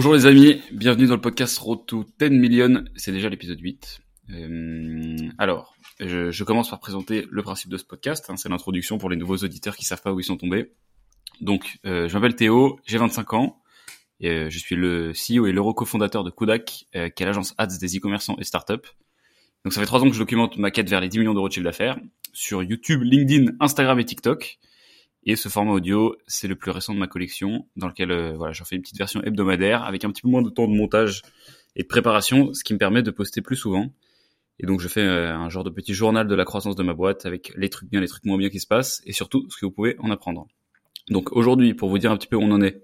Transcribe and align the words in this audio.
Bonjour 0.00 0.14
les 0.14 0.26
amis, 0.26 0.62
bienvenue 0.70 1.08
dans 1.08 1.16
le 1.16 1.20
podcast 1.20 1.58
Road 1.58 1.84
to 1.84 2.04
10 2.20 2.30
Million, 2.30 2.84
c'est 2.94 3.10
déjà 3.10 3.28
l'épisode 3.28 3.58
8. 3.58 3.98
Euh, 4.30 5.16
alors, 5.38 5.74
je, 5.98 6.44
commence 6.44 6.70
par 6.70 6.78
présenter 6.78 7.26
le 7.28 7.42
principe 7.42 7.68
de 7.68 7.76
ce 7.76 7.82
podcast, 7.82 8.24
hein, 8.28 8.36
c'est 8.36 8.48
l'introduction 8.48 8.96
pour 8.96 9.10
les 9.10 9.16
nouveaux 9.16 9.38
auditeurs 9.38 9.76
qui 9.76 9.84
savent 9.84 10.00
pas 10.00 10.12
où 10.12 10.20
ils 10.20 10.24
sont 10.24 10.36
tombés. 10.36 10.70
Donc, 11.40 11.80
euh, 11.84 12.06
je 12.06 12.14
m'appelle 12.14 12.36
Théo, 12.36 12.78
j'ai 12.86 12.96
25 12.96 13.32
ans, 13.32 13.60
et, 14.20 14.28
euh, 14.30 14.50
je 14.50 14.58
suis 14.60 14.76
le 14.76 15.10
CEO 15.14 15.48
et 15.48 15.52
l'euro 15.52 15.74
cofondateur 15.74 16.22
de 16.22 16.30
Kudak, 16.30 16.86
euh, 16.94 17.08
qui 17.08 17.24
est 17.24 17.26
l'agence 17.26 17.56
ads 17.58 17.66
des 17.80 17.96
e-commerçants 17.96 18.36
et 18.38 18.44
startups. 18.44 18.74
Donc 19.64 19.72
ça 19.72 19.80
fait 19.80 19.86
trois 19.86 20.00
ans 20.00 20.08
que 20.08 20.14
je 20.14 20.20
documente 20.20 20.58
ma 20.58 20.70
quête 20.70 20.88
vers 20.88 21.00
les 21.00 21.08
10 21.08 21.18
millions 21.18 21.34
d'euros 21.34 21.48
de 21.48 21.54
chiffre 21.54 21.64
d'affaires 21.64 21.98
sur 22.32 22.62
YouTube, 22.62 23.02
LinkedIn, 23.02 23.50
Instagram 23.58 23.98
et 23.98 24.04
TikTok. 24.04 24.60
Et 25.30 25.36
ce 25.36 25.50
format 25.50 25.72
audio, 25.72 26.16
c'est 26.26 26.48
le 26.48 26.56
plus 26.56 26.70
récent 26.70 26.94
de 26.94 26.98
ma 26.98 27.06
collection, 27.06 27.66
dans 27.76 27.86
lequel 27.86 28.10
euh, 28.12 28.32
voilà, 28.34 28.54
j'en 28.54 28.64
fais 28.64 28.76
une 28.76 28.80
petite 28.80 28.96
version 28.96 29.22
hebdomadaire 29.22 29.84
avec 29.84 30.02
un 30.06 30.10
petit 30.10 30.22
peu 30.22 30.28
moins 30.28 30.40
de 30.40 30.48
temps 30.48 30.66
de 30.66 30.72
montage 30.72 31.20
et 31.76 31.82
de 31.82 31.86
préparation, 31.86 32.54
ce 32.54 32.64
qui 32.64 32.72
me 32.72 32.78
permet 32.78 33.02
de 33.02 33.10
poster 33.10 33.42
plus 33.42 33.54
souvent. 33.54 33.92
Et 34.58 34.64
donc 34.64 34.80
je 34.80 34.88
fais 34.88 35.02
euh, 35.02 35.34
un 35.34 35.50
genre 35.50 35.64
de 35.64 35.70
petit 35.70 35.92
journal 35.92 36.26
de 36.26 36.34
la 36.34 36.46
croissance 36.46 36.76
de 36.76 36.82
ma 36.82 36.94
boîte 36.94 37.26
avec 37.26 37.52
les 37.56 37.68
trucs 37.68 37.90
bien, 37.90 38.00
les 38.00 38.08
trucs 38.08 38.24
moins 38.24 38.38
bien 38.38 38.48
qui 38.48 38.58
se 38.58 38.66
passent 38.66 39.02
et 39.04 39.12
surtout 39.12 39.46
ce 39.50 39.58
que 39.58 39.66
vous 39.66 39.70
pouvez 39.70 39.96
en 39.98 40.10
apprendre. 40.10 40.46
Donc 41.10 41.30
aujourd'hui, 41.32 41.74
pour 41.74 41.90
vous 41.90 41.98
dire 41.98 42.10
un 42.10 42.16
petit 42.16 42.26
peu 42.26 42.36
où 42.36 42.42
on 42.42 42.50
en 42.50 42.62
est, 42.62 42.82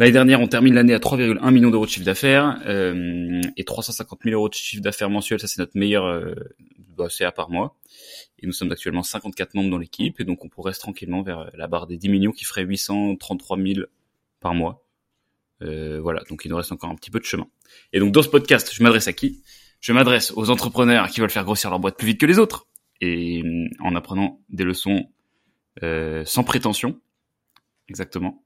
l'année 0.00 0.12
dernière, 0.12 0.40
on 0.40 0.48
termine 0.48 0.74
l'année 0.74 0.94
à 0.94 0.98
3,1 0.98 1.52
millions 1.52 1.70
d'euros 1.70 1.84
de 1.84 1.90
chiffre 1.90 2.06
d'affaires 2.06 2.60
euh, 2.66 3.40
et 3.56 3.64
350 3.64 4.20
000 4.24 4.34
euros 4.34 4.48
de 4.48 4.54
chiffre 4.54 4.82
d'affaires 4.82 5.10
mensuel. 5.10 5.38
Ça 5.38 5.46
c'est 5.46 5.58
notre 5.58 5.76
meilleur 5.76 6.06
euh, 6.06 6.34
bah, 6.96 7.08
CA 7.10 7.32
par 7.32 7.50
mois. 7.50 7.76
Et 8.38 8.46
nous 8.46 8.52
sommes 8.52 8.72
actuellement 8.72 9.02
54 9.02 9.54
membres 9.54 9.70
dans 9.70 9.78
l'équipe, 9.78 10.18
et 10.18 10.24
donc 10.24 10.44
on 10.44 10.48
pourrait 10.48 10.72
se 10.72 10.80
tranquillement 10.80 11.22
vers 11.22 11.50
la 11.54 11.66
barre 11.66 11.86
des 11.86 11.98
10 11.98 12.08
millions 12.08 12.32
qui 12.32 12.44
ferait 12.44 12.64
833 12.64 13.58
000 13.58 13.86
par 14.40 14.54
mois. 14.54 14.82
Euh, 15.62 16.00
voilà, 16.00 16.22
donc 16.30 16.42
il 16.44 16.48
nous 16.48 16.56
reste 16.56 16.72
encore 16.72 16.88
un 16.88 16.94
petit 16.94 17.10
peu 17.10 17.20
de 17.20 17.24
chemin. 17.24 17.46
Et 17.92 18.00
donc 18.00 18.12
dans 18.12 18.22
ce 18.22 18.28
podcast, 18.28 18.70
je 18.72 18.82
m'adresse 18.82 19.08
à 19.08 19.12
qui? 19.12 19.42
Je 19.80 19.92
m'adresse 19.92 20.32
aux 20.34 20.50
entrepreneurs 20.50 21.08
qui 21.08 21.20
veulent 21.20 21.30
faire 21.30 21.44
grossir 21.44 21.68
leur 21.70 21.78
boîte 21.78 21.98
plus 21.98 22.06
vite 22.06 22.20
que 22.20 22.26
les 22.26 22.38
autres, 22.38 22.66
et 23.00 23.42
euh, 23.42 23.68
en 23.80 23.94
apprenant 23.94 24.40
des 24.48 24.64
leçons 24.64 25.10
euh, 25.82 26.24
sans 26.24 26.44
prétention, 26.44 26.98
exactement, 27.88 28.42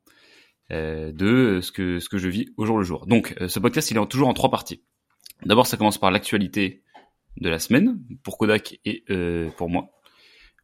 de 0.70 1.60
ce 1.62 1.72
que 1.72 1.98
ce 1.98 2.08
que 2.08 2.18
je 2.18 2.28
vis 2.28 2.46
au 2.56 2.64
jour 2.64 2.78
le 2.78 2.84
jour. 2.84 3.06
Donc 3.06 3.34
euh, 3.40 3.48
ce 3.48 3.58
podcast, 3.58 3.90
il 3.90 3.96
est 3.96 4.06
toujours 4.06 4.28
en 4.28 4.34
trois 4.34 4.50
parties. 4.50 4.82
D'abord, 5.44 5.66
ça 5.66 5.76
commence 5.76 5.98
par 5.98 6.10
l'actualité 6.10 6.82
de 7.38 7.48
la 7.48 7.58
semaine 7.58 8.00
pour 8.22 8.38
Kodak 8.38 8.78
et 8.84 9.04
euh, 9.10 9.50
pour 9.56 9.68
moi. 9.68 9.90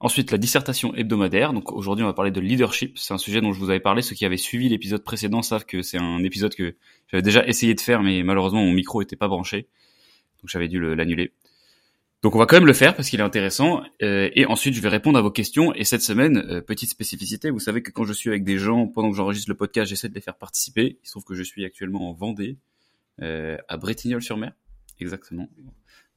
Ensuite, 0.02 0.30
la 0.30 0.38
dissertation 0.38 0.94
hebdomadaire. 0.94 1.52
Donc 1.52 1.72
aujourd'hui, 1.72 2.04
on 2.04 2.08
va 2.08 2.14
parler 2.14 2.30
de 2.30 2.40
leadership. 2.40 2.96
C'est 2.98 3.12
un 3.12 3.18
sujet 3.18 3.42
dont 3.42 3.52
je 3.52 3.58
vous 3.58 3.68
avais 3.68 3.80
parlé. 3.80 4.00
Ceux 4.00 4.14
qui 4.14 4.24
avaient 4.24 4.38
suivi 4.38 4.68
l'épisode 4.70 5.04
précédent 5.04 5.42
savent 5.42 5.66
que 5.66 5.82
c'est 5.82 5.98
un 5.98 6.24
épisode 6.24 6.54
que 6.54 6.76
j'avais 7.08 7.22
déjà 7.22 7.46
essayé 7.46 7.74
de 7.74 7.80
faire, 7.80 8.02
mais 8.02 8.22
malheureusement 8.22 8.62
mon 8.62 8.72
micro 8.72 9.02
était 9.02 9.16
pas 9.16 9.28
branché, 9.28 9.68
donc 10.40 10.48
j'avais 10.48 10.68
dû 10.68 10.80
l'annuler. 10.80 11.32
Donc 12.22 12.34
on 12.34 12.38
va 12.38 12.46
quand 12.46 12.56
même 12.56 12.66
le 12.66 12.74
faire 12.74 12.94
parce 12.94 13.08
qu'il 13.08 13.20
est 13.20 13.22
intéressant. 13.24 13.82
Euh, 14.02 14.28
et 14.34 14.44
ensuite, 14.46 14.74
je 14.74 14.80
vais 14.80 14.88
répondre 14.88 15.18
à 15.18 15.22
vos 15.22 15.30
questions. 15.30 15.74
Et 15.74 15.84
cette 15.84 16.02
semaine, 16.02 16.38
euh, 16.38 16.60
petite 16.60 16.90
spécificité, 16.90 17.50
vous 17.50 17.60
savez 17.60 17.82
que 17.82 17.90
quand 17.90 18.04
je 18.04 18.12
suis 18.12 18.28
avec 18.28 18.44
des 18.44 18.58
gens 18.58 18.86
pendant 18.86 19.10
que 19.10 19.16
j'enregistre 19.16 19.50
le 19.50 19.56
podcast, 19.56 19.88
j'essaie 19.88 20.08
de 20.08 20.14
les 20.14 20.20
faire 20.20 20.36
participer. 20.36 20.98
Il 21.02 21.06
se 21.06 21.12
trouve 21.12 21.24
que 21.24 21.34
je 21.34 21.42
suis 21.42 21.64
actuellement 21.64 22.10
en 22.10 22.12
Vendée, 22.12 22.58
euh, 23.22 23.56
à 23.68 23.78
Bretignolles-sur-Mer, 23.78 24.52
exactement. 24.98 25.48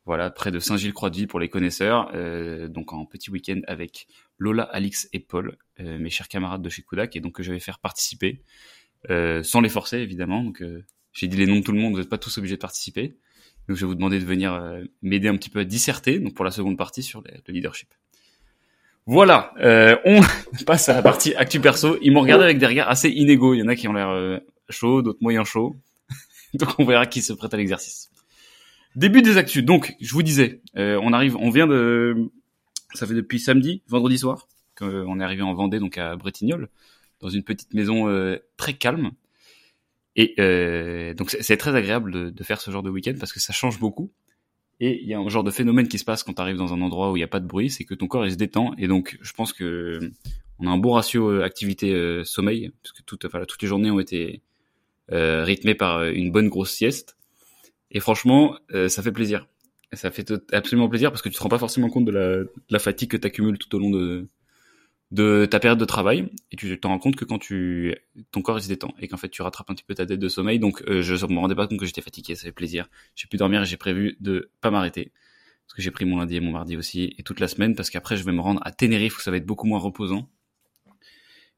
Voilà, 0.05 0.29
près 0.29 0.51
de 0.51 0.59
Saint-Gilles-Croix-de-Vie 0.59 1.27
pour 1.27 1.39
les 1.39 1.47
connaisseurs. 1.47 2.11
Euh, 2.13 2.67
donc 2.67 2.91
en 2.91 3.05
petit 3.05 3.31
week-end 3.31 3.61
avec 3.67 4.07
Lola, 4.37 4.63
Alix 4.63 5.07
et 5.13 5.19
Paul, 5.19 5.57
euh, 5.79 5.97
mes 5.97 6.09
chers 6.09 6.27
camarades 6.27 6.61
de 6.61 6.69
chez 6.69 6.81
Kudak, 6.81 7.15
et 7.15 7.21
donc 7.21 7.35
que 7.35 7.43
je 7.43 7.53
vais 7.53 7.59
faire 7.59 7.79
participer, 7.79 8.41
euh, 9.09 9.43
sans 9.43 9.61
les 9.61 9.69
forcer 9.69 9.99
évidemment. 9.99 10.43
Donc 10.43 10.61
j'ai 11.13 11.27
dit 11.27 11.37
les 11.37 11.45
noms 11.45 11.59
de 11.59 11.63
tout 11.63 11.71
le 11.71 11.79
monde, 11.79 11.93
vous 11.93 11.99
n'êtes 11.99 12.09
pas 12.09 12.17
tous 12.17 12.37
obligés 12.37 12.55
de 12.55 12.61
participer. 12.61 13.15
Donc 13.67 13.77
je 13.77 13.81
vais 13.81 13.87
vous 13.87 13.95
demander 13.95 14.19
de 14.19 14.25
venir 14.25 14.53
euh, 14.53 14.83
m'aider 15.01 15.27
un 15.27 15.37
petit 15.37 15.49
peu 15.49 15.59
à 15.59 15.63
disserter, 15.63 16.19
donc 16.19 16.33
pour 16.33 16.45
la 16.45 16.51
seconde 16.51 16.77
partie 16.77 17.03
sur 17.03 17.21
le 17.21 17.53
leadership. 17.53 17.89
Voilà, 19.05 19.53
euh, 19.59 19.97
on 20.05 20.21
passe 20.65 20.89
à 20.89 20.93
la 20.93 21.01
partie 21.01 21.35
actu 21.35 21.59
perso. 21.59 21.97
Ils 22.01 22.11
m'ont 22.11 22.21
regardé 22.21 22.45
avec 22.45 22.57
des 22.57 22.67
regards 22.67 22.89
assez 22.89 23.09
inégaux. 23.09 23.53
Il 23.53 23.59
y 23.59 23.63
en 23.63 23.67
a 23.67 23.75
qui 23.75 23.87
ont 23.87 23.93
l'air 23.93 24.41
chauds, 24.69 25.01
d'autres 25.01 25.21
moyen 25.21 25.43
chauds. 25.43 25.75
donc 26.53 26.69
on 26.79 26.85
verra 26.85 27.05
qui 27.05 27.21
se 27.21 27.33
prête 27.33 27.53
à 27.53 27.57
l'exercice. 27.57 28.09
Début 28.95 29.23
des 29.23 29.37
actus. 29.37 29.63
Donc, 29.63 29.95
je 29.99 30.13
vous 30.13 30.21
disais, 30.21 30.61
euh, 30.77 30.99
on 31.01 31.13
arrive, 31.13 31.35
on 31.37 31.49
vient 31.49 31.65
de, 31.65 32.31
ça 32.93 33.07
fait 33.07 33.15
depuis 33.15 33.39
samedi, 33.39 33.81
vendredi 33.87 34.19
soir, 34.19 34.47
qu'on 34.77 35.19
est 35.19 35.23
arrivé 35.23 35.41
en 35.41 35.53
Vendée, 35.53 35.79
donc 35.79 35.97
à 35.97 36.15
Bretignolles, 36.15 36.69
dans 37.19 37.29
une 37.29 37.43
petite 37.43 37.73
maison 37.73 38.07
euh, 38.07 38.37
très 38.55 38.73
calme. 38.73 39.11
Et 40.15 40.35
euh, 40.39 41.13
donc, 41.13 41.31
c'est 41.31 41.57
très 41.57 41.75
agréable 41.75 42.11
de, 42.11 42.29
de, 42.29 42.43
faire 42.43 42.61
ce 42.61 42.69
genre 42.69 42.83
de 42.83 42.89
week-end 42.89 43.15
parce 43.19 43.33
que 43.33 43.39
ça 43.39 43.53
change 43.53 43.79
beaucoup. 43.79 44.11
Et 44.79 45.01
il 45.01 45.07
y 45.07 45.13
a 45.13 45.19
un 45.19 45.29
genre 45.29 45.43
de 45.43 45.51
phénomène 45.51 45.87
qui 45.87 45.97
se 45.97 46.05
passe 46.05 46.23
quand 46.23 46.33
tu 46.33 46.41
arrives 46.41 46.57
dans 46.57 46.73
un 46.73 46.81
endroit 46.81 47.11
où 47.11 47.17
il 47.17 47.19
n'y 47.19 47.25
a 47.25 47.27
pas 47.27 47.39
de 47.39 47.47
bruit, 47.47 47.69
c'est 47.69 47.83
que 47.83 47.93
ton 47.93 48.07
corps 48.07 48.25
il 48.25 48.31
se 48.31 48.37
détend. 48.37 48.73
Et 48.77 48.87
donc, 48.87 49.17
je 49.21 49.33
pense 49.33 49.53
que 49.53 50.11
on 50.59 50.67
a 50.67 50.69
un 50.69 50.77
bon 50.77 50.93
ratio 50.93 51.41
activité 51.41 52.23
sommeil, 52.25 52.71
parce 52.81 52.91
que 52.91 53.01
toutes, 53.03 53.25
enfin, 53.25 53.43
toutes 53.45 53.61
les 53.61 53.67
journées 53.67 53.91
ont 53.91 53.99
été 53.99 54.41
rythmées 55.09 55.75
par 55.75 56.03
une 56.03 56.31
bonne 56.31 56.49
grosse 56.49 56.71
sieste. 56.71 57.17
Et 57.93 57.99
franchement, 57.99 58.57
euh, 58.73 58.89
ça 58.89 59.01
fait 59.01 59.11
plaisir. 59.11 59.47
Ça 59.93 60.09
fait 60.09 60.33
absolument 60.51 60.89
plaisir 60.89 61.11
parce 61.11 61.21
que 61.21 61.29
tu 61.29 61.35
te 61.35 61.41
rends 61.41 61.49
pas 61.49 61.59
forcément 61.59 61.89
compte 61.89 62.05
de 62.05 62.11
la, 62.11 62.37
de 62.37 62.49
la 62.71 62.79
fatigue 62.79 63.11
que 63.11 63.17
tu 63.17 63.27
accumules 63.27 63.59
tout 63.59 63.73
au 63.75 63.79
long 63.79 63.91
de, 63.91 64.27
de 65.13 65.45
ta 65.45 65.59
période 65.59 65.77
de 65.77 65.85
travail 65.85 66.27
et 66.51 66.55
tu 66.55 66.79
te 66.79 66.87
rends 66.87 66.97
compte 66.97 67.15
que 67.15 67.23
quand 67.23 67.37
tu 67.37 67.95
ton 68.31 68.41
corps 68.41 68.57
il 68.57 68.63
se 68.63 68.67
détend 68.67 68.95
et 68.99 69.07
qu'en 69.07 69.17
fait 69.17 69.29
tu 69.29 69.43
rattrapes 69.43 69.69
un 69.69 69.75
petit 69.75 69.83
peu 69.83 69.93
ta 69.93 70.05
dette 70.05 70.19
de 70.19 70.27
sommeil 70.27 70.57
donc 70.57 70.81
euh, 70.87 71.03
je 71.03 71.13
me 71.27 71.37
rendais 71.37 71.53
pas 71.53 71.67
compte 71.67 71.79
que 71.79 71.85
j'étais 71.85 72.01
fatigué 72.01 72.33
ça 72.33 72.45
fait 72.45 72.51
plaisir 72.51 72.89
j'ai 73.15 73.27
pu 73.27 73.37
dormir 73.37 73.61
et 73.61 73.65
j'ai 73.65 73.77
prévu 73.77 74.17
de 74.21 74.49
pas 74.59 74.71
m'arrêter 74.71 75.11
parce 75.67 75.75
que 75.75 75.83
j'ai 75.83 75.91
pris 75.91 76.05
mon 76.05 76.17
lundi 76.17 76.37
et 76.37 76.39
mon 76.39 76.51
mardi 76.51 76.75
aussi 76.75 77.13
et 77.15 77.21
toute 77.21 77.39
la 77.39 77.47
semaine 77.47 77.75
parce 77.75 77.91
qu'après 77.91 78.17
je 78.17 78.25
vais 78.25 78.31
me 78.31 78.41
rendre 78.41 78.59
à 78.65 78.71
Tenerife 78.71 79.19
où 79.19 79.21
ça 79.21 79.29
va 79.29 79.37
être 79.37 79.45
beaucoup 79.45 79.67
moins 79.67 79.79
reposant 79.79 80.27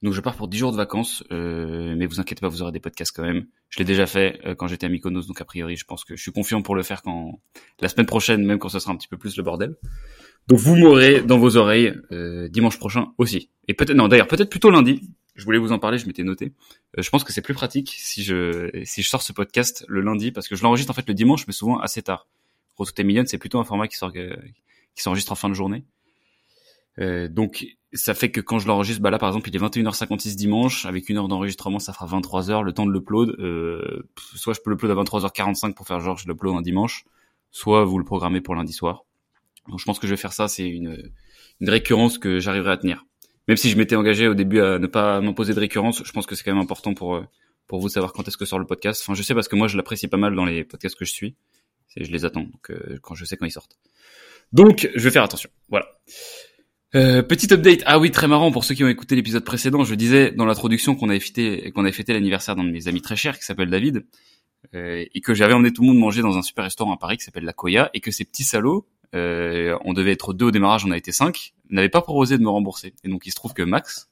donc 0.02 0.14
je 0.14 0.22
pars 0.22 0.36
pour 0.36 0.48
10 0.48 0.58
jours 0.58 0.72
de 0.72 0.78
vacances, 0.78 1.24
euh, 1.32 1.96
mais 1.98 2.06
vous 2.06 2.20
inquiétez 2.20 2.42
pas, 2.42 2.48
vous 2.48 2.62
aurez 2.62 2.72
des 2.72 2.80
podcasts 2.80 3.16
quand 3.16 3.24
même. 3.24 3.48
Je 3.70 3.80
l'ai 3.80 3.86
déjà 3.86 4.06
fait 4.06 4.40
euh, 4.46 4.54
quand 4.54 4.68
j'étais 4.68 4.86
à 4.86 4.90
Mykonos, 4.90 5.26
donc 5.26 5.42
a 5.42 5.46
priori 5.46 5.78
je 5.78 5.86
pense 5.86 6.04
que 6.04 6.16
je 6.16 6.22
suis 6.22 6.32
confiant 6.32 6.62
pour 6.62 6.76
le 6.76 6.84
faire 6.84 7.02
quand 7.02 7.40
la 7.80 7.88
semaine 7.88 8.06
prochaine, 8.06 8.46
même 8.46 8.60
quand 8.60 8.70
ce 8.70 8.78
sera 8.78 8.92
un 8.92 8.98
petit 8.98 9.08
peu 9.08 9.18
plus 9.18 9.36
le 9.38 9.42
bordel. 9.42 9.76
Donc 10.48 10.60
vous 10.60 10.76
m'aurez 10.76 11.22
dans 11.22 11.38
vos 11.38 11.58
oreilles 11.58 11.94
euh, 12.12 12.48
dimanche 12.50 12.78
prochain 12.78 13.14
aussi. 13.18 13.50
Et 13.68 13.74
peut-être 13.74 13.96
non, 13.96 14.08
d'ailleurs 14.08 14.28
peut-être 14.28 14.50
plutôt 14.50 14.70
lundi. 14.70 15.02
Je 15.36 15.44
voulais 15.44 15.58
vous 15.58 15.72
en 15.72 15.80
parler, 15.80 15.98
je 15.98 16.08
m'étais 16.08 16.24
noté. 16.24 16.54
Euh, 16.98 17.02
je 17.02 17.10
pense 17.10 17.24
que 17.24 17.34
c'est 17.34 17.42
plus 17.42 17.54
pratique 17.54 17.94
si 17.98 18.24
je 18.24 18.70
si 18.84 19.02
je 19.02 19.10
sors 19.10 19.22
ce 19.22 19.34
podcast 19.34 19.86
le 19.88 20.02
lundi 20.02 20.32
parce 20.32 20.48
que 20.48 20.56
je 20.56 20.64
l'enregistre 20.64 20.92
en 20.92 20.94
fait 20.94 21.08
le 21.08 21.14
dimanche, 21.14 21.48
mais 21.48 21.54
souvent 21.54 21.80
assez 21.80 22.02
tard. 22.02 22.28
Rototé 22.78 23.04
Million, 23.04 23.24
c'est 23.26 23.38
plutôt 23.38 23.60
un 23.60 23.64
format 23.64 23.88
qui 23.88 23.98
qui 23.98 25.04
s'enregistre 25.04 25.32
en 25.32 25.36
fin 25.36 25.50
de 25.50 25.54
journée. 25.54 25.84
Euh, 27.00 27.28
donc 27.28 27.66
ça 27.94 28.14
fait 28.14 28.32
que 28.32 28.42
quand 28.42 28.60
je 28.60 28.68
l'enregistre, 28.68 29.02
bah 29.02 29.10
là 29.10 29.18
par 29.18 29.30
exemple 29.30 29.50
il 29.50 29.56
est 29.56 29.60
21h56 29.60 30.36
dimanche, 30.36 30.86
avec 30.86 31.10
une 31.10 31.18
heure 31.18 31.28
d'enregistrement 31.28 31.80
ça 31.80 31.94
fera 31.94 32.06
23h, 32.06 32.64
le 32.64 32.74
temps 32.74 32.86
de 32.86 32.92
l'upload, 32.92 33.36
euh, 33.40 34.08
soit 34.36 34.54
je 34.54 34.62
peux 34.62 34.70
l'upload 34.70 34.92
à 34.92 35.02
23h45 35.02 35.74
pour 35.74 35.88
faire 35.88 36.00
genre 36.00 36.18
je 36.18 36.28
l'upload 36.28 36.56
un 36.56 36.62
dimanche, 36.62 37.06
soit 37.52 37.84
vous 37.84 37.98
le 37.98 38.06
programmez 38.06 38.42
pour 38.42 38.56
lundi 38.56 38.74
soir. 38.74 39.05
Donc 39.70 39.80
je 39.80 39.86
pense 39.86 40.00
que 40.00 40.08
je 40.08 40.14
vais 40.14 40.18
faire 40.18 40.34
ça, 40.34 40.48
c'est 40.48 40.68
une, 40.68 41.12
une 41.62 41.70
récurrence 41.70 42.18
que 42.18 42.40
j'arriverai 42.40 42.72
à 42.72 42.78
tenir. 42.78 43.06
Même 43.48 43.58
si 43.58 43.70
je 43.70 43.78
m'étais 43.78 43.96
engagé 43.96 44.28
au 44.28 44.34
début 44.34 44.60
à 44.60 44.80
ne 44.80 44.88
pas 44.88 45.22
m'imposer 45.22 45.54
de 45.54 45.60
récurrence, 45.60 46.02
je 46.04 46.12
pense 46.12 46.26
que 46.26 46.36
c'est 46.36 46.44
quand 46.44 46.54
même 46.54 46.64
important 46.64 46.94
pour 46.94 47.16
euh, 47.16 47.24
pour 47.68 47.80
vous 47.80 47.90
savoir 47.90 48.14
quand 48.14 48.28
est-ce 48.28 48.38
que 48.38 48.46
sort 48.46 48.60
le 48.60 48.66
podcast. 48.66 49.02
Enfin 49.04 49.14
je 49.14 49.24
sais 49.24 49.34
parce 49.34 49.48
que 49.48 49.56
moi 49.56 49.68
je 49.68 49.78
l'apprécie 49.78 50.08
pas 50.08 50.18
mal 50.18 50.36
dans 50.36 50.46
les 50.46 50.64
podcasts 50.64 50.98
que 50.98 51.06
je 51.06 51.12
suis, 51.12 51.36
je 51.96 52.12
les 52.12 52.26
attends 52.26 52.44
donc 52.44 52.72
euh, 52.72 52.98
quand 53.02 53.16
je 53.16 53.26
sais 53.26 53.38
quand 53.38 53.46
ils 53.46 53.52
sortent. 53.52 53.78
Donc 54.52 54.90
je 54.94 55.04
vais 55.04 55.12
faire 55.12 55.24
attention. 55.24 55.50
Voilà. 55.70 55.88
Euh, 56.96 57.22
petit 57.22 57.54
update. 57.54 57.82
Ah 57.86 58.00
oui, 58.00 58.10
très 58.10 58.28
marrant 58.28 58.52
pour 58.52 58.64
ceux 58.64 58.74
qui 58.74 58.84
ont 58.84 58.88
écouté 58.88 59.16
l'épisode 59.16 59.44
précédent. 59.44 59.84
Je 59.84 59.96
disais 59.96 60.32
dans 60.32 60.46
l'introduction 60.46 60.96
qu'on 60.96 61.10
avait 61.10 61.20
fêté, 61.20 61.72
qu'on 61.72 61.82
avait 61.82 61.92
fêté 61.92 62.14
l'anniversaire 62.14 62.56
d'un 62.56 62.64
de 62.64 62.72
mes 62.72 62.88
amis 62.88 63.02
très 63.02 63.18
chers 63.18 63.38
qui 63.38 63.44
s'appelle 63.44 63.70
David, 63.70 64.06
euh, 64.74 65.04
et 65.14 65.22
que 65.22 65.34
j'avais 65.34 65.54
emmené 65.54 65.74
tout 65.74 65.82
le 65.82 65.90
monde 65.90 65.98
manger 65.98 66.22
dans 66.22 66.38
un 66.38 66.42
super 66.42 66.64
restaurant 66.64 66.94
à 66.94 66.98
Paris 66.98 67.18
qui 67.18 67.26
s'appelle 67.26 67.44
La 67.44 67.52
Koya, 67.52 67.90
et 67.94 68.00
que 68.00 68.12
ces 68.12 68.24
petits 68.24 68.46
salauds, 68.46 68.88
euh, 69.16 69.78
on 69.84 69.94
devait 69.94 70.12
être 70.12 70.34
deux 70.34 70.46
au 70.46 70.52
démarrage, 70.52 70.86
on 70.86 70.92
a 70.92 70.98
été 70.98 71.12
cinq, 71.12 71.54
n'avaient 71.70 71.90
pas 71.90 72.02
proposé 72.02 72.38
de 72.38 72.44
me 72.44 72.50
rembourser. 72.50 72.94
Et 73.04 73.10
donc 73.10 73.26
il 73.26 73.32
se 73.32 73.36
trouve 73.36 73.54
que 73.54 73.64
Max, 73.64 74.10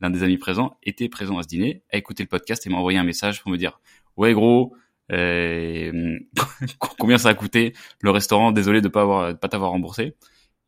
l'un 0.00 0.10
des 0.10 0.22
amis 0.22 0.38
présents, 0.38 0.78
était 0.82 1.08
présent 1.08 1.38
à 1.38 1.42
ce 1.42 1.48
dîner, 1.48 1.82
a 1.92 1.96
écouté 1.96 2.22
le 2.22 2.28
podcast 2.28 2.66
et 2.66 2.70
m'a 2.70 2.78
envoyé 2.78 2.98
un 2.98 3.04
message 3.04 3.42
pour 3.42 3.50
me 3.50 3.56
dire 3.56 3.80
ouais 4.16 4.32
gros. 4.32 4.74
Euh, 5.12 6.18
combien 6.98 7.18
ça 7.18 7.28
a 7.28 7.34
coûté 7.34 7.74
le 8.00 8.10
restaurant? 8.10 8.50
Désolé 8.50 8.80
de 8.80 8.88
pas 8.88 9.02
avoir 9.02 9.34
de 9.34 9.38
pas 9.38 9.48
t'avoir 9.48 9.70
remboursé 9.70 10.16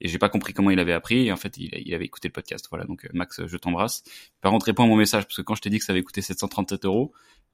et 0.01 0.07
j'ai 0.07 0.19
pas 0.19 0.29
compris 0.29 0.53
comment 0.53 0.71
il 0.71 0.79
avait 0.79 0.93
appris. 0.93 1.27
Et 1.27 1.33
en 1.33 1.37
fait 1.37 1.57
il, 1.57 1.71
il 1.85 1.95
avait 1.95 2.05
écouté 2.05 2.29
le 2.29 2.33
podcast. 2.33 2.67
Voilà 2.71 2.85
donc 2.85 3.05
euh, 3.05 3.09
Max 3.15 3.41
je 3.47 3.57
t'embrasse. 3.57 4.05
Par 4.41 4.53
contre 4.53 4.67
réponds 4.67 4.85
à 4.85 4.87
mon 4.87 4.97
message 4.97 5.25
parce 5.25 5.37
que 5.37 5.43
quand 5.43 5.55
je 5.55 5.63
t'ai 5.63 5.71
dit 5.71 5.79
que 5.79 5.85
ça 5.85 5.93
avait 5.93 6.03
coûté 6.03 6.21
737 6.21 6.85
euros 6.85 7.13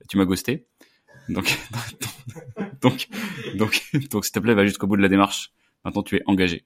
tu 0.08 0.16
m'as 0.18 0.24
ghosté. 0.24 0.66
Donc 1.30 1.46
donc 2.82 3.08
donc 3.54 3.90
donc 4.10 4.24
s'il 4.26 4.32
te 4.32 4.38
plaît 4.40 4.52
va 4.52 4.66
jusqu'au 4.66 4.86
bout 4.86 4.96
de 4.96 5.00
la 5.00 5.08
démarche 5.08 5.54
maintenant 5.84 6.02
tu 6.02 6.16
es 6.16 6.22
engagé 6.26 6.64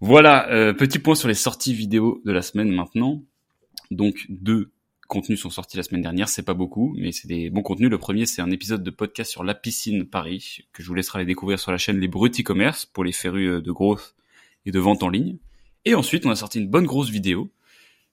voilà 0.00 0.50
euh, 0.50 0.72
petit 0.72 0.98
point 0.98 1.14
sur 1.14 1.28
les 1.28 1.34
sorties 1.34 1.74
vidéo 1.74 2.20
de 2.24 2.32
la 2.32 2.42
semaine 2.42 2.70
maintenant 2.70 3.22
donc 3.90 4.26
deux 4.28 4.72
contenus 5.12 5.42
sont 5.42 5.50
sortis 5.50 5.76
la 5.76 5.82
semaine 5.82 6.00
dernière. 6.00 6.30
C'est 6.30 6.42
pas 6.42 6.54
beaucoup, 6.54 6.94
mais 6.96 7.12
c'est 7.12 7.28
des 7.28 7.50
bons 7.50 7.60
contenus. 7.60 7.90
Le 7.90 7.98
premier, 7.98 8.24
c'est 8.24 8.40
un 8.40 8.50
épisode 8.50 8.82
de 8.82 8.90
podcast 8.90 9.30
sur 9.30 9.44
la 9.44 9.54
piscine 9.54 10.06
Paris 10.06 10.60
que 10.72 10.82
je 10.82 10.88
vous 10.88 10.94
laisserai 10.94 11.18
aller 11.18 11.26
découvrir 11.26 11.60
sur 11.60 11.70
la 11.70 11.76
chaîne 11.76 12.00
Les 12.00 12.08
Bruts 12.08 12.30
e-commerce 12.30 12.86
pour 12.86 13.04
les 13.04 13.12
férus 13.12 13.50
euh, 13.50 13.60
de 13.60 13.70
growth 13.70 14.14
et 14.64 14.70
de 14.70 14.78
vente 14.78 15.02
en 15.02 15.10
ligne. 15.10 15.36
Et 15.84 15.94
ensuite, 15.94 16.24
on 16.24 16.30
a 16.30 16.34
sorti 16.34 16.60
une 16.60 16.68
bonne 16.68 16.86
grosse 16.86 17.10
vidéo 17.10 17.50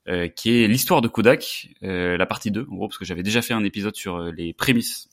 euh, 0.10 0.28
qui 0.28 0.52
est 0.52 0.68
l'histoire 0.68 1.00
de 1.00 1.08
Kodak, 1.08 1.70
euh, 1.84 2.18
la 2.18 2.26
partie 2.26 2.52
2, 2.52 2.68
en 2.70 2.76
gros, 2.76 2.90
parce 2.90 2.98
que 2.98 3.06
j'avais 3.06 3.24
déjà 3.24 3.42
fait 3.42 3.54
un 3.54 3.64
épisode 3.64 3.96
sur 3.96 4.22
les 4.34 4.52
prémices 4.52 5.08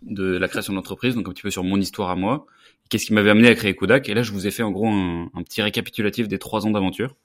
de 0.00 0.38
la 0.38 0.48
création 0.48 0.72
de 0.72 0.78
l'entreprise, 0.78 1.14
donc 1.14 1.28
un 1.28 1.32
petit 1.32 1.42
peu 1.42 1.50
sur 1.50 1.62
mon 1.62 1.78
histoire 1.78 2.08
à 2.08 2.16
moi, 2.16 2.46
qu'est-ce 2.92 3.06
qui 3.06 3.14
m'avait 3.14 3.30
amené 3.30 3.48
à 3.48 3.54
créer 3.54 3.74
Kodak, 3.74 4.10
et 4.10 4.14
là 4.14 4.22
je 4.22 4.32
vous 4.32 4.46
ai 4.46 4.50
fait 4.50 4.62
en 4.62 4.70
gros 4.70 4.86
un, 4.86 5.42
petit 5.44 5.62
récapitulatif 5.62 6.28
des 6.28 6.38
trois 6.38 6.66
ans 6.66 6.70
d'aventure, 6.70 7.16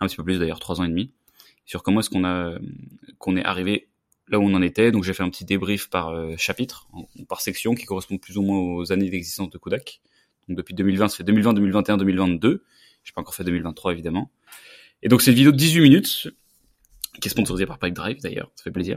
un 0.00 0.06
petit 0.06 0.16
peu 0.16 0.24
plus 0.24 0.38
d'ailleurs, 0.38 0.60
trois 0.60 0.80
ans 0.80 0.84
et 0.84 0.88
demi, 0.88 1.12
sur 1.66 1.82
comment 1.82 2.00
est-ce 2.00 2.08
qu'on 2.08 2.24
a 2.24 2.54
qu'on 3.18 3.36
est 3.36 3.44
arrivé 3.44 3.88
là 4.28 4.38
où 4.38 4.44
on 4.44 4.54
en 4.54 4.62
était, 4.62 4.92
donc 4.92 5.04
j'ai 5.04 5.12
fait 5.12 5.22
un 5.22 5.28
petit 5.28 5.44
débrief 5.44 5.90
par 5.90 6.14
chapitre, 6.38 6.88
par 7.28 7.42
section, 7.42 7.74
qui 7.74 7.84
correspond 7.84 8.16
plus 8.16 8.38
ou 8.38 8.42
moins 8.42 8.58
aux 8.60 8.92
années 8.92 9.10
d'existence 9.10 9.50
de 9.50 9.58
Kodak, 9.58 10.00
donc 10.48 10.56
depuis 10.56 10.72
2020, 10.72 11.08
ça 11.08 11.18
fait 11.18 11.24
2020, 11.24 11.52
2021, 11.52 11.98
2022, 11.98 12.64
j'ai 13.04 13.12
pas 13.12 13.20
encore 13.20 13.34
fait 13.34 13.44
2023 13.44 13.92
évidemment, 13.92 14.30
et 15.02 15.08
donc 15.08 15.20
c'est 15.20 15.32
une 15.32 15.36
vidéo 15.36 15.52
de 15.52 15.58
18 15.58 15.82
minutes 15.82 16.28
qui 17.20 17.28
est 17.28 17.30
sponsorisé 17.30 17.66
par 17.66 17.78
Pike 17.78 17.92
Drive 17.92 18.22
d'ailleurs, 18.22 18.50
ça 18.54 18.64
fait 18.64 18.70
plaisir. 18.70 18.96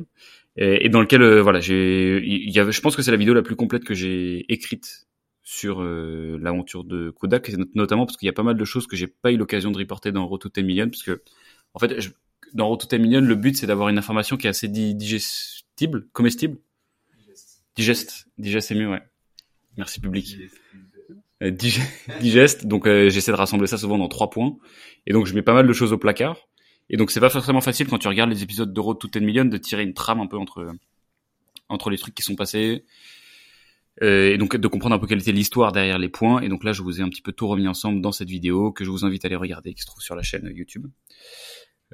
Et, 0.56 0.86
et 0.86 0.90
dans 0.90 1.02
lequel 1.02 1.22
euh, 1.22 1.42
voilà, 1.42 1.60
j'ai 1.60 2.24
il 2.24 2.50
y 2.50 2.60
avait 2.60 2.72
je 2.72 2.80
pense 2.80 2.96
que 2.96 3.02
c'est 3.02 3.12
la 3.12 3.18
vidéo 3.18 3.34
la 3.34 3.42
plus 3.42 3.58
complète 3.58 3.84
que 3.84 3.94
j'ai 3.94 4.46
écrite 4.54 5.08
sur 5.44 5.82
euh, 5.82 6.38
l'aventure 6.42 6.86
de 6.86 7.10
Kodak 7.10 7.52
notamment 7.76 8.06
parce 8.06 8.18
qu'il 8.18 8.26
y 8.28 8.30
a 8.30 8.34
pas 8.34 8.44
mal 8.44 8.56
de 8.56 8.66
choses 8.66 8.88
que 8.88 8.96
j'ai 8.96 9.08
pas 9.08 9.32
eu 9.32 9.38
l'occasion 9.38 9.72
de 9.72 9.78
reporter 9.78 10.14
dans 10.14 10.26
Road 10.26 10.40
to 10.40 10.50
10 10.50 10.64
Million 10.64 10.90
parce 10.90 11.04
que 11.04 11.22
en 11.74 11.80
fait 11.80 12.00
je, 12.00 12.10
dans 12.54 12.68
Road 12.70 12.80
to 12.80 12.88
10 12.88 13.02
Million 13.02 13.22
le 13.22 13.36
but 13.36 13.58
c'est 13.58 13.68
d'avoir 13.68 13.90
une 13.90 13.98
information 13.98 14.38
qui 14.38 14.48
est 14.48 14.50
assez 14.50 14.70
digestible, 14.70 16.08
comestible? 16.14 16.58
Digeste, 17.76 18.28
digeste 18.38 18.70
c'est 18.70 18.76
mieux 18.76 18.90
ouais. 18.90 19.02
Merci 19.76 20.00
public. 20.00 20.38
Euh, 21.42 21.52
digeste, 22.22 22.66
donc 22.66 22.88
euh, 22.88 23.10
j'essaie 23.10 23.32
de 23.32 23.38
rassembler 23.38 23.68
ça 23.68 23.78
souvent 23.78 23.98
dans 23.98 24.08
trois 24.08 24.30
points 24.30 24.56
et 25.06 25.12
donc 25.12 25.26
je 25.26 25.34
mets 25.34 25.42
pas 25.42 25.54
mal 25.54 25.68
de 25.68 25.74
choses 25.74 25.92
au 25.92 25.98
placard 25.98 26.38
et 26.90 26.96
donc 26.96 27.12
c'est 27.12 27.20
pas 27.20 27.30
forcément 27.30 27.62
facile 27.62 27.88
quand 27.88 27.98
tu 27.98 28.08
regardes 28.08 28.30
les 28.30 28.44
épisodes 28.44 28.72
de 28.72 28.80
Road 28.80 28.98
to 28.98 29.10
10 29.10 29.20
Million 29.20 29.46
de 29.46 29.58
tirer 29.58 29.84
une 29.84 29.94
trame 29.94 30.22
un 30.22 30.28
peu 30.28 30.38
entre 30.38 30.72
entre 31.68 31.90
les 31.90 31.98
trucs 31.98 32.16
qui 32.16 32.24
sont 32.24 32.36
passés 32.36 32.86
et 34.02 34.38
donc 34.38 34.56
de 34.56 34.68
comprendre 34.68 34.96
un 34.96 35.00
peu 35.00 35.08
quelle 35.08 35.20
était 35.20 35.32
l'histoire 35.32 35.72
derrière 35.72 36.00
les 36.00 36.10
points. 36.10 36.42
Et 36.42 36.50
donc 36.50 36.64
là 36.64 36.74
je 36.74 36.82
vous 36.82 37.00
ai 37.00 37.04
un 37.04 37.10
petit 37.10 37.22
peu 37.22 37.32
tout 37.32 37.48
remis 37.48 37.68
ensemble 37.68 38.02
dans 38.02 38.12
cette 38.12 38.30
vidéo 38.30 38.72
que 38.72 38.84
je 38.84 38.90
vous 38.90 39.06
invite 39.06 39.26
à 39.26 39.28
aller 39.28 39.36
regarder, 39.36 39.74
qui 39.74 39.82
se 39.82 39.86
trouve 39.86 40.02
sur 40.02 40.16
la 40.16 40.24
chaîne 40.24 40.50
YouTube. 40.54 40.88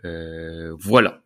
Euh, 0.06 0.74
voilà. 0.80 1.22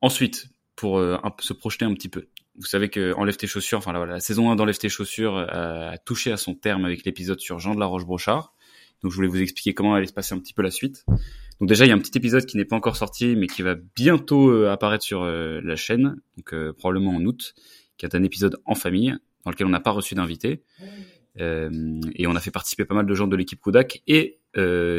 Ensuite, 0.00 0.48
pour 0.76 0.98
euh, 0.98 1.16
se 1.40 1.52
projeter 1.52 1.84
un 1.84 1.94
petit 1.94 2.08
peu, 2.08 2.28
vous 2.56 2.66
savez 2.66 2.88
que 2.88 3.12
Enlève 3.14 3.36
tes 3.36 3.46
chaussures, 3.46 3.78
enfin 3.78 3.92
la 3.92 4.20
saison 4.20 4.50
1 4.50 4.56
d'Enlève 4.56 4.78
tes 4.78 4.88
chaussures 4.88 5.36
a 5.36 5.98
touché 5.98 6.30
à 6.30 6.36
son 6.36 6.54
terme 6.54 6.84
avec 6.84 7.04
l'épisode 7.04 7.40
sur 7.40 7.58
Jean 7.58 7.74
de 7.74 7.80
la 7.80 7.86
Roche-Brochard. 7.86 8.54
Donc 9.02 9.10
je 9.12 9.16
voulais 9.16 9.28
vous 9.28 9.40
expliquer 9.40 9.74
comment 9.74 9.94
allait 9.94 10.06
se 10.06 10.12
passer 10.12 10.34
un 10.34 10.38
petit 10.38 10.54
peu 10.54 10.62
la 10.62 10.70
suite. 10.70 11.04
Donc 11.60 11.68
déjà, 11.68 11.84
il 11.84 11.88
y 11.88 11.92
a 11.92 11.94
un 11.94 11.98
petit 11.98 12.16
épisode 12.16 12.46
qui 12.46 12.56
n'est 12.56 12.64
pas 12.64 12.76
encore 12.76 12.96
sorti, 12.96 13.36
mais 13.36 13.46
qui 13.46 13.62
va 13.62 13.76
bientôt 13.94 14.50
euh, 14.50 14.70
apparaître 14.70 15.04
sur 15.04 15.22
euh, 15.22 15.60
la 15.62 15.76
chaîne, 15.76 16.16
donc 16.36 16.52
euh, 16.52 16.72
probablement 16.72 17.12
en 17.12 17.24
août, 17.24 17.54
qui 17.96 18.06
est 18.06 18.14
un 18.14 18.22
épisode 18.24 18.56
en 18.64 18.74
famille, 18.74 19.14
dans 19.44 19.50
lequel 19.50 19.66
on 19.66 19.70
n'a 19.70 19.80
pas 19.80 19.90
reçu 19.90 20.14
d'invité. 20.14 20.62
et 21.38 22.26
on 22.26 22.36
a 22.36 22.40
fait 22.40 22.50
participer 22.50 22.84
pas 22.84 22.94
mal 22.94 23.06
de 23.06 23.14
gens 23.14 23.26
de 23.26 23.36
l'équipe 23.36 23.60
Kodak, 23.60 24.02
et 24.06 24.40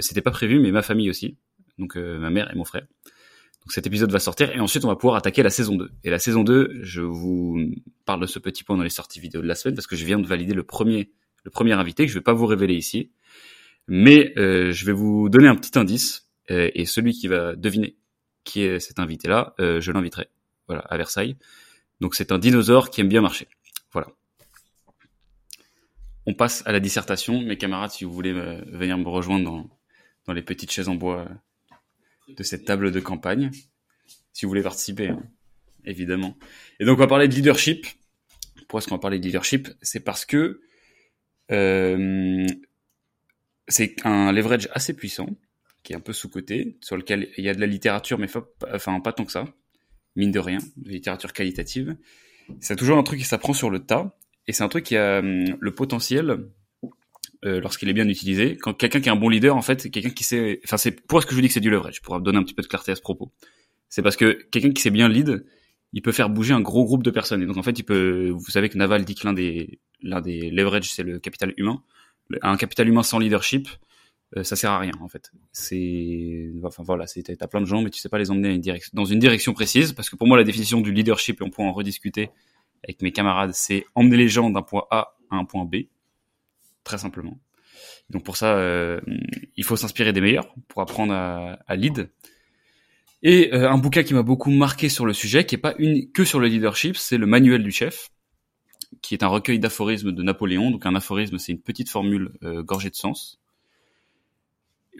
c'était 0.01 0.21
pas 0.21 0.31
prévu, 0.31 0.59
mais 0.59 0.71
ma 0.71 0.81
famille 0.81 1.09
aussi, 1.09 1.37
donc 1.77 1.95
ma 1.95 2.29
mère 2.29 2.51
et 2.51 2.55
mon 2.55 2.65
frère. 2.65 2.85
Donc 3.61 3.71
cet 3.71 3.87
épisode 3.87 4.11
va 4.11 4.19
sortir, 4.19 4.55
et 4.55 4.59
ensuite 4.59 4.85
on 4.85 4.89
va 4.89 4.95
pouvoir 4.95 5.15
attaquer 5.15 5.41
la 5.41 5.49
saison 5.49 5.75
2. 5.75 5.89
Et 6.03 6.09
la 6.09 6.19
saison 6.19 6.43
2, 6.43 6.81
je 6.81 7.01
vous 7.01 7.59
parle 8.05 8.21
de 8.21 8.27
ce 8.27 8.37
petit 8.39 8.63
point 8.63 8.77
dans 8.77 8.83
les 8.83 8.89
sorties 8.89 9.19
vidéo 9.19 9.41
de 9.41 9.47
la 9.47 9.55
semaine, 9.55 9.75
parce 9.75 9.87
que 9.87 9.95
je 9.95 10.05
viens 10.05 10.19
de 10.19 10.27
valider 10.27 10.53
le 10.53 10.63
premier, 10.63 11.11
le 11.43 11.51
premier 11.51 11.73
invité, 11.73 12.05
que 12.05 12.11
je 12.11 12.17
vais 12.17 12.23
pas 12.23 12.33
vous 12.33 12.45
révéler 12.45 12.75
ici. 12.75 13.11
Mais 13.87 14.33
je 14.35 14.85
vais 14.85 14.93
vous 14.93 15.29
donner 15.29 15.47
un 15.47 15.55
petit 15.55 15.77
indice 15.77 16.25
euh, 16.51 16.69
et 16.73 16.85
celui 16.85 17.13
qui 17.13 17.27
va 17.27 17.55
deviner 17.55 17.95
qui 18.43 18.61
est 18.61 18.79
cet 18.79 18.99
invité-là, 18.99 19.55
euh, 19.59 19.81
je 19.81 19.91
l'inviterai. 19.91 20.27
Voilà, 20.67 20.81
à 20.81 20.97
Versailles. 20.97 21.35
Donc 21.99 22.13
c'est 22.13 22.31
un 22.31 22.37
dinosaure 22.37 22.89
qui 22.89 23.01
aime 23.01 23.09
bien 23.09 23.21
marcher. 23.21 23.47
On 26.25 26.33
passe 26.33 26.63
à 26.65 26.71
la 26.71 26.79
dissertation. 26.79 27.41
Mes 27.41 27.57
camarades, 27.57 27.91
si 27.91 28.03
vous 28.03 28.11
voulez 28.11 28.33
venir 28.33 28.97
me 28.97 29.07
rejoindre 29.07 29.45
dans, 29.45 29.69
dans 30.25 30.33
les 30.33 30.41
petites 30.41 30.71
chaises 30.71 30.89
en 30.89 30.95
bois 30.95 31.27
de 32.27 32.43
cette 32.43 32.65
table 32.65 32.91
de 32.91 32.99
campagne, 32.99 33.51
si 34.33 34.45
vous 34.45 34.49
voulez 34.49 34.63
participer, 34.63 35.09
hein, 35.09 35.23
évidemment. 35.85 36.37
Et 36.79 36.85
donc 36.85 36.97
on 36.97 37.01
va 37.01 37.07
parler 37.07 37.27
de 37.27 37.35
leadership. 37.35 37.85
Pourquoi 38.61 38.79
est-ce 38.79 38.87
qu'on 38.87 38.95
va 38.95 39.01
parler 39.01 39.19
de 39.19 39.25
leadership? 39.25 39.69
C'est 39.81 39.99
parce 39.99 40.25
que 40.25 40.61
euh, 41.51 42.47
c'est 43.67 44.05
un 44.05 44.31
leverage 44.31 44.67
assez 44.73 44.95
puissant 44.95 45.29
qui 45.83 45.93
est 45.93 45.95
un 45.95 46.01
peu 46.01 46.13
sous-côté, 46.13 46.77
sur 46.81 46.97
lequel 46.97 47.29
il 47.37 47.43
y 47.43 47.49
a 47.49 47.53
de 47.53 47.61
la 47.61 47.67
littérature, 47.67 48.17
mais 48.17 48.27
enfin 48.73 48.99
pas 49.01 49.13
tant 49.13 49.23
que 49.23 49.31
ça, 49.31 49.45
mine 50.15 50.31
de 50.31 50.39
rien, 50.39 50.57
de 50.77 50.89
littérature 50.89 51.31
qualitative. 51.31 51.95
C'est 52.59 52.75
toujours 52.75 52.97
un 52.97 53.03
truc 53.03 53.19
qui 53.19 53.25
s'apprend 53.25 53.53
sur 53.53 53.69
le 53.69 53.85
tas, 53.85 54.17
et 54.47 54.53
c'est 54.53 54.63
un 54.63 54.69
truc 54.69 54.85
qui 54.85 54.97
a 54.97 55.19
hum, 55.19 55.57
le 55.59 55.73
potentiel, 55.73 56.47
euh, 57.45 57.59
lorsqu'il 57.61 57.89
est 57.89 57.93
bien 57.93 58.07
utilisé, 58.07 58.57
quand 58.57 58.73
quelqu'un 58.73 59.01
qui 59.01 59.09
est 59.09 59.11
un 59.11 59.15
bon 59.15 59.29
leader, 59.29 59.55
en 59.55 59.61
fait, 59.61 59.89
quelqu'un 59.91 60.09
qui 60.09 60.23
sait, 60.23 60.59
enfin 60.63 60.77
c'est 60.77 60.91
pour 60.91 61.21
ce 61.21 61.27
que 61.27 61.31
je 61.31 61.35
vous 61.35 61.41
dis 61.41 61.47
que 61.47 61.53
c'est 61.53 61.59
du 61.59 61.69
leverage, 61.69 62.01
pour 62.01 62.19
donner 62.19 62.37
un 62.37 62.43
petit 62.43 62.53
peu 62.53 62.63
de 62.63 62.67
clarté 62.67 62.91
à 62.91 62.95
ce 62.95 63.01
propos. 63.01 63.31
C'est 63.89 64.01
parce 64.01 64.15
que 64.15 64.33
quelqu'un 64.51 64.71
qui 64.71 64.81
sait 64.81 64.89
bien 64.89 65.07
lead, 65.07 65.45
il 65.93 66.01
peut 66.01 66.11
faire 66.11 66.29
bouger 66.29 66.53
un 66.53 66.61
gros 66.61 66.85
groupe 66.85 67.03
de 67.03 67.11
personnes. 67.11 67.41
Et 67.41 67.45
donc 67.45 67.57
en 67.57 67.63
fait, 67.63 67.77
il 67.77 67.83
peut, 67.83 68.29
vous 68.29 68.49
savez 68.51 68.69
que 68.69 68.77
Naval 68.77 69.05
dit 69.05 69.15
que 69.15 69.25
l'un 69.27 69.33
des, 69.33 69.79
l'un 70.01 70.21
des 70.21 70.49
leverage, 70.49 70.91
c'est 70.91 71.03
le 71.03 71.19
capital 71.19 71.53
humain. 71.57 71.83
Un 72.41 72.57
capital 72.57 72.87
humain 72.87 73.03
sans 73.03 73.19
leadership, 73.19 73.69
euh, 74.35 74.43
ça 74.43 74.55
sert 74.55 74.71
à 74.71 74.79
rien 74.79 74.93
en 74.99 75.07
fait. 75.07 75.31
C'est, 75.51 76.51
enfin 76.63 76.83
voilà, 76.83 77.05
c'est 77.07 77.21
t'as 77.23 77.47
plein 77.47 77.61
de 77.61 77.65
gens, 77.65 77.81
mais 77.81 77.91
tu 77.91 77.99
sais 77.99 78.09
pas 78.09 78.17
les 78.17 78.31
emmener 78.31 78.59
dans 78.93 79.05
une 79.05 79.19
direction 79.19 79.53
précise, 79.53 79.93
parce 79.93 80.09
que 80.09 80.15
pour 80.15 80.27
moi 80.27 80.37
la 80.37 80.43
définition 80.43 80.81
du 80.81 80.91
leadership, 80.91 81.41
et 81.41 81.43
on 81.43 81.49
pourra 81.49 81.67
en 81.67 81.73
rediscuter 81.73 82.29
avec 82.85 83.01
mes 83.01 83.11
camarades, 83.11 83.51
c'est 83.53 83.85
emmener 83.95 84.17
les 84.17 84.29
gens 84.29 84.49
d'un 84.49 84.61
point 84.61 84.85
A 84.91 85.15
à 85.31 85.35
un 85.35 85.45
point 85.45 85.65
B, 85.65 85.87
très 86.83 86.97
simplement. 86.97 87.37
Donc 88.09 88.23
pour 88.23 88.37
ça, 88.37 88.55
euh, 88.55 89.01
il 89.57 89.63
faut 89.63 89.75
s'inspirer 89.75 90.13
des 90.13 90.21
meilleurs 90.21 90.53
pour 90.67 90.81
apprendre 90.81 91.13
à, 91.13 91.75
lead. 91.75 92.09
Et 93.23 93.53
euh, 93.53 93.69
un 93.69 93.77
bouquin 93.77 94.03
qui 94.03 94.13
m'a 94.13 94.21
beaucoup 94.21 94.51
marqué 94.51 94.89
sur 94.89 95.05
le 95.05 95.13
sujet, 95.13 95.45
qui 95.45 95.55
est 95.55 95.59
pas 95.59 95.73
une, 95.79 96.11
que 96.11 96.23
sur 96.23 96.39
le 96.39 96.47
leadership, 96.47 96.95
c'est 96.97 97.17
le 97.17 97.25
Manuel 97.25 97.63
du 97.63 97.71
chef, 97.71 98.11
qui 99.01 99.15
est 99.15 99.23
un 99.23 99.27
recueil 99.27 99.59
d'aphorismes 99.59 100.11
de 100.11 100.23
Napoléon. 100.23 100.69
Donc 100.69 100.85
un 100.85 100.95
aphorisme, 100.95 101.39
c'est 101.39 101.51
une 101.51 101.61
petite 101.61 101.89
formule 101.89 102.31
gorgée 102.41 102.91
de 102.91 102.95
sens 102.95 103.39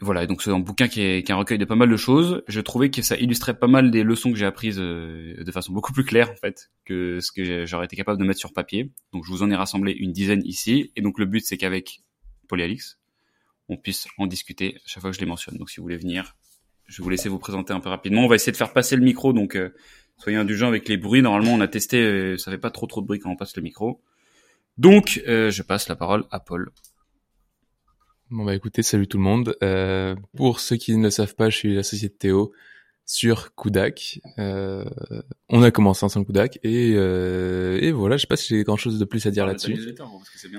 voilà, 0.02 0.26
donc 0.26 0.42
c'est 0.42 0.50
un 0.50 0.58
bouquin 0.58 0.88
qui 0.88 1.00
est, 1.00 1.22
qui 1.22 1.32
est, 1.32 1.34
un 1.34 1.38
recueil 1.38 1.56
de 1.56 1.64
pas 1.64 1.74
mal 1.74 1.88
de 1.88 1.96
choses. 1.96 2.42
Je 2.48 2.60
trouvais 2.60 2.90
que 2.90 3.00
ça 3.00 3.16
illustrait 3.16 3.58
pas 3.58 3.66
mal 3.66 3.90
des 3.90 4.02
leçons 4.02 4.30
que 4.30 4.36
j'ai 4.36 4.44
apprises 4.44 4.78
euh, 4.78 5.42
de 5.42 5.52
façon 5.52 5.72
beaucoup 5.72 5.92
plus 5.92 6.04
claire 6.04 6.30
en 6.30 6.36
fait 6.36 6.70
que 6.84 7.18
ce 7.20 7.32
que 7.32 7.64
j'aurais 7.64 7.86
été 7.86 7.96
capable 7.96 8.20
de 8.20 8.26
mettre 8.26 8.38
sur 8.38 8.52
papier. 8.52 8.90
Donc 9.14 9.24
je 9.24 9.30
vous 9.30 9.42
en 9.42 9.50
ai 9.50 9.56
rassemblé 9.56 9.92
une 9.92 10.12
dizaine 10.12 10.42
ici, 10.44 10.92
et 10.96 11.00
donc 11.00 11.18
le 11.18 11.24
but 11.24 11.40
c'est 11.46 11.56
qu'avec 11.56 12.02
Polyalix, 12.46 12.98
on 13.68 13.78
puisse 13.78 14.06
en 14.18 14.26
discuter 14.26 14.76
chaque 14.84 15.00
fois 15.00 15.10
que 15.10 15.16
je 15.16 15.20
les 15.20 15.26
mentionne. 15.26 15.56
Donc 15.56 15.70
si 15.70 15.78
vous 15.78 15.84
voulez 15.84 15.96
venir, 15.96 16.36
je 16.84 16.98
vais 16.98 17.04
vous 17.04 17.10
laisser 17.10 17.30
vous 17.30 17.38
présenter 17.38 17.72
un 17.72 17.80
peu 17.80 17.88
rapidement. 17.88 18.22
On 18.22 18.28
va 18.28 18.34
essayer 18.34 18.52
de 18.52 18.58
faire 18.58 18.74
passer 18.74 18.96
le 18.96 19.02
micro, 19.02 19.32
donc 19.32 19.56
euh, 19.56 19.74
soyez 20.18 20.36
indulgents 20.36 20.68
avec 20.68 20.88
les 20.88 20.98
bruits. 20.98 21.22
Normalement 21.22 21.54
on 21.54 21.60
a 21.62 21.68
testé, 21.68 22.02
euh, 22.02 22.36
ça 22.36 22.50
fait 22.50 22.58
pas 22.58 22.70
trop 22.70 22.86
trop 22.86 23.00
de 23.00 23.06
bruit 23.06 23.18
quand 23.18 23.30
on 23.30 23.36
passe 23.36 23.56
le 23.56 23.62
micro. 23.62 24.02
Donc 24.76 25.22
je 25.24 25.62
passe 25.62 25.88
la 25.88 25.96
parole 25.96 26.24
à 26.30 26.38
Paul. 26.38 26.70
Bon 28.30 28.44
bah 28.44 28.56
écoutez, 28.56 28.82
salut 28.82 29.06
tout 29.06 29.18
le 29.18 29.22
monde. 29.22 29.56
Euh, 29.62 30.16
pour 30.36 30.58
ceux 30.58 30.76
qui 30.76 30.96
ne 30.96 31.04
le 31.04 31.10
savent 31.10 31.36
pas, 31.36 31.48
je 31.48 31.56
suis 31.56 31.74
l'associé 31.76 32.08
de 32.08 32.14
Théo 32.14 32.52
sur 33.04 33.54
Kudak. 33.54 34.20
Euh, 34.38 34.84
on 35.48 35.62
a 35.62 35.70
commencé 35.70 36.04
ensemble 36.04 36.26
Kudak 36.26 36.58
et, 36.64 36.94
euh, 36.96 37.78
et 37.80 37.92
voilà, 37.92 38.16
je 38.16 38.22
sais 38.22 38.26
pas 38.26 38.36
si 38.36 38.48
j'ai 38.48 38.64
grand 38.64 38.76
chose 38.76 38.98
de 38.98 39.04
plus 39.04 39.24
à 39.26 39.30
dire 39.30 39.44
ah, 39.44 39.48
là-dessus. 39.48 39.94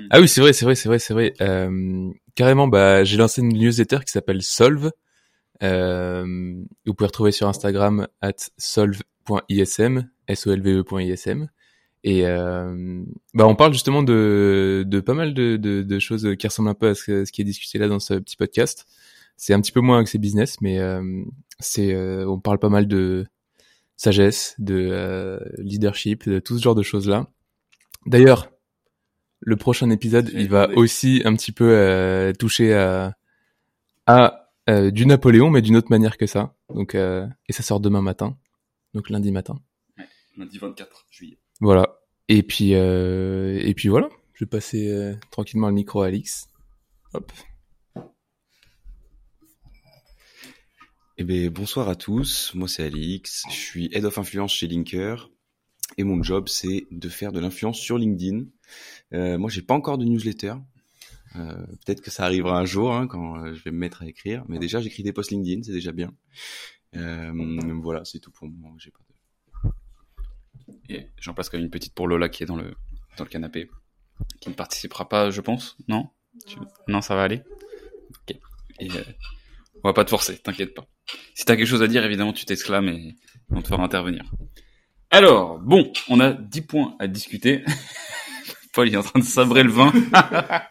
Ah 0.09 0.21
oui, 0.21 0.29
c'est 0.29 0.39
vrai, 0.39 0.53
c'est 0.53 0.63
vrai, 0.63 0.75
c'est 0.75 0.88
vrai, 0.88 1.00
c'est 1.00 1.13
vrai. 1.13 1.33
Euh, 1.41 2.09
carrément, 2.36 2.69
bah 2.69 3.03
j'ai 3.03 3.17
lancé 3.17 3.41
une 3.41 3.50
newsletter 3.50 4.00
qui 4.05 4.13
s'appelle 4.13 4.41
Solve. 4.41 4.91
Euh, 5.62 6.24
vous 6.86 6.93
pouvez 6.93 7.07
retrouver 7.07 7.33
sur 7.33 7.50
Instagram 7.50 8.07
at 8.21 8.31
solve.ism, 8.57 10.07
s 10.29 10.47
o 10.47 10.53
l 10.53 10.62
v 10.62 10.71
e.ism. 10.71 11.47
Et 12.07 12.25
euh, 12.25 13.03
bah 13.33 13.45
on 13.47 13.55
parle 13.55 13.73
justement 13.73 14.01
de, 14.01 14.85
de 14.87 14.99
pas 15.01 15.13
mal 15.13 15.33
de, 15.33 15.57
de, 15.57 15.81
de, 15.83 15.99
choses 15.99 16.37
qui 16.39 16.47
ressemblent 16.47 16.69
un 16.69 16.73
peu 16.73 16.87
à 16.87 16.95
ce, 16.95 17.25
ce, 17.25 17.31
qui 17.33 17.41
est 17.41 17.43
discuté 17.43 17.79
là 17.79 17.89
dans 17.89 17.99
ce 17.99 18.13
petit 18.13 18.37
podcast. 18.37 18.87
C'est 19.35 19.53
un 19.53 19.59
petit 19.59 19.73
peu 19.73 19.81
moins 19.81 20.05
que 20.05 20.09
c'est 20.09 20.17
business, 20.17 20.61
mais 20.61 20.79
euh, 20.79 21.03
c'est 21.59 21.93
euh, 21.93 22.25
on 22.25 22.39
parle 22.39 22.59
pas 22.59 22.69
mal 22.69 22.87
de 22.87 23.27
sagesse, 23.97 24.55
de 24.57 24.87
euh, 24.89 25.37
leadership, 25.57 26.29
de 26.29 26.39
tout 26.39 26.57
ce 26.57 26.63
genre 26.63 26.75
de 26.75 26.81
choses 26.81 27.09
là. 27.09 27.27
D'ailleurs, 28.05 28.51
le 29.41 29.57
prochain 29.57 29.89
épisode, 29.89 30.31
il 30.33 30.47
va 30.47 30.69
aussi 30.77 31.23
un 31.25 31.35
petit 31.35 31.51
peu 31.51 31.69
euh, 31.69 32.31
toucher 32.31 32.73
à, 32.73 33.17
à 34.05 34.47
du 34.91 35.05
Napoléon, 35.05 35.49
mais 35.49 35.61
d'une 35.61 35.75
autre 35.75 35.89
manière 35.89 36.15
que 36.15 36.25
ça. 36.25 36.55
Donc 36.73 36.95
et 36.95 37.51
ça 37.51 37.63
sort 37.63 37.81
demain 37.81 38.01
matin, 38.01 38.37
donc 38.93 39.09
lundi 39.09 39.33
matin. 39.33 39.59
Lundi 40.37 40.57
24 40.57 41.05
juillet. 41.11 41.37
Voilà. 41.59 41.99
Et 42.27 42.43
puis, 42.43 42.73
euh, 42.73 43.59
et 43.61 43.73
puis 43.73 43.89
voilà. 43.89 44.09
Je 44.33 44.45
vais 44.45 44.49
passer 44.49 44.89
euh, 44.89 45.15
tranquillement 45.31 45.67
le 45.69 45.73
micro 45.73 46.01
à 46.01 46.07
Alix. 46.07 46.47
Hop. 47.13 47.31
Eh 51.17 51.23
bien, 51.23 51.49
bonsoir 51.49 51.89
à 51.89 51.95
tous. 51.95 52.51
Moi, 52.53 52.67
c'est 52.67 52.83
Alix. 52.83 53.43
Je 53.49 53.55
suis 53.55 53.89
Head 53.91 54.05
of 54.05 54.17
Influence 54.19 54.53
chez 54.53 54.67
Linker. 54.67 55.31
Et 55.97 56.03
mon 56.03 56.21
job, 56.21 56.47
c'est 56.47 56.85
de 56.91 57.09
faire 57.09 57.31
de 57.31 57.39
l'influence 57.39 57.79
sur 57.79 57.97
LinkedIn. 57.97 58.45
Euh, 59.13 59.37
moi, 59.37 59.49
j'ai 59.49 59.61
pas 59.63 59.73
encore 59.73 59.97
de 59.97 60.05
newsletter. 60.05 60.53
Euh, 61.35 61.65
Peut-être 61.85 62.01
que 62.01 62.11
ça 62.11 62.25
arrivera 62.25 62.59
un 62.59 62.65
jour 62.65 62.93
hein, 62.93 63.07
quand 63.07 63.43
euh, 63.43 63.53
je 63.53 63.63
vais 63.63 63.71
me 63.71 63.77
mettre 63.77 64.03
à 64.03 64.07
écrire. 64.07 64.43
Mais 64.47 64.59
déjà, 64.59 64.81
j'écris 64.81 65.01
des 65.01 65.13
posts 65.13 65.31
LinkedIn, 65.31 65.63
c'est 65.63 65.71
déjà 65.71 65.91
bien. 65.91 66.13
Euh, 66.95 67.31
voilà, 67.81 68.05
c'est 68.05 68.19
tout 68.19 68.31
pour 68.31 68.47
moi. 68.47 68.73
J'ai 68.77 68.91
pas. 68.91 68.99
Et 70.89 71.08
j'en 71.20 71.34
passe 71.34 71.50
comme 71.50 71.60
une 71.62 71.70
petite 71.70 71.94
pour 71.94 72.08
Lola 72.08 72.29
qui 72.29 72.44
est 72.44 72.46
dans 72.46 72.56
le, 72.56 72.75
dans 73.17 73.24
le 73.24 73.29
canapé. 73.29 73.70
Qui 74.41 74.50
ne 74.50 74.53
participera 74.56 75.08
pas, 75.10 75.29
je 75.29 75.41
pense. 75.41 75.77
Non? 75.88 76.10
Tu- 76.48 76.58
Non, 76.88 77.01
ça 77.01 77.15
va 77.15 77.24
aller? 77.24 77.44
Ok. 78.10 78.38
Et, 78.79 78.91
euh, 78.91 79.03
on 79.84 79.89
va 79.89 79.94
pas 79.94 80.06
te 80.06 80.10
forcer, 80.10 80.38
t'inquiète 80.39 80.74
pas. 80.74 80.88
Si 81.36 81.46
t'as 81.46 81.56
quelque 81.56 81.67
chose 81.67 81.84
à 81.84 81.88
dire, 81.88 82.03
évidemment, 82.03 82.34
tu 82.34 82.46
t'exclames 82.46 82.89
et 82.89 83.15
on 83.50 83.62
te 83.62 83.67
fera 83.67 83.84
intervenir. 83.84 84.24
Alors, 85.12 85.60
bon, 85.60 85.91
on 86.10 86.20
a 86.20 86.32
10 86.34 86.62
points 86.63 86.96
à 87.00 87.08
discuter. 87.08 87.63
Paul 88.74 88.88
il 88.88 88.94
est 88.94 88.98
en 88.98 89.03
train 89.03 89.20
de 89.20 89.25
sabrer 89.25 89.63
le 89.63 89.72
vin. 89.72 89.91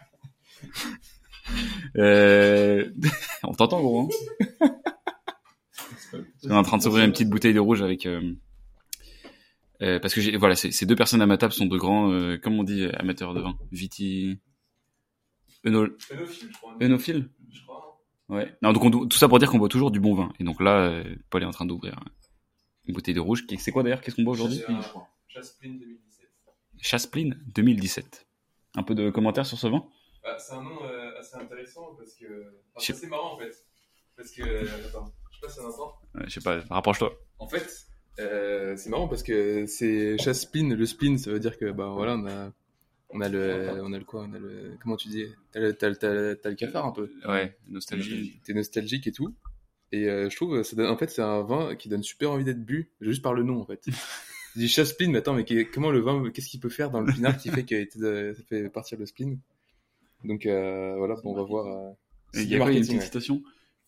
euh... 1.97 2.89
On 3.43 3.53
t'entend, 3.53 3.81
gros. 3.81 4.09
Hein? 4.61 4.69
On 6.45 6.49
est 6.51 6.53
en 6.53 6.63
train 6.63 6.77
de 6.77 6.83
s'ouvrir 6.83 7.03
une 7.05 7.11
petite 7.11 7.29
bouteille 7.29 7.53
de 7.53 7.59
rouge 7.59 7.81
avec... 7.81 8.05
euh, 8.05 8.33
euh, 9.81 9.99
parce 9.99 10.13
que 10.13 10.37
voilà, 10.37 10.55
ces 10.55 10.85
deux 10.85 10.95
personnes 10.95 11.21
à 11.21 11.25
ma 11.25 11.37
table 11.37 11.53
sont 11.53 11.65
de 11.65 11.77
grands, 11.77 12.11
euh, 12.11 12.37
comment 12.41 12.59
on 12.59 12.63
dit, 12.63 12.83
euh, 12.83 12.91
amateurs 12.99 13.33
de 13.33 13.41
vin, 13.41 13.57
viti, 13.71 14.39
Eno... 15.65 15.87
Enophile. 16.81 17.29
Ouais. 18.29 18.53
Non, 18.61 18.73
donc 18.73 18.83
on 18.83 18.89
doit- 18.89 19.07
tout 19.07 19.17
ça 19.17 19.27
pour 19.29 19.39
dire 19.39 19.49
qu'on 19.49 19.57
boit 19.57 19.69
toujours 19.69 19.91
du 19.91 19.99
bon 19.99 20.13
vin. 20.13 20.31
Et 20.39 20.43
donc 20.43 20.61
là, 20.61 20.89
euh, 20.89 21.15
Paul 21.29 21.43
est 21.43 21.45
en 21.45 21.51
train 21.51 21.65
d'ouvrir 21.65 21.99
une 22.85 22.93
bouteille 22.93 23.13
de 23.13 23.19
rouge. 23.19 23.45
C'est 23.57 23.71
quoi 23.71 23.83
d'ailleurs? 23.83 24.01
Qu'est-ce 24.01 24.15
qu'on 24.17 24.23
boit 24.23 24.33
aujourd'hui? 24.33 24.61
Chaspline 25.27 25.79
2017. 25.79 26.29
Chaspline 26.81 27.39
2017. 27.55 28.27
Un 28.75 28.83
peu 28.83 28.95
de 28.95 29.09
commentaires 29.09 29.45
sur 29.45 29.57
ce 29.57 29.67
vin? 29.67 29.85
C'est 30.39 30.53
un 30.53 30.61
nom 30.63 30.79
assez 31.19 31.35
intéressant 31.37 31.95
parce 31.97 32.13
que. 32.15 32.25
Je 32.79 32.85
c'est 32.85 32.93
assez 32.93 33.07
marrant 33.07 33.35
en 33.35 33.37
fait. 33.39 33.51
Parce 34.17 34.31
que. 34.31 34.43
Attends, 34.87 35.13
je 35.31 35.35
sais 35.39 35.41
pas 35.41 35.49
si 35.49 35.59
on 35.61 35.65
entend. 35.69 35.93
Ouais, 36.15 36.23
Je 36.25 36.29
sais 36.31 36.41
pas, 36.41 36.59
rapproche-toi. 36.69 37.13
En 37.39 37.47
fait, 37.47 37.65
euh, 38.19 38.75
c'est 38.77 38.89
marrant 38.89 39.07
parce 39.07 39.23
que 39.23 39.65
c'est 39.67 40.17
chasse-spleen. 40.17 40.73
Le 40.73 40.85
spleen, 40.85 41.17
ça 41.17 41.31
veut 41.31 41.39
dire 41.39 41.57
que 41.57 41.71
bah 41.71 41.89
voilà, 41.95 42.15
on 42.17 42.25
a, 42.27 42.51
on 43.11 43.21
a 43.21 43.29
le, 43.29 43.81
on 43.83 43.93
a 43.93 43.97
le 43.97 44.03
quoi, 44.05 44.27
on 44.29 44.33
a 44.33 44.39
le, 44.39 44.71
comment 44.81 44.95
tu 44.97 45.07
dis, 45.09 45.25
t'as 45.51 45.59
le, 45.59 45.73
t'as 45.73 45.89
le, 45.89 45.95
t'as 45.95 46.13
le- 46.13 46.39
t'as 46.41 46.49
le 46.49 46.55
cafard 46.55 46.85
un 46.85 46.91
peu. 46.91 47.09
Ouais, 47.27 47.55
nostalgie. 47.69 48.39
T'es 48.43 48.53
nostalgique 48.53 49.07
et 49.07 49.11
tout. 49.11 49.33
Et 49.91 50.09
euh, 50.09 50.29
je 50.29 50.35
trouve, 50.35 50.63
ça 50.63 50.75
donne- 50.75 50.89
en 50.89 50.97
fait, 50.97 51.09
c'est 51.09 51.21
un 51.21 51.41
vin 51.43 51.75
qui 51.75 51.87
donne 51.89 52.03
super 52.03 52.31
envie 52.31 52.43
d'être 52.43 52.63
bu, 52.65 52.91
juste 53.01 53.21
par 53.21 53.33
le 53.33 53.43
nom 53.43 53.61
en 53.61 53.65
fait. 53.65 53.81
Je 54.55 54.61
dis 54.61 54.69
chasse-spleen, 54.69 55.11
mais 55.11 55.19
attends, 55.19 55.35
mais 55.35 55.45
comment 55.65 55.91
le 55.91 55.99
vin, 55.99 56.31
qu'est-ce 56.31 56.47
qu'il 56.49 56.59
peut 56.59 56.69
faire 56.69 56.89
dans 56.89 56.99
le 57.01 57.13
pinard 57.13 57.37
qui 57.37 57.49
fait 57.49 57.61
de- 57.95 58.33
ça 58.35 58.43
fait 58.49 58.69
partir 58.69 58.97
le 58.97 59.05
spleen 59.05 59.37
Donc 60.23 60.47
euh, 60.47 60.95
voilà, 60.97 61.13
bon, 61.23 61.33
on 61.33 61.35
va 61.35 61.43
voir. 61.43 61.67
euh, 61.67 61.91
Il 62.33 62.49
y 62.49 62.55
a 62.55 62.57
quoi, 62.57 62.71
une 62.71 62.83
citation? 62.83 63.43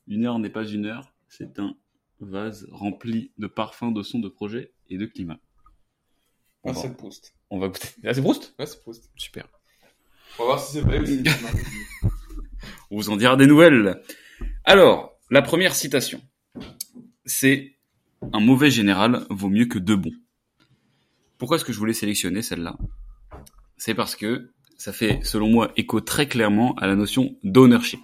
Une 0.07 0.25
heure 0.25 0.37
n'est 0.37 0.51
pas 0.51 0.63
une 0.65 0.85
heure, 0.85 1.11
c'est 1.27 1.57
un 1.59 1.75
vase 2.19 2.67
rempli 2.71 3.31
de 3.37 3.47
parfums, 3.47 3.91
de 3.93 4.01
sons, 4.03 4.19
de 4.19 4.29
projets 4.29 4.71
et 4.89 4.97
de 4.97 5.05
climat. 5.05 5.39
On, 6.63 6.71
Ah, 6.71 6.73
va, 6.73 6.81
c'est 6.81 6.95
Proust. 6.97 7.33
on 7.49 7.59
va 7.59 7.67
goûter. 7.69 7.87
Ah, 8.03 8.13
c'est 8.13 8.21
Proust? 8.21 8.53
Ouais, 8.59 8.65
c'est 8.65 8.79
Proust. 8.81 9.09
Super. 9.15 9.47
On 10.37 10.43
va 10.43 10.45
voir 10.47 10.59
si 10.59 10.73
c'est 10.73 10.81
vrai 10.81 10.99
ou 10.99 11.05
si 11.05 11.23
c'est. 11.23 11.31
On 12.91 12.97
vous 12.97 13.09
en 13.09 13.17
dira 13.17 13.35
des 13.37 13.47
nouvelles. 13.47 14.01
Alors, 14.65 15.17
la 15.31 15.41
première 15.41 15.75
citation, 15.75 16.21
c'est 17.25 17.75
un 18.33 18.39
mauvais 18.39 18.71
général 18.71 19.25
vaut 19.29 19.49
mieux 19.49 19.65
que 19.65 19.79
deux 19.79 19.95
bons. 19.95 20.13
Pourquoi 21.37 21.55
est-ce 21.57 21.65
que 21.65 21.71
je 21.73 21.79
voulais 21.79 21.93
sélectionner 21.93 22.41
celle-là? 22.41 22.77
C'est 23.77 23.93
parce 23.95 24.15
que 24.15 24.51
ça 24.77 24.91
fait, 24.91 25.19
selon 25.23 25.49
moi, 25.49 25.71
écho 25.77 26.01
très 26.01 26.27
clairement 26.27 26.75
à 26.75 26.87
la 26.87 26.95
notion 26.95 27.37
d'ownership 27.43 28.01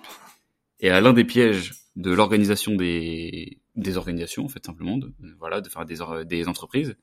et 0.80 0.90
à 0.90 1.02
l'un 1.02 1.12
des 1.14 1.26
pièges 1.26 1.74
de 1.98 2.12
l'organisation 2.14 2.76
des, 2.76 3.60
des 3.76 3.98
organisations, 3.98 4.46
en 4.46 4.50
fait, 4.50 4.66
simplement, 4.66 4.98
de, 4.98 5.14
voilà, 5.40 5.62
de 5.62 5.70
faire 5.70 5.86
des, 5.86 5.98
des 6.26 6.48
entreprises, 6.48 6.96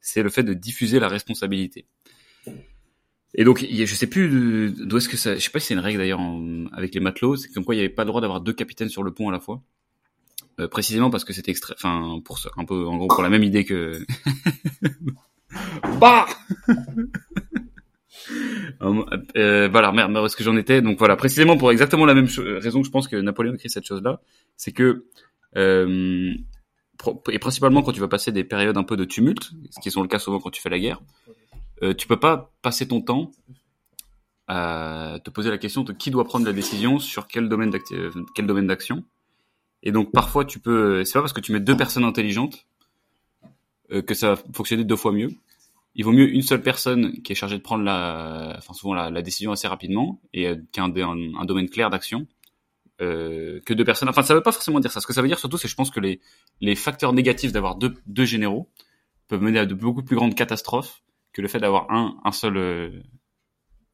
c'est 0.00 0.22
le 0.22 0.30
fait 0.30 0.42
de 0.42 0.54
diffuser 0.54 1.00
la 1.00 1.08
responsabilité. 1.08 1.86
Et 3.34 3.44
donc, 3.44 3.64
je 3.70 3.94
sais 3.94 4.06
plus 4.06 4.72
d'où 4.72 4.96
est-ce 4.96 5.08
que 5.08 5.16
ça, 5.16 5.34
je 5.34 5.40
sais 5.40 5.50
pas 5.50 5.60
si 5.60 5.68
c'est 5.68 5.74
une 5.74 5.80
règle 5.80 5.98
d'ailleurs 5.98 6.20
avec 6.72 6.94
les 6.94 7.00
matelots, 7.00 7.36
c'est 7.36 7.48
comme 7.50 7.64
quoi 7.64 7.74
il 7.74 7.78
n'y 7.78 7.84
avait 7.84 7.92
pas 7.92 8.04
le 8.04 8.08
droit 8.08 8.20
d'avoir 8.20 8.40
deux 8.40 8.52
capitaines 8.52 8.88
sur 8.88 9.02
le 9.02 9.12
pont 9.12 9.28
à 9.28 9.32
la 9.32 9.40
fois. 9.40 9.62
Euh, 10.60 10.66
précisément 10.66 11.08
parce 11.08 11.24
que 11.24 11.32
c'était 11.32 11.52
extrait, 11.52 11.74
enfin, 11.76 12.20
pour 12.24 12.38
ça, 12.38 12.50
un 12.56 12.64
peu, 12.64 12.86
en 12.86 12.96
gros, 12.96 13.06
pour 13.06 13.22
la 13.22 13.28
même 13.28 13.44
idée 13.44 13.64
que, 13.64 14.04
bah! 16.00 16.26
Euh, 18.80 19.04
euh, 19.36 19.68
voilà, 19.70 19.92
merde, 19.92 20.10
merde, 20.10 20.26
est-ce 20.26 20.36
que 20.36 20.44
j'en 20.44 20.56
étais? 20.56 20.82
Donc 20.82 20.98
voilà, 20.98 21.16
précisément 21.16 21.56
pour 21.56 21.70
exactement 21.70 22.06
la 22.06 22.14
même 22.14 22.26
raison 22.36 22.80
que 22.80 22.86
je 22.86 22.90
pense 22.90 23.06
que 23.06 23.16
Napoléon 23.16 23.54
écrit 23.54 23.70
cette 23.70 23.86
chose-là, 23.86 24.20
c'est 24.56 24.72
que, 24.72 24.82
euh, 24.82 25.06
et 25.58 27.38
principalement 27.38 27.82
quand 27.82 27.92
tu 27.92 28.00
vas 28.00 28.08
passer 28.08 28.32
des 28.32 28.44
périodes 28.44 28.76
un 28.76 28.84
peu 28.84 28.96
de 28.96 29.04
tumulte, 29.04 29.50
ce 29.70 29.80
qui 29.80 29.90
sont 29.90 30.02
le 30.02 30.08
cas 30.08 30.18
souvent 30.18 30.38
quand 30.40 30.50
tu 30.50 30.60
fais 30.60 30.70
la 30.70 30.78
guerre, 30.78 31.00
euh, 31.82 31.94
tu 31.94 32.06
peux 32.06 32.18
pas 32.18 32.52
passer 32.62 32.88
ton 32.88 33.00
temps 33.00 33.30
à 34.48 35.18
te 35.22 35.30
poser 35.30 35.50
la 35.50 35.58
question 35.58 35.82
de 35.82 35.92
qui 35.92 36.10
doit 36.10 36.24
prendre 36.24 36.46
la 36.46 36.52
décision 36.52 36.98
sur 36.98 37.26
quel 37.26 37.48
domaine 37.48 37.72
euh, 37.92 38.62
d'action. 38.62 39.04
Et 39.82 39.92
donc 39.92 40.10
parfois 40.10 40.44
tu 40.44 40.58
peux, 40.58 41.04
c'est 41.04 41.12
pas 41.12 41.20
parce 41.20 41.32
que 41.32 41.40
tu 41.40 41.52
mets 41.52 41.60
deux 41.60 41.76
personnes 41.76 42.04
intelligentes 42.04 42.66
euh, 43.92 44.02
que 44.02 44.14
ça 44.14 44.34
va 44.34 44.42
fonctionner 44.52 44.84
deux 44.84 44.96
fois 44.96 45.12
mieux. 45.12 45.30
Il 45.94 46.04
vaut 46.04 46.12
mieux 46.12 46.28
une 46.28 46.42
seule 46.42 46.62
personne 46.62 47.22
qui 47.22 47.32
est 47.32 47.34
chargée 47.34 47.58
de 47.58 47.62
prendre 47.62 47.84
la, 47.84 48.54
enfin 48.58 48.72
souvent 48.72 48.94
la, 48.94 49.22
décision 49.22 49.52
assez 49.52 49.68
rapidement 49.68 50.20
et 50.32 50.48
euh, 50.48 50.56
qui 50.72 50.80
a 50.80 50.84
un 50.84 51.44
domaine 51.44 51.68
clair 51.68 51.90
d'action 51.90 52.26
euh, 53.00 53.60
que 53.64 53.74
deux 53.74 53.84
personnes. 53.84 54.08
Enfin 54.08 54.22
ça 54.22 54.34
veut 54.34 54.42
pas 54.42 54.52
forcément 54.52 54.80
dire 54.80 54.90
ça. 54.90 55.00
Ce 55.00 55.06
que 55.06 55.12
ça 55.12 55.22
veut 55.22 55.28
dire 55.28 55.38
surtout, 55.38 55.58
c'est 55.58 55.68
je 55.68 55.74
pense 55.74 55.90
que 55.90 56.00
les 56.00 56.20
les 56.60 56.74
facteurs 56.74 57.12
négatifs 57.12 57.52
d'avoir 57.52 57.76
deux 57.76 57.94
deux 58.06 58.24
généraux 58.24 58.68
peuvent 59.28 59.42
mener 59.42 59.58
à 59.58 59.66
de 59.66 59.74
beaucoup 59.74 60.02
plus 60.02 60.16
grandes 60.16 60.34
catastrophes 60.34 61.02
que 61.32 61.42
le 61.42 61.48
fait 61.48 61.60
d'avoir 61.60 61.90
un 61.90 62.18
un 62.24 62.32
seul 62.32 62.56
euh, 62.56 62.90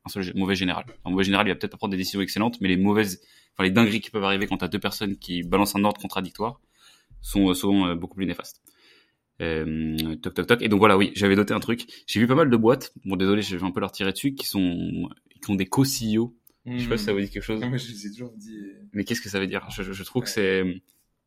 un 0.05 0.09
seul 0.09 0.33
mauvais 0.35 0.55
général. 0.55 0.85
Un 1.05 1.11
mauvais 1.11 1.25
général, 1.25 1.47
il 1.47 1.51
va 1.51 1.57
peut-être 1.57 1.77
prendre 1.77 1.93
des 1.93 1.97
décisions 1.97 2.21
excellentes, 2.21 2.61
mais 2.61 2.69
les 2.69 2.77
mauvaises, 2.77 3.23
enfin 3.55 3.65
les 3.65 3.71
dingueries 3.71 4.01
qui 4.01 4.11
peuvent 4.11 4.25
arriver 4.25 4.47
quand 4.47 4.59
t'as 4.59 4.69
deux 4.69 4.79
personnes 4.79 5.17
qui 5.17 5.43
balancent 5.43 5.77
un 5.77 5.85
ordre 5.85 6.01
contradictoire 6.01 6.61
sont 7.21 7.53
souvent 7.55 7.89
euh, 7.89 7.95
beaucoup 7.95 8.17
plus 8.17 8.27
néfastes. 8.27 8.63
Euh, 9.43 10.17
toc 10.17 10.35
toc 10.35 10.47
toc. 10.47 10.63
Et 10.63 10.69
donc 10.69 10.79
voilà, 10.79 10.97
oui, 10.97 11.11
j'avais 11.15 11.35
noté 11.35 11.55
un 11.55 11.61
truc. 11.61 11.87
J'ai 12.07 12.21
vu 12.21 12.27
pas 12.27 12.35
mal 12.35 12.51
de 12.51 12.57
boîtes. 12.57 12.93
Bon, 13.05 13.17
désolé, 13.17 13.43
je 13.43 13.57
vais 13.57 13.67
un 13.67 13.71
peu 13.71 13.81
leur 13.81 13.93
tirer 13.93 14.13
dessus, 14.13 14.35
qui 14.35 14.47
sont, 14.47 15.09
qui 15.43 15.51
ont 15.51 15.55
des 15.55 15.67
co-CEO. 15.67 16.35
Je 16.67 16.83
sais 16.83 16.89
pas 16.89 16.97
si 16.97 17.05
ça 17.05 17.13
vous 17.13 17.21
dit 17.21 17.31
quelque 17.31 17.43
chose. 17.43 17.61
Non, 17.61 17.71
mais 17.71 17.79
je 17.79 17.91
les 17.93 18.07
ai 18.07 18.11
toujours 18.11 18.33
dit. 18.37 18.57
euh, 18.57 18.83
Mais 18.93 19.05
qu'est-ce 19.05 19.21
que 19.21 19.29
ça 19.29 19.39
veut 19.41 19.47
dire? 19.47 19.69
Je, 19.71 19.83
je- 19.83 19.93
je 19.93 20.03
trouve 20.05 20.23
que 20.25 20.29
c'est. 20.31 20.63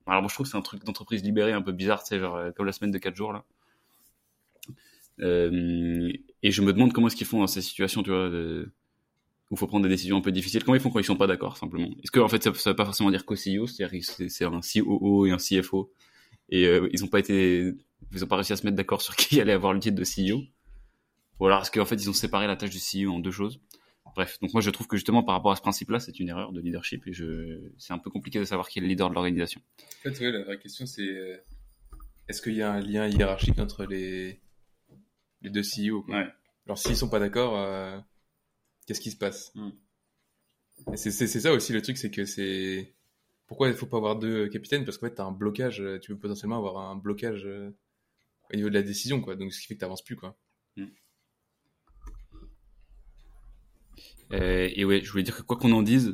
Alors 0.08 0.22
moi 0.22 0.30
je 0.30 0.34
trouve 0.36 0.46
que 0.46 0.52
c'est 0.52 0.58
un 0.58 0.62
truc 0.62 0.84
d'entreprise 0.86 1.24
libérée 1.24 1.52
un 1.54 1.62
peu 1.62 1.72
bizarre, 1.74 2.02
tu 2.04 2.10
sais, 2.10 2.20
genre 2.20 2.36
euh, 2.38 2.52
comme 2.52 2.66
la 2.66 2.72
semaine 2.72 2.92
de 2.92 2.98
4 2.98 3.16
jours 3.16 3.34
là. 3.34 3.46
Euh, 5.22 6.12
et 6.44 6.52
je 6.52 6.62
me 6.62 6.72
demande 6.74 6.94
comment 6.94 7.08
est-ce 7.08 7.16
qu'ils 7.16 7.28
font 7.28 7.40
dans 7.40 7.48
ces 7.48 7.62
situations, 7.62 8.04
tu 8.04 8.12
vois, 8.12 8.30
de... 8.30 8.72
où 9.52 9.56
il 9.56 9.58
faut 9.60 9.68
prendre 9.68 9.84
des 9.84 9.90
décisions 9.90 10.18
un 10.18 10.22
peu 10.22 10.32
difficiles. 10.32 10.64
Comment 10.64 10.76
ils 10.76 10.82
font 10.82 10.92
quand 10.92 11.00
ils 11.00 11.06
sont 11.06 11.18
pas 11.18 11.28
d'accord 11.28 11.58
simplement? 11.58 11.90
Est-ce 12.04 12.12
que 12.12 12.20
en 12.22 12.30
fait 12.30 12.44
ça, 12.44 12.54
ça 12.56 12.72
veut 12.72 12.78
pas 12.78 12.86
forcément 12.86 13.12
dire 13.12 13.26
co-CEO, 13.26 13.68
c'est-à-dire 13.68 14.00
que 14.02 14.30
c'est 14.30 14.46
un 14.46 14.62
COO 14.62 15.28
et 15.28 15.32
un 15.32 15.38
CFO 15.40 15.92
et 16.50 16.68
euh, 16.68 16.90
ils 16.94 17.04
ont 17.06 17.08
pas 17.08 17.20
été, 17.20 17.74
ils 18.14 18.24
ont 18.24 18.28
pas 18.28 18.38
réussi 18.38 18.54
à 18.54 18.58
se 18.58 18.66
mettre 18.66 18.78
d'accord 18.78 19.02
sur 19.02 19.16
qui 19.18 19.42
allait 19.42 19.54
avoir 19.54 19.74
le 19.74 19.80
titre 19.80 19.98
de 19.98 20.04
CEO. 20.04 20.44
Ou 21.40 21.48
alors 21.48 21.62
est-ce 21.64 21.72
qu'en 21.72 21.86
fait 21.86 21.96
ils 21.96 22.10
ont 22.10 22.14
séparé 22.14 22.48
la 22.48 22.56
tâche 22.58 22.72
du 22.72 22.80
CEO 22.80 23.14
en 23.14 23.20
deux 23.20 23.32
choses? 23.32 23.62
Bref, 24.18 24.40
donc 24.42 24.52
moi 24.52 24.62
je 24.64 24.72
trouve 24.72 24.88
que 24.88 24.98
justement 24.98 25.22
par 25.22 25.36
rapport 25.36 25.52
à 25.52 25.56
ce 25.56 25.62
principe-là, 25.62 26.00
c'est 26.00 26.20
une 26.20 26.30
erreur 26.30 26.52
de 26.52 26.60
leadership 26.60 27.06
et 27.06 27.14
je, 27.14 27.62
c'est 27.78 27.94
un 27.94 28.00
peu 28.00 28.10
compliqué 28.10 28.40
de 28.40 28.46
savoir 28.46 28.68
qui 28.68 28.80
est 28.80 28.82
le 28.82 28.88
leader 28.88 29.10
de 29.12 29.14
l'organisation. 29.14 29.62
En 29.80 30.10
fait, 30.10 30.20
ouais, 30.26 30.32
la 30.32 30.44
vraie 30.44 30.58
question, 30.58 30.88
c'est 30.88 31.08
euh, 31.08 31.38
est-ce 32.28 32.42
qu'il 32.42 32.56
y 32.56 32.64
a 32.64 32.72
un 32.72 32.80
lien 32.80 33.08
hiérarchique 33.08 33.60
entre 33.60 33.86
les, 33.86 34.42
les 35.44 35.52
deux 35.52 35.62
CEO 35.62 36.02
quoi? 36.02 36.16
Ouais. 36.18 36.28
Alors, 36.66 36.80
s'ils 36.80 36.98
sont 36.98 37.10
pas 37.10 37.20
d'accord, 37.20 37.60
euh, 37.60 38.00
qu'est-ce 38.88 39.02
qui 39.02 39.12
se 39.12 39.18
passe? 39.18 39.52
Mm. 39.54 39.70
Et 40.94 40.98
c'est 40.98 41.12
c'est- 41.12 41.28
c'est 41.28 41.42
ça 41.42 41.54
aussi 41.54 41.72
le 41.72 41.84
truc, 41.84 42.00
c'est 42.00 42.10
que 42.10 42.26
c'est. 42.26 42.96
Pourquoi 43.46 43.68
il 43.70 43.76
faut 43.76 43.86
pas 43.86 43.98
avoir 43.98 44.18
deux 44.18 44.48
capitaines? 44.50 44.84
Parce 44.84 44.98
qu'en 44.98 45.10
fait, 45.10 45.14
tu 45.16 45.22
as 45.22 45.26
un 45.26 45.32
blocage, 45.32 45.80
euh, 45.80 46.00
tu 46.00 46.12
peux 46.12 46.18
potentiellement 46.18 46.58
avoir 46.58 46.90
un 46.90 46.96
blocage 46.96 47.46
au 47.46 48.56
niveau 48.56 48.70
de 48.70 48.74
la 48.74 48.82
décision, 48.82 49.22
quoi. 49.22 49.36
Donc, 49.36 49.54
ce 49.54 49.62
qui 49.62 49.68
fait 49.68 49.78
que 49.78 49.86
tu 49.86 50.04
plus, 50.04 50.16
quoi. 50.16 50.36
Euh, 54.34 54.70
et 54.74 54.86
ouais, 54.86 55.02
je 55.04 55.12
voulais 55.12 55.24
dire 55.24 55.36
que 55.36 55.42
quoi 55.42 55.58
qu'on 55.58 55.72
en 55.72 55.82
dise, 55.82 56.14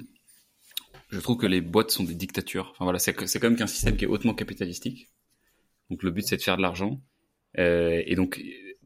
je 1.10 1.20
trouve 1.20 1.38
que 1.38 1.48
les 1.48 1.62
boîtes 1.62 1.92
sont 1.92 2.04
des 2.04 2.16
dictatures. 2.16 2.70
Enfin 2.72 2.86
voilà, 2.86 3.00
c'est 3.00 3.14
quand 3.14 3.44
même 3.44 3.56
qu'un 3.56 3.68
système 3.68 3.98
qui 3.98 4.06
est 4.06 4.08
hautement 4.08 4.34
capitalistique. 4.34 5.10
Donc 5.90 6.04
le 6.04 6.12
but 6.12 6.26
c'est 6.28 6.38
de 6.38 6.42
faire 6.42 6.58
de 6.58 6.62
l'argent. 6.62 7.02
Euh, 7.60 8.02
et 8.06 8.16
donc 8.16 8.42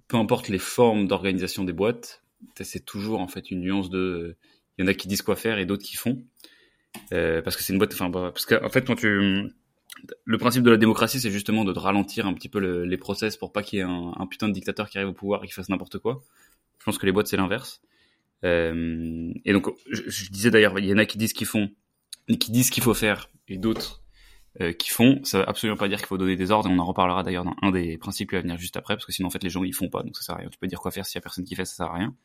peu 0.07 0.17
importe 0.17 0.49
les 0.49 0.59
formes 0.59 1.07
d'organisation 1.07 1.63
des 1.63 1.73
boîtes, 1.73 2.23
c'est 2.61 2.85
toujours 2.85 3.19
en 3.21 3.27
fait 3.27 3.51
une 3.51 3.61
nuance 3.61 3.89
de, 3.89 4.35
il 4.77 4.83
y 4.83 4.85
en 4.85 4.87
a 4.87 4.93
qui 4.93 5.07
disent 5.07 5.21
quoi 5.21 5.35
faire 5.35 5.57
et 5.57 5.65
d'autres 5.65 5.83
qui 5.83 5.95
font, 5.95 6.23
euh, 7.13 7.41
parce 7.41 7.55
que 7.55 7.63
c'est 7.63 7.73
une 7.73 7.79
boîte, 7.79 7.93
enfin, 7.93 8.09
parce 8.11 8.45
qu'en 8.45 8.69
fait 8.69 8.85
quand 8.85 8.95
tu, 8.95 9.51
le 10.25 10.37
principe 10.37 10.63
de 10.63 10.71
la 10.71 10.77
démocratie, 10.77 11.19
c'est 11.19 11.31
justement 11.31 11.65
de 11.65 11.77
ralentir 11.77 12.25
un 12.25 12.33
petit 12.33 12.49
peu 12.49 12.59
le, 12.59 12.85
les 12.85 12.97
process 12.97 13.37
pour 13.37 13.51
pas 13.51 13.63
qu'il 13.63 13.79
y 13.79 13.81
ait 13.81 13.85
un, 13.85 14.13
un, 14.17 14.27
putain 14.27 14.47
de 14.47 14.53
dictateur 14.53 14.89
qui 14.89 14.97
arrive 14.97 15.09
au 15.09 15.13
pouvoir 15.13 15.43
et 15.43 15.47
qui 15.47 15.53
fasse 15.53 15.69
n'importe 15.69 15.97
quoi. 15.99 16.23
Je 16.79 16.85
pense 16.85 16.97
que 16.97 17.05
les 17.05 17.11
boîtes 17.11 17.27
c'est 17.27 17.37
l'inverse. 17.37 17.81
Euh, 18.43 19.31
et 19.45 19.53
donc, 19.53 19.67
je, 19.89 20.29
disais 20.29 20.51
d'ailleurs, 20.51 20.77
il 20.79 20.85
y 20.85 20.93
en 20.93 20.97
a 20.97 21.05
qui 21.05 21.17
disent 21.17 21.33
qu'ils 21.33 21.47
font, 21.47 21.69
qui 22.39 22.51
disent 22.51 22.69
qu'il 22.69 22.83
faut 22.83 22.93
faire, 22.93 23.29
et 23.47 23.57
d'autres 23.57 24.03
euh, 24.61 24.73
qui 24.73 24.89
font. 24.89 25.19
Ça 25.23 25.39
veut 25.39 25.49
absolument 25.49 25.77
pas 25.77 25.87
dire 25.87 25.97
qu'il 25.97 26.07
faut 26.07 26.17
donner 26.17 26.35
des 26.35 26.51
ordres. 26.51 26.69
Et 26.69 26.73
on 26.73 26.79
en 26.79 26.85
reparlera 26.85 27.23
d'ailleurs 27.23 27.45
dans 27.45 27.55
un 27.61 27.71
des 27.71 27.97
principes 27.97 28.31
va 28.31 28.41
venir 28.41 28.57
juste 28.57 28.77
après, 28.77 28.95
parce 28.95 29.05
que 29.05 29.11
sinon 29.11 29.27
en 29.27 29.31
fait 29.31 29.43
les 29.43 29.49
gens 29.49 29.63
ils 29.63 29.73
font 29.73 29.89
pas, 29.89 30.03
donc 30.03 30.15
ça 30.15 30.23
sert 30.23 30.35
à 30.35 30.39
rien. 30.39 30.49
Tu 30.49 30.57
peux 30.57 30.67
dire 30.67 30.79
quoi 30.79 30.91
faire 30.91 31.05
s'il 31.05 31.15
y 31.15 31.19
a 31.19 31.21
personne 31.21 31.45
qui 31.45 31.55
fait, 31.55 31.65
ça 31.65 31.75
sert 31.75 31.85
à 31.87 31.93
rien. 31.93 32.15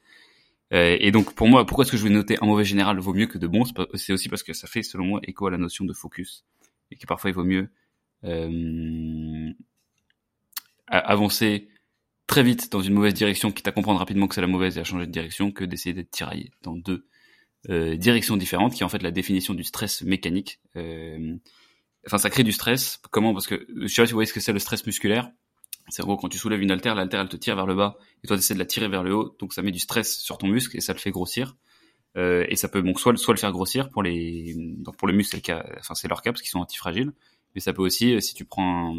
Euh, 0.73 0.97
et 1.01 1.11
donc 1.11 1.35
pour 1.35 1.49
moi, 1.49 1.67
pourquoi 1.67 1.85
est-ce 1.85 1.93
que 1.93 1.99
je 1.99 2.05
vais 2.05 2.11
noter 2.11 2.39
un 2.43 2.47
mauvais 2.47 2.65
général 2.65 2.99
vaut 2.99 3.13
mieux 3.13 3.27
que 3.27 3.39
de 3.39 3.47
bons? 3.47 3.65
C'est 3.95 4.13
aussi 4.13 4.29
parce 4.29 4.43
que 4.43 4.55
ça 4.55 4.67
fait 4.67 4.83
selon 4.83 5.05
moi 5.05 5.21
écho 5.25 5.47
à 5.47 5.51
la 5.51 5.59
notion 5.59 5.85
de 5.85 5.93
focus 5.93 6.45
et 6.91 6.97
que 6.97 7.07
parfois 7.07 7.31
il 7.31 7.35
vaut 7.35 7.45
mieux 7.45 7.69
avancer 10.87 11.69
très 12.33 12.43
vite 12.43 12.73
dans 12.73 12.81
une 12.81 12.95
mauvaise 12.95 13.13
direction, 13.13 13.53
quitte 13.53 13.69
à 13.69 13.73
comprendre 13.73 13.99
rapidement 13.99 14.27
que 14.27 14.35
c'est 14.35 14.41
la 14.41 14.47
mauvaise 14.47 14.79
et 14.79 14.81
à 14.81 14.85
changer 14.85 15.05
de 15.05 15.13
direction, 15.13 15.53
que 15.53 15.65
d'essayer 15.65 15.93
d'être 15.93 16.11
tiraillé 16.11 16.51
dans 16.63 16.75
deux 16.75 17.05
euh, 17.69 17.95
directions 17.95 18.39
différentes, 18.39 18.73
qui 18.73 18.83
est 18.83 18.87
en 18.87 18.89
fait 18.89 19.03
la 19.03 19.11
définition 19.11 19.53
du 19.53 19.65
stress 19.65 20.01
mécanique. 20.01 20.59
Euh, 20.77 21.37
enfin, 22.07 22.17
ça 22.17 22.31
crée 22.31 22.43
du 22.43 22.53
stress. 22.53 23.03
Comment? 23.11 23.35
Parce 23.35 23.47
que 23.47 23.67
je 23.77 23.87
sais 23.87 24.01
pas 24.01 24.07
si 24.07 24.13
vous 24.13 24.17
voyez 24.17 24.27
ce 24.27 24.33
que 24.33 24.41
c'est 24.41 24.55
le 24.55 24.61
stress 24.61 24.87
musculaire. 24.87 25.31
C'est 25.91 26.03
en 26.03 26.07
gros 26.07 26.17
quand 26.17 26.31
tu 26.31 26.39
soulèves 26.39 26.63
une 26.63 26.71
haltère, 26.71 26.95
l'haltère 26.95 27.21
elle 27.21 27.29
te 27.29 27.37
tire 27.37 27.55
vers 27.55 27.67
le 27.67 27.75
bas 27.75 27.99
et 28.25 28.29
toi 28.29 28.39
tu 28.39 28.41
essaies 28.41 28.55
de 28.55 28.59
la 28.59 28.65
tirer 28.65 28.89
vers 28.89 29.03
le 29.03 29.15
haut, 29.15 29.37
donc 29.39 29.53
ça 29.53 29.61
met 29.61 29.71
du 29.71 29.81
stress 29.81 30.17
sur 30.17 30.39
ton 30.39 30.47
muscle 30.47 30.75
et 30.75 30.81
ça 30.81 30.95
le 30.95 31.01
fait 31.01 31.11
grossir. 31.11 31.59
Euh, 32.17 32.47
et 32.49 32.57
ça 32.57 32.69
peut 32.69 32.81
donc 32.81 32.99
soit 32.99 33.15
soit 33.19 33.35
le 33.35 33.41
faire 33.41 33.53
grossir 33.53 33.91
pour 33.91 34.03
les 34.03 34.55
donc 34.79 34.97
pour 34.97 35.07
le 35.07 35.13
muscle, 35.13 35.39
c'est 35.39 35.53
enfin 35.53 35.95
leur 36.09 36.23
cas 36.23 36.33
parce 36.33 36.41
qu'ils 36.41 36.51
sont 36.51 36.61
antifragiles, 36.61 37.13
mais 37.55 37.61
ça 37.61 37.75
peut 37.75 37.83
aussi 37.83 38.23
si 38.23 38.33
tu 38.33 38.47
prends 38.47 38.97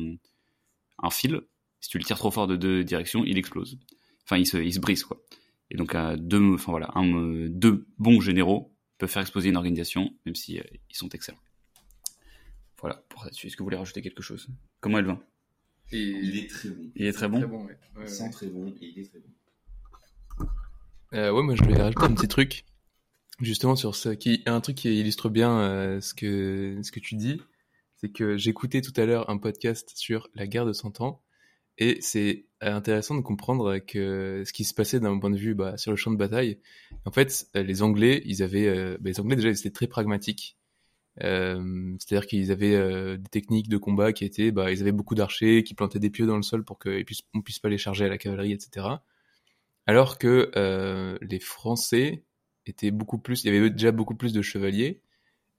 un 1.01 1.09
fil 1.09 1.41
si 1.83 1.89
tu 1.89 1.97
le 1.97 2.05
tires 2.05 2.17
trop 2.17 2.31
fort 2.31 2.47
de 2.47 2.55
deux 2.55 2.85
directions, 2.85 3.25
il 3.25 3.37
explose. 3.37 3.77
Enfin, 4.23 4.37
il 4.37 4.47
se, 4.47 4.55
il 4.55 4.73
se 4.73 4.79
brise, 4.79 5.03
quoi. 5.03 5.21
Et 5.69 5.75
donc, 5.75 5.95
euh, 5.95 6.15
deux, 6.15 6.53
enfin 6.53 6.71
voilà, 6.71 6.89
un, 6.95 7.13
euh, 7.13 7.49
deux 7.49 7.85
bons 7.97 8.21
généraux 8.21 8.73
peuvent 8.97 9.09
faire 9.09 9.21
exploser 9.21 9.49
une 9.49 9.57
organisation, 9.57 10.13
même 10.25 10.33
si 10.33 10.59
euh, 10.59 10.63
ils 10.89 10.95
sont 10.95 11.09
excellents. 11.09 11.41
Voilà, 12.79 13.03
pour 13.09 13.25
là-dessus. 13.25 13.47
Est-ce 13.47 13.57
que 13.57 13.63
vous 13.63 13.65
voulez 13.65 13.75
rajouter 13.75 14.01
quelque 14.01 14.23
chose? 14.23 14.47
Comment 14.79 14.97
elle 14.99 15.05
va 15.05 15.19
et... 15.91 15.99
Il 15.99 16.37
est 16.37 16.49
très 16.49 16.69
bon. 16.69 16.91
Il 16.95 17.05
est 17.05 17.11
très 17.11 17.27
bon. 17.27 17.39
Très 17.39 17.47
bon 17.47 17.65
ouais. 17.65 17.77
Ouais, 17.97 18.07
Sans 18.07 18.29
très 18.29 18.47
bon, 18.47 18.69
et 18.69 18.75
il 18.85 18.99
est 18.99 19.09
très 19.09 19.19
bon. 19.19 20.47
Euh, 21.15 21.31
ouais, 21.33 21.43
moi 21.43 21.55
je 21.55 21.63
voulais 21.63 21.81
rajouter 21.81 22.05
un 22.05 22.13
petit 22.13 22.29
truc, 22.29 22.65
justement 23.41 23.75
sur 23.75 23.93
ça, 23.93 24.15
qui 24.15 24.41
un 24.45 24.61
truc 24.61 24.77
qui 24.77 24.97
illustre 24.97 25.27
bien 25.27 25.59
euh, 25.59 25.99
ce 25.99 26.13
que 26.13 26.79
ce 26.81 26.93
que 26.93 27.01
tu 27.01 27.15
dis, 27.15 27.41
c'est 27.97 28.09
que 28.09 28.37
j'écoutais 28.37 28.79
tout 28.79 28.93
à 28.95 29.05
l'heure 29.05 29.29
un 29.29 29.37
podcast 29.37 29.91
sur 29.95 30.29
la 30.33 30.47
guerre 30.47 30.65
de 30.65 30.71
100 30.73 31.01
ans 31.01 31.22
et 31.77 31.99
c'est 32.01 32.45
intéressant 32.61 33.15
de 33.15 33.21
comprendre 33.21 33.79
que 33.79 34.43
ce 34.45 34.53
qui 34.53 34.63
se 34.63 34.73
passait 34.73 34.99
d'un 34.99 35.17
point 35.19 35.31
de 35.31 35.37
vue 35.37 35.55
bah, 35.55 35.77
sur 35.77 35.91
le 35.91 35.97
champ 35.97 36.11
de 36.11 36.17
bataille, 36.17 36.59
en 37.05 37.11
fait, 37.11 37.47
les 37.55 37.81
Anglais, 37.81 38.21
ils 38.25 38.43
avaient, 38.43 38.67
euh, 38.67 38.97
bah, 38.99 39.09
les 39.09 39.19
Anglais 39.19 39.35
déjà, 39.35 39.49
ils 39.49 39.57
étaient 39.57 39.71
très 39.71 39.87
pragmatiques. 39.87 40.57
Euh, 41.23 41.95
C'est-à-dire 41.99 42.27
qu'ils 42.27 42.51
avaient 42.51 42.75
euh, 42.75 43.17
des 43.17 43.29
techniques 43.29 43.69
de 43.69 43.77
combat 43.77 44.13
qui 44.13 44.25
étaient, 44.25 44.51
bah, 44.51 44.71
ils 44.71 44.81
avaient 44.81 44.91
beaucoup 44.91 45.15
d'archers 45.15 45.63
qui 45.63 45.73
plantaient 45.73 45.99
des 45.99 46.09
pieux 46.09 46.25
dans 46.25 46.37
le 46.37 46.43
sol 46.43 46.63
pour 46.63 46.79
qu'on 46.79 47.03
on 47.33 47.41
puisse 47.41 47.59
pas 47.59 47.69
les 47.69 47.77
charger 47.77 48.05
à 48.05 48.09
la 48.09 48.17
cavalerie, 48.17 48.51
etc. 48.53 48.97
Alors 49.85 50.17
que 50.17 50.51
euh, 50.55 51.17
les 51.21 51.39
Français 51.39 52.23
étaient 52.65 52.91
beaucoup 52.91 53.17
plus, 53.17 53.43
il 53.43 53.53
y 53.53 53.57
avait 53.57 53.69
déjà 53.69 53.91
beaucoup 53.91 54.15
plus 54.15 54.33
de 54.33 54.41
chevaliers 54.41 55.01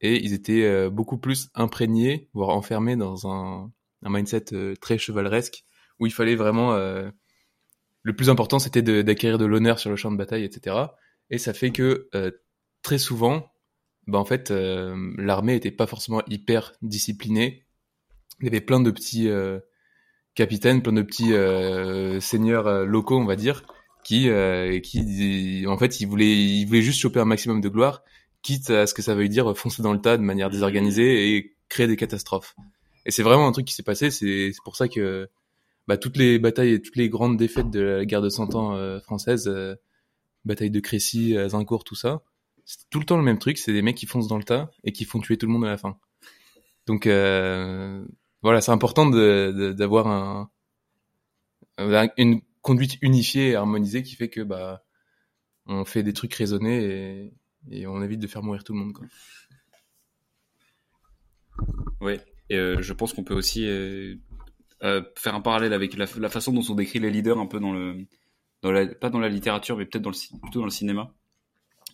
et 0.00 0.22
ils 0.24 0.32
étaient 0.32 0.64
euh, 0.64 0.90
beaucoup 0.90 1.18
plus 1.18 1.50
imprégnés, 1.54 2.28
voire 2.32 2.50
enfermés 2.50 2.96
dans 2.96 3.30
un, 3.30 3.70
mindset 4.02 4.52
euh, 4.52 4.74
très 4.76 4.98
chevaleresque 4.98 5.64
où 6.00 6.06
il 6.06 6.12
fallait 6.12 6.36
vraiment 6.36 6.74
euh, 6.74 7.10
le 8.02 8.16
plus 8.16 8.30
important 8.30 8.58
c'était 8.58 8.82
d'acquérir 8.82 9.38
de, 9.38 9.44
de 9.44 9.48
l'honneur 9.48 9.78
sur 9.78 9.90
le 9.90 9.96
champ 9.96 10.10
de 10.12 10.16
bataille 10.16 10.44
etc 10.44 10.76
et 11.30 11.38
ça 11.38 11.52
fait 11.52 11.70
que 11.70 12.08
euh, 12.14 12.30
très 12.82 12.98
souvent 12.98 13.50
bah 14.06 14.18
en 14.18 14.24
fait 14.24 14.50
euh, 14.50 15.12
l'armée 15.16 15.54
était 15.54 15.70
pas 15.70 15.86
forcément 15.86 16.22
hyper 16.28 16.72
disciplinée. 16.82 17.64
Il 18.40 18.46
y 18.46 18.48
avait 18.48 18.60
plein 18.60 18.80
de 18.80 18.90
petits 18.90 19.28
euh, 19.28 19.60
capitaines 20.34 20.82
plein 20.82 20.92
de 20.92 21.02
petits 21.02 21.32
euh, 21.32 22.20
seigneurs 22.20 22.84
locaux 22.84 23.18
on 23.18 23.24
va 23.24 23.36
dire 23.36 23.64
qui 24.04 24.28
qui 24.82 25.64
en 25.66 25.78
fait 25.78 26.00
ils 26.00 26.06
voulaient 26.06 26.36
ils 26.36 26.66
voulaient 26.66 26.82
juste 26.82 27.00
choper 27.00 27.20
un 27.20 27.24
maximum 27.24 27.60
de 27.60 27.68
gloire 27.68 28.02
quitte 28.42 28.68
à 28.68 28.86
ce 28.86 28.92
que 28.92 29.00
ça 29.00 29.14
veuille 29.14 29.30
dire 29.30 29.56
foncer 29.56 29.82
dans 29.82 29.94
le 29.94 30.00
tas 30.00 30.18
de 30.18 30.22
manière 30.22 30.50
désorganisée 30.50 31.34
et 31.34 31.56
créer 31.70 31.86
des 31.86 31.96
catastrophes. 31.96 32.54
Et 33.06 33.10
c'est 33.10 33.22
vraiment 33.22 33.46
un 33.46 33.52
truc 33.52 33.66
qui 33.66 33.74
s'est 33.74 33.82
passé 33.82 34.10
c'est 34.10 34.52
pour 34.64 34.76
ça 34.76 34.88
que 34.88 35.30
bah, 35.86 35.98
toutes 35.98 36.16
les 36.16 36.38
batailles 36.38 36.74
et 36.74 36.82
toutes 36.82 36.96
les 36.96 37.08
grandes 37.08 37.36
défaites 37.36 37.70
de 37.70 37.80
la 37.80 38.04
guerre 38.04 38.22
de 38.22 38.28
100 38.28 38.54
ans 38.54 38.74
euh, 38.74 39.00
française, 39.00 39.48
euh, 39.48 39.74
bataille 40.44 40.70
de 40.70 40.80
Crécy, 40.80 41.36
Azincourt, 41.36 41.84
tout 41.84 41.94
ça, 41.94 42.22
c'est 42.64 42.88
tout 42.90 42.98
le 42.98 43.04
temps 43.04 43.16
le 43.16 43.22
même 43.22 43.38
truc, 43.38 43.58
c'est 43.58 43.72
des 43.72 43.82
mecs 43.82 43.96
qui 43.96 44.06
foncent 44.06 44.28
dans 44.28 44.38
le 44.38 44.44
tas 44.44 44.70
et 44.84 44.92
qui 44.92 45.04
font 45.04 45.20
tuer 45.20 45.36
tout 45.36 45.46
le 45.46 45.52
monde 45.52 45.64
à 45.64 45.68
la 45.68 45.76
fin. 45.76 45.98
Donc 46.86 47.06
euh, 47.06 48.04
voilà, 48.42 48.60
c'est 48.60 48.72
important 48.72 49.08
d'avoir 49.08 50.06
un, 50.06 50.50
une 52.16 52.40
conduite 52.62 52.98
unifiée 53.02 53.50
et 53.50 53.54
harmonisée 53.54 54.02
qui 54.02 54.14
fait 54.14 54.28
que 54.28 54.40
bah 54.40 54.84
on 55.66 55.84
fait 55.84 56.02
des 56.02 56.12
trucs 56.12 56.34
raisonnés 56.34 57.32
et, 57.70 57.86
on 57.86 58.02
évite 58.02 58.20
de 58.20 58.26
faire 58.26 58.42
mourir 58.42 58.64
tout 58.64 58.74
le 58.74 58.78
monde. 58.78 58.92
Quoi. 58.92 59.06
Ouais, 62.02 62.20
et 62.50 62.56
je 62.56 62.92
pense 62.92 63.14
qu'on 63.14 63.24
peut 63.24 63.34
aussi 63.34 63.66
euh, 64.84 65.02
faire 65.16 65.34
un 65.34 65.40
parallèle 65.40 65.72
avec 65.72 65.96
la, 65.96 66.06
façon 66.06 66.52
dont 66.52 66.62
sont 66.62 66.74
décrits 66.74 66.98
les 67.00 67.10
leaders 67.10 67.38
un 67.38 67.46
peu 67.46 67.58
dans 67.58 67.72
le, 67.72 68.06
pas 69.00 69.10
dans 69.10 69.18
la 69.18 69.28
littérature, 69.28 69.76
mais 69.76 69.86
peut-être 69.86 70.02
dans 70.02 70.10
le, 70.10 70.40
plutôt 70.40 70.60
dans 70.60 70.66
le 70.66 70.70
cinéma, 70.70 71.12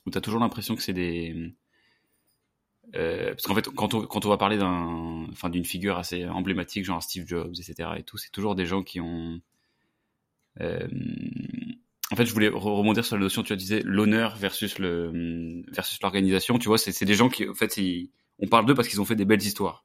où 0.07 0.11
tu 0.11 0.19
as 0.19 0.21
toujours 0.21 0.41
l'impression 0.41 0.75
que 0.75 0.83
c'est 0.83 0.93
des, 0.93 1.55
euh, 2.97 3.31
parce 3.31 3.43
qu'en 3.43 3.55
fait, 3.55 3.69
quand 3.69 3.95
on, 3.95 4.07
quand 4.07 4.27
on 4.27 4.29
va 4.29 4.37
parler 4.37 4.59
d'un, 4.59 5.27
enfin, 5.31 5.49
d'une 5.51 5.65
figure 5.65 5.99
assez 5.99 6.27
emblématique, 6.27 6.85
genre 6.85 7.03
Steve 7.03 7.27
Jobs, 7.27 7.55
etc. 7.59 7.91
et 7.99 8.03
tout, 8.03 8.19
c'est 8.19 8.31
toujours 8.31 8.55
des 8.55 8.67
gens 8.67 8.83
qui 8.83 9.01
ont, 9.01 9.41
euh, 10.61 10.89
en 12.11 12.17
fait, 12.17 12.27
je 12.27 12.33
voulais 12.33 12.49
rebondir 12.49 13.05
sur 13.05 13.17
la 13.17 13.23
notion, 13.23 13.45
tu 13.45 13.53
as 13.53 13.57
disais 13.57 13.83
l'honneur 13.85 14.37
versus 14.37 14.81
le 14.81 15.63
versus 15.73 16.01
l'organisation. 16.03 16.59
Tu 16.59 16.67
vois, 16.67 16.79
c'est 16.79 17.05
des 17.05 17.15
gens 17.15 17.29
qui, 17.29 17.49
en 17.49 17.55
fait, 17.55 17.79
on 18.41 18.49
parle 18.49 18.67
d'eux 18.67 18.75
parce 18.75 18.89
qu'ils 18.89 19.01
ont 19.01 19.05
fait 19.05 19.15
des 19.15 19.25
belles 19.25 19.43
histoires 19.43 19.85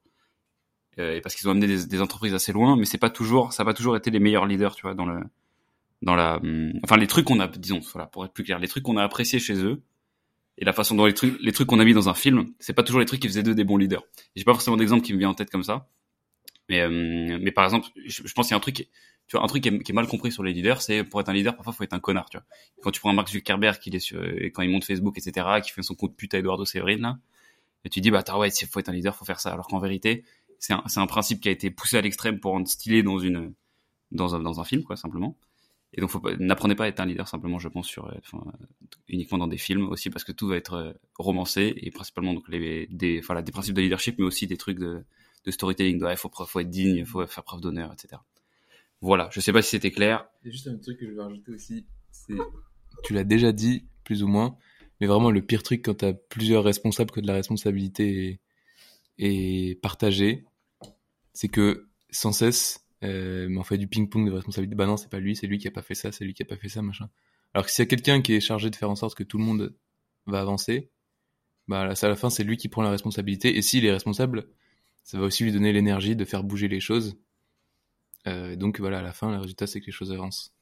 et 0.97 1.21
parce 1.21 1.36
qu'ils 1.36 1.47
ont 1.47 1.51
amené 1.51 1.67
des, 1.67 1.86
des, 1.86 2.01
entreprises 2.01 2.34
assez 2.34 2.53
loin, 2.53 2.77
mais 2.77 2.86
c'est 2.86 2.97
pas 2.97 3.10
toujours, 3.10 3.51
ça 3.51 3.63
n'a 3.63 3.65
pas 3.65 3.73
toujours 3.73 3.97
été 3.97 4.12
les 4.12 4.19
meilleurs 4.19 4.45
leaders, 4.45 4.75
tu 4.75 4.84
vois, 4.84 4.93
dans 4.93 5.05
le 5.05 5.19
dans 6.01 6.15
la, 6.15 6.39
enfin 6.84 6.97
les 6.97 7.08
trucs 7.08 7.25
qu'on 7.25 7.39
a, 7.39 7.47
disons, 7.47 7.79
voilà, 7.91 8.08
pour 8.08 8.23
être 8.25 8.34
plus 8.34 8.43
clair, 8.43 8.60
les 8.60 8.67
trucs 8.67 8.84
qu'on 8.84 8.97
a 8.97 9.03
appréciés 9.03 9.39
chez 9.39 9.55
eux 9.55 9.81
et 10.58 10.65
la 10.65 10.73
façon 10.73 10.95
dont 10.95 11.05
les 11.05 11.13
trucs, 11.13 11.38
les 11.41 11.51
trucs 11.51 11.67
qu'on 11.67 11.79
a 11.79 11.86
mis 11.86 11.93
dans 11.93 12.10
un 12.10 12.13
film, 12.13 12.45
c'est 12.60 12.73
pas 12.73 12.84
toujours 12.84 12.99
les 12.99 13.05
trucs 13.05 13.21
qui 13.21 13.27
faisaient 13.27 13.43
d'eux 13.43 13.55
des 13.55 13.63
bons 13.63 13.77
leaders. 13.77 14.03
J'ai 14.36 14.43
pas 14.43 14.53
forcément 14.53 14.77
d'exemple 14.77 15.03
qui 15.03 15.13
me 15.13 15.19
vient 15.19 15.29
en 15.29 15.34
tête 15.34 15.49
comme 15.49 15.63
ça, 15.63 15.89
mais 16.69 16.81
euh, 16.81 17.39
mais 17.41 17.51
par 17.51 17.65
exemple, 17.65 17.88
je, 18.05 18.21
je 18.25 18.34
pense 18.34 18.47
qu'il 18.47 18.53
y 18.53 18.55
a 18.55 18.58
un 18.58 18.62
truc, 18.62 18.75
tu 18.75 18.88
vois, 19.34 19.43
un 19.43 19.47
truc 19.47 19.63
qui 19.63 19.69
est, 19.69 19.93
mal 19.93 20.08
compris 20.08 20.31
sur 20.31 20.43
les 20.43 20.53
leaders, 20.53 20.81
c'est 20.81 21.03
pour 21.03 21.19
être 21.19 21.29
un 21.29 21.34
leader, 21.34 21.55
parfois 21.55 21.73
faut 21.73 21.84
être 21.84 21.93
un 21.93 21.99
connard, 21.99 22.29
tu 22.29 22.38
vois. 22.38 22.45
Quand 22.81 22.91
tu 22.91 22.99
prends 22.99 23.10
un 23.10 23.13
Mark 23.13 23.29
Zuckerberg 23.29 23.79
qui 23.79 23.89
est 23.89 23.99
sur, 23.99 24.21
quand 24.53 24.62
il 24.62 24.69
monte 24.69 24.86
Facebook, 24.86 25.17
etc., 25.17 25.47
qui 25.63 25.71
fait 25.71 25.81
son 25.81 25.95
compte 25.95 26.15
pute 26.15 26.34
à 26.36 26.39
Eduardo 26.39 26.65
Severin 26.65 26.97
là, 26.97 27.17
et 27.84 27.89
tu 27.89 28.01
dis 28.01 28.12
bah 28.12 28.23
ouais, 28.38 28.49
s'il 28.49 28.67
faut 28.67 28.79
être 28.79 28.89
un 28.89 28.93
leader, 28.93 29.15
faut 29.15 29.25
faire 29.25 29.39
ça, 29.39 29.51
alors 29.51 29.67
qu'en 29.67 29.79
vérité, 29.79 30.23
c'est 30.59 30.73
un, 30.73 30.83
c'est 30.87 30.99
un 30.99 31.07
principe 31.07 31.41
qui 31.41 31.49
a 31.49 31.51
été 31.51 31.71
poussé 31.71 31.97
à 31.97 32.01
l'extrême 32.01 32.39
pour 32.39 32.51
rendre 32.51 32.67
stylé 32.67 33.03
dans 33.03 33.19
une 33.19 33.53
dans 34.11 34.35
un 34.35 34.39
dans 34.39 34.59
un 34.59 34.63
film 34.63 34.83
quoi 34.83 34.95
simplement. 34.95 35.37
Et 35.97 36.01
donc, 36.01 36.11
n'apprenez 36.39 36.75
pas 36.75 36.83
à 36.85 36.87
être 36.89 36.99
un 36.99 37.05
leader 37.05 37.25
simplement, 37.25 37.57
je 37.57 37.69
pense, 37.69 37.87
sur, 37.87 38.13
enfin, 38.17 38.43
uniquement 39.07 39.37
dans 39.37 39.47
des 39.47 39.57
films 39.57 39.87
aussi, 39.87 40.09
parce 40.09 40.25
que 40.25 40.33
tout 40.33 40.47
va 40.47 40.57
être 40.57 40.97
romancé 41.17 41.73
et 41.77 41.89
principalement 41.89 42.33
donc 42.33 42.49
les 42.49 42.87
des, 42.87 43.21
voilà, 43.21 43.41
des 43.41 43.53
principes 43.53 43.75
de 43.75 43.81
leadership, 43.81 44.19
mais 44.19 44.25
aussi 44.25 44.45
des 44.45 44.57
trucs 44.57 44.77
de, 44.77 45.05
de 45.45 45.51
storytelling. 45.51 46.05
Il 46.09 46.17
faut, 46.17 46.29
faut 46.29 46.59
être 46.59 46.69
digne, 46.69 46.97
il 46.97 47.05
faut 47.05 47.25
faire 47.27 47.45
preuve 47.45 47.61
d'honneur, 47.61 47.93
etc. 47.93 48.21
Voilà. 48.99 49.29
Je 49.31 49.39
sais 49.39 49.53
pas 49.53 49.61
si 49.61 49.69
c'était 49.69 49.91
clair. 49.91 50.27
Il 50.43 50.47
y 50.47 50.49
a 50.49 50.51
juste 50.51 50.67
un 50.67 50.77
truc 50.77 50.99
que 50.99 51.07
je 51.07 51.11
vais 51.11 51.21
rajouter 51.21 51.51
aussi, 51.53 51.85
c'est, 52.11 52.33
tu 53.03 53.13
l'as 53.13 53.23
déjà 53.23 53.53
dit 53.53 53.85
plus 54.03 54.21
ou 54.21 54.27
moins, 54.27 54.57
mais 54.99 55.07
vraiment 55.07 55.31
le 55.31 55.41
pire 55.41 55.63
truc 55.63 55.85
quand 55.85 55.95
t'as 55.95 56.13
plusieurs 56.13 56.65
responsables 56.65 57.11
que 57.11 57.21
de 57.21 57.27
la 57.27 57.35
responsabilité 57.35 58.27
est, 58.27 58.39
est 59.17 59.82
partagée, 59.82 60.45
c'est 61.34 61.47
que 61.49 61.88
sans 62.10 62.32
cesse 62.32 62.86
euh, 63.04 63.47
on 63.56 63.63
fait 63.63 63.78
du 63.78 63.88
ping-pong 63.88 64.28
de 64.28 64.32
responsabilité. 64.32 64.75
Bah 64.75 64.86
non, 64.86 64.97
c'est 64.97 65.10
pas 65.10 65.19
lui, 65.19 65.36
c'est 65.36 65.47
lui 65.47 65.58
qui 65.58 65.67
a 65.67 65.71
pas 65.71 65.82
fait 65.82 65.95
ça, 65.95 66.12
c'est 66.12 66.25
lui 66.25 66.34
qui 66.34 66.43
a 66.43 66.45
pas 66.45 66.58
fait 66.58 66.69
ça, 66.69 66.82
machin. 66.82 67.10
Alors 67.54 67.65
que 67.65 67.71
s'il 67.71 67.84
y 67.84 67.88
a 67.88 67.89
quelqu'un 67.89 68.21
qui 68.21 68.34
est 68.34 68.39
chargé 68.39 68.69
de 68.69 68.75
faire 68.75 68.89
en 68.89 68.95
sorte 68.95 69.15
que 69.15 69.23
tout 69.23 69.38
le 69.38 69.43
monde 69.43 69.75
va 70.25 70.41
avancer, 70.41 70.89
bah 71.67 71.82
à 71.82 72.08
la 72.08 72.15
fin, 72.15 72.30
c'est 72.30 72.43
lui 72.43 72.58
qui 72.58 72.67
prend 72.69 72.82
la 72.82 72.89
responsabilité. 72.91 73.58
Et 73.58 73.62
s'il 73.62 73.86
est 73.86 73.91
responsable, 73.91 74.47
ça 75.04 75.19
va 75.19 75.25
aussi 75.25 75.43
lui 75.43 75.51
donner 75.51 75.71
l'énergie 75.71 76.15
de 76.15 76.25
faire 76.25 76.43
bouger 76.43 76.67
les 76.67 76.80
choses. 76.80 77.17
Euh, 78.28 78.56
donc 78.56 78.80
voilà, 78.80 78.99
à 78.99 79.01
la 79.04 79.13
fin, 79.13 79.32
le 79.32 79.38
résultat, 79.38 79.67
c'est 79.67 79.82
que 79.82 79.86
les 79.86 79.91
choses 79.91 80.12
avancent. 80.12 80.54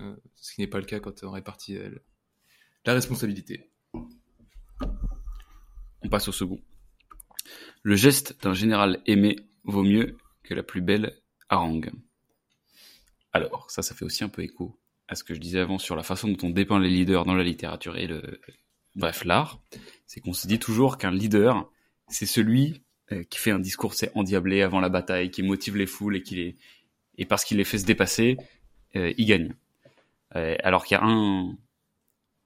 euh, 0.00 0.16
ce 0.36 0.54
qui 0.54 0.60
n'est 0.60 0.66
pas 0.66 0.78
le 0.78 0.84
cas 0.84 1.00
quand 1.00 1.24
on 1.24 1.30
répartit 1.30 1.76
euh, 1.76 1.90
la 2.84 2.94
responsabilité. 2.94 3.70
On 6.02 6.08
passe 6.08 6.28
au 6.28 6.32
second. 6.32 6.60
Le 7.82 7.96
geste 7.96 8.42
d'un 8.42 8.54
général 8.54 9.00
aimé 9.06 9.36
vaut 9.64 9.82
mieux 9.82 10.16
que 10.42 10.54
la 10.54 10.62
plus 10.62 10.80
belle 10.80 11.16
harangue. 11.48 11.90
Alors, 13.32 13.70
ça, 13.70 13.82
ça 13.82 13.94
fait 13.94 14.04
aussi 14.04 14.24
un 14.24 14.28
peu 14.28 14.42
écho 14.42 14.78
à 15.08 15.14
ce 15.14 15.24
que 15.24 15.34
je 15.34 15.40
disais 15.40 15.60
avant 15.60 15.78
sur 15.78 15.96
la 15.96 16.02
façon 16.02 16.28
dont 16.28 16.46
on 16.46 16.50
dépeint 16.50 16.80
les 16.80 16.90
leaders 16.90 17.24
dans 17.24 17.34
la 17.34 17.44
littérature 17.44 17.96
et 17.96 18.06
le, 18.06 18.40
bref, 18.94 19.24
l'art. 19.24 19.60
C'est 20.06 20.20
qu'on 20.20 20.32
se 20.32 20.46
dit 20.46 20.58
toujours 20.58 20.98
qu'un 20.98 21.10
leader, 21.10 21.70
c'est 22.08 22.26
celui 22.26 22.82
euh, 23.12 23.24
qui 23.24 23.38
fait 23.38 23.50
un 23.50 23.58
discours, 23.58 23.94
c'est 23.94 24.10
endiablé 24.14 24.62
avant 24.62 24.80
la 24.80 24.88
bataille, 24.88 25.30
qui 25.30 25.42
motive 25.42 25.76
les 25.76 25.86
foules 25.86 26.16
et 26.16 26.22
qui 26.22 26.36
les, 26.36 26.56
et 27.16 27.24
parce 27.24 27.44
qu'il 27.44 27.56
les 27.56 27.64
fait 27.64 27.78
se 27.78 27.86
dépasser, 27.86 28.36
euh, 28.96 29.12
il 29.16 29.26
gagne. 29.26 29.54
Euh, 30.36 30.56
alors 30.62 30.84
qu'il 30.84 30.96
y 30.96 31.00
a 31.00 31.04
un, 31.04 31.56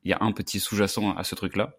il 0.04 0.10
y 0.10 0.12
a 0.12 0.18
un 0.20 0.32
petit 0.32 0.60
sous-jacent 0.60 1.14
à 1.16 1.24
ce 1.24 1.34
truc-là, 1.34 1.78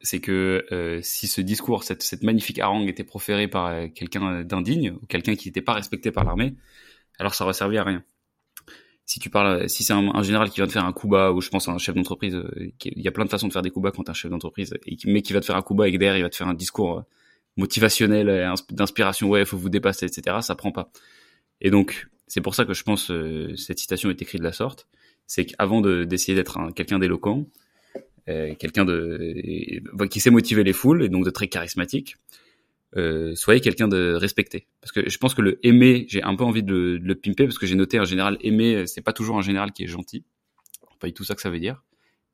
c'est 0.00 0.20
que 0.20 0.66
euh, 0.72 1.00
si 1.02 1.26
ce 1.26 1.40
discours, 1.40 1.84
cette, 1.84 2.02
cette, 2.02 2.22
magnifique 2.22 2.58
harangue 2.58 2.88
était 2.88 3.04
proférée 3.04 3.48
par 3.48 3.66
euh, 3.66 3.88
quelqu'un 3.88 4.42
d'indigne 4.44 4.92
ou 4.92 5.06
quelqu'un 5.06 5.34
qui 5.34 5.48
n'était 5.48 5.62
pas 5.62 5.72
respecté 5.74 6.10
par 6.10 6.24
l'armée, 6.24 6.54
alors 7.18 7.34
ça 7.34 7.44
aurait 7.44 7.54
servi 7.54 7.78
à 7.78 7.84
rien. 7.84 8.04
Si 9.06 9.20
tu 9.20 9.28
parles, 9.28 9.68
si 9.68 9.84
c'est 9.84 9.92
un, 9.92 10.22
général 10.22 10.48
qui 10.48 10.56
vient 10.56 10.66
de 10.66 10.72
faire 10.72 10.84
un 10.84 10.92
coup 10.92 11.08
bas, 11.08 11.30
ou 11.32 11.40
je 11.42 11.50
pense 11.50 11.68
à 11.68 11.72
un 11.72 11.78
chef 11.78 11.94
d'entreprise, 11.94 12.34
euh, 12.34 12.72
il 12.84 13.02
y 13.02 13.08
a 13.08 13.12
plein 13.12 13.24
de 13.24 13.30
façons 13.30 13.48
de 13.48 13.52
faire 13.52 13.62
des 13.62 13.70
coups 13.70 13.84
bas 13.84 13.90
quand 13.90 14.04
t'es 14.04 14.10
un 14.10 14.14
chef 14.14 14.30
d'entreprise, 14.30 14.74
mais 15.04 15.22
qui 15.22 15.32
va 15.32 15.40
te 15.40 15.46
faire 15.46 15.56
un 15.56 15.62
coup 15.62 15.74
bas 15.74 15.88
et 15.88 15.92
que 15.92 16.02
il 16.02 16.22
va 16.22 16.30
te 16.30 16.36
faire 16.36 16.48
un 16.48 16.54
discours 16.54 16.98
euh, 16.98 17.02
motivationnel, 17.56 18.52
d'inspiration, 18.70 19.28
ouais, 19.28 19.44
faut 19.44 19.58
vous 19.58 19.68
dépasser, 19.68 20.06
etc. 20.06 20.38
Ça 20.40 20.54
prend 20.54 20.72
pas. 20.72 20.90
Et 21.60 21.70
donc 21.70 22.08
c'est 22.26 22.40
pour 22.40 22.54
ça 22.54 22.64
que 22.64 22.74
je 22.74 22.82
pense 22.82 23.10
euh, 23.10 23.54
cette 23.56 23.78
citation 23.78 24.10
est 24.10 24.20
écrite 24.20 24.40
de 24.40 24.44
la 24.44 24.52
sorte, 24.52 24.88
c'est 25.26 25.46
qu'avant 25.46 25.80
d'essayer 25.80 26.34
d'être 26.34 26.72
quelqu'un 26.74 26.98
d'éloquent, 26.98 27.40
euh, 27.40 27.44
quelqu'un 28.26 28.84
de 28.84 29.82
qui 30.10 30.20
sait 30.20 30.30
motiver 30.30 30.64
les 30.64 30.72
foules 30.72 31.02
et 31.02 31.08
donc 31.08 31.24
de 31.24 31.30
très 31.30 31.48
charismatique. 31.48 32.16
Euh, 32.96 33.34
soyez 33.34 33.60
quelqu'un 33.60 33.88
de 33.88 34.14
respecté. 34.14 34.66
Parce 34.80 34.92
que 34.92 35.08
je 35.08 35.18
pense 35.18 35.34
que 35.34 35.42
le 35.42 35.58
aimer, 35.66 36.06
j'ai 36.08 36.22
un 36.22 36.36
peu 36.36 36.44
envie 36.44 36.62
de 36.62 36.72
le, 36.72 36.98
de 36.98 37.04
le 37.04 37.14
pimper 37.16 37.46
parce 37.46 37.58
que 37.58 37.66
j'ai 37.66 37.74
noté 37.74 37.98
un 37.98 38.04
général 38.04 38.38
aimé, 38.40 38.86
c'est 38.86 39.02
pas 39.02 39.12
toujours 39.12 39.36
un 39.36 39.42
général 39.42 39.72
qui 39.72 39.82
est 39.82 39.88
gentil. 39.88 40.24
Pas 41.00 41.08
du 41.08 41.12
tout 41.12 41.24
ça 41.24 41.34
que 41.34 41.42
ça 41.42 41.50
veut 41.50 41.58
dire. 41.58 41.82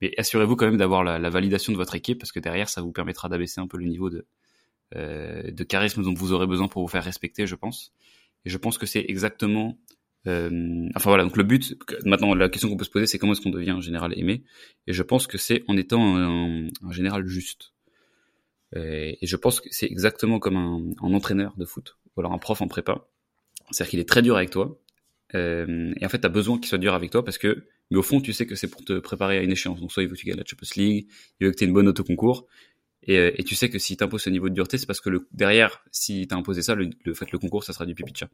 Mais 0.00 0.12
assurez-vous 0.18 0.56
quand 0.56 0.66
même 0.66 0.76
d'avoir 0.76 1.02
la, 1.02 1.18
la, 1.18 1.30
validation 1.30 1.72
de 1.72 1.78
votre 1.78 1.94
équipe 1.94 2.18
parce 2.18 2.32
que 2.32 2.40
derrière, 2.40 2.68
ça 2.68 2.82
vous 2.82 2.92
permettra 2.92 3.28
d'abaisser 3.28 3.60
un 3.60 3.66
peu 3.66 3.78
le 3.78 3.86
niveau 3.86 4.10
de, 4.10 4.26
euh, 4.96 5.50
de 5.50 5.64
charisme 5.64 6.02
dont 6.02 6.14
vous 6.14 6.32
aurez 6.32 6.46
besoin 6.46 6.68
pour 6.68 6.82
vous 6.82 6.88
faire 6.88 7.04
respecter, 7.04 7.46
je 7.46 7.54
pense. 7.54 7.92
Et 8.44 8.50
je 8.50 8.58
pense 8.58 8.76
que 8.76 8.86
c'est 8.86 9.04
exactement 9.08 9.78
euh, 10.26 10.88
enfin 10.94 11.10
voilà, 11.10 11.24
donc 11.24 11.36
le 11.36 11.44
but, 11.44 11.76
maintenant 12.04 12.34
la 12.34 12.48
question 12.48 12.68
qu'on 12.68 12.76
peut 12.76 12.84
se 12.84 12.90
poser, 12.90 13.06
c'est 13.06 13.18
comment 13.18 13.32
est-ce 13.32 13.40
qu'on 13.40 13.50
devient 13.50 13.70
un 13.70 13.80
général 13.80 14.18
aimé? 14.18 14.44
Et 14.86 14.92
je 14.92 15.02
pense 15.02 15.26
que 15.26 15.38
c'est 15.38 15.62
en 15.68 15.76
étant 15.76 16.16
un, 16.16 16.68
général 16.90 17.26
juste. 17.26 17.72
Et, 18.76 19.18
et, 19.20 19.26
je 19.26 19.36
pense 19.36 19.60
que 19.60 19.68
c'est 19.70 19.86
exactement 19.86 20.38
comme 20.38 20.56
un, 20.56 20.92
entraîneur 21.00 21.54
de 21.56 21.64
foot, 21.64 21.96
ou 22.14 22.20
alors 22.20 22.32
un 22.32 22.38
prof 22.38 22.60
en 22.60 22.68
prépa. 22.68 23.06
C'est-à-dire 23.70 23.90
qu'il 23.90 24.00
est 24.00 24.08
très 24.08 24.22
dur 24.22 24.36
avec 24.36 24.50
toi, 24.50 24.78
euh, 25.34 25.92
et 26.00 26.04
en 26.04 26.08
fait, 26.08 26.20
tu 26.20 26.26
as 26.26 26.30
besoin 26.30 26.58
qu'il 26.58 26.66
soit 26.66 26.78
dur 26.78 26.94
avec 26.94 27.10
toi 27.10 27.24
parce 27.24 27.38
que, 27.38 27.64
mais 27.90 27.98
au 27.98 28.02
fond, 28.02 28.20
tu 28.20 28.32
sais 28.32 28.46
que 28.46 28.54
c'est 28.54 28.68
pour 28.68 28.84
te 28.84 28.98
préparer 28.98 29.38
à 29.38 29.42
une 29.42 29.52
échéance. 29.52 29.80
Donc 29.80 29.92
soit 29.92 30.02
il 30.02 30.08
veut 30.08 30.14
que 30.14 30.20
tu 30.20 30.26
gagnes 30.26 30.38
la 30.38 30.44
Champions 30.44 30.68
League, 30.76 31.06
il 31.40 31.46
veut 31.46 31.52
que 31.52 31.56
tu 31.56 31.64
aies 31.64 31.66
une 31.66 31.72
bonne 31.72 31.88
autoconcours, 31.88 32.46
et, 33.02 33.40
et 33.40 33.44
tu 33.44 33.54
sais 33.54 33.70
que 33.70 33.78
s'il 33.78 33.96
t'impose 33.96 34.22
ce 34.22 34.30
niveau 34.30 34.48
de 34.48 34.54
dureté, 34.54 34.76
c'est 34.76 34.86
parce 34.86 35.00
que 35.00 35.08
le, 35.08 35.26
derrière, 35.32 35.82
s'il 35.90 36.26
t'a 36.28 36.36
imposé 36.36 36.62
ça, 36.62 36.74
le, 36.74 36.90
le 37.04 37.14
fait 37.14 37.30
le 37.32 37.38
concours, 37.38 37.64
ça 37.64 37.72
sera 37.72 37.86
du 37.86 37.94
pipi 37.94 38.12
de 38.12 38.16
chat. 38.16 38.28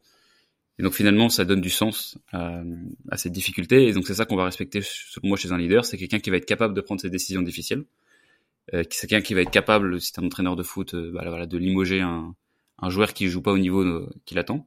Et 0.78 0.82
donc 0.82 0.92
finalement, 0.92 1.28
ça 1.28 1.44
donne 1.44 1.60
du 1.60 1.70
sens 1.70 2.18
à, 2.32 2.62
à 3.10 3.16
cette 3.16 3.32
difficulté. 3.32 3.88
Et 3.88 3.92
donc 3.92 4.06
c'est 4.06 4.14
ça 4.14 4.26
qu'on 4.26 4.36
va 4.36 4.44
respecter, 4.44 4.80
selon 4.82 5.28
moi, 5.28 5.36
chez 5.36 5.52
un 5.52 5.58
leader. 5.58 5.84
C'est 5.84 5.96
quelqu'un 5.96 6.18
qui 6.18 6.30
va 6.30 6.36
être 6.36 6.46
capable 6.46 6.74
de 6.74 6.80
prendre 6.80 7.00
ses 7.00 7.10
décisions 7.10 7.42
difficiles. 7.42 7.84
Euh, 8.74 8.82
c'est 8.90 9.06
quelqu'un 9.06 9.24
qui 9.24 9.34
va 9.34 9.42
être 9.42 9.50
capable, 9.50 10.00
si 10.00 10.12
c'est 10.12 10.20
un 10.20 10.24
entraîneur 10.24 10.56
de 10.56 10.62
foot, 10.62 10.94
euh, 10.94 11.12
bah, 11.12 11.22
voilà, 11.26 11.46
de 11.46 11.56
limoger 11.56 12.00
un, 12.00 12.34
un, 12.78 12.90
joueur 12.90 13.14
qui 13.14 13.28
joue 13.28 13.40
pas 13.40 13.52
au 13.52 13.58
niveau 13.58 13.82
euh, 13.82 14.10
qu'il 14.24 14.38
attend. 14.38 14.66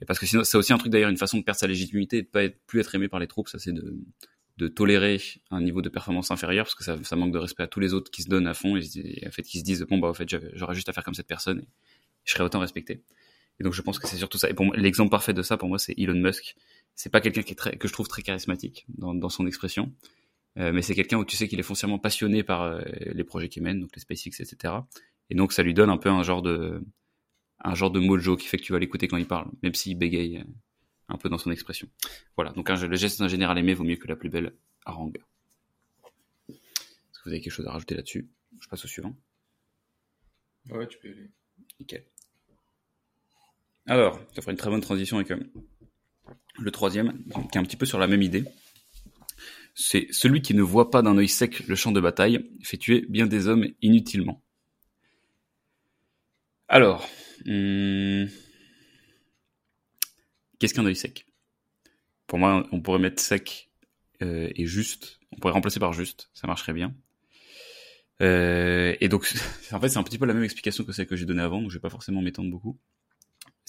Et 0.00 0.06
parce 0.06 0.18
que 0.18 0.26
sinon, 0.26 0.44
c'est 0.44 0.56
aussi 0.56 0.72
un 0.72 0.78
truc 0.78 0.90
d'ailleurs, 0.90 1.10
une 1.10 1.18
façon 1.18 1.38
de 1.38 1.42
perdre 1.42 1.60
sa 1.60 1.66
légitimité 1.66 2.18
et 2.18 2.22
de 2.22 2.26
pas 2.26 2.44
être, 2.44 2.58
plus 2.66 2.80
être 2.80 2.94
aimé 2.94 3.08
par 3.08 3.20
les 3.20 3.26
troupes. 3.26 3.48
Ça, 3.48 3.58
c'est 3.58 3.72
de, 3.72 3.98
de 4.56 4.68
tolérer 4.68 5.20
un 5.50 5.60
niveau 5.60 5.82
de 5.82 5.90
performance 5.90 6.30
inférieur 6.30 6.64
parce 6.64 6.74
que 6.74 6.84
ça, 6.84 6.96
ça 7.02 7.16
manque 7.16 7.32
de 7.32 7.38
respect 7.38 7.62
à 7.62 7.66
tous 7.66 7.80
les 7.80 7.92
autres 7.92 8.10
qui 8.10 8.22
se 8.22 8.28
donnent 8.28 8.46
à 8.46 8.54
fond 8.54 8.76
et, 8.76 8.84
et 8.94 9.26
en 9.26 9.30
fait 9.30 9.42
qui 9.42 9.58
se 9.58 9.64
disent 9.64 9.82
bon 9.88 9.98
bah 9.98 10.08
en 10.08 10.14
fait 10.14 10.28
j'aurais 10.54 10.74
juste 10.74 10.88
à 10.90 10.92
faire 10.92 11.02
comme 11.02 11.14
cette 11.14 11.26
personne 11.26 11.60
et 11.60 11.68
je 12.24 12.32
serais 12.32 12.44
autant 12.44 12.60
respecté. 12.60 13.02
Et 13.60 13.62
donc 13.62 13.74
je 13.74 13.82
pense 13.82 13.98
que 13.98 14.08
c'est 14.08 14.16
surtout 14.16 14.38
ça. 14.38 14.48
Et 14.48 14.54
pour 14.54 14.64
moi, 14.64 14.76
l'exemple 14.76 15.10
parfait 15.10 15.34
de 15.34 15.42
ça, 15.42 15.58
pour 15.58 15.68
moi, 15.68 15.78
c'est 15.78 15.94
Elon 15.98 16.14
Musk. 16.14 16.56
C'est 16.94 17.10
pas 17.10 17.20
quelqu'un 17.20 17.42
qui 17.42 17.52
est 17.52 17.56
très, 17.56 17.76
que 17.76 17.86
je 17.86 17.92
trouve 17.92 18.08
très 18.08 18.22
charismatique 18.22 18.86
dans, 18.88 19.14
dans 19.14 19.28
son 19.28 19.46
expression, 19.46 19.94
euh, 20.58 20.72
mais 20.72 20.82
c'est 20.82 20.94
quelqu'un 20.94 21.18
où 21.18 21.24
tu 21.24 21.36
sais 21.36 21.46
qu'il 21.46 21.60
est 21.60 21.64
foncièrement 21.64 21.98
passionné 21.98 22.42
par 22.42 22.62
euh, 22.62 22.82
les 22.96 23.22
projets 23.22 23.48
qu'il 23.48 23.62
mène, 23.62 23.80
donc 23.80 23.90
les 23.94 24.00
SpaceX, 24.00 24.40
etc. 24.40 24.74
Et 25.28 25.34
donc 25.34 25.52
ça 25.52 25.62
lui 25.62 25.74
donne 25.74 25.90
un 25.90 25.98
peu 25.98 26.08
un 26.08 26.22
genre 26.22 26.42
de, 26.42 26.82
un 27.60 27.74
genre 27.74 27.90
de 27.90 28.00
mojo 28.00 28.36
qui 28.36 28.48
fait 28.48 28.56
que 28.56 28.62
tu 28.62 28.72
vas 28.72 28.78
l'écouter 28.78 29.08
quand 29.08 29.18
il 29.18 29.26
parle, 29.26 29.50
même 29.62 29.74
s'il 29.74 29.96
bégaye 29.96 30.38
euh, 30.38 30.44
un 31.08 31.18
peu 31.18 31.28
dans 31.28 31.38
son 31.38 31.50
expression. 31.50 31.88
Voilà. 32.36 32.52
Donc 32.52 32.70
un, 32.70 32.76
le 32.86 32.96
geste 32.96 33.20
d'un 33.20 33.28
général 33.28 33.58
aimé 33.58 33.74
vaut 33.74 33.84
mieux 33.84 33.96
que 33.96 34.08
la 34.08 34.16
plus 34.16 34.30
belle 34.30 34.54
harangue. 34.84 35.18
Est-ce 36.48 37.18
que 37.18 37.24
vous 37.24 37.30
avez 37.30 37.40
quelque 37.40 37.52
chose 37.52 37.66
à 37.66 37.72
rajouter 37.72 37.94
là-dessus? 37.94 38.28
Je 38.60 38.68
passe 38.68 38.84
au 38.84 38.88
suivant. 38.88 39.14
Ouais, 40.70 40.86
tu 40.88 40.98
peux 40.98 41.08
aller. 41.08 41.30
Nickel. 41.78 42.04
Alors, 43.86 44.20
ça 44.34 44.42
fera 44.42 44.52
une 44.52 44.58
très 44.58 44.70
bonne 44.70 44.80
transition 44.80 45.16
avec 45.16 45.30
euh, 45.30 45.40
le 46.58 46.70
troisième, 46.70 47.24
qui 47.50 47.58
est 47.58 47.60
un 47.60 47.64
petit 47.64 47.76
peu 47.76 47.86
sur 47.86 47.98
la 47.98 48.06
même 48.06 48.22
idée. 48.22 48.44
C'est 49.74 50.08
celui 50.10 50.42
qui 50.42 50.54
ne 50.54 50.62
voit 50.62 50.90
pas 50.90 51.02
d'un 51.02 51.16
œil 51.16 51.28
sec 51.28 51.66
le 51.66 51.74
champ 51.74 51.92
de 51.92 52.00
bataille 52.00 52.50
fait 52.62 52.76
tuer 52.76 53.06
bien 53.08 53.26
des 53.26 53.48
hommes 53.48 53.66
inutilement. 53.82 54.42
Alors, 56.68 57.08
hum, 57.46 58.28
qu'est-ce 60.58 60.74
qu'un 60.74 60.86
œil 60.86 60.96
sec? 60.96 61.26
Pour 62.26 62.38
moi, 62.38 62.66
on 62.72 62.80
pourrait 62.80 62.98
mettre 62.98 63.20
sec 63.20 63.70
euh, 64.22 64.50
et 64.54 64.66
juste. 64.66 65.18
On 65.32 65.36
pourrait 65.36 65.54
remplacer 65.54 65.80
par 65.80 65.92
juste, 65.92 66.30
ça 66.34 66.46
marcherait 66.46 66.72
bien. 66.72 66.94
Euh, 68.20 68.94
et 69.00 69.08
donc, 69.08 69.32
en 69.72 69.80
fait, 69.80 69.88
c'est 69.88 69.98
un 69.98 70.02
petit 70.02 70.18
peu 70.18 70.26
la 70.26 70.34
même 70.34 70.44
explication 70.44 70.84
que 70.84 70.92
celle 70.92 71.06
que 71.06 71.16
j'ai 71.16 71.24
donnée 71.24 71.42
avant, 71.42 71.62
donc 71.62 71.70
je 71.70 71.76
vais 71.76 71.80
pas 71.80 71.90
forcément 71.90 72.20
m'étendre 72.20 72.50
beaucoup 72.50 72.78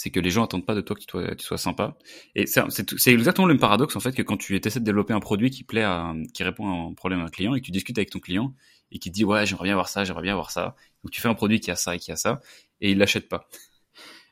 c'est 0.02 0.10
que 0.10 0.20
les 0.20 0.32
gens 0.32 0.44
attendent 0.44 0.66
pas 0.66 0.74
de 0.74 0.82
toi 0.82 0.96
que 0.96 1.36
tu 1.36 1.46
sois, 1.46 1.60
sympa. 1.60 1.96
Et 2.34 2.48
c'est 2.48 3.14
exactement 3.14 3.46
le 3.46 3.54
même 3.54 3.60
paradoxe 3.60 3.96
en 3.96 4.00
fait 4.00 4.14
que 4.14 4.24
quand 4.24 4.36
tu 4.36 4.56
essaies 4.56 4.80
de 4.80 4.84
développer 4.84 5.14
un 5.14 5.20
produit 5.20 5.52
qui 5.52 5.64
plaît 5.64 5.84
à, 5.84 6.16
qui 6.34 6.44
répond 6.44 6.68
à 6.68 6.90
un 6.90 6.94
problème 6.96 7.20
à 7.20 7.26
un 7.26 7.30
client 7.30 7.54
et 7.54 7.62
que 7.62 7.66
tu 7.68 7.72
discutes 7.72 8.00
avec 8.00 8.10
ton 8.10 8.18
client 8.18 8.56
et 8.92 8.98
qui 8.98 9.12
te 9.12 9.14
dit 9.14 9.24
ouais 9.24 9.46
j'aimerais 9.46 9.66
bien 9.66 9.74
avoir 9.74 9.90
ça, 9.90 10.04
j'aimerais 10.04 10.24
bien 10.24 10.32
avoir 10.32 10.50
ça. 10.50 10.76
Donc 11.04 11.12
tu 11.12 11.22
fais 11.22 11.28
un 11.28 11.36
produit 11.36 11.60
qui 11.60 11.70
a 11.70 11.76
ça 11.76 11.96
et 11.96 12.00
qui 12.00 12.12
a 12.12 12.16
ça 12.16 12.40
et 12.82 12.90
il 12.90 12.98
l'achète 12.98 13.30
pas. 13.30 13.48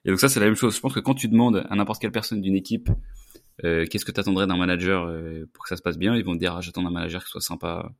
Et 0.05 0.09
donc 0.09 0.19
ça 0.19 0.27
c'est 0.27 0.39
la 0.39 0.47
même 0.47 0.55
chose. 0.55 0.75
Je 0.75 0.79
pense 0.79 0.93
que 0.95 1.01
quand 1.01 1.13
tu 1.13 1.27
demandes 1.27 1.63
à 1.69 1.75
n'importe 1.75 2.01
quelle 2.01 2.11
personne 2.11 2.41
d'une 2.41 2.55
équipe 2.55 2.89
euh, 3.63 3.85
qu'est-ce 3.85 4.05
que 4.05 4.11
tu 4.11 4.19
attendrais 4.19 4.47
d'un 4.47 4.57
manager 4.57 5.05
euh, 5.05 5.47
pour 5.53 5.65
que 5.65 5.69
ça 5.69 5.77
se 5.77 5.83
passe 5.83 5.99
bien, 5.99 6.15
ils 6.15 6.25
vont 6.25 6.33
te 6.33 6.39
dire 6.39 6.55
ah, 6.55 6.61
j'attends 6.61 6.81
d'un 6.81 6.89
manager 6.89 7.23
qui 7.23 7.29
soit 7.29 7.41
sympa, 7.41 7.91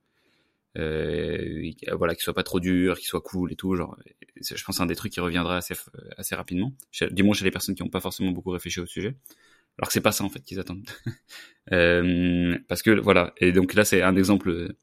euh, 0.78 1.72
voilà, 1.94 2.16
qu'il 2.16 2.24
soit 2.24 2.34
pas 2.34 2.44
trop 2.44 2.60
dur, 2.60 2.98
qu'il 2.98 3.08
soit 3.08 3.22
cool 3.22 3.52
et 3.52 3.56
tout. 3.56 3.76
Genre, 3.76 3.98
je 4.42 4.64
pense 4.64 4.78
c'est 4.78 4.84
un 4.84 4.86
des 4.86 4.96
trucs 4.96 5.12
qui 5.12 5.20
reviendra 5.20 5.58
assez 5.58 5.74
assez 6.18 6.36
rapidement. 6.36 6.74
Du 7.12 7.24
moins 7.24 7.34
chez 7.34 7.46
les 7.46 7.52
personnes 7.52 7.76
qui 7.76 7.84
n'ont 7.84 7.90
pas 7.90 8.02
forcément 8.02 8.32
beaucoup 8.32 8.52
réfléchi 8.52 8.80
au 8.80 8.86
sujet. 8.86 9.16
Alors 9.78 9.88
que 9.88 9.94
c'est 9.94 10.02
pas 10.02 10.12
ça 10.12 10.24
en 10.24 10.30
fait 10.30 10.42
qu'ils 10.42 10.60
attendent. 10.60 10.88
euh, 11.72 12.58
parce 12.68 12.82
que 12.82 12.92
voilà. 12.92 13.34
Et 13.38 13.52
donc 13.52 13.74
là 13.74 13.86
c'est 13.86 14.02
un 14.02 14.16
exemple 14.16 14.76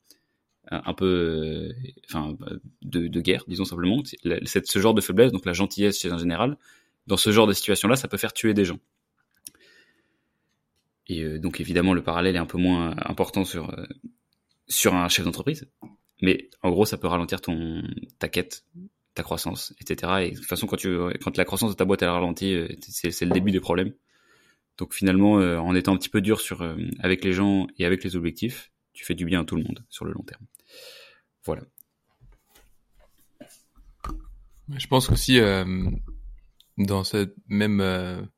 un 0.71 0.95
peu, 0.95 1.73
enfin, 2.09 2.37
de, 2.83 3.21
guerre, 3.21 3.45
disons 3.47 3.65
simplement. 3.65 4.03
Ce 4.05 4.79
genre 4.79 4.95
de 4.95 5.01
faiblesse, 5.01 5.31
donc 5.33 5.47
la 5.47 5.53
gentillesse 5.53 6.01
chez 6.01 6.11
un 6.11 6.19
général, 6.19 6.57
dans 7.07 7.17
ce 7.17 7.31
genre 7.31 7.47
de 7.47 7.53
situation-là, 7.53 7.97
ça 7.97 8.09
peut 8.09 8.17
faire 8.17 8.33
tuer 8.33 8.53
des 8.53 8.65
gens. 8.65 8.79
Et 11.09 11.23
euh, 11.23 11.39
donc 11.39 11.61
évidemment, 11.61 11.95
le 11.95 12.03
parallèle 12.03 12.35
est 12.35 12.41
un 12.41 12.47
peu 12.47 12.59
moins 12.59 12.97
important 12.99 13.45
sur 13.45 13.71
euh, 13.71 13.87
sur 14.69 14.95
un 14.95 15.09
chef 15.09 15.25
d'entreprise, 15.25 15.69
mais 16.23 16.51
en 16.63 16.71
gros, 16.71 16.87
ça 16.87 16.97
peut 16.97 17.07
ralentir 17.07 17.41
ton 17.41 17.83
ta 18.19 18.29
quête, 18.29 18.65
ta 19.15 19.23
croissance, 19.23 19.75
etc. 19.81 20.13
Et 20.23 20.31
de 20.33 20.37
toute 20.37 20.47
façon, 20.47 20.67
quand 20.67 20.77
tu 20.77 20.97
quand 21.23 21.37
la 21.37 21.45
croissance 21.45 21.71
de 21.71 21.77
ta 21.77 21.85
boîte 21.85 22.03
elle 22.03 22.09
ralentit, 22.09 22.55
euh, 22.55 22.69
c'est 22.81 23.25
le 23.25 23.33
début 23.33 23.51
des 23.51 23.61
problèmes. 23.61 23.93
Donc 24.79 24.95
finalement, 24.95 25.41
euh, 25.41 25.59
en 25.59 25.75
étant 25.75 25.95
un 25.95 25.97
petit 25.97 26.09
peu 26.09 26.21
dur 26.21 26.41
sur 26.41 26.63
euh, 26.63 26.77
avec 27.01 27.25
les 27.25 27.33
gens 27.33 27.67
et 27.79 27.87
avec 27.87 28.05
les 28.05 28.17
objectifs, 28.17 28.71
tu 28.93 29.05
fais 29.05 29.15
du 29.15 29.25
bien 29.25 29.43
à 29.43 29.45
tout 29.45 29.57
le 29.57 29.63
monde 29.63 29.85
sur 29.89 30.05
le 30.05 30.13
long 30.13 30.23
terme. 30.23 30.45
Voilà. 31.45 31.63
Je 34.77 34.87
pense 34.89 35.11
aussi 35.11 35.39
dans 36.77 37.05
cette 37.05 37.35
même 37.47 38.29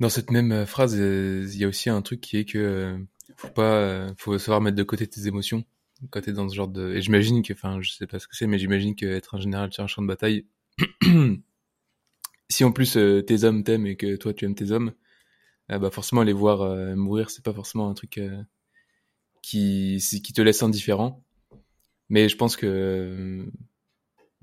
dans 0.00 0.08
cette 0.08 0.30
même 0.30 0.64
phrase, 0.66 0.94
il 0.94 1.56
y 1.56 1.64
a 1.64 1.68
aussi 1.68 1.90
un 1.90 2.00
truc 2.00 2.22
qui 2.22 2.38
est 2.38 2.44
que 2.44 2.98
faut 3.36 3.48
pas, 3.48 3.62
euh, 3.76 4.12
faut 4.16 4.38
savoir 4.38 4.60
mettre 4.60 4.76
de 4.76 4.82
côté 4.82 5.06
tes 5.06 5.26
émotions 5.26 5.64
quand 6.10 6.20
t'es 6.20 6.32
dans 6.32 6.48
ce 6.48 6.54
genre 6.54 6.68
de. 6.68 6.94
Et 6.94 7.02
j'imagine 7.02 7.42
que, 7.42 7.52
enfin, 7.52 7.80
je 7.80 7.92
sais 7.92 8.06
pas 8.06 8.18
ce 8.18 8.28
que 8.28 8.36
c'est, 8.36 8.46
mais 8.46 8.58
j'imagine 8.58 8.94
qu'être 8.94 9.34
un 9.34 9.40
général 9.40 9.72
sur 9.72 9.82
un 9.84 9.86
champ 9.86 10.02
de 10.02 10.06
bataille, 10.06 10.46
si 12.50 12.64
en 12.64 12.72
plus 12.72 12.96
euh, 12.96 13.22
tes 13.22 13.44
hommes 13.44 13.64
t'aiment 13.64 13.86
et 13.86 13.96
que 13.96 14.16
toi 14.16 14.34
tu 14.34 14.44
aimes 14.44 14.54
tes 14.54 14.70
hommes, 14.70 14.92
euh, 15.72 15.78
bah 15.78 15.90
forcément 15.90 16.22
les 16.22 16.32
voir 16.32 16.62
euh, 16.62 16.94
mourir, 16.96 17.30
c'est 17.30 17.44
pas 17.44 17.54
forcément 17.54 17.88
un 17.88 17.94
truc 17.94 18.20
qui 19.42 19.98
qui 20.22 20.32
te 20.32 20.42
laisse 20.42 20.62
indifférent. 20.62 21.22
Mais 22.10 22.28
je 22.28 22.36
pense 22.36 22.56
que 22.56 23.46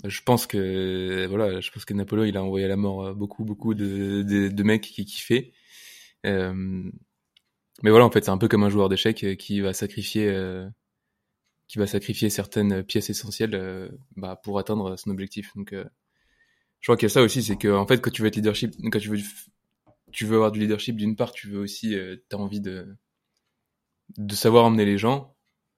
je 0.03 0.21
pense 0.23 0.47
que 0.47 1.27
voilà, 1.29 1.61
je 1.61 1.71
pense 1.71 1.85
que 1.85 1.93
Napoléon 1.93 2.25
il 2.25 2.37
a 2.37 2.43
envoyé 2.43 2.65
à 2.65 2.69
la 2.69 2.77
mort 2.77 3.15
beaucoup 3.15 3.45
beaucoup 3.45 3.73
de 3.75 4.23
de, 4.23 4.47
de 4.49 4.63
mecs 4.63 4.81
qui 4.81 5.05
kiffaient. 5.05 5.53
Euh, 6.25 6.91
mais 7.83 7.89
voilà, 7.89 8.05
en 8.05 8.11
fait, 8.11 8.25
c'est 8.25 8.31
un 8.31 8.37
peu 8.37 8.47
comme 8.47 8.63
un 8.63 8.69
joueur 8.69 8.89
d'échecs 8.89 9.37
qui 9.37 9.61
va 9.61 9.73
sacrifier 9.73 10.29
qui 11.71 11.77
va 11.77 11.87
sacrifier 11.87 12.29
certaines 12.29 12.83
pièces 12.83 13.09
essentielles 13.09 13.55
euh, 13.55 13.87
bah, 14.17 14.35
pour 14.35 14.59
atteindre 14.59 14.97
son 14.97 15.09
objectif. 15.09 15.55
Donc, 15.55 15.71
euh, 15.71 15.85
je 16.81 16.87
crois 16.87 16.97
qu'il 16.97 17.05
y 17.05 17.09
a 17.09 17.13
ça 17.13 17.21
aussi, 17.21 17.41
c'est 17.43 17.55
que 17.55 17.69
en 17.69 17.87
fait, 17.87 18.01
quand 18.01 18.11
tu 18.11 18.21
veux 18.21 18.27
être 18.27 18.35
leadership, 18.35 18.75
quand 18.91 18.99
tu 18.99 19.07
veux, 19.07 19.19
tu 20.11 20.25
veux 20.25 20.35
avoir 20.35 20.51
du 20.51 20.59
leadership, 20.59 20.97
d'une 20.97 21.15
part, 21.15 21.31
tu 21.31 21.47
veux 21.47 21.59
aussi, 21.59 21.95
euh, 21.95 22.17
tu 22.29 22.35
as 22.35 22.39
envie 22.39 22.59
de, 22.59 22.93
de 24.17 24.35
savoir 24.35 24.65
emmener 24.65 24.83
les 24.83 24.97
gens, 24.97 25.33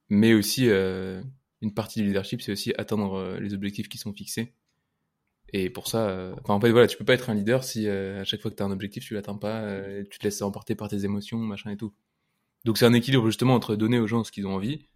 mais 0.10 0.34
aussi 0.34 0.66
une 0.66 1.74
partie 1.76 2.02
du 2.02 2.08
leadership, 2.08 2.42
c'est 2.42 2.54
aussi 2.54 2.74
atteindre 2.80 3.38
les 3.39 3.54
objectifs 3.54 3.88
qui 3.88 4.00
sont 4.00 4.13
fixés. 4.13 4.56
Et 5.54 5.70
pour 5.70 5.88
ça, 5.88 6.34
enfin 6.42 6.56
en 6.56 6.60
fait 6.60 6.72
voilà, 6.72 6.88
tu 6.88 6.98
peux 6.98 7.06
pas 7.06 7.13
être 7.13 7.30
un 7.30 7.36
leader 7.36 7.63
si 7.63 7.88
à 7.88 8.24
chaque 8.24 8.42
fois 8.42 8.52
que 8.52 8.56
tu 8.56 8.63
as 8.63 8.66
un 8.66 8.72
objectif, 8.72 9.06
tu 9.06 9.13
l'atteins 9.13 9.38
pas, 9.38 9.82
tu 10.10 10.18
te 10.18 10.24
laisses 10.24 10.42
emporter 10.42 10.76
par 10.76 10.89
tes 10.89 11.06
émotions, 11.06 11.38
machin 11.38 11.70
et 11.70 11.78
tout. 11.78 11.94
Donc 12.66 12.78
c'est 12.78 12.86
un 12.86 12.94
équilibre 12.94 13.26
justement 13.28 13.54
entre 13.54 13.76
donner 13.76 14.00
aux 14.00 14.08
gens 14.08 14.24
ce 14.24 14.32
qu'ils 14.32 14.48
ont 14.48 14.56
envie 14.56 14.88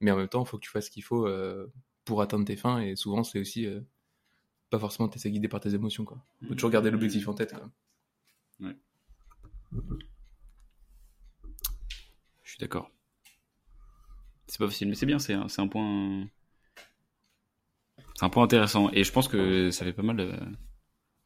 mais 0.00 0.10
en 0.10 0.16
même 0.16 0.28
temps, 0.28 0.42
il 0.42 0.48
faut 0.48 0.56
que 0.58 0.64
tu 0.64 0.70
fasses 0.70 0.86
ce 0.86 0.90
qu'il 0.90 1.04
faut 1.04 1.26
euh, 1.26 1.70
pour 2.04 2.22
atteindre 2.22 2.44
tes 2.44 2.56
fins, 2.56 2.80
et 2.80 2.96
souvent, 2.96 3.22
c'est 3.22 3.38
aussi 3.38 3.66
euh, 3.66 3.80
pas 4.70 4.78
forcément 4.78 5.08
te 5.08 5.14
laisser 5.14 5.30
guider 5.30 5.48
par 5.48 5.60
tes 5.60 5.74
émotions, 5.74 6.04
quoi. 6.04 6.24
Faut 6.48 6.54
toujours 6.54 6.70
garder 6.70 6.90
l'objectif 6.90 7.28
en 7.28 7.34
tête. 7.34 7.54
Ouais. 8.60 8.76
Je 12.42 12.50
suis 12.50 12.58
d'accord. 12.58 12.90
C'est 14.46 14.58
pas 14.58 14.66
facile, 14.66 14.88
mais 14.88 14.94
c'est 14.94 15.06
bien, 15.06 15.18
c'est 15.18 15.34
un, 15.34 15.68
point. 15.68 16.26
C'est 18.20 18.26
un 18.26 18.28
point 18.28 18.44
intéressant, 18.44 18.90
et 18.92 19.02
je 19.02 19.10
pense 19.12 19.28
que 19.28 19.70
ça 19.70 19.86
fait 19.86 19.94
pas 19.94 20.02
mal 20.02 20.18
de... 20.18 20.30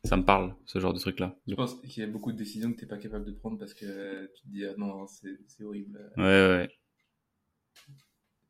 Ça 0.04 0.16
me 0.16 0.24
parle, 0.24 0.54
ce 0.64 0.78
genre 0.78 0.92
de 0.92 1.00
truc-là. 1.00 1.36
Je 1.48 1.56
pense 1.56 1.74
qu'il 1.80 2.04
y 2.04 2.06
a 2.06 2.06
beaucoup 2.06 2.30
de 2.30 2.36
décisions 2.36 2.72
que 2.72 2.78
t'es 2.78 2.86
pas 2.86 2.98
capable 2.98 3.24
de 3.24 3.32
prendre 3.32 3.58
parce 3.58 3.74
que 3.74 4.30
tu 4.32 4.42
te 4.42 4.48
dis, 4.48 4.64
ah 4.64 4.74
non, 4.78 5.04
c'est 5.08 5.64
horrible. 5.64 5.98
Ouais, 6.16 6.22
ouais. 6.22 6.68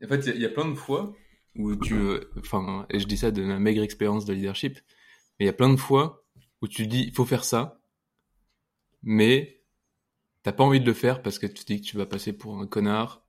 En 0.04 0.08
fait, 0.08 0.26
il 0.26 0.42
y, 0.42 0.44
a 0.44 0.50
plein 0.50 0.68
de 0.68 0.74
fois 0.74 1.16
où 1.54 1.74
tu, 1.74 1.94
enfin, 2.36 2.84
et 2.90 3.00
je 3.00 3.06
dis 3.06 3.16
ça 3.16 3.30
de 3.30 3.42
ma 3.42 3.58
maigre 3.58 3.82
expérience 3.82 4.26
de 4.26 4.34
leadership, 4.34 4.74
mais 5.38 5.44
il 5.44 5.46
y 5.46 5.48
a 5.48 5.54
plein 5.54 5.70
de 5.70 5.78
fois 5.78 6.22
où 6.60 6.68
tu 6.68 6.86
dis, 6.86 7.04
il 7.04 7.14
faut 7.14 7.24
faire 7.24 7.44
ça, 7.44 7.80
mais 9.02 9.62
t'as 10.42 10.52
pas 10.52 10.64
envie 10.64 10.80
de 10.80 10.86
le 10.86 10.92
faire 10.92 11.22
parce 11.22 11.38
que 11.38 11.46
tu 11.46 11.64
te 11.64 11.72
dis 11.72 11.80
que 11.80 11.86
tu 11.86 11.96
vas 11.96 12.04
passer 12.04 12.34
pour 12.34 12.58
un 12.58 12.66
connard, 12.66 13.26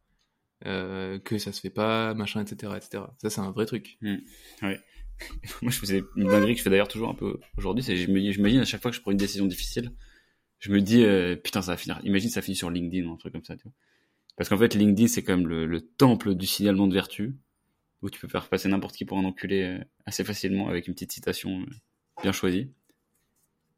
euh, 0.66 1.20
que 1.20 1.38
ça 1.38 1.54
se 1.54 1.62
fait 1.62 1.70
pas, 1.70 2.14
machin, 2.16 2.42
etc., 2.42 2.74
etc. 2.76 3.06
Ça, 3.20 3.30
c'est 3.30 3.40
un 3.40 3.52
vrai 3.52 3.66
truc. 3.66 3.98
Mmh. 4.02 4.18
Ouais. 4.62 4.82
Moi, 5.62 5.72
je 5.72 5.80
faisais 5.80 6.04
une 6.16 6.28
dinguerie 6.28 6.54
que 6.54 6.60
je 6.60 6.64
fais 6.64 6.70
d'ailleurs 6.70 6.88
toujours 6.88 7.10
un 7.10 7.14
peu 7.14 7.40
aujourd'hui, 7.58 7.84
c'est 7.84 7.96
je 7.96 8.06
j'imagine 8.06 8.60
à 8.60 8.66
chaque 8.66 8.82
fois 8.82 8.92
que 8.92 8.98
je 8.98 9.02
prends 9.02 9.12
une 9.12 9.18
décision 9.18 9.46
difficile, 9.46 9.92
je 10.60 10.72
me 10.72 10.82
dis 10.82 11.04
euh, 11.04 11.36
putain 11.36 11.62
ça 11.62 11.72
va 11.74 11.78
finir. 11.78 12.00
Imagine 12.04 12.30
ça 12.30 12.42
finit 12.42 12.56
sur 12.56 12.70
LinkedIn 12.70 13.08
ou 13.08 13.14
un 13.14 13.18
truc 13.18 13.34
comme 13.34 13.44
ça, 13.44 13.56
tu 13.56 13.64
vois. 13.64 13.74
Parce 14.36 14.50
qu'en 14.50 14.58
fait, 14.58 14.76
LinkedIn, 14.76 15.08
c'est 15.08 15.24
quand 15.24 15.38
même 15.38 15.48
le, 15.48 15.82
temple 15.82 16.36
du 16.36 16.46
signalement 16.46 16.88
de 16.88 16.94
vertu, 16.94 17.36
où 18.02 18.10
tu 18.10 18.20
peux 18.20 18.28
faire 18.28 18.50
passer 18.50 18.68
n'importe 18.68 18.96
qui 18.96 19.06
pour 19.06 19.18
un 19.18 19.24
enculé 19.24 19.64
euh, 19.64 19.80
assez 20.06 20.24
facilement 20.24 20.68
avec 20.68 20.88
une 20.88 20.94
petite 20.94 21.14
citation 21.14 21.62
euh, 21.62 22.22
bien 22.22 22.32
choisie. 22.32 22.72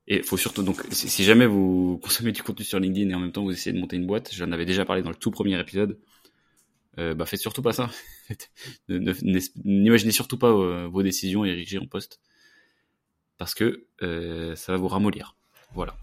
Et 0.07 0.23
faut 0.23 0.37
surtout 0.37 0.63
donc, 0.63 0.81
si 0.89 1.23
jamais 1.23 1.45
vous 1.45 1.99
consommez 2.01 2.31
du 2.31 2.41
contenu 2.41 2.63
sur 2.63 2.79
LinkedIn 2.79 3.09
et 3.09 3.13
en 3.13 3.19
même 3.19 3.33
temps 3.33 3.43
vous 3.43 3.51
essayez 3.51 3.73
de 3.73 3.79
monter 3.79 3.97
une 3.97 4.07
boîte, 4.07 4.33
j'en 4.33 4.51
avais 4.53 4.65
déjà 4.65 4.85
parlé 4.85 5.01
dans 5.01 5.09
le 5.09 5.17
tout 5.17 5.31
premier 5.31 5.59
épisode, 5.59 5.99
euh, 6.97 7.13
bah 7.13 7.25
faites 7.25 7.39
surtout 7.39 7.61
pas 7.61 7.73
ça. 7.73 7.89
N'imaginez 8.89 10.11
surtout 10.11 10.37
pas 10.37 10.51
vos 10.51 11.03
décisions 11.03 11.45
érigées 11.45 11.79
en 11.79 11.87
poste, 11.87 12.19
parce 13.37 13.53
que 13.53 13.87
ça 14.55 14.71
va 14.71 14.77
vous 14.77 14.87
ramollir. 14.87 15.35
Voilà. 15.73 15.97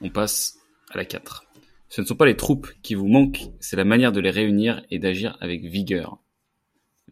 On 0.00 0.10
passe 0.10 0.58
à 0.90 0.96
la 0.96 1.04
4. 1.04 1.44
Ce 1.88 2.00
ne 2.00 2.06
sont 2.06 2.14
pas 2.14 2.26
les 2.26 2.36
troupes 2.36 2.72
qui 2.82 2.94
vous 2.94 3.08
manquent, 3.08 3.50
c'est 3.58 3.76
la 3.76 3.84
manière 3.84 4.12
de 4.12 4.20
les 4.20 4.30
réunir 4.30 4.84
et 4.90 5.00
d'agir 5.00 5.36
avec 5.40 5.64
vigueur. 5.64 6.18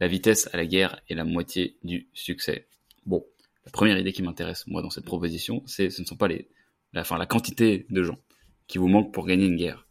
La 0.00 0.06
vitesse 0.06 0.48
à 0.52 0.56
la 0.56 0.66
guerre 0.66 1.00
est 1.08 1.14
la 1.14 1.24
moitié 1.24 1.76
du 1.82 2.08
succès. 2.12 2.68
Bon, 3.04 3.26
la 3.64 3.72
première 3.72 3.98
idée 3.98 4.12
qui 4.12 4.22
m'intéresse, 4.22 4.66
moi, 4.68 4.80
dans 4.80 4.90
cette 4.90 5.04
proposition, 5.04 5.64
c'est 5.66 5.90
ce 5.90 6.00
ne 6.00 6.06
sont 6.06 6.16
pas 6.16 6.28
les, 6.28 6.48
la 6.92 7.26
quantité 7.26 7.86
de 7.90 8.02
gens 8.04 8.18
qui 8.68 8.78
vous 8.78 8.86
manquent 8.86 9.12
pour 9.12 9.26
gagner 9.26 9.46
une 9.46 9.56
guerre. 9.56 9.87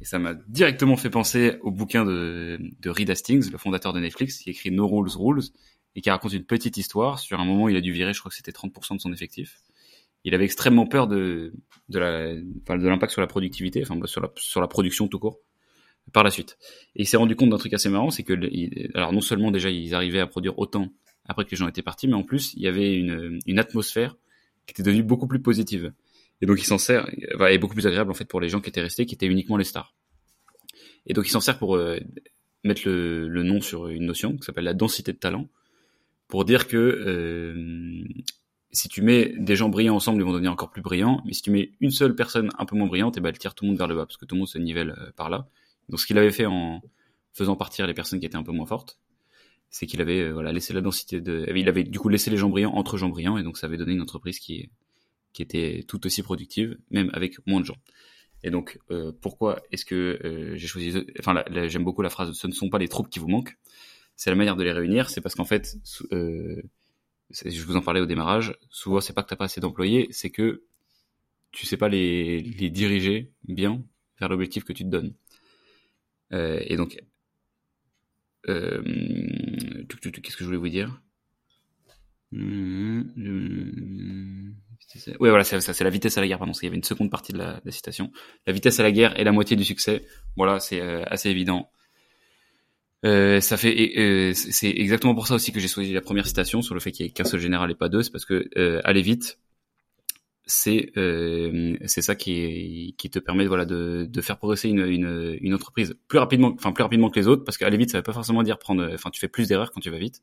Et 0.00 0.04
ça 0.04 0.18
m'a 0.18 0.34
directement 0.34 0.96
fait 0.96 1.10
penser 1.10 1.56
au 1.62 1.70
bouquin 1.70 2.04
de, 2.04 2.58
de 2.80 2.90
Reed 2.90 3.10
Hastings, 3.10 3.50
le 3.50 3.58
fondateur 3.58 3.92
de 3.92 4.00
Netflix, 4.00 4.38
qui 4.38 4.50
écrit 4.50 4.70
No 4.70 4.86
Rules 4.86 5.10
Rules, 5.16 5.42
et 5.96 6.00
qui 6.00 6.10
raconte 6.10 6.32
une 6.32 6.44
petite 6.44 6.76
histoire 6.76 7.18
sur 7.18 7.40
un 7.40 7.44
moment 7.44 7.64
où 7.64 7.68
il 7.68 7.76
a 7.76 7.80
dû 7.80 7.92
virer, 7.92 8.12
je 8.12 8.20
crois 8.20 8.30
que 8.30 8.36
c'était 8.36 8.52
30% 8.52 8.96
de 8.96 9.00
son 9.00 9.12
effectif 9.12 9.60
il 10.24 10.34
avait 10.34 10.44
extrêmement 10.44 10.86
peur 10.86 11.06
de 11.06 11.52
de 11.88 11.98
la 11.98 12.34
de 12.34 12.88
l'impact 12.88 13.12
sur 13.12 13.20
la 13.20 13.26
productivité, 13.26 13.82
enfin 13.82 13.98
sur 14.06 14.20
la 14.20 14.30
sur 14.36 14.60
la 14.60 14.68
production 14.68 15.08
tout 15.08 15.18
court 15.18 15.40
par 16.12 16.24
la 16.24 16.30
suite. 16.30 16.58
Et 16.96 17.02
il 17.02 17.06
s'est 17.06 17.16
rendu 17.16 17.36
compte 17.36 17.50
d'un 17.50 17.58
truc 17.58 17.74
assez 17.74 17.88
marrant, 17.88 18.10
c'est 18.10 18.22
que 18.22 18.34
alors 18.96 19.12
non 19.12 19.20
seulement 19.20 19.50
déjà 19.50 19.70
ils 19.70 19.94
arrivaient 19.94 20.20
à 20.20 20.26
produire 20.26 20.58
autant 20.58 20.88
après 21.26 21.44
que 21.44 21.50
les 21.50 21.56
gens 21.56 21.68
étaient 21.68 21.82
partis, 21.82 22.08
mais 22.08 22.14
en 22.14 22.24
plus 22.24 22.54
il 22.54 22.62
y 22.62 22.68
avait 22.68 22.94
une 22.94 23.38
une 23.46 23.58
atmosphère 23.58 24.16
qui 24.66 24.72
était 24.72 24.82
devenue 24.82 25.02
beaucoup 25.02 25.26
plus 25.26 25.40
positive. 25.40 25.92
Et 26.40 26.46
donc 26.46 26.60
il 26.60 26.64
s'en 26.64 26.78
sert 26.78 27.08
et 27.50 27.58
beaucoup 27.58 27.74
plus 27.74 27.86
agréable 27.86 28.10
en 28.10 28.14
fait 28.14 28.24
pour 28.24 28.40
les 28.40 28.48
gens 28.48 28.60
qui 28.60 28.68
étaient 28.68 28.80
restés, 28.80 29.06
qui 29.06 29.14
étaient 29.14 29.26
uniquement 29.26 29.56
les 29.56 29.64
stars. 29.64 29.94
Et 31.06 31.14
donc 31.14 31.26
il 31.26 31.30
s'en 31.30 31.40
sert 31.40 31.58
pour 31.58 31.76
euh, 31.76 31.98
mettre 32.64 32.82
le, 32.84 33.28
le, 33.28 33.42
nom 33.42 33.60
sur 33.60 33.88
une 33.88 34.06
notion 34.06 34.36
qui 34.36 34.44
s'appelle 34.44 34.64
la 34.64 34.74
densité 34.74 35.12
de 35.12 35.18
talent, 35.18 35.48
pour 36.28 36.44
dire 36.44 36.68
que 36.68 36.76
euh, 36.76 38.04
si 38.70 38.88
tu 38.88 39.02
mets 39.02 39.34
des 39.38 39.56
gens 39.56 39.70
brillants 39.70 39.96
ensemble, 39.96 40.20
ils 40.20 40.24
vont 40.24 40.32
devenir 40.32 40.52
encore 40.52 40.70
plus 40.70 40.82
brillants. 40.82 41.22
Mais 41.24 41.32
si 41.32 41.42
tu 41.42 41.50
mets 41.50 41.72
une 41.80 41.90
seule 41.90 42.14
personne 42.14 42.50
un 42.58 42.66
peu 42.66 42.76
moins 42.76 42.86
brillante, 42.86 43.16
et 43.16 43.20
eh 43.20 43.22
ben, 43.22 43.30
elle 43.30 43.38
tire 43.38 43.54
tout 43.54 43.64
le 43.64 43.70
monde 43.70 43.78
vers 43.78 43.88
le 43.88 43.96
bas, 43.96 44.06
parce 44.06 44.18
que 44.18 44.26
tout 44.26 44.34
le 44.34 44.40
monde 44.40 44.48
se 44.48 44.58
nivelle 44.58 44.94
euh, 44.98 45.10
par 45.16 45.30
là. 45.30 45.48
Donc, 45.88 46.00
ce 46.00 46.06
qu'il 46.06 46.18
avait 46.18 46.30
fait 46.30 46.46
en 46.46 46.82
faisant 47.32 47.56
partir 47.56 47.86
les 47.86 47.94
personnes 47.94 48.20
qui 48.20 48.26
étaient 48.26 48.36
un 48.36 48.42
peu 48.42 48.52
moins 48.52 48.66
fortes, 48.66 49.00
c'est 49.70 49.86
qu'il 49.86 50.00
avait 50.00 50.20
euh, 50.20 50.32
voilà 50.32 50.52
laissé 50.52 50.72
la 50.72 50.80
densité 50.80 51.20
de, 51.20 51.46
il 51.54 51.68
avait 51.68 51.84
du 51.84 51.98
coup 51.98 52.08
laissé 52.08 52.30
les 52.30 52.36
gens 52.36 52.48
brillants 52.48 52.72
entre 52.74 52.98
gens 52.98 53.08
brillants, 53.08 53.38
et 53.38 53.42
donc 53.42 53.56
ça 53.56 53.66
avait 53.66 53.78
donné 53.78 53.92
une 53.92 54.02
entreprise 54.02 54.38
qui 54.38 54.70
qui 55.38 55.42
était 55.42 55.84
tout 55.86 56.04
aussi 56.04 56.24
productive, 56.24 56.76
même 56.90 57.10
avec 57.12 57.36
moins 57.46 57.60
de 57.60 57.64
gens. 57.64 57.76
Et 58.42 58.50
donc, 58.50 58.80
euh, 58.90 59.12
pourquoi 59.20 59.62
est-ce 59.70 59.84
que 59.84 60.18
j'ai 60.56 60.66
choisi, 60.66 60.92
enfin, 61.20 61.44
j'aime 61.68 61.84
beaucoup 61.84 62.02
la 62.02 62.10
phrase, 62.10 62.32
ce 62.32 62.48
ne 62.48 62.52
sont 62.52 62.68
pas 62.70 62.78
les 62.78 62.88
troupes 62.88 63.08
qui 63.08 63.20
vous 63.20 63.28
manquent, 63.28 63.56
c'est 64.16 64.30
la 64.30 64.36
manière 64.36 64.56
de 64.56 64.64
les 64.64 64.72
réunir, 64.72 65.10
c'est 65.10 65.20
parce 65.20 65.36
qu'en 65.36 65.44
fait, 65.44 65.76
euh, 66.12 66.60
je 67.30 67.62
vous 67.62 67.76
en 67.76 67.82
parlais 67.82 68.00
au 68.00 68.06
démarrage, 68.06 68.58
souvent 68.68 69.00
c'est 69.00 69.12
pas 69.12 69.22
que 69.22 69.28
t'as 69.28 69.36
pas 69.36 69.44
assez 69.44 69.60
d'employés, 69.60 70.08
c'est 70.10 70.30
que 70.30 70.64
tu 71.52 71.66
sais 71.66 71.76
pas 71.76 71.88
les, 71.88 72.42
diriger 72.68 73.30
bien 73.44 73.84
vers 74.18 74.28
l'objectif 74.28 74.64
que 74.64 74.72
tu 74.72 74.82
te 74.82 74.88
donnes. 74.88 75.14
Euh, 76.32 76.60
et 76.66 76.76
donc, 76.76 76.98
euh, 78.48 78.82
qu'est-ce 79.86 80.36
que 80.36 80.40
je 80.40 80.46
voulais 80.46 80.58
vous 80.58 80.68
dire? 80.68 81.00
Oui, 85.20 85.28
voilà, 85.28 85.44
c'est 85.44 85.80
la 85.80 85.90
vitesse 85.90 86.16
à 86.16 86.20
la 86.20 86.28
guerre, 86.28 86.38
pardon, 86.38 86.52
il 86.54 86.64
y 86.64 86.66
avait 86.66 86.76
une 86.76 86.82
seconde 86.82 87.10
partie 87.10 87.32
de 87.32 87.38
la, 87.38 87.60
citation. 87.70 88.10
La 88.46 88.52
vitesse 88.52 88.80
à 88.80 88.82
la 88.82 88.90
guerre 88.90 89.18
est 89.20 89.24
la 89.24 89.32
moitié 89.32 89.56
du 89.56 89.64
succès. 89.64 90.04
Voilà, 90.36 90.60
c'est 90.60 90.80
euh, 90.80 91.04
assez 91.06 91.28
évident. 91.28 91.70
Euh, 93.04 93.40
ça 93.40 93.56
fait, 93.56 93.92
euh, 93.96 94.32
c'est 94.34 94.70
exactement 94.70 95.14
pour 95.14 95.28
ça 95.28 95.34
aussi 95.36 95.52
que 95.52 95.60
j'ai 95.60 95.68
choisi 95.68 95.92
la 95.92 96.00
première 96.00 96.26
citation 96.26 96.62
sur 96.62 96.74
le 96.74 96.80
fait 96.80 96.90
qu'il 96.90 97.06
n'y 97.06 97.10
ait 97.10 97.12
qu'un 97.12 97.24
seul 97.24 97.38
général 97.38 97.70
et 97.70 97.76
pas 97.76 97.88
deux, 97.88 98.02
c'est 98.02 98.10
parce 98.10 98.24
que 98.24 98.48
euh, 98.56 98.80
aller 98.84 99.02
vite, 99.02 99.38
c'est 100.46 100.90
c'est 101.86 102.02
ça 102.02 102.16
qui, 102.16 102.94
te 103.12 103.18
permet 103.20 103.46
voilà 103.46 103.66
de, 103.66 104.20
faire 104.20 104.38
progresser 104.38 104.68
une, 104.68 105.38
une, 105.40 105.54
entreprise 105.54 105.94
plus 106.08 106.18
rapidement, 106.18 106.52
enfin 106.54 106.72
plus 106.72 106.82
rapidement 106.82 107.10
que 107.10 107.20
les 107.20 107.28
autres, 107.28 107.44
parce 107.44 107.58
qu'aller 107.58 107.76
vite, 107.76 107.90
ça 107.90 107.98
veut 107.98 108.02
pas 108.02 108.12
forcément 108.12 108.42
dire 108.42 108.58
prendre, 108.58 108.88
enfin 108.92 109.10
tu 109.10 109.20
fais 109.20 109.28
plus 109.28 109.46
d'erreurs 109.48 109.70
quand 109.70 109.80
tu 109.80 109.90
vas 109.90 109.98
vite, 109.98 110.22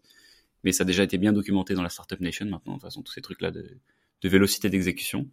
mais 0.63 0.72
ça 0.72 0.84
a 0.84 0.86
déjà 0.86 1.04
été 1.04 1.18
bien 1.18 1.32
documenté 1.32 1.76
dans 1.76 1.84
la 1.84 1.89
startup 1.89 2.20
nation 2.20 2.46
maintenant, 2.48 2.74
de 2.74 2.80
toute 2.80 2.88
façon 2.88 3.04
tous 3.04 3.13
ces 3.13 3.22
trucs 3.22 3.41
là 3.41 3.52
de, 3.52 3.78
de 4.21 4.30
vélocité 4.30 4.69
d'exécution. 4.69 5.30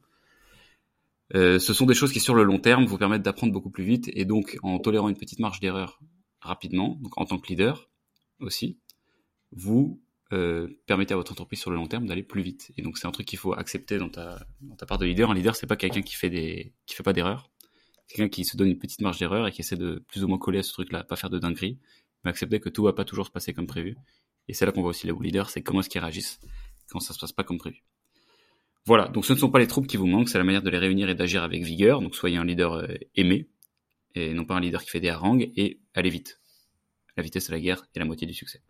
Euh, 1.34 1.58
ce 1.58 1.72
sont 1.72 1.86
des 1.86 1.94
choses 1.94 2.12
qui 2.12 2.20
sur 2.20 2.34
le 2.34 2.42
long 2.42 2.58
terme 2.58 2.84
vous 2.84 2.98
permettent 2.98 3.22
d'apprendre 3.22 3.52
beaucoup 3.52 3.70
plus 3.70 3.84
vite 3.84 4.10
et 4.12 4.24
donc 4.24 4.58
en 4.62 4.78
tolérant 4.78 5.08
une 5.08 5.16
petite 5.16 5.38
marge 5.38 5.60
d'erreur 5.60 6.00
rapidement, 6.40 6.98
donc 7.00 7.18
en 7.18 7.24
tant 7.24 7.38
que 7.38 7.46
leader 7.48 7.88
aussi, 8.40 8.78
vous 9.52 10.02
euh, 10.32 10.68
permettez 10.86 11.14
à 11.14 11.16
votre 11.16 11.32
entreprise 11.32 11.60
sur 11.60 11.70
le 11.70 11.76
long 11.76 11.86
terme 11.86 12.06
d'aller 12.06 12.22
plus 12.22 12.42
vite. 12.42 12.72
Et 12.76 12.82
donc 12.82 12.98
c'est 12.98 13.06
un 13.06 13.12
truc 13.12 13.26
qu'il 13.26 13.38
faut 13.38 13.52
accepter 13.52 13.98
dans 13.98 14.08
ta, 14.08 14.44
dans 14.60 14.76
ta 14.76 14.86
part 14.86 14.98
de 14.98 15.06
leader. 15.06 15.30
Un 15.30 15.34
leader, 15.34 15.56
c'est 15.56 15.66
pas 15.66 15.76
quelqu'un 15.76 16.02
qui 16.02 16.14
fait 16.14 16.30
des, 16.30 16.74
qui 16.86 16.94
fait 16.94 17.02
pas 17.02 17.12
d'erreurs, 17.12 17.50
quelqu'un 18.08 18.28
qui 18.28 18.44
se 18.44 18.56
donne 18.56 18.68
une 18.68 18.78
petite 18.78 19.00
marge 19.00 19.18
d'erreur 19.18 19.46
et 19.46 19.52
qui 19.52 19.60
essaie 19.60 19.76
de 19.76 20.02
plus 20.08 20.24
ou 20.24 20.28
moins 20.28 20.38
coller 20.38 20.58
à 20.58 20.62
ce 20.62 20.72
truc-là, 20.72 21.04
pas 21.04 21.16
faire 21.16 21.30
de 21.30 21.38
dinguerie, 21.38 21.78
mais 22.24 22.30
accepter 22.30 22.60
que 22.60 22.68
tout 22.68 22.82
va 22.82 22.92
pas 22.92 23.04
toujours 23.04 23.26
se 23.26 23.30
passer 23.30 23.52
comme 23.52 23.66
prévu. 23.66 23.96
Et 24.48 24.54
c'est 24.54 24.66
là 24.66 24.72
qu'on 24.72 24.80
voit 24.80 24.90
aussi 24.90 25.06
les 25.06 25.12
leaders, 25.18 25.50
c'est 25.50 25.62
comment 25.62 25.80
est-ce 25.80 25.88
qu'ils 25.88 26.00
réagissent 26.00 26.40
quand 26.88 27.00
ça 27.00 27.14
se 27.14 27.18
passe 27.18 27.32
pas 27.32 27.44
comme 27.44 27.58
prévu. 27.58 27.82
Voilà, 28.84 29.08
donc 29.08 29.24
ce 29.24 29.32
ne 29.32 29.38
sont 29.38 29.50
pas 29.50 29.60
les 29.60 29.68
troupes 29.68 29.86
qui 29.86 29.96
vous 29.96 30.06
manquent, 30.06 30.28
c'est 30.28 30.38
la 30.38 30.44
manière 30.44 30.62
de 30.62 30.70
les 30.70 30.78
réunir 30.78 31.08
et 31.08 31.14
d'agir 31.14 31.44
avec 31.44 31.62
vigueur. 31.62 32.00
Donc 32.00 32.16
soyez 32.16 32.36
un 32.36 32.44
leader 32.44 32.74
euh, 32.74 32.86
aimé, 33.14 33.48
et 34.14 34.34
non 34.34 34.44
pas 34.44 34.54
un 34.54 34.60
leader 34.60 34.82
qui 34.82 34.90
fait 34.90 35.00
des 35.00 35.08
harangues, 35.08 35.52
et 35.56 35.80
allez 35.94 36.10
vite. 36.10 36.40
La 37.16 37.22
vitesse 37.22 37.48
de 37.48 37.52
la 37.52 37.60
guerre 37.60 37.86
est 37.94 37.98
la 37.98 38.04
moitié 38.04 38.26
du 38.26 38.34
succès. 38.34 38.60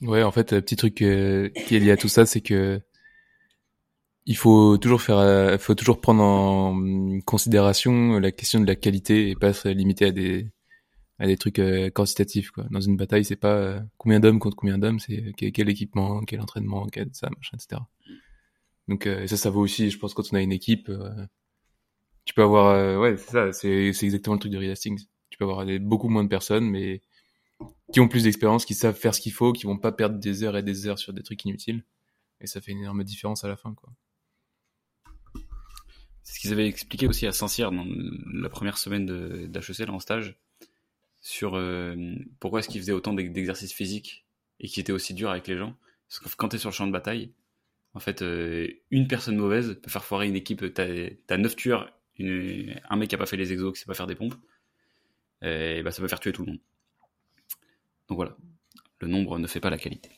Ouais, 0.00 0.22
en 0.22 0.30
fait, 0.30 0.50
petit 0.60 0.76
truc 0.76 1.02
euh, 1.02 1.48
qui 1.66 1.76
est 1.76 1.80
lié 1.80 1.90
à 1.90 1.96
tout 1.96 2.08
ça, 2.08 2.24
c'est 2.24 2.40
que 2.40 2.80
il 4.26 4.36
faut 4.36 4.76
toujours 4.78 5.00
faire, 5.02 5.18
euh, 5.18 5.58
faut 5.58 5.74
toujours 5.74 6.00
prendre 6.00 6.22
en 6.22 7.20
considération 7.24 8.18
la 8.18 8.30
question 8.30 8.60
de 8.60 8.66
la 8.66 8.76
qualité 8.76 9.30
et 9.30 9.34
pas 9.34 9.52
se 9.52 9.68
limiter 9.68 10.06
à 10.06 10.12
des 10.12 10.46
à 11.18 11.26
des 11.26 11.36
trucs 11.36 11.58
euh, 11.58 11.90
quantitatifs 11.90 12.50
quoi. 12.50 12.64
Dans 12.70 12.80
une 12.80 12.96
bataille, 12.96 13.24
c'est 13.24 13.36
pas 13.36 13.54
euh, 13.54 13.80
combien 13.96 14.20
d'hommes 14.20 14.38
contre 14.38 14.56
combien 14.56 14.78
d'hommes, 14.78 15.00
c'est 15.00 15.32
quel, 15.36 15.68
équipement, 15.68 16.22
quel 16.24 16.40
entraînement, 16.40 16.86
quel 16.86 17.08
ça, 17.12 17.28
machin, 17.36 17.56
etc. 17.56 17.82
Donc 18.88 19.06
ça, 19.26 19.36
ça 19.36 19.50
vaut 19.50 19.60
aussi, 19.60 19.90
je 19.90 19.98
pense, 19.98 20.14
quand 20.14 20.22
on 20.32 20.36
a 20.36 20.40
une 20.40 20.52
équipe, 20.52 20.90
tu 22.24 22.32
peux 22.32 22.42
avoir, 22.42 22.98
ouais, 22.98 23.18
c'est 23.18 23.30
ça, 23.30 23.52
c'est 23.52 24.02
exactement 24.02 24.34
le 24.34 24.40
truc 24.40 24.52
de 24.52 24.56
Real 24.56 24.78
Tu 24.78 25.38
peux 25.38 25.44
avoir 25.44 25.66
beaucoup 25.80 26.08
moins 26.08 26.24
de 26.24 26.28
personnes, 26.28 26.64
mais 26.64 27.02
qui 27.92 28.00
ont 28.00 28.08
plus 28.08 28.24
d'expérience, 28.24 28.64
qui 28.64 28.74
savent 28.74 28.94
faire 28.94 29.14
ce 29.14 29.20
qu'il 29.20 29.32
faut, 29.32 29.52
qui 29.52 29.64
vont 29.66 29.78
pas 29.78 29.92
perdre 29.92 30.18
des 30.18 30.42
heures 30.42 30.56
et 30.56 30.62
des 30.62 30.86
heures 30.86 30.98
sur 30.98 31.12
des 31.12 31.22
trucs 31.22 31.44
inutiles. 31.44 31.84
Et 32.40 32.46
ça 32.46 32.60
fait 32.60 32.72
une 32.72 32.80
énorme 32.80 33.04
différence 33.04 33.44
à 33.44 33.48
la 33.48 33.56
fin, 33.56 33.74
quoi. 33.74 33.90
C'est 36.22 36.34
ce 36.34 36.40
qu'ils 36.40 36.52
avaient 36.52 36.68
expliqué 36.68 37.08
aussi 37.08 37.26
à 37.26 37.32
Saint-Cyr 37.32 37.72
dans 37.72 37.86
la 37.86 38.50
première 38.50 38.76
semaine 38.76 39.06
d'HEC, 39.46 39.78
là, 39.78 39.92
en 39.92 39.98
stage, 39.98 40.38
sur 41.28 41.56
euh, 41.56 41.94
pourquoi 42.40 42.60
est-ce 42.60 42.68
qu'ils 42.68 42.80
faisaient 42.80 42.92
autant 42.92 43.12
d'exercices 43.12 43.72
physiques 43.72 44.24
et 44.60 44.68
qui 44.68 44.80
étaient 44.80 44.92
aussi 44.92 45.14
durs 45.14 45.30
avec 45.30 45.46
les 45.46 45.56
gens? 45.56 45.76
Parce 46.08 46.20
que 46.20 46.36
quand 46.36 46.48
t'es 46.48 46.58
sur 46.58 46.70
le 46.70 46.74
champ 46.74 46.86
de 46.86 46.92
bataille, 46.92 47.32
en 47.94 48.00
fait, 48.00 48.22
euh, 48.22 48.68
une 48.90 49.08
personne 49.08 49.36
mauvaise 49.36 49.78
peut 49.82 49.90
faire 49.90 50.04
foirer 50.04 50.28
une 50.28 50.36
équipe. 50.36 50.72
T'as 50.72 50.86
as 51.28 51.36
neuf 51.36 51.56
tueurs, 51.56 51.92
un 52.20 52.96
mec 52.96 53.08
qui 53.08 53.14
a 53.14 53.18
pas 53.18 53.26
fait 53.26 53.36
les 53.36 53.52
exos, 53.52 53.72
qui 53.72 53.80
sait 53.80 53.86
pas 53.86 53.94
faire 53.94 54.06
des 54.06 54.14
pompes, 54.14 54.34
et 55.42 55.82
bah, 55.82 55.90
ça 55.90 56.02
peut 56.02 56.08
faire 56.08 56.20
tuer 56.20 56.32
tout 56.32 56.44
le 56.44 56.52
monde. 56.52 56.60
Donc 58.08 58.16
voilà, 58.16 58.36
le 59.00 59.08
nombre 59.08 59.38
ne 59.38 59.46
fait 59.46 59.60
pas 59.60 59.70
la 59.70 59.78
qualité. 59.78 60.10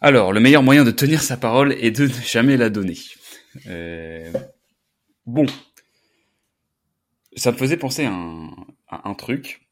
Alors, 0.00 0.32
le 0.32 0.40
meilleur 0.40 0.62
moyen 0.62 0.84
de 0.84 0.92
tenir 0.92 1.22
sa 1.22 1.36
parole 1.36 1.72
est 1.72 1.90
de 1.90 2.04
ne 2.04 2.12
jamais 2.12 2.56
la 2.56 2.70
donner. 2.70 2.96
Euh, 3.66 4.30
Bon. 5.28 5.44
Ça 7.36 7.52
me 7.52 7.58
faisait 7.58 7.76
penser 7.76 8.06
à 8.06 8.10
un, 8.10 9.14
truc. 9.14 9.67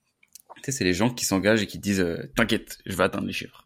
C'est 0.73 0.85
les 0.85 0.93
gens 0.93 1.11
qui 1.11 1.25
s'engagent 1.25 1.63
et 1.63 1.67
qui 1.67 1.79
disent 1.79 2.01
euh, 2.01 2.31
T'inquiète, 2.37 2.79
je 2.87 2.97
vais 2.97 3.05
atteindre 3.05 3.27
les 3.27 3.33
chiffres. 3.33 3.65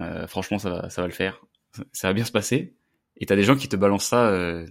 Euh, 0.00 0.26
franchement, 0.26 0.58
ça 0.58 0.70
va, 0.70 0.90
ça 0.90 1.02
va 1.02 1.08
le 1.08 1.14
faire. 1.14 1.44
Ça, 1.92 2.08
va 2.08 2.12
bien 2.12 2.24
se 2.24 2.32
passer. 2.32 2.74
Et 3.16 3.26
t'as 3.26 3.36
des 3.36 3.44
gens 3.44 3.56
qui 3.56 3.68
te 3.68 3.76
balancent 3.76 4.08
ça, 4.08 4.28
euh, 4.28 4.66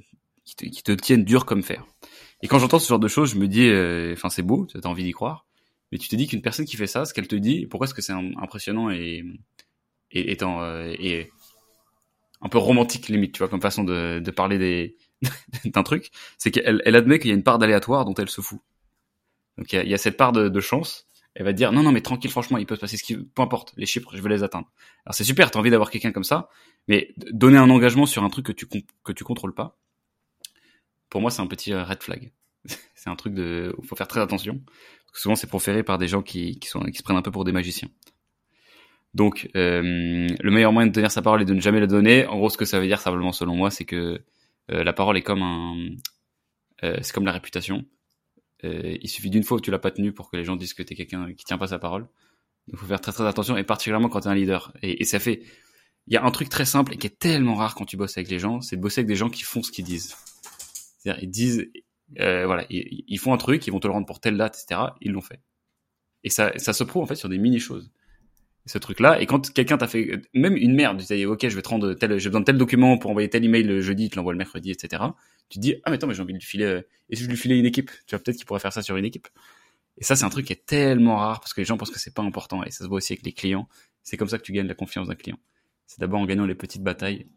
qui, 0.45 0.55
te, 0.55 0.65
qui, 0.65 0.83
te, 0.83 0.91
tiennent 0.91 1.23
dur 1.23 1.45
comme 1.45 1.63
fer. 1.63 1.85
Et 2.41 2.47
quand 2.47 2.59
j'entends 2.59 2.79
ce 2.79 2.87
genre 2.87 2.99
de 2.99 3.07
choses, 3.07 3.31
je 3.31 3.37
me 3.37 3.47
dis 3.47 3.69
Enfin, 4.13 4.29
c'est 4.29 4.43
beau, 4.43 4.65
t'as 4.65 4.87
envie 4.89 5.03
d'y 5.03 5.11
croire. 5.11 5.45
Mais 5.91 5.97
tu 5.97 6.07
te 6.07 6.15
dis 6.15 6.27
qu'une 6.27 6.41
personne 6.41 6.65
qui 6.65 6.77
fait 6.77 6.87
ça, 6.87 7.05
ce 7.05 7.13
qu'elle 7.13 7.27
te 7.27 7.35
dit, 7.35 7.65
pourquoi 7.67 7.85
est-ce 7.85 7.93
que 7.93 8.01
c'est 8.01 8.13
impressionnant 8.13 8.89
et, 8.89 9.23
et, 10.11 10.31
étant, 10.31 10.63
et 10.85 11.29
un 12.41 12.49
peu 12.49 12.57
romantique 12.57 13.07
limite, 13.09 13.33
tu 13.33 13.39
vois, 13.39 13.49
comme 13.49 13.61
façon 13.61 13.83
de, 13.83 14.19
de 14.19 14.31
parler 14.31 14.57
des, 14.57 14.97
d'un 15.65 15.83
truc, 15.83 16.11
c'est 16.37 16.51
qu'elle 16.51 16.81
elle 16.85 16.95
admet 16.95 17.19
qu'il 17.19 17.29
y 17.29 17.33
a 17.33 17.35
une 17.35 17.43
part 17.43 17.59
d'aléatoire 17.59 18.05
dont 18.05 18.13
elle 18.15 18.29
se 18.29 18.41
fout. 18.41 18.59
Donc 19.57 19.71
il 19.71 19.75
y 19.75 19.79
a, 19.79 19.83
y 19.83 19.93
a, 19.93 19.97
cette 19.97 20.17
part 20.17 20.31
de, 20.31 20.59
chance. 20.59 21.07
Elle 21.35 21.45
va 21.45 21.53
dire 21.53 21.71
non 21.71 21.83
non 21.83 21.91
mais 21.91 22.01
tranquille 22.01 22.29
franchement 22.29 22.57
il 22.57 22.65
peut 22.65 22.75
se 22.75 22.81
passer 22.81 22.97
ce 22.97 23.03
qui 23.03 23.15
peu 23.15 23.41
importe 23.41 23.73
les 23.77 23.85
chiffres 23.85 24.09
je 24.13 24.21
vais 24.21 24.29
les 24.29 24.43
atteindre. 24.43 24.69
Alors 25.05 25.15
c'est 25.15 25.23
super 25.23 25.49
t'as 25.51 25.59
envie 25.59 25.69
d'avoir 25.69 25.89
quelqu'un 25.89 26.11
comme 26.11 26.23
ça 26.23 26.49
mais 26.87 27.13
donner 27.31 27.57
un 27.57 27.69
engagement 27.69 28.05
sur 28.05 28.23
un 28.23 28.29
truc 28.29 28.45
que 28.47 28.51
tu 28.51 28.67
que 29.03 29.11
tu 29.11 29.23
contrôles 29.23 29.53
pas 29.53 29.77
pour 31.09 31.21
moi 31.21 31.31
c'est 31.31 31.41
un 31.41 31.47
petit 31.47 31.73
euh, 31.73 31.83
red 31.83 32.03
flag. 32.03 32.31
c'est 32.95 33.09
un 33.09 33.15
truc 33.15 33.33
de 33.33 33.75
faut 33.83 33.95
faire 33.95 34.07
très 34.07 34.19
attention 34.19 34.61
souvent 35.13 35.35
c'est 35.35 35.47
proféré 35.47 35.83
par 35.83 35.97
des 35.97 36.07
gens 36.07 36.21
qui 36.21 36.59
qui 36.59 36.67
sont 36.67 36.81
qui 36.81 36.97
se 36.97 37.03
prennent 37.03 37.17
un 37.17 37.21
peu 37.21 37.31
pour 37.31 37.45
des 37.45 37.51
magiciens. 37.51 37.89
Donc 39.13 39.49
euh, 39.55 40.27
le 40.39 40.51
meilleur 40.51 40.71
moyen 40.71 40.87
de 40.87 40.93
tenir 40.93 41.11
sa 41.11 41.21
parole 41.21 41.41
est 41.41 41.45
de 41.45 41.53
ne 41.53 41.59
jamais 41.61 41.79
la 41.79 41.87
donner. 41.87 42.25
En 42.27 42.37
gros 42.37 42.49
ce 42.49 42.57
que 42.57 42.65
ça 42.65 42.79
veut 42.79 42.87
dire 42.87 42.99
simplement 42.99 43.31
selon 43.31 43.55
moi 43.55 43.71
c'est 43.71 43.85
que 43.85 44.21
euh, 44.71 44.83
la 44.83 44.93
parole 44.93 45.17
est 45.17 45.21
comme 45.21 45.41
un, 45.41 45.75
euh, 46.83 46.97
c'est 47.01 47.13
comme 47.13 47.25
la 47.25 47.31
réputation. 47.31 47.85
Euh, 48.63 48.97
il 49.01 49.09
suffit 49.09 49.29
d'une 49.29 49.43
fois 49.43 49.57
où 49.57 49.61
tu 49.61 49.71
l'as 49.71 49.79
pas 49.79 49.91
tenu 49.91 50.13
pour 50.13 50.29
que 50.29 50.37
les 50.37 50.43
gens 50.43 50.55
disent 50.55 50.73
que 50.73 50.83
t'es 50.83 50.95
quelqu'un 50.95 51.33
qui 51.33 51.45
tient 51.45 51.57
pas 51.57 51.67
sa 51.67 51.79
parole. 51.79 52.07
Donc 52.67 52.79
faut 52.79 52.85
faire 52.85 53.01
très 53.01 53.11
très 53.11 53.25
attention 53.25 53.57
et 53.57 53.63
particulièrement 53.63 54.09
quand 54.09 54.21
t'es 54.21 54.27
un 54.27 54.35
leader. 54.35 54.73
Et, 54.81 55.03
ça 55.03 55.19
fait, 55.19 55.41
il 56.07 56.13
y 56.13 56.17
a 56.17 56.23
un 56.23 56.31
truc 56.31 56.49
très 56.49 56.65
simple 56.65 56.93
et 56.93 56.97
qui 56.97 57.07
est 57.07 57.17
tellement 57.17 57.55
rare 57.55 57.75
quand 57.75 57.85
tu 57.85 57.97
bosses 57.97 58.17
avec 58.17 58.29
les 58.29 58.39
gens, 58.39 58.61
c'est 58.61 58.75
de 58.75 58.81
bosser 58.81 59.01
avec 59.01 59.07
des 59.07 59.15
gens 59.15 59.29
qui 59.29 59.43
font 59.43 59.63
ce 59.63 59.71
qu'ils 59.71 59.85
disent. 59.85 60.15
C'est-à-dire 60.99 61.23
ils 61.23 61.29
disent, 61.31 61.71
euh, 62.19 62.45
voilà, 62.45 62.65
ils, 62.69 63.03
ils, 63.07 63.17
font 63.17 63.33
un 63.33 63.37
truc, 63.37 63.65
ils 63.65 63.71
vont 63.71 63.79
te 63.79 63.87
le 63.87 63.93
rendre 63.93 64.05
pour 64.05 64.19
telle 64.19 64.37
date, 64.37 64.57
etc. 64.61 64.81
Ils 65.01 65.11
l'ont 65.11 65.21
fait. 65.21 65.41
Et 66.23 66.29
ça, 66.29 66.51
ça 66.57 66.73
se 66.73 66.83
prouve 66.83 67.03
en 67.03 67.07
fait 67.07 67.15
sur 67.15 67.29
des 67.29 67.39
mini 67.39 67.59
choses 67.59 67.91
ce 68.65 68.77
truc-là. 68.77 69.19
Et 69.21 69.25
quand 69.25 69.51
quelqu'un 69.53 69.77
t'a 69.77 69.87
fait 69.87 70.21
même 70.33 70.55
une 70.55 70.75
merde, 70.75 70.99
tu 70.99 71.15
dis 71.15 71.25
ok, 71.25 71.47
je 71.47 71.55
vais 71.55 71.61
te 71.61 71.69
rendre 71.69 71.93
tel, 71.93 72.19
j'ai 72.19 72.29
besoin 72.29 72.41
de 72.41 72.45
tel 72.45 72.57
document 72.57 72.97
pour 72.97 73.11
envoyer 73.11 73.29
tel 73.29 73.43
email 73.43 73.63
le 73.63 73.81
jeudi, 73.81 74.09
tu 74.09 74.17
l'envoies 74.17 74.33
le 74.33 74.37
mercredi, 74.37 74.71
etc. 74.71 75.03
Tu 75.51 75.59
te 75.59 75.61
dis 75.61 75.75
ah 75.83 75.91
mais 75.91 75.97
attends 75.97 76.07
mais 76.07 76.15
j'ai 76.15 76.21
envie 76.23 76.33
de 76.33 76.39
lui 76.39 76.45
filer. 76.45 76.65
Euh, 76.65 76.81
et 77.09 77.15
si 77.15 77.23
je 77.23 77.29
lui 77.29 77.37
filais 77.37 77.59
une 77.59 77.65
équipe, 77.65 77.91
tu 78.07 78.15
vois 78.15 78.23
peut-être 78.23 78.37
qu'il 78.37 78.45
pourrait 78.45 78.59
faire 78.59 78.73
ça 78.73 78.81
sur 78.81 78.97
une 78.97 79.05
équipe. 79.05 79.27
Et 79.97 80.03
ça 80.03 80.15
c'est 80.15 80.25
un 80.25 80.29
truc 80.29 80.47
qui 80.47 80.53
est 80.53 80.65
tellement 80.65 81.17
rare 81.17 81.41
parce 81.41 81.53
que 81.53 81.61
les 81.61 81.65
gens 81.65 81.77
pensent 81.77 81.91
que 81.91 81.99
c'est 81.99 82.13
pas 82.13 82.23
important 82.23 82.63
et 82.63 82.71
ça 82.71 82.83
se 82.83 82.89
voit 82.89 82.97
aussi 82.97 83.13
avec 83.13 83.25
les 83.25 83.33
clients. 83.33 83.67
C'est 84.01 84.17
comme 84.17 84.29
ça 84.29 84.39
que 84.39 84.43
tu 84.43 84.53
gagnes 84.53 84.67
la 84.67 84.75
confiance 84.75 85.07
d'un 85.07 85.15
client. 85.15 85.37
C'est 85.85 85.99
d'abord 85.99 86.19
en 86.19 86.25
gagnant 86.25 86.45
les 86.45 86.55
petites 86.55 86.81
batailles 86.81 87.27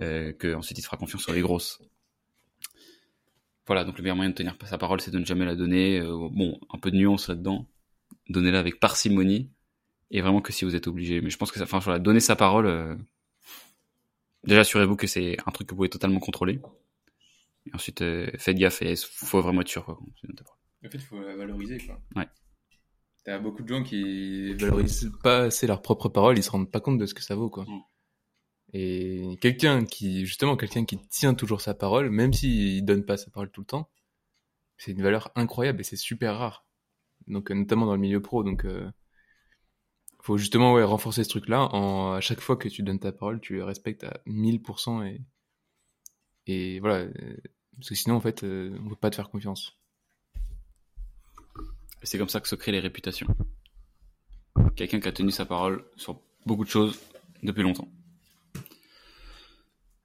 euh, 0.00 0.32
que 0.32 0.54
ensuite 0.54 0.78
il 0.78 0.82
te 0.82 0.86
fera 0.86 0.96
confiance 0.96 1.22
sur 1.22 1.32
les 1.32 1.40
grosses. 1.40 1.80
Voilà, 3.66 3.84
donc 3.84 3.98
le 3.98 4.02
meilleur 4.02 4.16
moyen 4.16 4.30
de 4.30 4.34
tenir 4.34 4.56
sa 4.64 4.78
parole, 4.78 5.00
c'est 5.00 5.10
de 5.10 5.18
ne 5.18 5.26
jamais 5.26 5.44
la 5.44 5.54
donner. 5.54 6.00
Euh, 6.00 6.28
bon, 6.30 6.58
un 6.72 6.78
peu 6.78 6.90
de 6.90 6.96
nuance 6.96 7.28
là-dedans. 7.28 7.66
Donnez-la 8.30 8.60
avec 8.60 8.80
parcimonie 8.80 9.50
et 10.10 10.22
vraiment 10.22 10.40
que 10.40 10.52
si 10.54 10.64
vous 10.64 10.74
êtes 10.74 10.86
obligé. 10.86 11.20
Mais 11.20 11.28
je 11.28 11.36
pense 11.36 11.52
que 11.52 11.58
ça, 11.58 11.64
enfin, 11.64 11.78
voilà, 11.80 11.98
donner 11.98 12.20
sa 12.20 12.34
parole. 12.34 12.66
Euh, 12.66 12.96
déjà, 14.44 14.60
assurez-vous 14.60 14.96
que 14.96 15.06
c'est 15.06 15.36
un 15.44 15.50
truc 15.50 15.68
que 15.68 15.72
vous 15.72 15.78
pouvez 15.78 15.90
totalement 15.90 16.20
contrôler. 16.20 16.60
Et 17.68 17.74
ensuite, 17.74 18.02
euh, 18.02 18.30
faites 18.38 18.56
gaffe 18.56 18.82
et 18.82 18.94
faut 18.96 19.40
vraiment 19.40 19.60
être 19.60 19.68
sûr. 19.68 19.84
Quoi, 19.84 19.98
en 20.00 20.90
fait, 20.90 20.98
il 20.98 21.00
faut 21.00 21.20
la 21.20 21.36
valoriser. 21.36 21.78
Quoi. 21.78 22.00
Ouais. 22.16 22.28
T'as 23.24 23.38
beaucoup 23.38 23.62
de 23.62 23.68
gens 23.68 23.82
qui 23.82 24.54
valorisent 24.54 25.12
pas 25.22 25.44
assez 25.44 25.66
leur 25.66 25.82
propre 25.82 26.08
parole, 26.08 26.38
ils 26.38 26.42
se 26.42 26.50
rendent 26.50 26.70
pas 26.70 26.80
compte 26.80 26.98
de 26.98 27.06
ce 27.06 27.14
que 27.14 27.22
ça 27.22 27.34
vaut, 27.34 27.50
quoi. 27.50 27.64
Mm. 27.64 27.82
Et 28.74 29.38
quelqu'un 29.40 29.84
qui, 29.84 30.26
justement, 30.26 30.56
quelqu'un 30.56 30.84
qui 30.84 30.98
tient 31.08 31.34
toujours 31.34 31.60
sa 31.60 31.74
parole, 31.74 32.10
même 32.10 32.32
s'il 32.32 32.84
donne 32.84 33.04
pas 33.04 33.16
sa 33.16 33.30
parole 33.30 33.50
tout 33.50 33.62
le 33.62 33.66
temps, 33.66 33.90
c'est 34.76 34.92
une 34.92 35.02
valeur 35.02 35.32
incroyable 35.34 35.80
et 35.80 35.84
c'est 35.84 35.96
super 35.96 36.38
rare. 36.38 36.66
Donc, 37.26 37.50
notamment 37.50 37.86
dans 37.86 37.94
le 37.94 38.00
milieu 38.00 38.22
pro. 38.22 38.44
Donc, 38.44 38.64
euh, 38.64 38.90
faut 40.22 40.38
justement 40.38 40.74
ouais, 40.74 40.84
renforcer 40.84 41.24
ce 41.24 41.28
truc-là. 41.30 41.74
En, 41.74 42.12
à 42.12 42.20
chaque 42.20 42.40
fois 42.40 42.56
que 42.56 42.68
tu 42.68 42.82
donnes 42.82 43.00
ta 43.00 43.12
parole, 43.12 43.40
tu 43.40 43.54
le 43.54 43.64
respectes 43.64 44.04
à 44.04 44.20
1000% 44.26 45.06
et, 45.06 45.22
et 46.46 46.80
voilà. 46.80 47.10
Parce 47.78 47.90
que 47.90 47.94
sinon, 47.94 48.16
en 48.16 48.20
fait, 48.20 48.42
euh, 48.42 48.76
on 48.84 48.88
peut 48.88 48.96
pas 48.96 49.10
te 49.10 49.16
faire 49.16 49.30
confiance. 49.30 49.78
C'est 52.02 52.18
comme 52.18 52.28
ça 52.28 52.40
que 52.40 52.48
se 52.48 52.54
créent 52.54 52.72
les 52.72 52.80
réputations. 52.80 53.26
Quelqu'un 54.76 55.00
qui 55.00 55.08
a 55.08 55.12
tenu 55.12 55.30
sa 55.30 55.46
parole 55.46 55.84
sur 55.96 56.20
beaucoup 56.46 56.64
de 56.64 56.70
choses 56.70 56.98
depuis 57.42 57.62
longtemps. 57.62 57.88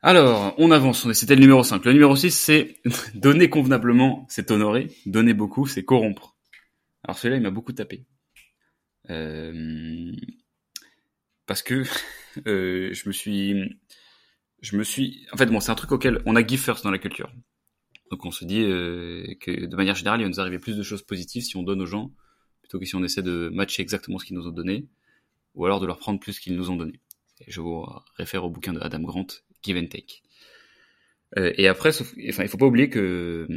Alors, 0.01 0.53
on 0.57 0.69
avance, 0.71 1.11
c'était 1.13 1.35
le 1.35 1.41
numéro 1.41 1.63
5. 1.63 1.85
Le 1.85 1.93
numéro 1.93 2.15
6, 2.15 2.31
c'est 2.31 2.81
donner 3.15 3.49
convenablement, 3.49 4.25
c'est 4.29 4.51
honorer. 4.51 4.91
Donner 5.05 5.33
beaucoup, 5.33 5.65
c'est 5.65 5.83
corrompre. 5.83 6.35
Alors 7.03 7.17
celui-là, 7.17 7.37
il 7.37 7.43
m'a 7.43 7.51
beaucoup 7.51 7.73
tapé. 7.73 8.05
Euh, 9.09 10.11
parce 11.45 11.63
que 11.63 11.83
euh, 12.47 12.93
je 12.93 13.07
me 13.07 13.13
suis, 13.13 13.79
je 14.61 14.77
me 14.77 14.83
suis, 14.83 15.25
en 15.31 15.37
fait, 15.37 15.47
bon, 15.47 15.59
c'est 15.59 15.71
un 15.71 15.75
truc 15.75 15.91
auquel 15.91 16.21
on 16.25 16.35
a 16.35 16.45
give 16.45 16.59
first 16.59 16.83
dans 16.83 16.91
la 16.91 16.99
culture. 16.99 17.31
Donc 18.13 18.25
on 18.25 18.31
se 18.31 18.45
dit 18.45 18.61
euh, 18.61 19.25
que 19.39 19.65
de 19.65 19.75
manière 19.75 19.95
générale, 19.95 20.21
il 20.21 20.25
va 20.25 20.29
nous 20.29 20.39
arriver 20.39 20.59
plus 20.59 20.77
de 20.77 20.83
choses 20.83 21.01
positives 21.01 21.41
si 21.41 21.57
on 21.57 21.63
donne 21.63 21.81
aux 21.81 21.87
gens 21.87 22.11
plutôt 22.61 22.77
que 22.77 22.85
si 22.85 22.93
on 22.93 23.03
essaie 23.03 23.23
de 23.23 23.49
matcher 23.51 23.81
exactement 23.81 24.19
ce 24.19 24.25
qu'ils 24.25 24.35
nous 24.35 24.45
ont 24.45 24.51
donné, 24.51 24.87
ou 25.55 25.65
alors 25.65 25.79
de 25.79 25.87
leur 25.87 25.97
prendre 25.97 26.19
plus 26.19 26.39
qu'ils 26.39 26.55
nous 26.55 26.69
ont 26.69 26.75
donné. 26.75 27.01
Je 27.47 27.59
vous 27.59 27.83
réfère 28.15 28.45
au 28.45 28.51
bouquin 28.51 28.71
de 28.71 28.79
Adam 28.81 28.99
Grant, 28.99 29.25
Give 29.63 29.77
and 29.77 29.87
Take. 29.87 30.21
Euh, 31.39 31.53
et 31.57 31.67
après, 31.67 31.89
enfin, 31.89 32.43
il 32.43 32.47
faut 32.49 32.59
pas 32.59 32.67
oublier 32.67 32.87
que 32.87 33.47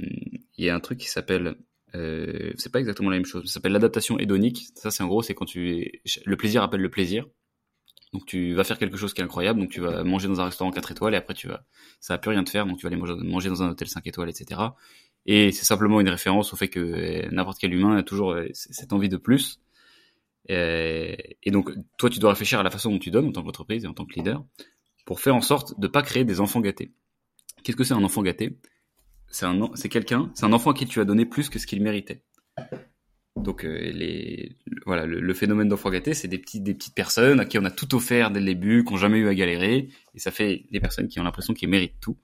il 0.57 0.65
y 0.65 0.71
a 0.71 0.75
un 0.75 0.81
truc 0.81 1.01
qui 1.01 1.09
s'appelle 1.11 1.57
euh, 1.95 2.55
c'est 2.57 2.73
pas 2.73 2.81
exactement 2.81 3.11
la 3.11 3.17
même 3.17 3.27
chose. 3.27 3.45
Ça 3.45 3.53
s'appelle 3.53 3.73
l'adaptation 3.73 4.19
hédonique. 4.19 4.69
Ça, 4.75 4.91
c'est 4.91 5.03
en 5.03 5.07
gros, 5.07 5.21
c'est 5.21 5.35
quand 5.35 5.45
tu 5.45 6.01
le 6.25 6.37
plaisir 6.39 6.63
appelle 6.63 6.81
le 6.81 6.91
plaisir. 6.91 7.27
Donc 8.17 8.25
tu 8.25 8.55
vas 8.55 8.65
faire 8.65 8.79
quelque 8.79 8.97
chose 8.97 9.13
qui 9.13 9.21
est 9.21 9.25
incroyable. 9.25 9.61
Donc 9.61 9.69
tu 9.69 9.81
vas 9.81 10.03
manger 10.03 10.27
dans 10.27 10.41
un 10.41 10.47
restaurant 10.47 10.71
4 10.71 10.93
étoiles 10.93 11.13
et 11.13 11.19
après 11.19 11.35
tu 11.35 11.49
vas, 11.49 11.67
ça 12.01 12.15
va 12.15 12.19
plus 12.19 12.31
rien 12.31 12.43
te 12.45 12.49
faire. 12.49 12.65
Donc 12.65 12.79
tu 12.79 12.85
vas 12.85 12.89
aller 12.89 12.97
manger 12.97 13.51
dans 13.51 13.63
un 13.63 13.69
hôtel 13.69 13.89
5 13.89 14.07
étoiles, 14.07 14.31
etc. 14.31 14.59
Et 15.27 15.53
c'est 15.53 15.67
simplement 15.67 16.01
une 16.01 16.09
référence 16.09 16.55
au 16.55 16.57
fait 16.57 16.69
que 16.69 16.81
euh, 16.81 17.29
n'importe 17.31 17.59
quel 17.59 17.75
humain 17.75 17.95
a 17.95 18.03
toujours 18.03 18.33
euh, 18.33 18.47
cette 18.55 18.95
envie 18.95 19.11
de 19.11 19.19
plus. 19.19 19.61
Et, 20.49 21.37
et 21.43 21.51
donc, 21.51 21.73
toi, 21.99 22.09
tu 22.09 22.19
dois 22.19 22.31
réfléchir 22.31 22.59
à 22.59 22.63
la 22.63 22.71
façon 22.71 22.91
dont 22.91 22.99
tu 22.99 23.11
donnes 23.11 23.27
en 23.27 23.33
tant 23.33 23.43
qu'entreprise 23.43 23.85
et 23.85 23.87
en 23.87 23.93
tant 23.93 24.07
que 24.07 24.15
leader 24.15 24.43
pour 25.05 25.21
faire 25.21 25.37
en 25.37 25.43
sorte 25.43 25.79
de 25.79 25.87
pas 25.87 26.01
créer 26.01 26.25
des 26.25 26.41
enfants 26.41 26.61
gâtés. 26.61 26.95
Qu'est-ce 27.65 27.77
que 27.77 27.85
c'est 27.85 27.93
un 27.93 28.03
enfant 28.03 28.23
gâté? 28.23 28.59
C'est 29.29 29.45
un, 29.45 29.71
c'est 29.75 29.91
quelqu'un, 29.91 30.31
c'est 30.35 30.47
un 30.47 30.55
enfant 30.55 30.71
à 30.71 30.75
qui 30.75 30.87
tu 30.87 31.01
as 31.01 31.05
donné 31.05 31.27
plus 31.27 31.51
que 31.51 31.59
ce 31.59 31.67
qu'il 31.67 31.83
méritait. 31.83 32.23
Donc 33.47 33.65
euh, 33.65 33.79
les, 33.79 34.57
voilà, 34.87 35.07
le, 35.07 35.33
phénomène 35.33 35.69
d'enfant 35.69 35.89
gâté, 35.89 36.15
c'est 36.15 36.27
des 36.27 36.37
petites, 36.37 36.65
des 36.65 36.75
petites 36.75 36.97
personnes 36.97 37.39
à 37.39 37.45
qui 37.45 37.61
on 37.61 37.65
a 37.65 37.71
tout 37.71 37.95
offert 37.95 38.33
dès 38.33 38.41
le 38.41 38.47
début, 38.47 38.85
qui 38.85 38.93
ont 38.93 38.97
jamais 38.97 39.19
eu 39.19 39.29
à 39.29 39.35
galérer, 39.37 39.89
et 40.17 40.19
ça 40.19 40.33
fait 40.33 40.65
des 40.73 40.81
personnes 40.81 41.07
qui 41.07 41.21
ont 41.21 41.23
l'impression 41.23 41.55
qu'ils 41.55 41.69
méritent 41.69 42.01
tout. 42.01 42.17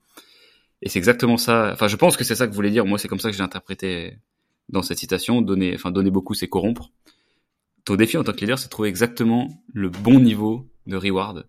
Et 0.81 0.89
c'est 0.89 0.99
exactement 0.99 1.37
ça. 1.37 1.69
Enfin, 1.71 1.87
je 1.87 1.95
pense 1.95 2.17
que 2.17 2.25
c'est 2.25 2.35
ça 2.35 2.45
que 2.45 2.51
vous 2.51 2.57
voulez 2.57 2.71
dire. 2.71 2.85
Moi, 2.85 2.99
c'est 2.99 3.07
comme 3.07 3.21
ça 3.21 3.31
que 3.31 3.37
j'ai 3.37 3.41
interprété 3.41 4.17
dans 4.67 4.81
cette 4.81 4.97
citation. 4.97 5.41
Donner, 5.41 5.73
enfin, 5.75 5.91
donner 5.91 6.11
beaucoup, 6.11 6.33
c'est 6.33 6.49
corrompre. 6.49 6.91
Ton 7.85 7.95
défi 7.95 8.17
en 8.17 8.25
tant 8.25 8.33
que 8.33 8.41
leader, 8.41 8.59
c'est 8.59 8.67
trouver 8.67 8.89
exactement 8.89 9.47
le 9.73 9.87
bon 9.87 10.19
niveau 10.19 10.67
de 10.87 10.97
reward 10.97 11.47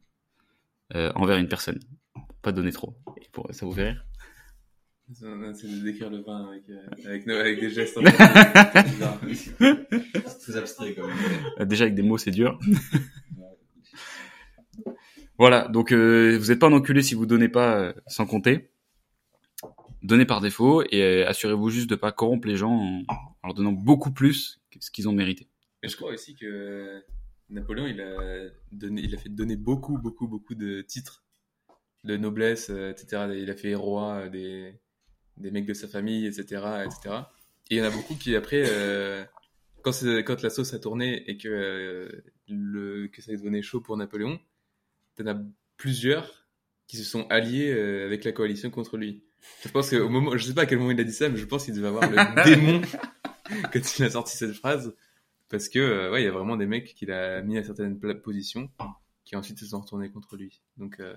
euh, 0.94 1.10
envers 1.16 1.38
une 1.38 1.48
personne. 1.48 1.80
Pas 2.42 2.52
donner 2.52 2.70
trop. 2.70 2.94
Et 3.20 3.28
pour, 3.32 3.48
ça 3.50 3.66
vous 3.66 3.72
fait 3.72 3.90
rire? 3.90 4.04
C'est 5.12 5.26
de 5.26 5.84
décrire 5.84 6.08
le 6.08 6.22
vin 6.22 6.48
avec, 6.48 6.62
euh, 6.70 6.86
avec, 7.04 7.28
avec 7.28 7.60
des 7.60 7.70
gestes. 7.70 7.98
c'est 9.34 10.38
très 10.40 10.56
abstrait 10.56 10.94
quand 10.94 11.06
même. 11.06 11.16
Euh, 11.60 11.64
Déjà 11.66 11.84
avec 11.84 11.94
des 11.94 12.02
mots, 12.02 12.16
c'est 12.16 12.30
dur. 12.30 12.58
voilà, 15.38 15.68
donc 15.68 15.92
euh, 15.92 16.38
vous 16.38 16.46
n'êtes 16.46 16.58
pas 16.58 16.68
un 16.68 16.72
enculé 16.72 17.02
si 17.02 17.14
vous 17.14 17.26
donnez 17.26 17.50
pas 17.50 17.78
euh, 17.78 17.92
sans 18.06 18.24
compter. 18.24 18.70
Donnez 20.02 20.24
par 20.24 20.40
défaut 20.40 20.82
et 20.90 21.02
euh, 21.02 21.28
assurez-vous 21.28 21.68
juste 21.70 21.90
de 21.90 21.96
pas 21.96 22.12
corrompre 22.12 22.48
les 22.48 22.56
gens 22.56 22.72
en, 22.72 23.02
en 23.08 23.46
leur 23.46 23.54
donnant 23.54 23.72
beaucoup 23.72 24.10
plus 24.10 24.62
que 24.70 24.78
ce 24.80 24.90
qu'ils 24.90 25.08
ont 25.08 25.12
mérité. 25.12 25.48
Et 25.82 25.88
je 25.88 25.96
crois 25.96 26.12
aussi 26.12 26.34
que 26.34 27.02
Napoléon, 27.50 27.86
il 27.86 28.00
a 28.00 28.48
donné, 28.72 29.02
il 29.02 29.14
a 29.14 29.18
fait 29.18 29.28
donner 29.28 29.56
beaucoup, 29.56 29.98
beaucoup, 29.98 30.28
beaucoup 30.28 30.54
de 30.54 30.80
titres 30.80 31.24
de 32.04 32.16
noblesse, 32.16 32.70
euh, 32.70 32.90
etc. 32.90 33.26
Il 33.36 33.50
a 33.50 33.54
fait 33.56 33.74
roi 33.74 34.28
des, 34.28 34.78
des 35.36 35.50
mecs 35.50 35.66
de 35.66 35.74
sa 35.74 35.88
famille, 35.88 36.26
etc., 36.26 36.62
etc. 36.84 37.16
Et 37.70 37.76
il 37.76 37.78
y 37.78 37.82
en 37.82 37.84
a 37.84 37.90
beaucoup 37.90 38.14
qui 38.14 38.36
après, 38.36 38.64
euh, 38.66 39.24
quand, 39.82 39.92
quand 40.24 40.42
la 40.42 40.50
sauce 40.50 40.74
a 40.74 40.78
tourné 40.78 41.28
et 41.30 41.36
que 41.36 41.48
euh, 41.48 42.24
le 42.48 43.08
que 43.08 43.22
ça 43.22 43.32
devenait 43.32 43.62
chaud 43.62 43.80
pour 43.80 43.96
Napoléon, 43.96 44.38
t'en 45.16 45.26
as 45.26 45.40
plusieurs 45.76 46.46
qui 46.86 46.96
se 46.96 47.04
sont 47.04 47.26
alliés 47.28 47.72
euh, 47.72 48.06
avec 48.06 48.24
la 48.24 48.32
coalition 48.32 48.70
contre 48.70 48.96
lui. 48.96 49.24
Je 49.62 49.68
pense 49.68 49.90
qu'au 49.90 50.08
moment, 50.08 50.36
je 50.36 50.44
sais 50.44 50.54
pas 50.54 50.62
à 50.62 50.66
quel 50.66 50.78
moment 50.78 50.90
il 50.90 51.00
a 51.00 51.04
dit 51.04 51.12
ça, 51.12 51.28
mais 51.28 51.36
je 51.36 51.44
pense 51.44 51.64
qu'il 51.64 51.74
devait 51.74 51.88
avoir 51.88 52.10
le 52.10 52.16
démon 52.44 52.80
quand 53.72 53.98
il 53.98 54.04
a 54.04 54.10
sorti 54.10 54.36
cette 54.36 54.54
phrase. 54.54 54.94
Parce 55.50 55.68
que, 55.68 55.78
euh, 55.78 56.10
ouais, 56.10 56.22
il 56.22 56.24
y 56.24 56.28
a 56.28 56.32
vraiment 56.32 56.56
des 56.56 56.66
mecs 56.66 56.94
qu'il 56.94 57.10
a 57.10 57.42
mis 57.42 57.58
à 57.58 57.64
certaines 57.64 57.98
positions 58.20 58.70
qui 59.24 59.36
ensuite 59.36 59.58
se 59.58 59.66
sont 59.66 59.80
retournés 59.80 60.10
contre 60.10 60.36
lui. 60.36 60.62
Donc, 60.76 61.00
euh... 61.00 61.14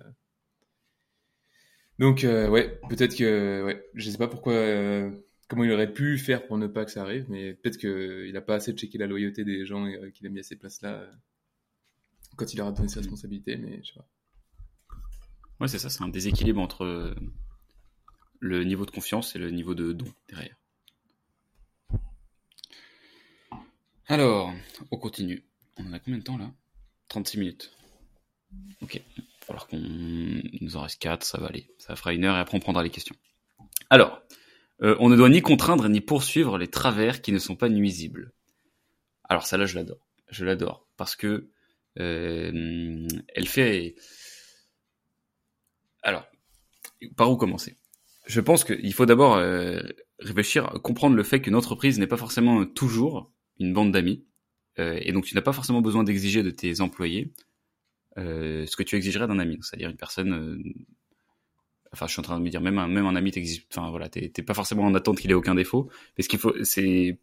donc, 2.00 2.24
euh, 2.24 2.48
ouais, 2.50 2.80
peut-être 2.89 3.16
que, 3.16 3.64
ouais, 3.66 3.89
je 3.95 4.10
sais 4.10 4.18
pas 4.18 4.28
pourquoi, 4.28 4.54
euh, 4.54 5.12
comment 5.48 5.64
il 5.64 5.72
aurait 5.72 5.91
pu 5.91 6.18
faire 6.20 6.45
pour 6.45 6.58
ne 6.58 6.68
pas 6.68 6.86
que 6.86 6.91
ça 6.91 7.02
arrive, 7.02 7.26
mais 7.30 7.54
peut-être 7.56 7.78
qu'il 7.78 8.36
a 8.38 8.41
pas 8.41 8.56
assez 8.56 8.74
checké 8.74 8.98
la 8.98 9.08
loyauté 9.08 9.43
des 9.43 9.66
gens 9.66 9.86
euh, 9.86 10.12
qu'il 10.12 10.28
a 10.28 10.30
mis 10.30 10.39
à 10.39 10.43
ces 10.43 10.56
places-là 10.56 10.93
euh, 10.93 11.12
quand 12.36 12.54
il 12.54 12.58
leur 12.58 12.68
a 12.68 12.72
donné 12.72 12.88
ses 12.88 13.00
responsabilités, 13.00 13.58
mais 13.58 13.82
je 13.84 13.88
sais 13.88 13.93
pas. 13.95 14.08
Ouais, 15.60 15.68
c'est 15.68 15.80
ça, 15.80 15.89
c'est 15.89 16.04
un 16.04 16.10
déséquilibre 16.10 16.62
entre 16.62 17.16
le 18.39 18.64
niveau 18.64 18.86
de 18.86 18.91
confiance 18.91 19.36
et 19.36 19.39
le 19.39 19.50
niveau 19.50 19.74
de 19.74 19.91
don 19.91 20.06
derrière. 20.30 20.56
Alors, 24.08 24.54
on 24.91 24.98
continue. 24.98 25.43
On 25.78 25.88
en 25.88 25.93
a 25.93 26.00
combien 26.00 26.20
de 26.20 26.24
temps 26.24 26.38
là? 26.38 26.52
36 27.10 27.39
minutes. 27.39 27.72
Ok, 28.82 29.02
falloir 29.48 29.68
qu'on 29.68 29.80
nous 29.80 30.78
en 30.78 30.82
reste 30.82 31.02
4, 31.02 31.24
ça 31.24 31.39
va 31.39 31.48
aller. 31.48 31.70
Ça 31.78 31.95
fera 31.95 32.14
une 32.14 32.26
heure 32.26 32.36
et 32.36 32.39
après 32.39 32.58
on 32.58 32.62
prendra 32.62 32.84
les 32.84 32.89
questions. 32.89 33.16
Alors, 33.89 34.22
euh, 34.82 34.95
on 35.00 35.10
ne 35.10 35.16
doit 35.16 35.30
ni 35.30 35.41
contraindre 35.41 35.89
ni 35.89 36.02
poursuivre 36.02 36.58
les 36.58 36.68
travers 36.68 37.22
qui 37.22 37.32
ne 37.32 37.39
sont 37.39 37.56
pas 37.56 37.70
nuisibles. 37.70 38.34
Alors 39.24 39.45
ça 39.45 39.58
là, 39.58 39.66
je 39.66 39.76
l'adore. 39.76 40.08
Je 40.30 40.45
l'adore 40.45 40.88
parce 40.98 41.16
que 41.16 41.50
euh, 42.00 43.08
elle 43.34 43.48
fait 43.48 43.95
alors, 46.08 46.26
par 47.18 47.30
où 47.30 47.36
commencer? 47.36 47.76
Je 48.26 48.39
pense 48.39 48.64
qu'il 48.64 48.93
faut 48.93 49.06
d'abord 49.06 49.36
euh, 49.36 49.82
réfléchir, 50.20 50.70
comprendre 50.82 51.18
le 51.18 51.24
fait 51.24 51.41
qu'une 51.41 51.56
entreprise 51.56 52.00
n'est 52.00 52.08
pas 52.08 52.16
forcément 52.16 52.66
toujours 52.66 53.32
une 53.60 53.74
bande 53.74 53.91
d'amis, 53.91 54.26
euh, 54.80 54.98
et 55.02 55.12
donc 55.12 55.26
tu 55.26 55.36
n'as 55.36 55.41
pas 55.41 55.52
forcément 55.52 55.82
besoin 55.82 56.06
d'exiger 56.06 56.43
de 56.43 56.50
tes 56.50 56.80
employés 56.80 57.34
ce 58.18 58.76
que 58.76 58.84
tu 58.84 58.95
exigerais 58.95 59.28
d'un 59.28 59.39
ami, 59.39 59.59
c'est-à-dire 59.61 59.89
une 59.89 59.97
personne. 59.97 60.34
euh, 60.34 60.57
enfin, 61.93 62.07
je 62.07 62.13
suis 62.13 62.20
en 62.20 62.24
train 62.24 62.39
de 62.39 62.43
me 62.43 62.49
dire 62.49 62.61
même 62.61 62.78
un 62.78 62.88
même 62.88 63.05
un 63.05 63.15
ami 63.15 63.32
t'exige. 63.32 63.65
Enfin 63.72 63.89
voilà, 63.89 64.09
t'es 64.09 64.30
pas 64.30 64.53
forcément 64.53 64.84
en 64.84 64.95
attente 64.95 65.20
qu'il 65.20 65.32
ait 65.32 65.36
aucun 65.36 65.55
défaut, 65.55 65.89
mais 66.18 66.24
ce 66.24 66.30
qu'il 66.30 66.39
faut, 66.39 66.53
c'est 66.63 67.20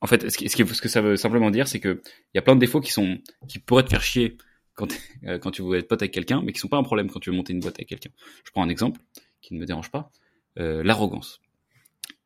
en 0.00 0.06
fait, 0.06 0.28
ce, 0.30 0.48
ce, 0.48 0.82
que 0.82 0.88
ça 0.88 1.00
veut 1.00 1.16
simplement 1.16 1.50
dire, 1.50 1.66
c'est 1.68 1.80
que 1.80 2.02
il 2.04 2.36
y 2.36 2.38
a 2.38 2.42
plein 2.42 2.54
de 2.54 2.60
défauts 2.60 2.80
qui 2.80 2.92
sont 2.92 3.18
qui 3.48 3.58
pourraient 3.58 3.84
te 3.84 3.90
faire 3.90 4.02
chier 4.02 4.36
quand 4.74 4.88
euh, 5.26 5.38
quand 5.38 5.50
tu 5.50 5.62
veux 5.62 5.78
être 5.78 5.88
pote 5.88 6.02
avec 6.02 6.12
quelqu'un, 6.12 6.42
mais 6.42 6.52
qui 6.52 6.60
sont 6.60 6.68
pas 6.68 6.76
un 6.76 6.82
problème 6.82 7.10
quand 7.10 7.20
tu 7.20 7.30
veux 7.30 7.36
monter 7.36 7.52
une 7.52 7.60
boîte 7.60 7.76
avec 7.76 7.88
quelqu'un. 7.88 8.10
Je 8.44 8.50
prends 8.50 8.62
un 8.62 8.68
exemple 8.68 9.00
qui 9.40 9.54
ne 9.54 9.60
me 9.60 9.66
dérange 9.66 9.90
pas, 9.90 10.10
euh, 10.58 10.82
l'arrogance. 10.82 11.40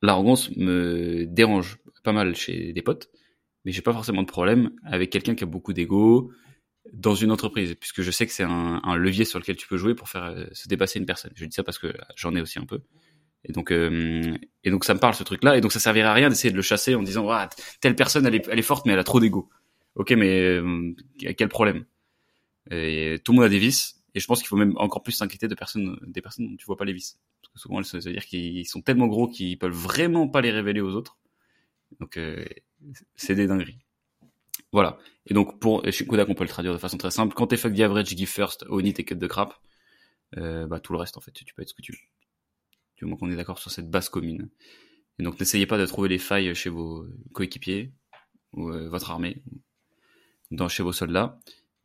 L'arrogance 0.03 0.51
me 0.57 1.25
dérange 1.27 1.79
pas 2.05 2.13
mal 2.13 2.35
chez 2.37 2.73
des 2.73 2.83
potes, 2.83 3.11
mais 3.65 3.73
j'ai 3.73 3.83
pas 3.83 3.93
forcément 3.93 4.23
de 4.23 4.29
problème 4.29 4.71
avec 4.85 5.11
quelqu'un 5.11 5.35
qui 5.35 5.45
a 5.45 5.47
beaucoup 5.47 5.73
d'ego 5.73 6.33
dans 6.93 7.15
une 7.15 7.31
entreprise, 7.31 7.75
puisque 7.75 8.03
je 8.03 8.11
sais 8.11 8.27
que 8.27 8.33
c'est 8.33 8.45
un, 8.45 8.97
levier 8.97 9.25
sur 9.25 9.39
lequel 9.39 9.57
tu 9.57 9.69
peux 9.69 9.77
jouer 9.77 9.95
pour 9.95 10.09
faire 10.09 10.25
euh, 10.25 10.47
se 10.53 10.69
dépasser 10.69 10.99
une 10.99 11.07
personne. 11.07 11.33
Je 11.35 11.45
dis 11.45 11.55
ça 11.55 11.63
parce 11.63 11.79
que 11.79 11.93
j'en 12.17 12.35
ai 12.35 12.41
aussi 12.41 12.59
un 12.59 12.65
peu. 12.65 12.81
Et 13.45 13.53
donc, 13.53 13.71
euh, 13.71 14.37
ça 14.83 14.95
me 14.95 14.99
parle 14.99 15.15
ce 15.15 15.23
truc-là, 15.23 15.57
et 15.57 15.61
donc 15.61 15.73
ça 15.73 15.81
servirait 15.81 16.09
à 16.09 16.13
rien 16.13 16.29
d'essayer 16.29 16.51
de 16.51 16.57
le 16.57 16.63
chasser 16.63 16.95
en 16.95 17.03
disant, 17.03 17.29
telle 17.81 17.95
personne 17.95 18.27
elle 18.27 18.35
est, 18.35 18.63
forte, 18.63 18.87
mais 18.87 18.93
elle 18.93 18.99
a 18.99 19.05
trop 19.05 19.21
d'ego. 19.21 19.49
Ok, 19.95 20.11
mais 20.13 20.43
euh, 20.43 20.95
quel 21.37 21.49
problème? 21.49 21.85
Tout 22.67 22.75
le 22.75 23.33
monde 23.33 23.45
a 23.45 23.49
des 23.49 23.59
vices, 23.59 24.03
et 24.15 24.21
je 24.21 24.27
pense 24.27 24.41
qu'il 24.41 24.49
faut 24.49 24.57
même 24.57 24.77
encore 24.77 25.03
plus 25.03 25.13
s'inquiéter 25.13 25.47
des 25.49 25.55
personnes 25.55 25.99
dont 26.03 26.57
tu 26.57 26.67
vois 26.67 26.77
pas 26.77 26.85
les 26.85 26.93
vices. 26.93 27.19
Parce 27.41 27.53
que 27.55 27.59
souvent, 27.61 27.83
ça 27.83 27.99
veut 27.99 28.13
dire 28.13 28.27
qu'ils 28.27 28.67
sont 28.67 28.83
tellement 28.83 29.07
gros 29.07 29.29
qu'ils 29.29 29.59
peuvent 29.59 29.73
vraiment 29.73 30.29
pas 30.29 30.41
les 30.41 30.51
révéler 30.51 30.81
aux 30.81 30.95
autres. 30.95 31.17
Donc, 32.01 32.19
c'est 33.15 33.35
des 33.35 33.47
dingueries. 33.47 33.79
Voilà. 34.73 34.99
Et 35.27 35.35
donc, 35.35 35.61
pour, 35.61 35.87
et 35.87 35.93
chez 35.93 36.07
Kodak, 36.07 36.29
on 36.29 36.35
peut 36.35 36.45
le 36.45 36.49
traduire 36.49 36.73
de 36.73 36.79
façon 36.79 36.99
très 36.99 37.11
simple. 37.11 37.35
Quand 37.35 37.47
t'es 37.47 37.57
fuck 37.57 37.75
the 37.75 37.81
average, 37.81 38.09
give 38.09 38.29
first, 38.29 38.65
own 38.69 38.87
it 38.87 38.99
et 38.99 39.05
cut 39.05 39.17
de 39.17 39.27
crap, 39.27 39.55
euh, 40.37 40.67
bah, 40.67 40.81
tout 40.81 40.93
le 40.93 40.99
reste, 40.99 41.17
en 41.17 41.21
fait, 41.21 41.33
tu 41.33 41.55
peux 41.55 41.63
être 41.63 41.69
ce 41.69 41.75
que 41.75 41.83
tu 41.83 41.93
veux. 41.93 41.99
Du 42.97 43.05
moment 43.05 43.17
qu'on 43.17 43.31
est 43.31 43.37
d'accord 43.37 43.59
sur 43.59 43.71
cette 43.71 43.91
base 43.91 44.09
commune. 44.09 44.51
Et 45.19 45.23
donc, 45.23 45.39
n'essayez 45.41 45.67
pas 45.67 45.79
de 45.79 45.87
trouver 45.87 46.09
les 46.09 46.19
failles 46.19 46.55
chez 46.55 46.71
vos 46.71 47.07
coéquipiers, 47.33 47.93
ou 48.53 48.71
euh, 48.71 48.89
votre 48.89 49.11
armée, 49.11 49.43
dans, 50.51 50.69
chez 50.69 50.83
vos 50.83 50.93
soldats. 50.93 51.39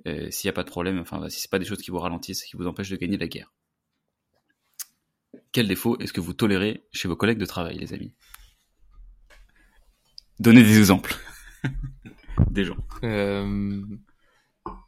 S'il 0.06 0.48
n'y 0.48 0.50
a 0.50 0.54
pas 0.54 0.64
de 0.64 0.70
problème, 0.70 1.00
enfin, 1.00 1.30
si 1.30 1.40
c'est 1.40 1.52
pas 1.52 1.60
des 1.60 1.66
choses 1.66 1.82
qui 1.82 1.90
vous 1.90 2.00
ralentissent, 2.00 2.44
qui 2.44 2.58
vous 2.58 2.68
empêchent 2.68 2.90
de 2.90 2.98
gagner 2.98 3.18
la 3.18 3.28
guerre. 3.28 3.54
Quel 5.54 5.68
défaut 5.68 5.98
est-ce 6.00 6.12
que 6.12 6.20
vous 6.20 6.34
tolérez 6.34 6.84
chez 6.92 7.08
vos 7.08 7.16
collègues 7.16 7.38
de 7.38 7.46
travail, 7.46 7.78
les 7.78 7.94
amis? 7.94 8.14
Donnez 10.40 10.64
des 10.64 10.78
exemples. 10.78 11.16
des 12.50 12.66
gens. 12.66 12.78
Euh... 13.04 13.82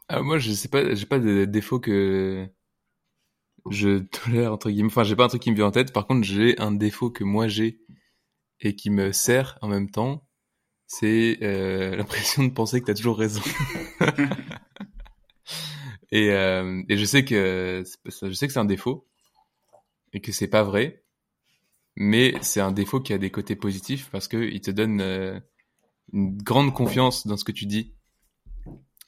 Ah, 0.08 0.22
moi, 0.22 0.38
je 0.38 0.52
sais 0.52 0.68
pas, 0.68 0.94
j'ai 0.94 1.06
pas 1.06 1.18
de 1.18 1.44
défaut 1.44 1.80
que 1.80 2.48
je 3.70 3.98
tolère 3.98 4.52
entre 4.52 4.70
guillemets. 4.70 4.88
Enfin, 4.88 5.04
j'ai 5.04 5.16
pas 5.16 5.24
un 5.24 5.28
truc 5.28 5.42
qui 5.42 5.50
me 5.50 5.56
vient 5.56 5.66
en 5.66 5.70
tête. 5.72 5.92
Par 5.92 6.06
contre, 6.06 6.24
j'ai 6.24 6.58
un 6.60 6.72
défaut 6.72 7.10
que 7.10 7.24
moi 7.24 7.48
j'ai 7.48 7.80
et 8.60 8.74
qui 8.76 8.90
me 8.90 9.12
sert 9.12 9.58
en 9.62 9.68
même 9.68 9.90
temps. 9.90 10.26
C'est 10.86 11.38
euh, 11.42 11.96
l'impression 11.96 12.44
de 12.44 12.52
penser 12.52 12.80
que 12.80 12.86
t'as 12.86 12.94
toujours 12.94 13.18
raison. 13.18 13.42
et, 16.12 16.30
euh, 16.30 16.82
et 16.88 16.96
je 16.96 17.04
sais 17.04 17.24
que 17.24 17.82
je 18.04 18.32
sais 18.32 18.46
que 18.46 18.52
c'est 18.52 18.60
un 18.60 18.64
défaut 18.64 19.08
et 20.12 20.20
que 20.20 20.32
c'est 20.32 20.48
pas 20.48 20.62
vrai, 20.62 21.04
mais 21.96 22.34
c'est 22.42 22.60
un 22.60 22.72
défaut 22.72 23.00
qui 23.00 23.12
a 23.12 23.18
des 23.18 23.30
côtés 23.30 23.56
positifs 23.56 24.08
parce 24.10 24.28
que 24.28 24.36
il 24.36 24.60
te 24.60 24.70
donne 24.70 25.00
euh, 25.00 25.40
une 26.12 26.36
grande 26.36 26.72
confiance 26.72 27.26
dans 27.26 27.36
ce 27.36 27.44
que 27.44 27.52
tu 27.52 27.66
dis. 27.66 27.92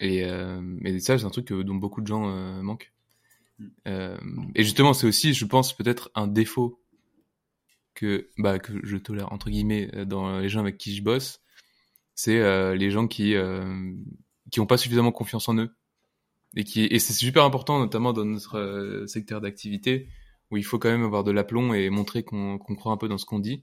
Et, 0.01 0.25
euh, 0.25 0.79
et 0.85 1.01
ça, 1.01 1.19
c'est 1.19 1.25
un 1.25 1.31
truc 1.31 1.53
dont 1.53 1.75
beaucoup 1.75 2.01
de 2.01 2.07
gens 2.07 2.29
euh, 2.29 2.63
manquent. 2.63 2.93
Euh, 3.87 4.19
et 4.55 4.63
justement, 4.63 4.93
c'est 4.93 5.07
aussi, 5.07 5.35
je 5.35 5.45
pense, 5.45 5.77
peut-être 5.77 6.11
un 6.15 6.29
défaut 6.29 6.81
que, 7.95 8.31
bah, 8.39 8.59
que 8.59 8.73
je 8.85 8.97
tolère, 8.97 9.33
entre 9.33 9.51
guillemets, 9.51 9.91
euh, 9.95 10.05
dans 10.05 10.39
les 10.39 10.49
gens 10.49 10.61
avec 10.61 10.79
qui 10.79 10.95
je 10.95 11.03
bosse. 11.03 11.41
C'est 12.15 12.41
les 12.75 12.91
gens 12.91 13.07
qui 13.07 13.37
qui 14.51 14.59
ont 14.59 14.67
pas 14.67 14.77
suffisamment 14.77 15.13
confiance 15.13 15.49
en 15.49 15.57
eux. 15.57 15.71
Et, 16.57 16.65
qui, 16.65 16.85
et 16.85 16.99
c'est 16.99 17.13
super 17.13 17.45
important, 17.45 17.79
notamment 17.79 18.13
dans 18.13 18.25
notre 18.25 19.05
secteur 19.07 19.41
d'activité, 19.41 20.09
où 20.51 20.57
il 20.57 20.65
faut 20.65 20.81
quand 20.81 20.89
même 20.89 21.05
avoir 21.05 21.23
de 21.23 21.31
l'aplomb 21.31 21.75
et 21.75 21.91
montrer 21.91 22.25
qu'on 22.25 22.59
qu'on 22.59 22.75
croit 22.75 22.91
un 22.91 22.97
peu 22.97 23.07
dans 23.07 23.19
ce 23.19 23.25
qu'on 23.25 23.39
dit. 23.39 23.63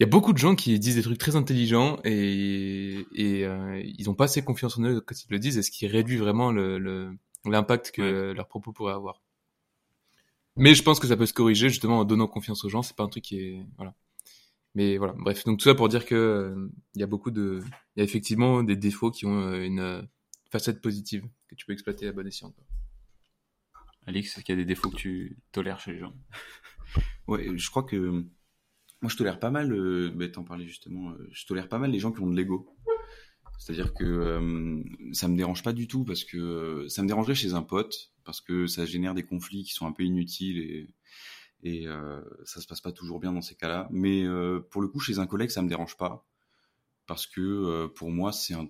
Il 0.00 0.04
y 0.04 0.06
a 0.06 0.08
beaucoup 0.08 0.32
de 0.32 0.38
gens 0.38 0.54
qui 0.54 0.78
disent 0.78 0.94
des 0.96 1.02
trucs 1.02 1.18
très 1.18 1.36
intelligents 1.36 2.00
et, 2.04 3.06
et 3.14 3.44
euh, 3.44 3.82
ils 3.84 4.08
ont 4.08 4.14
pas 4.14 4.24
assez 4.24 4.42
confiance 4.42 4.78
en 4.78 4.84
eux 4.84 5.02
quand 5.02 5.14
ils 5.22 5.30
le 5.30 5.38
disent 5.38 5.58
et 5.58 5.62
ce 5.62 5.70
qui 5.70 5.86
réduit 5.86 6.16
vraiment 6.16 6.52
le, 6.52 6.78
le- 6.78 7.12
l'impact 7.44 7.90
que 7.90 8.32
leurs 8.32 8.48
propos 8.48 8.72
pourraient 8.72 8.94
avoir. 8.94 9.22
Mais 10.56 10.74
je 10.74 10.82
pense 10.82 11.00
que 11.00 11.06
ça 11.06 11.18
peut 11.18 11.26
se 11.26 11.34
corriger 11.34 11.68
justement 11.68 11.98
en 11.98 12.04
donnant 12.06 12.26
confiance 12.28 12.64
aux 12.64 12.70
gens. 12.70 12.82
C'est 12.82 12.96
pas 12.96 13.04
un 13.04 13.08
truc 13.08 13.24
qui 13.24 13.40
est 13.40 13.66
voilà. 13.76 13.94
Mais 14.74 14.96
voilà, 14.96 15.12
bref. 15.18 15.44
Donc 15.44 15.58
tout 15.58 15.68
ça 15.68 15.74
pour 15.74 15.90
dire 15.90 16.06
que 16.06 16.14
euh, 16.14 16.70
il 16.94 17.00
y 17.00 17.04
a 17.04 17.06
beaucoup 17.06 17.30
de, 17.30 17.60
il 17.94 17.98
y 17.98 18.00
a 18.00 18.04
effectivement 18.04 18.62
des 18.62 18.76
défauts 18.76 19.10
qui 19.10 19.26
ont 19.26 19.38
euh, 19.42 19.62
une 19.62 19.80
euh, 19.80 20.00
facette 20.50 20.80
positive 20.80 21.28
que 21.48 21.54
tu 21.56 21.66
peux 21.66 21.74
exploiter 21.74 22.08
à 22.08 22.12
bon 22.12 22.26
escient. 22.26 22.52
quoi. 22.52 22.64
Alix, 24.06 24.34
est-ce 24.34 24.44
qu'il 24.46 24.54
y 24.54 24.58
a 24.58 24.62
des 24.62 24.66
défauts 24.66 24.88
que 24.88 24.96
tu 24.96 25.36
tolères 25.52 25.78
chez 25.78 25.92
les 25.92 25.98
gens? 25.98 26.14
Ouais, 27.26 27.46
je 27.54 27.70
crois 27.70 27.82
que 27.82 28.24
moi 29.02 29.10
je 29.10 29.16
tolère 29.16 29.38
pas 29.38 29.50
mal, 29.50 29.72
euh, 29.72 30.10
bah, 30.14 30.28
t'en 30.28 30.44
parlais 30.44 30.66
justement, 30.66 31.10
euh, 31.10 31.28
je 31.32 31.46
tolère 31.46 31.68
pas 31.68 31.78
mal 31.78 31.90
les 31.90 31.98
gens 31.98 32.12
qui 32.12 32.20
ont 32.20 32.30
de 32.30 32.36
l'ego. 32.36 32.76
C'est-à-dire 33.60 33.92
que 33.92 34.04
euh, 34.04 34.82
ça 35.12 35.28
me 35.28 35.36
dérange 35.36 35.62
pas 35.62 35.74
du 35.74 35.86
tout 35.86 36.04
parce 36.04 36.24
que 36.24 36.38
euh, 36.38 36.88
ça 36.88 37.02
me 37.02 37.06
dérangerait 37.06 37.34
chez 37.34 37.52
un 37.52 37.60
pote 37.60 38.10
parce 38.24 38.40
que 38.40 38.66
ça 38.66 38.86
génère 38.86 39.14
des 39.14 39.22
conflits 39.22 39.64
qui 39.64 39.74
sont 39.74 39.86
un 39.86 39.92
peu 39.92 40.02
inutiles 40.02 40.58
et 40.58 40.88
et 41.62 41.86
euh, 41.86 42.22
ça 42.46 42.62
se 42.62 42.66
passe 42.66 42.80
pas 42.80 42.90
toujours 42.90 43.20
bien 43.20 43.34
dans 43.34 43.42
ces 43.42 43.54
cas-là. 43.54 43.86
Mais 43.90 44.24
euh, 44.24 44.60
pour 44.70 44.80
le 44.80 44.88
coup 44.88 44.98
chez 44.98 45.18
un 45.18 45.26
collègue 45.26 45.50
ça 45.50 45.60
me 45.60 45.68
dérange 45.68 45.98
pas 45.98 46.26
parce 47.06 47.26
que 47.26 47.86
pour 47.88 48.10
moi 48.10 48.32
c'est 48.32 48.54
un 48.54 48.66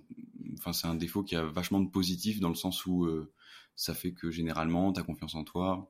enfin 0.57 0.73
c'est 0.73 0.87
un 0.87 0.95
défaut 0.95 1.23
qui 1.23 1.37
a 1.37 1.45
vachement 1.45 1.79
de 1.79 1.89
positif 1.89 2.41
dans 2.41 2.49
le 2.49 2.55
sens 2.55 2.85
où 2.85 3.07
ça 3.77 3.93
fait 3.93 4.11
que 4.11 4.29
généralement 4.29 4.91
t'as 4.91 5.03
confiance 5.03 5.35
en 5.35 5.45
toi 5.45 5.89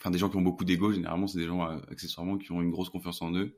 enfin 0.00 0.10
des 0.10 0.18
gens 0.18 0.30
qui 0.30 0.36
ont 0.36 0.42
beaucoup 0.42 0.64
d'ego 0.64 0.92
généralement 0.92 1.26
c'est 1.26 1.38
des 1.38 1.46
gens 1.46 1.68
euh, 1.70 1.78
accessoirement 1.90 2.38
qui 2.38 2.52
ont 2.52 2.62
une 2.62 2.70
grosse 2.70 2.88
confiance 2.88 3.20
en 3.22 3.34
eux. 3.34 3.56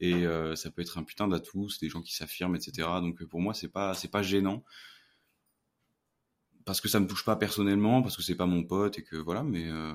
Et 0.00 0.14
euh, 0.14 0.54
ça 0.54 0.70
peut 0.70 0.82
être 0.82 0.98
un 0.98 1.02
putain 1.02 1.26
d'atout 1.28 1.68
c'est 1.68 1.84
des 1.84 1.90
gens 1.90 2.00
qui 2.00 2.14
s'affirment 2.14 2.56
etc 2.56 2.88
donc 3.02 3.20
euh, 3.22 3.26
pour 3.26 3.40
moi 3.40 3.54
c'est 3.54 3.68
pas 3.68 3.94
c'est 3.94 4.10
pas 4.10 4.22
gênant. 4.22 4.64
Parce 6.64 6.80
que 6.80 6.88
ça 6.88 7.00
me 7.00 7.06
touche 7.06 7.24
pas 7.24 7.36
personnellement 7.36 8.02
parce 8.02 8.16
que 8.16 8.22
c'est 8.22 8.36
pas 8.36 8.46
mon 8.46 8.62
pote 8.62 8.98
et 8.98 9.02
que 9.02 9.16
voilà 9.16 9.42
mais 9.42 9.66
euh, 9.66 9.94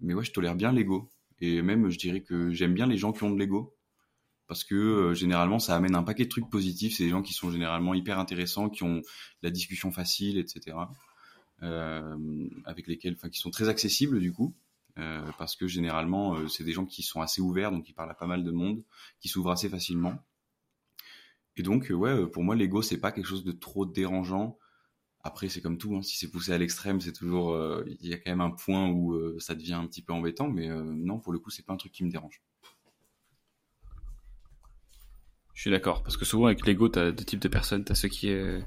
mais 0.00 0.14
ouais 0.14 0.24
je 0.24 0.32
tolère 0.32 0.54
bien 0.54 0.72
l'ego. 0.72 1.10
Et 1.40 1.62
même 1.62 1.90
je 1.90 1.98
dirais 1.98 2.22
que 2.22 2.52
j'aime 2.52 2.74
bien 2.74 2.86
les 2.86 2.96
gens 2.96 3.12
qui 3.12 3.24
ont 3.24 3.30
de 3.30 3.38
l'ego. 3.38 3.76
Parce 4.46 4.62
que 4.62 4.74
euh, 4.74 5.14
généralement 5.14 5.58
ça 5.58 5.74
amène 5.74 5.96
un 5.96 6.04
paquet 6.04 6.24
de 6.24 6.28
trucs 6.28 6.48
positifs. 6.48 6.94
C'est 6.96 7.04
des 7.04 7.10
gens 7.10 7.22
qui 7.22 7.32
sont 7.32 7.50
généralement 7.50 7.94
hyper 7.94 8.20
intéressants 8.20 8.68
qui 8.68 8.84
ont 8.84 9.02
la 9.42 9.50
discussion 9.50 9.90
facile 9.90 10.38
etc 10.38 10.76
avec 12.66 12.88
lesquels 12.88 13.14
enfin 13.14 13.30
qui 13.30 13.38
sont 13.38 13.50
très 13.50 13.70
accessibles 13.70 14.20
du 14.20 14.32
coup 14.32 14.54
parce 15.38 15.56
que 15.56 15.66
généralement 15.66 16.36
euh, 16.36 16.48
c'est 16.48 16.64
des 16.64 16.72
gens 16.72 16.86
qui 16.86 17.02
sont 17.02 17.20
assez 17.20 17.40
ouverts 17.40 17.72
donc 17.72 17.88
ils 17.88 17.94
parlent 17.94 18.10
à 18.10 18.14
pas 18.14 18.26
mal 18.26 18.44
de 18.44 18.50
monde 18.50 18.82
qui 19.20 19.28
s'ouvrent 19.28 19.50
assez 19.50 19.68
facilement 19.68 20.14
et 21.56 21.62
donc 21.62 21.90
euh, 21.90 21.94
ouais 21.94 22.10
euh, 22.10 22.26
pour 22.26 22.44
moi 22.44 22.54
l'ego 22.54 22.80
c'est 22.80 23.00
pas 23.00 23.10
quelque 23.10 23.26
chose 23.26 23.44
de 23.44 23.52
trop 23.52 23.86
dérangeant 23.86 24.56
après 25.24 25.48
c'est 25.48 25.60
comme 25.60 25.78
tout 25.78 25.96
hein, 25.96 26.02
si 26.02 26.16
c'est 26.16 26.30
poussé 26.30 26.52
à 26.52 26.58
l'extrême 26.58 27.00
c'est 27.00 27.12
toujours 27.12 27.52
euh, 27.52 27.84
il 28.00 28.08
y 28.08 28.14
a 28.14 28.18
quand 28.18 28.30
même 28.30 28.40
un 28.40 28.50
point 28.50 28.88
où 28.88 29.14
euh, 29.14 29.36
ça 29.40 29.54
devient 29.54 29.74
un 29.74 29.86
petit 29.86 30.02
peu 30.02 30.12
embêtant 30.12 30.48
mais 30.48 30.70
euh, 30.70 30.84
non 30.84 31.18
pour 31.18 31.32
le 31.32 31.40
coup 31.40 31.50
c'est 31.50 31.64
pas 31.64 31.72
un 31.72 31.76
truc 31.76 31.92
qui 31.92 32.04
me 32.04 32.10
dérange 32.10 32.40
Je 35.54 35.60
suis 35.60 35.70
d'accord, 35.70 36.02
parce 36.02 36.16
que 36.16 36.24
souvent 36.24 36.46
avec 36.46 36.66
l'ego, 36.66 36.88
t'as 36.88 37.12
deux 37.12 37.24
types 37.24 37.40
de 37.40 37.48
personnes. 37.48 37.84
T'as 37.84 37.94
ceux 37.94 38.08
qui, 38.08 38.28
euh, 38.28 38.60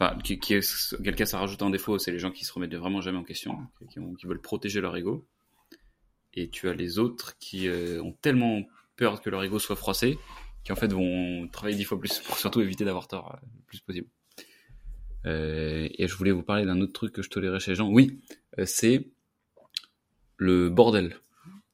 enfin, 0.00 0.18
qui, 0.18 0.38
qui 0.38 0.58
cas 0.58 1.26
ça 1.26 1.38
rajoute 1.38 1.62
un 1.62 1.70
défaut, 1.70 1.98
c'est 1.98 2.10
les 2.10 2.18
gens 2.18 2.30
qui 2.30 2.46
se 2.46 2.52
remettent 2.52 2.74
vraiment 2.74 3.02
jamais 3.02 3.18
en 3.18 3.24
question, 3.24 3.58
qui, 3.90 4.00
qui 4.18 4.26
veulent 4.26 4.40
protéger 4.40 4.80
leur 4.80 4.96
ego. 4.96 5.28
Et 6.38 6.48
tu 6.48 6.68
as 6.68 6.74
les 6.74 6.98
autres 6.98 7.36
qui 7.38 7.68
euh, 7.68 8.00
ont 8.02 8.12
tellement 8.12 8.62
peur 8.96 9.20
que 9.20 9.28
leur 9.28 9.42
ego 9.42 9.58
soit 9.58 9.74
froissé, 9.74 10.18
qui 10.62 10.70
en 10.70 10.76
fait 10.76 10.92
vont 10.92 11.48
travailler 11.48 11.76
dix 11.76 11.84
fois 11.84 11.98
plus 11.98 12.18
pour 12.26 12.38
surtout 12.38 12.60
éviter 12.60 12.84
d'avoir 12.84 13.08
tort 13.08 13.34
euh, 13.34 13.46
le 13.56 13.62
plus 13.66 13.80
possible. 13.80 14.08
Euh, 15.26 15.88
et 15.92 16.06
je 16.06 16.14
voulais 16.14 16.30
vous 16.30 16.44
parler 16.44 16.64
d'un 16.64 16.80
autre 16.80 16.92
truc 16.92 17.12
que 17.12 17.22
je 17.22 17.28
tolérais 17.28 17.58
chez 17.58 17.72
les 17.72 17.74
gens. 17.74 17.90
Oui, 17.90 18.20
c'est 18.64 19.08
le 20.36 20.70
bordel. 20.70 21.16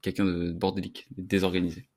Quelqu'un 0.01 0.25
de 0.25 0.51
bordélique, 0.53 1.07
désorganisé. 1.17 1.89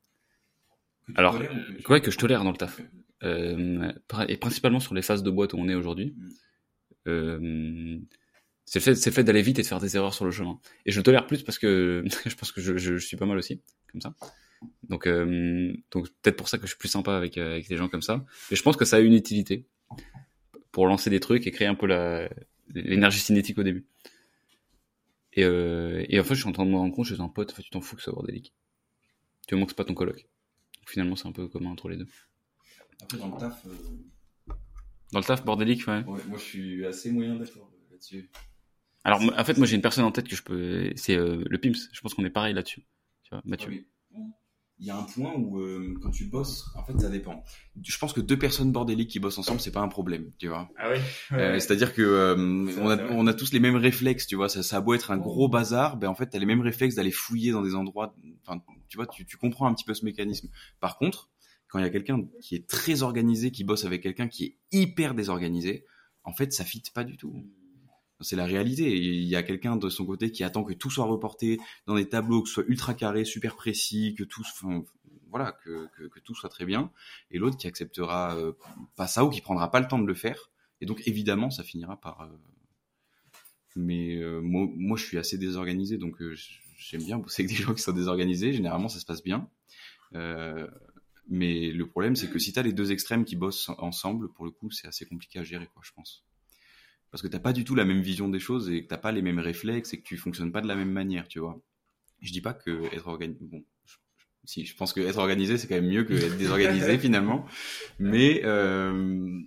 Alors, 1.14 1.40
Ouais, 1.88 2.02
que 2.02 2.10
je 2.10 2.18
tolère 2.18 2.44
dans 2.44 2.50
le 2.50 2.56
taf. 2.58 2.82
Euh, 3.24 3.92
et 4.28 4.36
principalement 4.36 4.78
sur 4.78 4.94
les 4.94 5.02
phases 5.02 5.22
de 5.22 5.30
boîte 5.30 5.54
où 5.54 5.56
on 5.58 5.68
est 5.68 5.74
aujourd'hui. 5.74 6.14
Euh, 7.06 7.98
c'est 8.68 8.80
le 8.80 8.84
fait, 8.84 8.94
c'est 8.96 9.08
le 9.08 9.14
fait 9.14 9.24
d'aller 9.24 9.40
vite 9.40 9.58
et 9.58 9.62
de 9.62 9.66
faire 9.66 9.80
des 9.80 9.96
erreurs 9.96 10.12
sur 10.12 10.26
le 10.26 10.30
chemin. 10.30 10.58
Et 10.84 10.92
je 10.92 10.98
le 10.98 11.02
tolère 11.02 11.26
plus 11.26 11.42
parce 11.42 11.58
que 11.58 12.04
je 12.26 12.34
pense 12.34 12.52
que 12.52 12.60
je, 12.60 12.76
je, 12.76 12.98
je 12.98 13.06
suis 13.06 13.16
pas 13.16 13.24
mal 13.24 13.38
aussi, 13.38 13.62
comme 13.90 14.02
ça. 14.02 14.14
Donc, 14.90 15.06
euh, 15.06 15.72
donc 15.90 16.08
peut-être 16.20 16.36
pour 16.36 16.50
ça 16.50 16.58
que 16.58 16.64
je 16.64 16.68
suis 16.68 16.78
plus 16.78 16.90
sympa 16.90 17.16
avec, 17.16 17.38
euh, 17.38 17.52
avec 17.52 17.66
des 17.66 17.78
gens 17.78 17.88
comme 17.88 18.02
ça. 18.02 18.26
Et 18.50 18.56
je 18.56 18.62
pense 18.62 18.76
que 18.76 18.84
ça 18.84 18.96
a 18.96 19.00
une 19.00 19.14
utilité 19.14 19.66
pour 20.70 20.86
lancer 20.86 21.08
des 21.08 21.18
trucs 21.18 21.46
et 21.46 21.50
créer 21.50 21.66
un 21.66 21.74
peu 21.74 21.86
la, 21.86 22.28
l'énergie 22.74 23.20
cinétique 23.20 23.56
au 23.56 23.62
début. 23.62 23.86
Et, 25.32 25.44
euh, 25.44 26.04
et 26.10 26.20
en 26.20 26.24
fait, 26.24 26.34
je 26.34 26.40
suis 26.40 26.48
en 26.48 26.52
train 26.52 26.66
de 26.66 26.70
me 26.70 26.76
rendre 26.76 26.94
compte, 26.94 27.06
je 27.06 27.14
suis 27.14 27.22
un 27.22 27.28
pote, 27.28 27.52
en 27.52 27.54
fait, 27.54 27.62
tu 27.62 27.70
t'en 27.70 27.80
fous 27.80 27.96
que 27.96 28.02
ce 28.02 28.10
soit 28.10 28.14
bordélique. 28.14 28.52
Tu 29.46 29.54
veux 29.54 29.62
que 29.62 29.70
c'est 29.70 29.76
pas 29.76 29.84
ton 29.86 29.94
coloc. 29.94 30.16
Donc, 30.16 30.88
finalement, 30.88 31.16
c'est 31.16 31.26
un 31.26 31.32
peu 31.32 31.48
commun 31.48 31.70
entre 31.70 31.88
les 31.88 31.96
deux. 31.96 32.08
après 33.00 33.16
dans 33.16 33.28
le 33.28 33.40
taf 33.40 33.64
Dans 35.12 35.20
le 35.20 35.24
taf 35.24 35.42
bordélique, 35.42 35.86
ouais. 35.86 36.02
moi 36.04 36.18
je 36.34 36.42
suis 36.42 36.84
assez 36.84 37.10
moyen 37.10 37.36
d'accord 37.36 37.70
là-dessus 37.90 38.28
Alors, 39.04 39.20
en 39.22 39.44
fait, 39.44 39.56
moi, 39.56 39.66
j'ai 39.66 39.76
une 39.76 39.82
personne 39.82 40.04
en 40.04 40.12
tête 40.12 40.28
que 40.28 40.36
je 40.36 40.42
peux. 40.42 40.92
C'est 40.96 41.16
euh, 41.16 41.42
le 41.48 41.58
Pims. 41.58 41.72
Je 41.92 42.00
pense 42.00 42.14
qu'on 42.14 42.24
est 42.24 42.30
pareil 42.30 42.54
là-dessus. 42.54 42.82
Tu 43.22 43.30
vois, 43.30 43.42
Mathieu. 43.44 43.70
Mais 43.70 43.84
Il 44.80 44.86
y 44.86 44.90
a 44.90 44.96
un 44.96 45.02
point 45.02 45.34
où 45.34 45.58
euh, 45.58 45.94
quand 46.00 46.10
tu 46.10 46.26
bosses, 46.26 46.66
en 46.76 46.84
fait, 46.84 47.00
ça 47.00 47.08
dépend. 47.08 47.42
Je 47.82 47.98
pense 47.98 48.12
que 48.12 48.20
deux 48.20 48.38
personnes 48.38 48.70
bordéliques 48.70 49.10
qui 49.10 49.18
bossent 49.18 49.38
ensemble, 49.38 49.60
c'est 49.60 49.72
pas 49.72 49.80
un 49.80 49.88
problème, 49.88 50.30
tu 50.38 50.46
vois. 50.48 50.68
Ah 50.78 50.90
oui? 50.92 50.98
Euh, 51.32 51.58
C'est-à-dire 51.58 51.92
que 51.94 52.02
euh, 52.02 52.36
on, 52.80 52.88
a, 52.88 53.02
on 53.10 53.26
a 53.26 53.34
tous 53.34 53.52
les 53.52 53.58
mêmes 53.58 53.74
réflexes, 53.76 54.26
tu 54.28 54.36
vois. 54.36 54.48
Ça, 54.48 54.62
ça 54.62 54.76
a 54.76 54.80
beau 54.80 54.94
être 54.94 55.10
un 55.10 55.18
gros 55.18 55.48
bazar, 55.48 55.96
ben 55.96 56.08
en 56.08 56.14
fait, 56.14 56.26
t'as 56.26 56.38
les 56.38 56.46
mêmes 56.46 56.60
réflexes 56.60 56.94
d'aller 56.94 57.10
fouiller 57.10 57.50
dans 57.50 57.62
des 57.62 57.74
endroits. 57.74 58.14
Enfin, 58.46 58.62
tu 58.88 58.96
vois, 58.96 59.06
tu, 59.06 59.26
tu 59.26 59.36
comprends 59.36 59.66
un 59.66 59.74
petit 59.74 59.84
peu 59.84 59.94
ce 59.94 60.04
mécanisme. 60.04 60.48
Par 60.78 60.96
contre, 60.96 61.28
quand 61.66 61.80
il 61.80 61.82
y 61.82 61.88
a 61.88 61.90
quelqu'un 61.90 62.22
qui 62.40 62.54
est 62.54 62.68
très 62.68 63.02
organisé, 63.02 63.50
qui 63.50 63.64
bosse 63.64 63.84
avec 63.84 64.02
quelqu'un 64.02 64.28
qui 64.28 64.44
est 64.44 64.58
hyper 64.70 65.14
désorganisé, 65.14 65.86
en 66.22 66.32
fait, 66.32 66.52
ça 66.52 66.64
fit 66.64 66.82
pas 66.94 67.02
du 67.04 67.16
tout. 67.16 67.34
C'est 68.20 68.36
la 68.36 68.46
réalité. 68.46 68.96
Il 68.96 69.24
y 69.24 69.36
a 69.36 69.42
quelqu'un 69.42 69.76
de 69.76 69.88
son 69.88 70.04
côté 70.04 70.32
qui 70.32 70.42
attend 70.42 70.64
que 70.64 70.72
tout 70.72 70.90
soit 70.90 71.04
reporté 71.04 71.58
dans 71.86 71.94
des 71.94 72.08
tableaux, 72.08 72.42
que 72.42 72.48
ce 72.48 72.54
soit 72.54 72.64
ultra 72.66 72.94
carré, 72.94 73.24
super 73.24 73.54
précis, 73.54 74.14
que 74.18 74.24
tout, 74.24 74.42
enfin, 74.42 74.84
voilà, 75.30 75.52
que, 75.52 75.88
tout 76.24 76.34
soit 76.34 76.48
très 76.48 76.64
bien. 76.64 76.90
Et 77.30 77.38
l'autre 77.38 77.56
qui 77.56 77.66
acceptera 77.66 78.36
euh, 78.36 78.52
pas 78.96 79.06
ça 79.06 79.24
ou 79.24 79.30
qui 79.30 79.40
prendra 79.40 79.70
pas 79.70 79.80
le 79.80 79.86
temps 79.86 79.98
de 79.98 80.06
le 80.06 80.14
faire. 80.14 80.50
Et 80.80 80.86
donc 80.86 81.06
évidemment, 81.06 81.50
ça 81.50 81.62
finira 81.62 82.00
par. 82.00 82.22
euh, 82.22 82.28
Mais 83.76 84.16
euh, 84.16 84.40
moi, 84.42 84.96
je 84.96 85.04
suis 85.04 85.18
assez 85.18 85.38
désorganisé, 85.38 85.96
donc 85.96 86.16
j'aime 86.76 87.04
bien 87.04 87.18
bosser 87.18 87.44
avec 87.44 87.56
des 87.56 87.62
gens 87.62 87.74
qui 87.74 87.82
sont 87.82 87.92
désorganisés. 87.92 88.52
Généralement, 88.52 88.88
ça 88.88 88.98
se 88.98 89.06
passe 89.06 89.22
bien. 89.22 89.48
Mais 91.30 91.70
le 91.72 91.86
problème, 91.86 92.16
c'est 92.16 92.30
que 92.30 92.38
si 92.38 92.52
t'as 92.52 92.62
les 92.62 92.72
deux 92.72 92.90
extrêmes 92.90 93.24
qui 93.24 93.36
bossent 93.36 93.70
ensemble, 93.78 94.32
pour 94.32 94.46
le 94.46 94.50
coup, 94.50 94.70
c'est 94.70 94.88
assez 94.88 95.04
compliqué 95.04 95.38
à 95.38 95.44
gérer, 95.44 95.66
quoi, 95.66 95.82
je 95.84 95.92
pense. 95.92 96.24
Parce 97.10 97.22
que 97.22 97.28
t'as 97.28 97.38
pas 97.38 97.52
du 97.52 97.64
tout 97.64 97.74
la 97.74 97.84
même 97.84 98.02
vision 98.02 98.28
des 98.28 98.40
choses 98.40 98.68
et 98.70 98.82
que 98.82 98.88
t'as 98.88 98.98
pas 98.98 99.12
les 99.12 99.22
mêmes 99.22 99.38
réflexes 99.38 99.94
et 99.94 99.98
que 99.98 100.04
tu 100.04 100.16
fonctionnes 100.16 100.52
pas 100.52 100.60
de 100.60 100.68
la 100.68 100.76
même 100.76 100.90
manière, 100.92 101.26
tu 101.28 101.38
vois. 101.38 101.60
Je 102.20 102.32
dis 102.32 102.40
pas 102.40 102.52
que 102.54 102.84
être 102.94 103.06
organisé, 103.08 103.38
bon, 103.42 103.64
je- 103.86 103.96
si, 104.44 104.66
je 104.66 104.76
pense 104.76 104.92
que 104.92 105.00
être 105.00 105.18
organisé, 105.18 105.56
c'est 105.58 105.68
quand 105.68 105.76
même 105.76 105.88
mieux 105.88 106.04
que 106.04 106.14
être 106.14 106.36
désorganisé 106.36 106.98
finalement. 106.98 107.46
Mais, 107.98 108.42
euh, 108.44 109.40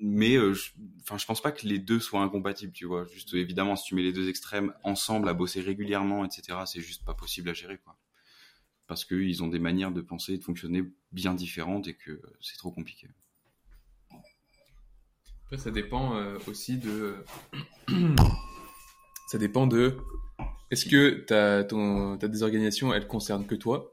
mais, 0.00 0.36
euh, 0.36 0.54
je, 0.54 0.70
enfin, 1.02 1.18
je 1.18 1.26
pense 1.26 1.40
pas 1.40 1.52
que 1.52 1.66
les 1.66 1.78
deux 1.78 2.00
soient 2.00 2.22
incompatibles, 2.22 2.72
tu 2.72 2.86
vois. 2.86 3.06
Juste, 3.06 3.34
évidemment, 3.34 3.76
si 3.76 3.84
tu 3.84 3.94
mets 3.94 4.02
les 4.02 4.12
deux 4.12 4.28
extrêmes 4.28 4.72
ensemble 4.82 5.28
à 5.28 5.34
bosser 5.34 5.60
régulièrement, 5.60 6.24
etc., 6.24 6.66
c'est 6.66 6.80
juste 6.80 7.04
pas 7.04 7.14
possible 7.14 7.48
à 7.50 7.52
gérer, 7.54 7.78
quoi. 7.78 7.96
Parce 8.88 9.04
qu'ils 9.04 9.42
ont 9.42 9.48
des 9.48 9.58
manières 9.60 9.92
de 9.92 10.00
penser 10.00 10.34
et 10.34 10.38
de 10.38 10.44
fonctionner 10.44 10.84
bien 11.12 11.34
différentes 11.34 11.86
et 11.88 11.94
que 11.94 12.20
c'est 12.40 12.56
trop 12.56 12.70
compliqué. 12.72 13.08
Après, 15.52 15.64
ça 15.64 15.70
dépend 15.70 16.16
euh, 16.16 16.38
aussi 16.46 16.78
de. 16.78 17.14
ça 19.28 19.36
dépend 19.36 19.66
de. 19.66 19.98
Est-ce 20.70 20.86
que 20.86 21.10
ta, 21.26 21.62
ton, 21.62 22.16
ta 22.16 22.26
désorganisation, 22.26 22.94
elle 22.94 23.06
concerne 23.06 23.44
que 23.44 23.54
toi? 23.54 23.92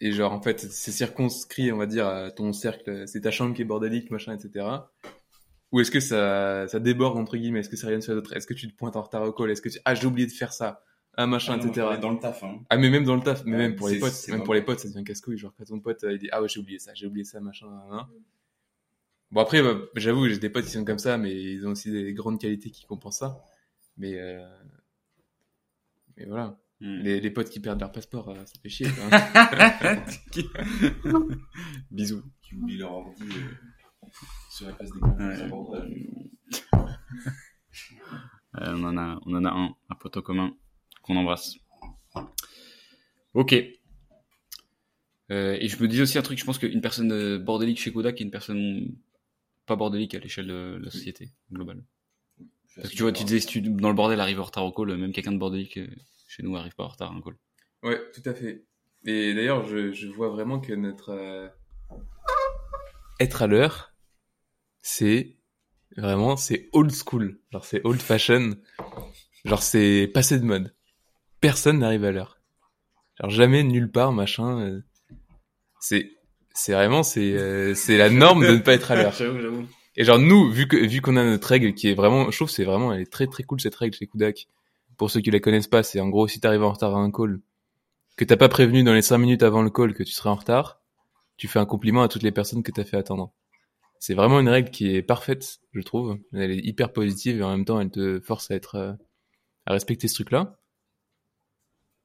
Et 0.00 0.12
genre, 0.12 0.32
en 0.32 0.40
fait, 0.40 0.60
c'est 0.60 0.92
circonscrit, 0.92 1.72
on 1.72 1.76
va 1.76 1.86
dire, 1.86 2.06
à 2.06 2.30
ton 2.30 2.52
cercle, 2.52 3.02
c'est 3.08 3.22
ta 3.22 3.32
chambre 3.32 3.52
qui 3.52 3.62
est 3.62 3.64
bordélique, 3.64 4.12
machin, 4.12 4.32
etc. 4.32 4.64
Ou 5.72 5.80
est-ce 5.80 5.90
que 5.90 5.98
ça, 5.98 6.68
ça 6.68 6.78
déborde, 6.78 7.18
entre 7.18 7.36
guillemets? 7.36 7.58
Est-ce 7.58 7.68
que 7.68 7.76
ça 7.76 7.88
rayonne 7.88 8.00
sur 8.00 8.12
les 8.12 8.18
autres? 8.18 8.36
Est-ce 8.36 8.46
que 8.46 8.54
tu 8.54 8.70
te 8.70 8.76
pointes 8.76 8.94
en 8.94 9.02
retard 9.02 9.24
au 9.24 9.32
call 9.32 9.50
Est-ce 9.50 9.60
que 9.60 9.70
tu... 9.70 9.80
Ah, 9.84 9.96
j'ai 9.96 10.06
oublié 10.06 10.28
de 10.28 10.32
faire 10.32 10.52
ça 10.52 10.84
Ah, 11.16 11.26
machin, 11.26 11.58
etc. 11.58 11.98
Dans 12.00 12.12
le 12.12 12.20
taf, 12.20 12.44
hein. 12.44 12.60
Ah, 12.70 12.76
mais 12.76 12.90
même 12.90 13.02
dans 13.02 13.16
le 13.16 13.22
taf, 13.22 13.44
mais 13.44 13.56
Ouais, 13.56 13.58
même 13.58 13.74
pour 13.74 13.88
les 13.88 13.98
potes, 13.98 14.28
même 14.28 14.44
pour 14.44 14.54
les 14.54 14.62
potes, 14.62 14.78
ça 14.78 14.88
devient 14.88 15.02
casse-couille. 15.02 15.36
Genre, 15.36 15.52
quand 15.58 15.64
ton 15.64 15.80
pote, 15.80 16.04
euh, 16.04 16.12
il 16.12 16.20
dit, 16.20 16.28
ah 16.30 16.40
ouais, 16.40 16.48
j'ai 16.48 16.60
oublié 16.60 16.78
ça, 16.78 16.92
j'ai 16.94 17.08
oublié 17.08 17.24
ça, 17.24 17.40
machin, 17.40 17.66
nan, 17.66 17.90
nan. 17.90 18.06
Bon, 19.30 19.40
après, 19.40 19.62
bah, 19.62 19.78
j'avoue, 19.94 20.28
j'ai 20.28 20.38
des 20.38 20.50
potes 20.50 20.64
qui 20.64 20.72
sont 20.72 20.84
comme 20.84 20.98
ça, 20.98 21.16
mais 21.16 21.32
ils 21.32 21.66
ont 21.66 21.70
aussi 21.70 21.90
des 21.90 22.12
grandes 22.14 22.40
qualités 22.40 22.70
qui 22.70 22.84
compensent 22.84 23.18
ça. 23.18 23.44
Mais, 23.96 24.18
euh... 24.18 24.44
mais 26.16 26.26
voilà. 26.26 26.58
Hmm. 26.80 27.00
Les, 27.02 27.20
les 27.20 27.30
potes 27.30 27.50
qui 27.50 27.60
perdent 27.60 27.80
leur 27.80 27.92
passeport, 27.92 28.30
euh, 28.30 28.44
ça 28.46 28.54
fait 28.60 28.68
chier. 28.68 28.88
Quoi. 28.88 29.04
Bisous. 31.90 32.22
Qui 32.40 32.56
oublient 32.56 32.78
leur 32.78 32.92
ordi 32.92 33.22
euh, 33.22 34.08
sur 34.50 34.66
la 34.66 34.72
place 34.72 34.90
des 34.90 35.00
Ouais. 35.00 35.36
Euh, 38.56 38.74
on 38.74 38.82
en 38.82 38.96
a, 38.98 39.20
on 39.26 39.34
en 39.36 39.44
a 39.44 39.50
un, 39.50 39.76
un 39.90 39.94
poteau 39.94 40.22
commun 40.22 40.56
qu'on 41.02 41.16
embrasse. 41.16 41.54
Ok. 43.34 43.54
Euh, 45.30 45.56
et 45.60 45.68
je 45.68 45.80
me 45.80 45.86
dis 45.86 46.02
aussi 46.02 46.18
un 46.18 46.22
truc, 46.22 46.38
je 46.38 46.44
pense 46.44 46.58
qu'une 46.58 46.80
personne 46.80 47.38
bordélique 47.38 47.78
chez 47.78 47.92
Kodak 47.92 48.20
est 48.20 48.24
une 48.24 48.32
personne 48.32 48.96
pas 49.70 49.76
bordélique 49.76 50.14
à 50.16 50.18
l'échelle 50.18 50.48
de 50.48 50.80
la 50.82 50.90
société 50.90 51.30
globale. 51.52 51.84
Parce 52.74 52.88
que 52.88 52.94
tu 52.96 53.02
vois, 53.02 53.12
tu 53.12 53.22
disais, 53.24 53.38
si 53.40 53.46
tu, 53.46 53.60
dans 53.62 53.88
le 53.88 53.94
bordel 53.94 54.20
arrive 54.20 54.40
en 54.40 54.44
retard 54.44 54.64
au 54.64 54.72
call, 54.72 54.96
même 54.96 55.12
quelqu'un 55.12 55.30
de 55.32 55.38
bordélique 55.38 55.76
euh, 55.78 55.86
chez 56.28 56.42
nous 56.42 56.56
arrive 56.56 56.74
pas 56.74 56.84
en 56.84 56.88
retard 56.88 57.12
à 57.12 57.14
un 57.14 57.20
call. 57.20 57.36
Ouais, 57.84 58.00
tout 58.12 58.22
à 58.28 58.34
fait. 58.34 58.64
Et 59.04 59.32
d'ailleurs, 59.34 59.64
je, 59.68 59.92
je 59.92 60.08
vois 60.08 60.28
vraiment 60.28 60.58
que 60.60 60.72
notre 60.72 61.10
euh, 61.10 61.48
être 63.20 63.42
à 63.42 63.46
l'heure, 63.46 63.92
c'est 64.82 65.36
vraiment 65.96 66.36
c'est 66.36 66.68
old 66.72 66.92
school. 66.92 67.40
Genre 67.52 67.64
c'est 67.64 67.80
old 67.84 68.00
fashion. 68.00 68.56
Genre 69.44 69.62
c'est 69.62 70.10
passé 70.12 70.38
de 70.38 70.44
mode. 70.44 70.74
Personne 71.40 71.78
n'arrive 71.78 72.04
à 72.04 72.12
l'heure. 72.12 72.40
Genre 73.20 73.30
jamais 73.30 73.62
nulle 73.62 73.90
part 73.90 74.12
machin. 74.12 74.60
euh, 74.60 74.82
C'est 75.80 76.10
c'est 76.54 76.72
vraiment 76.72 77.02
c'est 77.02 77.32
euh, 77.32 77.74
c'est 77.74 77.96
la 77.96 78.10
norme 78.10 78.46
de 78.46 78.52
ne 78.52 78.58
pas 78.58 78.74
être 78.74 78.90
à 78.90 78.96
l'heure. 78.96 79.14
Et 79.96 80.04
genre 80.04 80.18
nous, 80.18 80.50
vu 80.50 80.68
que 80.68 80.76
vu 80.76 81.00
qu'on 81.00 81.16
a 81.16 81.24
notre 81.24 81.48
règle 81.48 81.74
qui 81.74 81.88
est 81.88 81.94
vraiment, 81.94 82.30
je 82.30 82.36
trouve 82.36 82.48
que 82.48 82.54
c'est 82.54 82.64
vraiment, 82.64 82.92
elle 82.92 83.02
est 83.02 83.12
très 83.12 83.26
très 83.26 83.42
cool 83.42 83.60
cette 83.60 83.74
règle 83.74 83.96
chez 83.96 84.06
Kudak. 84.06 84.48
Pour 84.96 85.10
ceux 85.10 85.20
qui 85.20 85.30
la 85.30 85.40
connaissent 85.40 85.66
pas, 85.66 85.82
c'est 85.82 86.00
en 86.00 86.08
gros 86.08 86.28
si 86.28 86.40
t'arrives 86.40 86.62
en 86.62 86.72
retard 86.72 86.94
à 86.94 87.00
un 87.00 87.10
call, 87.10 87.40
que 88.16 88.24
t'as 88.24 88.36
pas 88.36 88.48
prévenu 88.48 88.84
dans 88.84 88.92
les 88.92 89.02
cinq 89.02 89.18
minutes 89.18 89.42
avant 89.42 89.62
le 89.62 89.70
call 89.70 89.94
que 89.94 90.02
tu 90.02 90.12
serais 90.12 90.30
en 90.30 90.34
retard, 90.36 90.80
tu 91.36 91.48
fais 91.48 91.58
un 91.58 91.66
compliment 91.66 92.02
à 92.02 92.08
toutes 92.08 92.22
les 92.22 92.32
personnes 92.32 92.62
que 92.62 92.70
t'as 92.70 92.84
fait 92.84 92.96
attendre. 92.96 93.32
C'est 93.98 94.14
vraiment 94.14 94.40
une 94.40 94.48
règle 94.48 94.70
qui 94.70 94.94
est 94.94 95.02
parfaite, 95.02 95.60
je 95.72 95.80
trouve. 95.80 96.18
Elle 96.32 96.50
est 96.50 96.64
hyper 96.64 96.92
positive 96.92 97.40
et 97.40 97.42
en 97.42 97.50
même 97.50 97.64
temps 97.64 97.80
elle 97.80 97.90
te 97.90 98.20
force 98.20 98.50
à 98.50 98.54
être 98.54 98.76
euh, 98.76 98.92
à 99.66 99.72
respecter 99.72 100.08
ce 100.08 100.14
truc-là. 100.14 100.59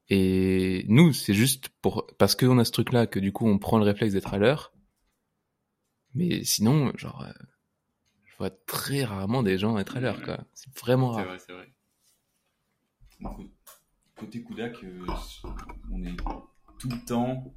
Et 0.09 0.85
nous, 0.87 1.13
c'est 1.13 1.33
juste 1.33 1.69
pour 1.81 2.05
parce 2.17 2.35
qu'on 2.35 2.59
a 2.59 2.65
ce 2.65 2.71
truc-là 2.71 3.07
que 3.07 3.19
du 3.19 3.31
coup 3.31 3.47
on 3.47 3.57
prend 3.57 3.77
le 3.79 3.83
réflexe 3.85 4.13
d'être 4.13 4.33
à 4.33 4.37
l'heure. 4.37 4.71
Mais 6.13 6.43
sinon, 6.43 6.91
genre, 6.95 7.23
euh, 7.23 7.31
je 8.25 8.37
vois 8.37 8.49
très 8.49 9.03
rarement 9.03 9.43
des 9.43 9.57
gens 9.57 9.77
être 9.77 9.97
à 9.97 9.99
l'heure, 9.99 10.21
quoi. 10.21 10.45
C'est 10.53 10.73
vraiment 10.79 11.13
C'est 11.13 11.19
rare. 11.19 11.27
vrai, 11.27 11.39
c'est 11.39 11.53
vrai. 11.53 11.73
Côté 14.15 14.43
Kudak, 14.43 14.83
euh, 14.83 15.05
on 15.91 16.03
est 16.03 16.15
tout 16.79 16.89
le 16.89 17.05
temps. 17.05 17.53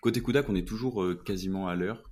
Côté 0.00 0.22
Kudak, 0.22 0.48
on 0.48 0.54
est 0.54 0.66
toujours 0.66 1.02
euh, 1.02 1.14
quasiment 1.16 1.66
à 1.68 1.74
l'heure. 1.74 2.04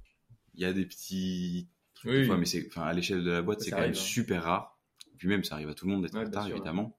Il 0.54 0.62
y 0.62 0.64
a 0.64 0.72
des 0.72 0.84
petits. 0.84 1.68
trucs 1.94 2.10
Oui, 2.10 2.18
des 2.20 2.24
fois, 2.26 2.34
oui. 2.34 2.40
mais 2.40 2.46
c'est, 2.46 2.66
enfin, 2.68 2.82
à 2.82 2.92
l'échelle 2.92 3.22
de 3.22 3.30
la 3.30 3.42
boîte, 3.42 3.60
Ça 3.60 3.66
c'est 3.66 3.70
quand 3.70 3.80
même 3.80 3.90
hein. 3.90 3.94
super 3.94 4.42
rare. 4.42 4.78
Puis 5.18 5.28
même, 5.28 5.44
ça 5.44 5.54
arrive 5.54 5.68
à 5.68 5.74
tout 5.74 5.86
le 5.86 5.92
monde 5.92 6.02
d'être 6.02 6.14
Ouais, 6.14 6.22
en 6.22 6.24
retard, 6.24 6.44
sûr, 6.44 6.52
ouais. 6.52 6.56
évidemment. 6.58 6.97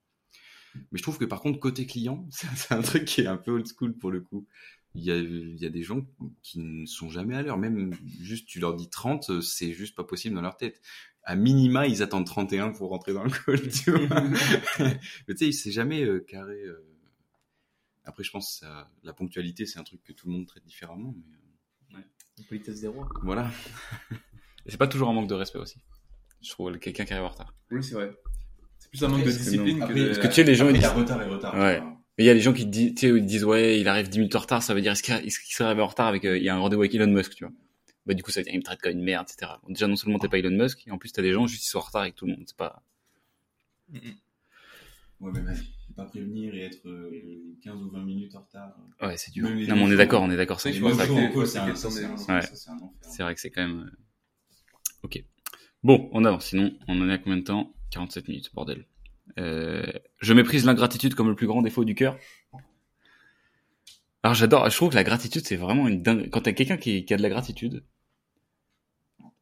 Mais 0.76 0.97
je 0.97 1.01
trouve 1.03 1.17
que 1.17 1.26
par 1.26 1.41
contre, 1.41 1.59
côté 1.59 1.86
client, 1.86 2.28
c'est 2.32 2.74
un 2.74 2.82
truc 2.82 3.05
qui 3.05 3.22
est 3.22 3.28
un 3.28 3.38
peu 3.38 3.51
old 3.51 3.67
school 3.67 3.93
pour 3.97 4.11
le 4.11 4.22
coup. 4.22 4.47
Il 4.95 5.03
y 5.03 5.11
a, 5.11 5.17
il 5.17 5.57
y 5.59 5.65
a 5.67 5.70
des 5.70 5.84
gens 5.84 6.01
qui 6.41 6.59
ne 6.59 6.86
sont 6.88 7.09
jamais 7.09 7.36
à 7.36 7.43
l'heure. 7.43 7.57
Même 7.57 7.93
juste, 8.22 8.47
tu 8.47 8.59
leur 8.59 8.76
dis 8.76 8.89
30, 8.89 9.30
euh, 9.30 9.41
c'est 9.41 9.72
juste 9.74 9.95
pas 9.95 10.03
possible 10.03 10.34
dans 10.36 10.41
leur 10.41 10.57
tête. 10.57 10.82
À 11.24 11.36
minima, 11.36 11.86
ils 11.86 12.01
attendent 12.01 12.26
31 12.26 12.72
pour 12.72 12.89
rentrer 12.89 13.13
dans 13.13 13.24
le 13.24 13.30
call, 13.30 13.70
tu 13.70 13.91
vois. 13.91 14.22
Mais 15.28 15.36
tu 15.36 15.38
sais, 15.38 15.51
c'est 15.51 15.72
jamais 15.72 16.03
euh, 16.03 16.20
carré. 16.22 16.63
euh. 16.63 16.84
Après, 18.03 18.24
je 18.24 18.32
pense 18.32 18.51
que 18.59 18.65
ça- 18.65 18.89
la 19.03 19.13
ponctualité, 19.13 19.67
c'est 19.67 19.78
un 19.80 19.84
truc 19.84 20.01
que 20.03 20.11
tout 20.13 20.28
le 20.28 20.34
monde 20.34 20.47
traite 20.47 20.65
différemment. 20.65 21.13
Mais 21.93 21.97
euh, 21.99 22.43
Politesse 22.47 22.78
zéro. 22.78 23.05
voilà. 23.22 23.51
Et 24.65 24.72
c'est 24.72 24.78
pas 24.78 24.88
toujours 24.88 25.09
un 25.09 25.13
manque 25.13 25.30
de 25.30 25.36
respect 25.36 25.59
aussi. 25.59 25.78
Je 26.41 26.49
trouve 26.49 26.78
quelqu'un 26.80 27.05
qui 27.05 27.13
arrive 27.13 27.26
en 27.26 27.30
retard. 27.30 27.53
Oui, 27.70 27.84
c'est 27.84 27.93
vrai. 27.93 28.11
C'est 28.80 28.89
plus 28.89 29.03
un 29.03 29.07
manque 29.09 29.25
de 29.25 29.32
discipline 29.32 29.77
que 29.80 29.84
Après, 29.84 30.05
parce 30.05 30.17
que 30.19 30.27
tu 30.27 30.34
sais, 30.34 30.43
les 30.43 30.55
gens, 30.55 30.69
ils 30.69 30.80
disent- 30.80 30.88
retard 30.89 31.21
et 31.21 31.27
retard. 31.27 31.53
Ouais. 31.53 31.82
Mais 32.17 32.23
il 32.25 32.27
y 32.27 32.30
a 32.30 32.34
des 32.34 32.41
gens 32.41 32.53
qui 32.53 32.65
te 32.65 32.69
disent, 32.69 32.95
tu 32.95 33.07
sais, 33.07 33.17
ils 33.17 33.25
disent, 33.25 33.45
ouais, 33.45 33.80
il 33.80 33.88
arrive 33.88 34.09
10 34.09 34.19
minutes 34.19 34.36
en 34.36 34.39
retard, 34.39 34.61
ça 34.61 34.73
veut 34.73 34.82
dire, 34.82 34.91
est-ce 34.91 35.03
qu'il 35.03 35.32
serait 35.53 35.65
arrivé 35.65 35.82
en 35.82 35.88
retard 35.88 36.07
avec, 36.07 36.25
euh, 36.25 36.38
il 36.38 36.43
y 36.43 36.49
a 36.49 36.55
un 36.55 36.59
rendez-vous 36.59 36.82
avec 36.82 36.93
Elon 36.95 37.07
Musk, 37.07 37.36
tu 37.36 37.45
vois. 37.45 37.53
Bah, 38.05 38.13
du 38.13 38.23
coup, 38.23 38.32
ça 38.32 38.39
veut 38.41 38.43
dire, 38.45 38.53
il 38.53 38.57
me 38.57 38.63
traite 38.63 38.82
comme 38.82 38.91
une 38.93 39.03
merde, 39.03 39.27
etc. 39.30 39.59
Bon, 39.63 39.71
déjà, 39.71 39.88
non 39.88 39.95
seulement 39.95 40.19
t'es 40.19 40.27
pas 40.27 40.39
Elon 40.39 40.51
Musk, 40.51 40.86
et 40.88 40.91
en 40.91 40.97
plus, 40.97 41.11
t'as 41.11 41.21
des 41.21 41.32
gens 41.32 41.47
juste, 41.47 41.65
ils 41.65 41.69
sont 41.69 41.77
en 41.77 41.82
retard 41.82 42.01
avec 42.01 42.15
tout 42.15 42.25
le 42.25 42.34
monde. 42.34 42.43
C'est 42.47 42.57
pas, 42.57 42.82
Ouais, 43.93 45.32
mais 45.34 45.41
vas-y. 45.41 45.65
Pas 45.95 46.05
prévenir 46.05 46.53
et 46.55 46.61
être 46.61 46.88
euh, 46.88 47.55
15 47.61 47.82
ou 47.82 47.89
20 47.89 48.03
minutes 48.03 48.36
en 48.36 48.41
retard. 48.41 48.73
ouais, 49.01 49.17
c'est 49.17 49.32
dur. 49.32 49.43
Non, 49.67 49.75
mais 49.75 49.82
on 49.84 49.91
est 49.91 49.97
d'accord, 49.97 50.21
on 50.23 50.32
est 50.32 50.38
d'accord. 50.38 50.59
C'est 50.61 50.71
vrai 50.71 51.07
que- 51.07 52.55
c'est 53.01 53.23
vrai 53.23 53.36
que 53.36 53.41
c'est 53.41 53.49
quand 53.49 53.61
même, 53.67 53.82
euh, 53.82 53.97
ok. 55.03 55.23
Bon, 55.84 56.09
on 56.13 56.23
avance. 56.25 56.47
Sinon, 56.47 56.73
on 56.88 57.01
en 57.01 57.09
est 57.09 57.13
à 57.13 57.17
combien 57.17 57.38
de 57.38 57.43
temps? 57.43 57.73
47 57.91 58.27
minutes, 58.27 58.53
bordel. 58.53 58.85
Euh, 59.37 59.85
je 60.19 60.33
méprise 60.33 60.65
l'ingratitude 60.65 61.15
comme 61.15 61.29
le 61.29 61.35
plus 61.35 61.47
grand 61.47 61.61
défaut 61.61 61.85
du 61.85 61.95
cœur. 61.95 62.17
Alors 64.23 64.33
j'adore, 64.33 64.69
je 64.69 64.75
trouve 64.75 64.89
que 64.89 64.95
la 64.95 65.03
gratitude 65.03 65.45
c'est 65.45 65.55
vraiment 65.55 65.87
une 65.87 66.01
dingue. 66.01 66.29
Quand 66.29 66.41
t'as 66.41 66.51
quelqu'un 66.51 66.77
qui, 66.77 67.05
qui 67.05 67.13
a 67.13 67.17
de 67.17 67.21
la 67.21 67.29
gratitude, 67.29 67.83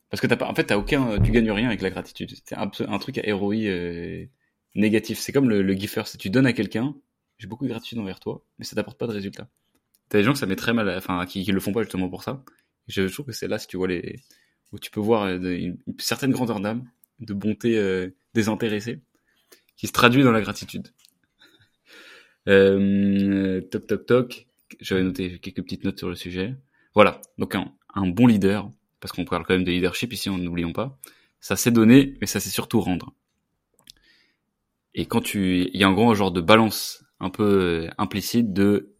parce 0.09 0.21
que 0.21 0.27
t'as 0.27 0.35
pas, 0.35 0.47
en 0.47 0.53
fait 0.53 0.65
t'as 0.65 0.77
aucun, 0.77 1.19
tu 1.21 1.31
gagnes 1.31 1.51
rien 1.51 1.67
avec 1.67 1.81
la 1.81 1.89
gratitude. 1.89 2.31
C'est 2.45 2.55
un, 2.55 2.69
un 2.87 2.99
truc 2.99 3.17
à 3.17 3.35
ROI 3.35 3.55
euh, 3.55 4.25
négatif. 4.75 5.19
C'est 5.19 5.31
comme 5.31 5.49
le, 5.49 5.61
le 5.61 5.73
giver, 5.73 6.03
c'est 6.05 6.17
tu 6.17 6.29
donnes 6.29 6.45
à 6.45 6.53
quelqu'un, 6.53 6.95
j'ai 7.37 7.47
beaucoup 7.47 7.65
de 7.65 7.69
gratitude 7.69 7.97
envers 7.97 8.19
toi, 8.19 8.43
mais 8.59 8.65
ça 8.65 8.75
t'apporte 8.75 8.99
pas 8.99 9.07
de 9.07 9.13
résultat. 9.13 9.49
T'as 10.09 10.19
des 10.19 10.23
gens 10.23 10.33
que 10.33 10.39
ça 10.39 10.45
met 10.45 10.55
très 10.55 10.73
mal, 10.73 10.89
enfin 10.95 11.25
qui, 11.25 11.43
qui 11.43 11.51
le 11.51 11.59
font 11.59 11.73
pas 11.73 11.81
justement 11.81 12.09
pour 12.09 12.23
ça. 12.23 12.43
Je 12.87 13.01
trouve 13.11 13.25
que 13.25 13.33
c'est 13.33 13.47
là 13.47 13.59
si 13.59 13.67
tu 13.67 13.77
vois 13.77 13.87
les, 13.87 14.21
où 14.71 14.79
tu 14.79 14.91
peux 14.91 14.99
voir 14.99 15.23
euh, 15.23 15.37
une 15.37 15.77
certaine 15.99 16.31
grandeur 16.31 16.59
d'âme, 16.59 16.89
de 17.19 17.33
bonté 17.33 17.77
euh, 17.77 18.09
désintéressée, 18.33 19.01
qui 19.75 19.87
se 19.87 19.93
traduit 19.93 20.23
dans 20.23 20.31
la 20.31 20.41
gratitude. 20.41 20.87
Euh, 22.47 23.61
toc 23.61 23.87
toc 23.87 24.05
toc. 24.05 24.47
J'avais 24.79 25.03
noté 25.03 25.39
quelques 25.39 25.63
petites 25.63 25.83
notes 25.83 25.97
sur 25.97 26.09
le 26.09 26.15
sujet. 26.15 26.55
Voilà. 26.93 27.21
Donc 27.37 27.55
un, 27.55 27.73
un 27.93 28.07
bon 28.07 28.27
leader, 28.27 28.71
parce 28.99 29.11
qu'on 29.11 29.25
parle 29.25 29.45
quand 29.45 29.53
même 29.53 29.63
de 29.63 29.71
leadership 29.71 30.13
ici, 30.13 30.29
on 30.29 30.37
n'oublions 30.37 30.73
pas. 30.73 30.97
Ça 31.39 31.55
c'est 31.55 31.71
donner, 31.71 32.15
mais 32.21 32.27
ça 32.27 32.39
c'est 32.39 32.49
surtout 32.49 32.81
rendre. 32.81 33.13
Et 34.93 35.05
quand 35.05 35.21
tu, 35.21 35.69
il 35.71 35.79
y 35.79 35.83
a 35.83 35.87
un 35.87 35.93
grand 35.93 36.13
genre 36.15 36.31
de 36.31 36.41
balance 36.41 37.05
un 37.19 37.29
peu 37.29 37.43
euh, 37.43 37.89
implicite 37.97 38.53
de, 38.53 38.95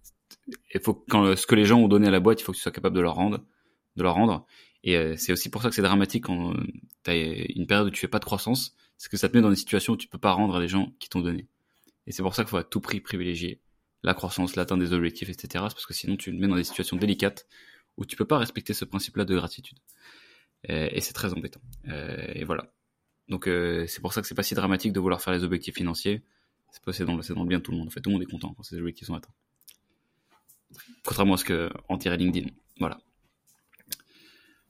il 0.74 0.82
faut 0.82 0.94
quand 0.94 1.36
ce 1.36 1.48
que 1.48 1.56
les 1.56 1.66
gens 1.66 1.80
ont 1.80 1.88
donné 1.88 2.08
à 2.08 2.12
la 2.12 2.20
boîte, 2.20 2.40
il 2.42 2.44
faut 2.44 2.52
que 2.52 2.58
tu 2.58 2.62
sois 2.64 2.72
capable 2.72 2.96
de 2.96 3.02
leur 3.02 3.16
rendre, 3.16 3.44
de 3.96 4.04
leur 4.04 4.14
rendre. 4.14 4.46
Et 4.88 4.96
euh, 4.96 5.18
c'est 5.18 5.34
aussi 5.34 5.50
pour 5.50 5.62
ça 5.62 5.68
que 5.70 5.76
c'est 5.76 5.82
dramatique 5.82 6.24
quand 6.24 6.54
tu 7.04 7.12
as 7.12 7.16
une 7.16 7.68
période 7.68 7.88
où 7.88 7.92
tu 7.92 8.00
fais 8.00 8.08
pas 8.08 8.20
de 8.20 8.26
croissance, 8.26 8.74
c'est 8.98 9.10
que 9.12 9.18
ça 9.18 9.28
te 9.28 9.36
met 9.36 9.42
dans 9.42 9.50
des 9.50 9.58
situations 9.58 9.94
où 9.94 9.98
tu 9.98 10.08
peux 10.08 10.18
pas 10.18 10.32
rendre 10.32 10.56
à 10.56 10.62
les 10.62 10.70
gens 10.70 10.94
qui 11.00 11.10
t'ont 11.10 11.20
donné. 11.20 11.46
Et 12.06 12.14
c'est 12.14 12.24
pour 12.24 12.34
ça 12.34 12.44
qu'il 12.44 12.52
faut 12.52 12.58
à 12.58 12.64
tout 12.64 12.80
prix 12.80 13.02
privilégier 13.02 13.60
la 14.02 14.14
croissance, 14.14 14.56
l'atteinte 14.56 14.80
des 14.80 14.94
objectifs, 14.94 15.28
etc. 15.30 15.48
Parce 15.56 15.86
que 15.86 15.94
sinon 15.94 16.16
tu 16.16 16.32
te 16.32 16.40
mets 16.40 16.48
dans 16.48 16.56
des 16.56 16.64
situations 16.64 16.96
délicates 16.96 17.48
où 17.98 18.06
tu 18.06 18.16
peux 18.16 18.24
pas 18.26 18.38
respecter 18.38 18.74
ce 18.74 18.86
principe-là 18.86 19.26
de 19.26 19.36
gratitude. 19.36 19.78
Euh, 20.70 20.88
et 20.92 21.02
c'est 21.02 21.14
très 21.14 21.34
embêtant. 21.34 21.62
Euh, 21.90 22.32
et 22.34 22.46
voilà. 22.46 22.72
Donc 23.28 23.48
euh, 23.48 23.86
c'est 23.88 24.00
pour 24.00 24.14
ça 24.14 24.22
que 24.22 24.28
c'est 24.28 24.36
pas 24.36 24.44
si 24.44 24.56
dramatique 24.56 24.94
de 24.94 25.02
vouloir 25.02 25.22
faire 25.22 25.34
les 25.34 25.44
objectifs 25.44 25.76
financiers. 25.76 26.22
C'est 26.72 26.82
pas 26.84 26.94
dans, 27.06 27.18
le- 27.18 27.34
dans 27.36 27.44
le 27.44 27.50
bien 27.50 27.58
de 27.58 27.64
tout 27.64 27.72
le 27.72 27.78
monde. 27.78 27.88
En 27.88 27.92
fait, 27.92 28.00
tout 28.00 28.10
le 28.10 28.14
monde 28.14 28.24
est 28.24 28.32
content 28.32 28.54
quand 28.56 28.64
ces 28.64 28.78
objectifs 28.78 29.08
sont 29.08 29.16
atteints. 29.16 29.34
Contrairement 31.04 31.34
à 31.34 31.38
ce 31.38 31.44
que 31.46 31.70
en 31.90 31.98
LinkedIn. 31.98 32.50
Voilà. 32.80 33.00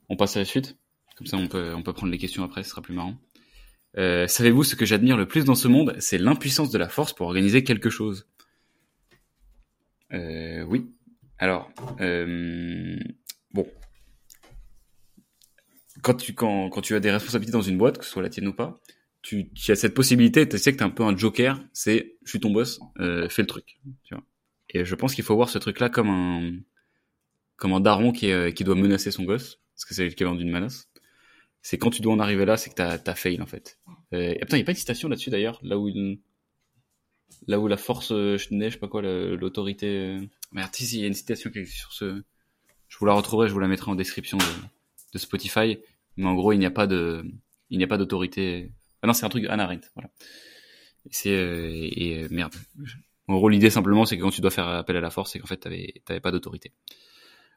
On 0.08 0.16
passe 0.16 0.36
à 0.36 0.40
la 0.40 0.44
suite. 0.44 0.76
Comme 1.16 1.26
ça, 1.26 1.36
on 1.36 1.48
peut, 1.48 1.92
prendre 1.92 2.12
les 2.12 2.18
questions 2.18 2.44
après, 2.44 2.62
ce 2.62 2.70
sera 2.70 2.80
plus 2.80 2.94
marrant. 2.94 3.16
Euh, 3.96 4.28
Savez-vous 4.28 4.62
ce 4.62 4.76
que 4.76 4.86
j'admire 4.86 5.16
le 5.16 5.26
plus 5.26 5.44
dans 5.44 5.56
ce 5.56 5.66
monde? 5.66 5.96
C'est 5.98 6.18
l'impuissance 6.18 6.70
de 6.70 6.78
la 6.78 6.88
force 6.88 7.12
pour 7.12 7.26
organiser 7.26 7.64
quelque 7.64 7.90
chose. 7.90 8.28
Euh, 10.12 10.62
oui. 10.62 10.86
Alors, 11.38 11.72
euh, 12.00 12.96
bon. 13.52 13.66
Quand 16.02 16.14
tu, 16.14 16.94
as 16.94 17.00
des 17.00 17.10
responsabilités 17.10 17.52
dans 17.52 17.62
une 17.62 17.76
boîte, 17.76 17.98
que 17.98 18.04
ce 18.04 18.12
soit 18.12 18.22
la 18.22 18.30
tienne 18.30 18.46
ou 18.46 18.52
pas, 18.52 18.80
tu, 19.20 19.50
as 19.68 19.74
cette 19.74 19.94
possibilité, 19.94 20.48
tu 20.48 20.56
sais 20.56 20.70
que 20.70 20.78
tu 20.78 20.84
es 20.84 20.86
un 20.86 20.90
peu 20.90 21.02
un 21.02 21.16
joker, 21.16 21.60
c'est 21.72 22.16
je 22.24 22.30
suis 22.30 22.40
ton 22.40 22.50
boss, 22.50 22.78
fais 22.96 23.42
le 23.42 23.46
truc. 23.46 23.80
Et 24.70 24.84
je 24.84 24.94
pense 24.94 25.16
qu'il 25.16 25.24
faut 25.24 25.34
voir 25.34 25.48
ce 25.48 25.58
truc-là 25.58 25.88
comme 25.88 26.08
un, 26.08 26.52
comme 27.56 27.72
un 27.72 27.80
daron 27.80 28.12
qui, 28.12 28.30
qui 28.54 28.62
doit 28.62 28.76
menacer 28.76 29.10
son 29.10 29.24
gosse, 29.24 29.60
parce 29.78 29.84
que 29.88 29.94
c'est 29.94 30.04
l'équivalent 30.04 30.34
d'une 30.34 30.50
menace. 30.50 30.88
C'est 31.62 31.78
quand 31.78 31.90
tu 31.90 32.02
dois 32.02 32.12
en 32.12 32.18
arriver 32.18 32.44
là, 32.44 32.56
c'est 32.56 32.70
que 32.70 32.74
t'as, 32.74 32.98
t'as 32.98 33.14
fail 33.14 33.40
en 33.40 33.46
fait. 33.46 33.78
Euh, 34.12 34.32
et 34.34 34.40
putain, 34.40 34.56
il 34.56 34.62
a 34.62 34.64
pas 34.64 34.72
une 34.72 34.76
citation 34.76 35.08
là-dessus 35.08 35.30
d'ailleurs, 35.30 35.60
là 35.62 35.78
où 35.78 35.88
il, 35.88 36.18
là 37.46 37.60
où 37.60 37.68
la 37.68 37.76
force, 37.76 38.10
euh, 38.10 38.36
je 38.36 38.48
sais 38.48 38.78
pas 38.78 38.88
quoi, 38.88 39.02
l'autorité. 39.02 39.86
euh, 39.86 40.20
Merde, 40.50 40.70
si, 40.74 40.96
il 40.96 41.00
y 41.00 41.04
a 41.04 41.06
une 41.06 41.14
citation 41.14 41.50
qui 41.50 41.60
est 41.60 41.64
sur 41.66 41.92
ce. 41.92 42.22
Je 42.88 42.98
vous 42.98 43.06
la 43.06 43.12
retrouverai, 43.12 43.48
je 43.48 43.52
vous 43.52 43.60
la 43.60 43.68
mettrai 43.68 43.90
en 43.90 43.94
description 43.94 44.38
de, 44.38 44.44
de 45.12 45.18
Spotify. 45.18 45.78
Mais 46.16 46.26
en 46.26 46.34
gros, 46.34 46.52
il 46.52 46.58
n'y 46.58 46.66
a 46.66 46.70
pas 46.70 46.86
de, 46.86 47.24
il 47.70 47.78
n'y 47.78 47.84
a 47.84 47.86
pas 47.86 47.98
d'autorité. 47.98 48.72
Ah 49.02 49.06
non, 49.06 49.12
c'est 49.12 49.26
un 49.26 49.28
truc 49.28 49.44
de 49.44 49.48
Hannah 49.48 49.64
Arendt, 49.64 49.88
voilà. 49.94 50.10
C'est 51.10 51.30
euh, 51.30 51.70
et, 51.72 52.24
euh, 52.24 52.28
merde, 52.30 52.54
En 53.28 53.36
gros, 53.36 53.48
l'idée 53.48 53.70
simplement, 53.70 54.04
c'est 54.06 54.16
que 54.16 54.22
quand 54.22 54.30
tu 54.30 54.40
dois 54.40 54.50
faire 54.50 54.66
appel 54.68 54.96
à 54.96 55.00
la 55.00 55.10
force, 55.10 55.32
c'est 55.32 55.38
qu'en 55.38 55.46
fait, 55.46 55.58
t'avais, 55.58 56.02
t'avais 56.04 56.20
pas 56.20 56.32
d'autorité. 56.32 56.72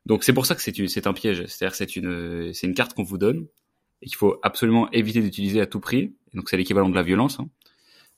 Donc 0.06 0.24
c'est 0.24 0.34
pour 0.34 0.46
ça 0.46 0.56
que 0.56 0.62
c'est, 0.62 1.08
un 1.08 1.14
piège. 1.14 1.46
C'est-à-dire 1.46 1.76
c'est 1.76 1.96
une, 1.96 2.54
c'est 2.54 2.68
une 2.68 2.74
carte 2.74 2.94
qu'on 2.94 3.04
vous 3.04 3.18
donne 3.18 3.48
et 4.02 4.08
qu'il 4.08 4.16
faut 4.16 4.40
absolument 4.42 4.90
éviter 4.92 5.22
d'utiliser 5.22 5.62
à 5.62 5.68
tout 5.68 5.80
prix. 5.80 6.14
Donc 6.34 6.50
c'est 6.50 6.58
l'équivalent 6.58 6.90
de 6.90 6.96
la 6.96 7.04
violence 7.04 7.40
hein, 7.40 7.50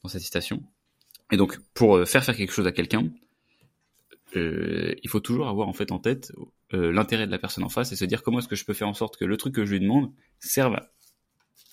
dans 0.04 0.10
cette 0.10 0.22
citation. 0.22 0.64
Et 1.32 1.38
donc 1.38 1.60
pour 1.74 1.98
euh, 1.98 2.06
faire 2.06 2.24
faire 2.24 2.36
quelque 2.36 2.54
chose 2.54 2.68
à 2.68 2.72
quelqu'un, 2.72 3.10
euh, 4.36 4.96
il 5.04 5.10
faut 5.10 5.20
toujours 5.20 5.48
avoir 5.48 5.68
en 5.68 5.74
fait 5.74 5.92
en 5.92 6.00
tête 6.00 6.32
euh, 6.74 6.92
l'intérêt 6.92 7.28
de 7.28 7.32
la 7.32 7.38
personne 7.38 7.64
en 7.64 7.70
face 7.70 7.92
et 7.92 7.96
se 7.96 8.06
dire 8.06 8.24
comment 8.24 8.40
est-ce 8.40 8.48
que 8.48 8.56
je 8.56 8.66
peux 8.66 8.74
faire 8.74 8.88
en 8.88 8.94
sorte 8.94 9.18
que 9.18 9.26
le 9.26 9.38
truc 9.38 9.54
que 9.54 9.66
je 9.66 9.72
lui 9.72 9.80
demande 9.80 10.12
serve 10.40 10.76
à 10.76 10.90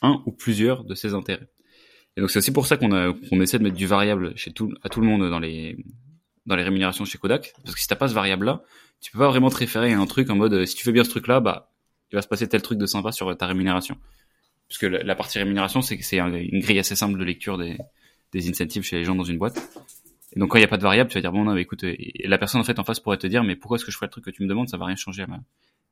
un 0.02 0.22
ou 0.26 0.32
plusieurs 0.32 0.84
de 0.84 0.94
ses 0.94 1.14
intérêts. 1.14 1.48
Et 2.16 2.20
donc 2.20 2.30
c'est 2.30 2.38
aussi 2.38 2.52
pour 2.52 2.66
ça 2.66 2.76
qu'on 2.76 3.40
essaie 3.40 3.58
de 3.58 3.62
mettre 3.62 3.76
du 3.76 3.86
variable 3.86 4.36
chez 4.36 4.52
tout 4.52 4.74
à 4.82 4.88
tout 4.88 5.00
le 5.00 5.06
monde 5.06 5.28
dans 5.30 5.38
les 5.38 5.84
dans 6.46 6.56
les 6.56 6.62
rémunérations 6.64 7.04
chez 7.04 7.18
Kodak 7.18 7.54
parce 7.62 7.74
que 7.74 7.80
si 7.80 7.86
t'as 7.86 7.96
pas 7.96 8.08
ce 8.08 8.14
variable 8.14 8.46
là, 8.46 8.64
tu 9.00 9.12
peux 9.12 9.18
pas 9.18 9.28
vraiment 9.28 9.50
te 9.50 9.56
référer 9.56 9.92
à 9.92 9.98
un 9.98 10.06
truc 10.06 10.30
en 10.30 10.36
mode 10.36 10.52
euh, 10.52 10.66
si 10.66 10.74
tu 10.76 10.84
fais 10.84 10.92
bien 10.92 11.04
ce 11.04 11.10
truc 11.10 11.26
là, 11.26 11.40
bah 11.40 11.70
il 12.12 12.16
va 12.16 12.22
se 12.22 12.28
passer 12.28 12.48
tel 12.48 12.60
truc 12.60 12.78
de 12.78 12.86
sympa 12.86 13.12
sur 13.12 13.36
ta 13.36 13.46
rémunération. 13.46 13.96
Puisque 14.68 14.82
la, 14.82 15.02
la 15.02 15.14
partie 15.14 15.38
rémunération 15.38 15.82
c'est 15.82 16.00
c'est 16.02 16.18
une 16.18 16.60
grille 16.60 16.78
assez 16.78 16.96
simple 16.96 17.18
de 17.18 17.24
lecture 17.24 17.58
des 17.58 17.78
des 18.32 18.48
incentives 18.48 18.82
chez 18.82 18.98
les 18.98 19.04
gens 19.04 19.14
dans 19.14 19.24
une 19.24 19.38
boîte. 19.38 19.58
Et 20.32 20.38
donc 20.38 20.50
quand 20.50 20.58
il 20.58 20.60
y 20.60 20.64
a 20.64 20.68
pas 20.68 20.76
de 20.76 20.82
variable, 20.82 21.10
tu 21.10 21.14
vas 21.14 21.20
dire 21.20 21.32
bon 21.32 21.44
non 21.44 21.54
mais 21.54 21.62
écoute, 21.62 21.82
et 21.82 22.24
la 22.24 22.38
personne 22.38 22.60
en 22.60 22.64
fait 22.64 22.78
en 22.78 22.84
face 22.84 23.00
pourrait 23.00 23.16
te 23.16 23.26
dire 23.26 23.42
mais 23.42 23.56
pourquoi 23.56 23.76
est-ce 23.76 23.84
que 23.84 23.90
je 23.90 23.96
ferais 23.96 24.06
le 24.06 24.12
truc 24.12 24.24
que 24.24 24.30
tu 24.30 24.42
me 24.42 24.48
demandes, 24.48 24.68
ça 24.68 24.76
va 24.76 24.86
rien 24.86 24.96
changer 24.96 25.22
à 25.22 25.26
ma 25.26 25.40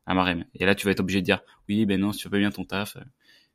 à 0.05 0.13
ma 0.13 0.23
rem. 0.23 0.45
Et 0.55 0.65
là 0.65 0.75
tu 0.75 0.85
vas 0.85 0.91
être 0.91 1.01
obligé 1.01 1.19
de 1.19 1.25
dire 1.25 1.41
oui 1.67 1.85
ben 1.85 1.99
non 1.99 2.11
si 2.11 2.19
tu 2.19 2.29
fais 2.29 2.39
bien 2.39 2.51
ton 2.51 2.63
taf, 2.63 2.97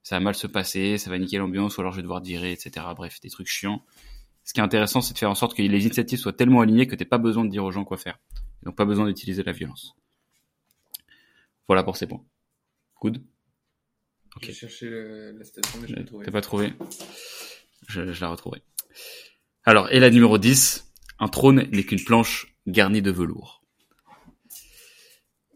ça 0.02 0.16
va 0.16 0.20
mal 0.20 0.34
se 0.34 0.46
passer, 0.46 0.98
ça 0.98 1.10
va 1.10 1.18
niquer 1.18 1.38
l'ambiance 1.38 1.78
ou 1.78 1.80
alors 1.80 1.92
je 1.92 1.98
vais 1.98 2.02
devoir 2.02 2.22
virer, 2.22 2.52
etc. 2.52 2.86
Bref 2.94 3.20
des 3.20 3.30
trucs 3.30 3.48
chiants. 3.48 3.82
Ce 4.44 4.52
qui 4.52 4.60
est 4.60 4.62
intéressant 4.62 5.00
c'est 5.00 5.14
de 5.14 5.18
faire 5.18 5.30
en 5.30 5.34
sorte 5.34 5.56
que 5.56 5.62
les 5.62 5.84
initiatives 5.86 6.18
soient 6.18 6.34
tellement 6.34 6.60
alignées 6.60 6.86
que 6.86 6.96
t'aies 6.96 7.06
pas 7.06 7.18
besoin 7.18 7.44
de 7.44 7.50
dire 7.50 7.64
aux 7.64 7.72
gens 7.72 7.84
quoi 7.84 7.96
faire. 7.96 8.18
Donc 8.64 8.76
pas 8.76 8.84
besoin 8.84 9.06
d'utiliser 9.06 9.42
la 9.42 9.52
violence. 9.52 9.94
Voilà 11.66 11.82
pour 11.82 11.96
ces 11.96 12.06
points. 12.06 12.24
Good? 13.00 13.22
Ok. 14.36 14.44
J'ai 14.44 14.52
cherché 14.52 14.90
la 14.90 15.44
citation 15.44 15.80
mais 15.80 15.88
je 15.88 15.94
l'ai 15.94 16.04
T'as 16.04 16.30
pas 16.30 16.40
trouvé? 16.40 16.72
Je, 17.88 18.12
je 18.12 18.20
la 18.20 18.28
retrouverai. 18.28 18.62
Alors, 19.64 19.90
et 19.92 20.00
la 20.00 20.10
numéro 20.10 20.38
10, 20.38 20.92
un 21.18 21.28
trône 21.28 21.68
n'est 21.70 21.84
qu'une 21.84 22.02
planche 22.02 22.54
garnie 22.66 23.02
de 23.02 23.10
velours. 23.10 23.62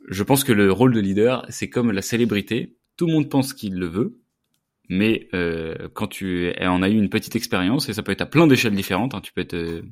Je 0.08 0.22
pense 0.22 0.44
que 0.44 0.52
le 0.52 0.72
rôle 0.72 0.94
de 0.94 1.00
leader, 1.00 1.44
c'est 1.50 1.68
comme 1.68 1.92
la 1.92 2.02
célébrité. 2.02 2.76
Tout 2.96 3.06
le 3.06 3.12
monde 3.12 3.28
pense 3.28 3.52
qu'il 3.52 3.74
le 3.74 3.86
veut, 3.86 4.18
mais 4.88 5.28
euh, 5.34 5.88
quand 5.92 6.08
tu 6.08 6.52
en 6.60 6.82
as 6.82 6.88
eu 6.88 6.96
une 6.96 7.10
petite 7.10 7.36
expérience, 7.36 7.88
et 7.88 7.92
ça 7.92 8.02
peut 8.02 8.12
être 8.12 8.22
à 8.22 8.26
plein 8.26 8.46
d'échelles 8.46 8.74
différentes, 8.74 9.14
hein, 9.14 9.20
tu 9.20 9.32
peux 9.32 9.42
être 9.42 9.54
euh, 9.54 9.82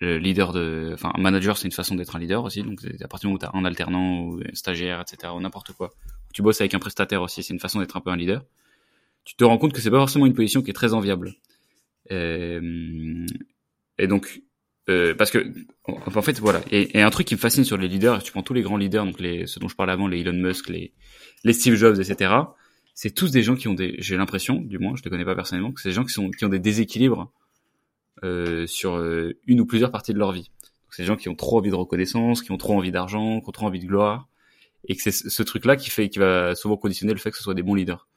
le 0.00 0.18
leader 0.18 0.52
de... 0.52 0.90
Enfin, 0.94 1.12
un 1.14 1.20
manager, 1.20 1.56
c'est 1.56 1.66
une 1.66 1.72
façon 1.72 1.94
d'être 1.94 2.16
un 2.16 2.18
leader 2.18 2.42
aussi, 2.44 2.62
donc 2.62 2.80
à 2.84 3.08
partir 3.08 3.28
du 3.28 3.32
moment 3.32 3.36
où 3.36 3.38
tu 3.38 3.46
as 3.46 3.58
un 3.58 3.64
alternant 3.64 4.20
ou 4.20 4.40
un 4.40 4.54
stagiaire, 4.54 5.00
etc., 5.00 5.32
ou 5.36 5.40
n'importe 5.40 5.72
quoi. 5.72 5.90
Tu 6.32 6.42
bosses 6.42 6.60
avec 6.60 6.74
un 6.74 6.78
prestataire 6.78 7.22
aussi, 7.22 7.42
c'est 7.42 7.52
une 7.52 7.60
façon 7.60 7.80
d'être 7.80 7.96
un 7.96 8.00
peu 8.00 8.10
un 8.10 8.16
leader. 8.16 8.44
Tu 9.24 9.36
te 9.36 9.44
rends 9.44 9.58
compte 9.58 9.72
que 9.72 9.80
c'est 9.80 9.90
pas 9.90 9.98
forcément 9.98 10.26
une 10.26 10.34
position 10.34 10.62
qui 10.62 10.70
est 10.70 10.74
très 10.74 10.94
enviable. 10.94 11.34
Euh, 12.10 13.26
et 13.98 14.06
donc, 14.06 14.42
euh, 14.88 15.14
parce 15.14 15.30
que 15.30 15.52
en 15.84 16.22
fait 16.22 16.40
voilà 16.40 16.62
et, 16.70 17.00
un 17.00 17.10
truc 17.10 17.26
qui 17.26 17.34
me 17.34 17.38
fascine 17.38 17.64
sur 17.64 17.76
les 17.76 17.86
leaders 17.86 18.22
tu 18.22 18.32
prends 18.32 18.42
tous 18.42 18.54
les 18.54 18.62
grands 18.62 18.78
leaders 18.78 19.04
donc 19.04 19.20
les 19.20 19.46
ceux 19.46 19.60
dont 19.60 19.68
je 19.68 19.76
parlais 19.76 19.92
avant 19.92 20.08
les 20.08 20.20
Elon 20.20 20.32
Musk 20.32 20.68
les 20.68 20.94
les 21.44 21.52
Steve 21.52 21.74
Jobs 21.74 22.00
etc 22.00 22.34
c'est 22.94 23.14
tous 23.14 23.30
des 23.30 23.42
gens 23.42 23.56
qui 23.56 23.68
ont 23.68 23.74
des 23.74 23.96
j'ai 23.98 24.16
l'impression 24.16 24.54
du 24.54 24.78
moins 24.78 24.96
je 24.96 25.02
les 25.04 25.10
connais 25.10 25.24
pas 25.24 25.34
personnellement 25.34 25.70
que 25.70 25.80
c'est 25.80 25.90
des 25.90 25.94
gens 25.94 26.04
qui 26.04 26.12
sont 26.12 26.30
qui 26.30 26.44
ont 26.46 26.48
des 26.48 26.58
déséquilibres 26.58 27.30
euh, 28.24 28.66
sur 28.66 28.96
euh, 28.96 29.36
une 29.46 29.60
ou 29.60 29.66
plusieurs 29.66 29.90
parties 29.90 30.12
de 30.12 30.18
leur 30.18 30.32
vie. 30.32 30.50
C'est 30.90 31.02
des 31.02 31.06
gens 31.06 31.16
qui 31.16 31.28
ont 31.28 31.36
trop 31.36 31.58
envie 31.58 31.70
de 31.70 31.74
reconnaissance 31.74 32.42
qui 32.42 32.50
ont 32.50 32.58
trop 32.58 32.76
envie 32.76 32.90
d'argent 32.90 33.40
qui 33.40 33.48
ont 33.48 33.52
trop 33.52 33.66
envie 33.66 33.78
de 33.78 33.86
gloire. 33.86 34.28
Et 34.88 34.96
que 34.96 35.02
c'est 35.02 35.12
ce 35.12 35.42
truc 35.42 35.64
là 35.64 35.76
qui 35.76 35.90
fait 35.90 36.08
qui 36.08 36.18
va 36.18 36.54
souvent 36.54 36.76
conditionner 36.76 37.12
le 37.12 37.18
fait 37.18 37.30
que 37.30 37.36
ce 37.36 37.42
soit 37.42 37.54
des 37.54 37.62
bons 37.62 37.74
leaders. 37.74 38.08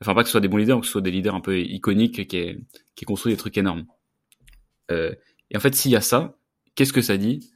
Enfin 0.00 0.14
pas 0.14 0.22
que 0.22 0.28
ce 0.28 0.32
soit 0.32 0.40
des 0.40 0.48
bons 0.48 0.56
leaders, 0.56 0.76
mais 0.76 0.80
que 0.80 0.86
ce 0.86 0.92
soit 0.92 1.02
des 1.02 1.10
leaders 1.10 1.34
un 1.34 1.40
peu 1.40 1.58
iconiques 1.58 2.26
qui 2.28 2.66
qui 2.94 3.04
construit 3.04 3.32
des 3.32 3.36
trucs 3.36 3.58
énormes. 3.58 3.86
Euh, 4.90 5.14
et 5.50 5.56
en 5.56 5.60
fait, 5.60 5.74
s'il 5.74 5.90
y 5.90 5.96
a 5.96 6.00
ça, 6.00 6.38
qu'est-ce 6.74 6.92
que 6.92 7.02
ça 7.02 7.16
dit 7.16 7.50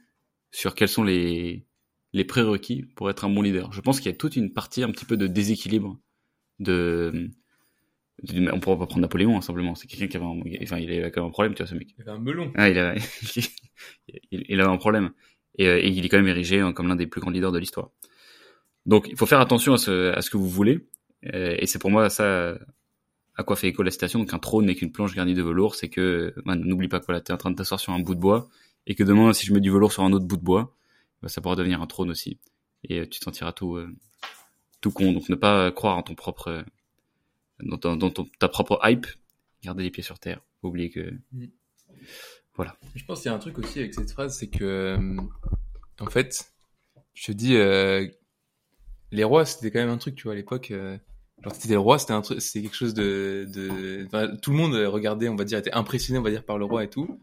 sur 0.51 0.75
quels 0.75 0.89
sont 0.89 1.03
les 1.03 1.65
les 2.11 2.25
prérequis 2.25 2.83
pour 2.95 3.09
être 3.09 3.25
un 3.25 3.29
bon 3.29 3.41
leader? 3.41 3.71
Je 3.71 3.81
pense 3.81 3.99
qu'il 3.99 4.11
y 4.11 4.13
a 4.13 4.17
toute 4.17 4.35
une 4.35 4.53
partie 4.53 4.83
un 4.83 4.91
petit 4.91 5.05
peu 5.05 5.17
de 5.17 5.27
déséquilibre 5.27 5.97
de, 6.59 7.31
on 8.21 8.59
pourrait 8.59 8.77
pas 8.77 8.85
prendre 8.85 9.01
Napoléon 9.01 9.37
hein, 9.37 9.41
simplement. 9.41 9.75
C'est 9.75 9.87
quelqu'un 9.87 10.07
qui 10.07 10.17
avait 10.17 10.25
un, 10.25 10.63
enfin 10.63 10.77
il 10.77 10.91
avait 10.91 11.11
quand 11.11 11.21
même 11.21 11.29
un 11.29 11.31
problème 11.31 11.53
tu 11.53 11.63
vois 11.63 11.69
ce 11.69 11.75
mec. 11.75 11.89
Il 11.97 12.01
avait 12.01 12.11
un 12.11 12.19
melon. 12.19 12.51
Ah 12.55 12.69
il 12.69 12.77
avait 12.77 12.99
il, 14.31 14.61
avait 14.61 14.69
un 14.69 14.77
problème. 14.77 15.11
Et, 15.57 15.67
euh, 15.67 15.79
et, 15.79 15.89
il 15.89 16.05
est 16.05 16.09
quand 16.09 16.17
même 16.17 16.27
érigé 16.27 16.59
hein, 16.59 16.73
comme 16.73 16.87
l'un 16.87 16.95
des 16.95 17.07
plus 17.07 17.21
grands 17.21 17.31
leaders 17.31 17.51
de 17.51 17.59
l'histoire. 17.59 17.89
Donc 18.85 19.07
il 19.09 19.17
faut 19.17 19.25
faire 19.25 19.39
attention 19.39 19.73
à 19.73 19.77
ce, 19.77 20.11
à 20.13 20.21
ce 20.21 20.29
que 20.29 20.37
vous 20.37 20.49
voulez. 20.49 20.87
Euh, 21.33 21.55
et 21.57 21.67
c'est 21.67 21.79
pour 21.79 21.89
moi 21.89 22.09
ça 22.09 22.57
à 23.35 23.43
quoi 23.43 23.55
fait 23.55 23.67
écho 23.67 23.83
la 23.83 23.91
citation. 23.91 24.19
Donc 24.19 24.33
un 24.33 24.39
trône 24.39 24.65
n'est 24.65 24.75
qu'une 24.75 24.91
planche 24.91 25.15
garnie 25.15 25.33
de 25.33 25.41
velours, 25.41 25.75
c'est 25.75 25.89
que 25.89 26.33
ben, 26.45 26.55
n'oublie 26.55 26.87
pas 26.87 26.99
que 26.99 27.05
voilà, 27.05 27.21
tu 27.21 27.31
es 27.31 27.33
en 27.33 27.37
train 27.37 27.51
de 27.51 27.55
t'asseoir 27.55 27.79
sur 27.79 27.93
un 27.93 27.99
bout 27.99 28.15
de 28.15 28.19
bois. 28.19 28.49
Et 28.85 28.95
que 28.95 29.03
demain 29.03 29.31
si 29.33 29.45
je 29.45 29.53
mets 29.53 29.61
du 29.61 29.71
velours 29.71 29.93
sur 29.93 30.03
un 30.03 30.11
autre 30.11 30.25
bout 30.25 30.37
de 30.37 30.43
bois, 30.43 30.75
ben, 31.21 31.29
ça 31.29 31.41
pourra 31.41 31.55
devenir 31.55 31.81
un 31.81 31.87
trône 31.87 32.09
aussi. 32.09 32.37
Et 32.83 32.99
euh, 32.99 33.07
tu 33.09 33.19
t'en 33.19 33.31
tireras 33.31 33.53
tout 33.53 33.75
euh, 33.75 33.95
tout 34.81 34.91
con. 34.91 35.13
Donc 35.13 35.29
ne 35.29 35.35
pas 35.35 35.71
croire 35.71 35.97
en 35.97 36.03
ton 36.03 36.15
propre 36.15 36.63
dans, 37.65 37.95
dans, 37.95 38.09
ton, 38.09 38.25
ta 38.39 38.47
propre 38.47 38.79
hype, 38.83 39.07
garder 39.63 39.83
les 39.83 39.91
pieds 39.91 40.03
sur 40.03 40.19
terre. 40.19 40.41
Oublier 40.61 40.89
que 40.89 41.13
mm. 41.31 41.47
voilà. 42.55 42.77
Je 42.95 43.03
pense 43.05 43.21
qu'il 43.21 43.29
y 43.29 43.33
a 43.33 43.35
un 43.35 43.39
truc 43.39 43.57
aussi 43.59 43.79
avec 43.79 43.93
cette 43.93 44.11
phrase, 44.11 44.37
c'est 44.37 44.49
que 44.49 44.97
en 45.99 46.09
fait, 46.09 46.53
je 47.13 47.25
te 47.25 47.31
dis 47.31 47.55
les 49.13 49.23
rois, 49.23 49.45
c'était 49.45 49.71
quand 49.71 49.79
même 49.79 49.89
un 49.89 49.97
truc, 49.97 50.15
tu 50.15 50.23
vois, 50.23 50.33
à 50.33 50.35
l'époque. 50.35 50.71
Euh, 50.71 50.97
genre, 51.43 51.53
c'était 51.55 51.73
le 51.73 51.79
roi, 51.79 51.99
c'était 51.99 52.13
un 52.13 52.21
truc, 52.21 52.41
c'était 52.41 52.63
quelque 52.63 52.75
chose 52.75 52.93
de, 52.93 53.47
de, 53.53 54.05
enfin, 54.07 54.35
tout 54.41 54.51
le 54.51 54.57
monde 54.57 54.73
regardait, 54.73 55.29
on 55.29 55.35
va 55.35 55.45
dire, 55.45 55.59
était 55.59 55.73
impressionné, 55.73 56.19
on 56.19 56.23
va 56.23 56.31
dire, 56.31 56.43
par 56.43 56.57
le 56.57 56.65
roi 56.65 56.83
et 56.83 56.89
tout. 56.89 57.19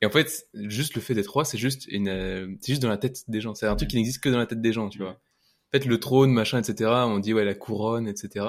Et 0.00 0.06
en 0.06 0.10
fait, 0.10 0.48
juste 0.54 0.94
le 0.94 1.02
fait 1.02 1.14
d'être 1.14 1.28
roi, 1.28 1.44
c'est 1.44 1.58
juste 1.58 1.86
une, 1.86 2.08
euh, 2.08 2.48
c'est 2.60 2.72
juste 2.72 2.82
dans 2.82 2.88
la 2.88 2.96
tête 2.96 3.24
des 3.28 3.42
gens. 3.42 3.54
C'est 3.54 3.66
un 3.66 3.76
truc 3.76 3.90
qui 3.90 3.96
n'existe 3.96 4.22
que 4.22 4.30
dans 4.30 4.38
la 4.38 4.46
tête 4.46 4.62
des 4.62 4.72
gens, 4.72 4.88
tu 4.88 4.98
vois. 4.98 5.10
En 5.12 5.70
fait, 5.72 5.84
le 5.84 6.00
trône, 6.00 6.32
machin, 6.32 6.58
etc. 6.58 6.90
On 7.04 7.18
dit 7.18 7.34
ouais 7.34 7.44
la 7.44 7.54
couronne, 7.54 8.08
etc. 8.08 8.46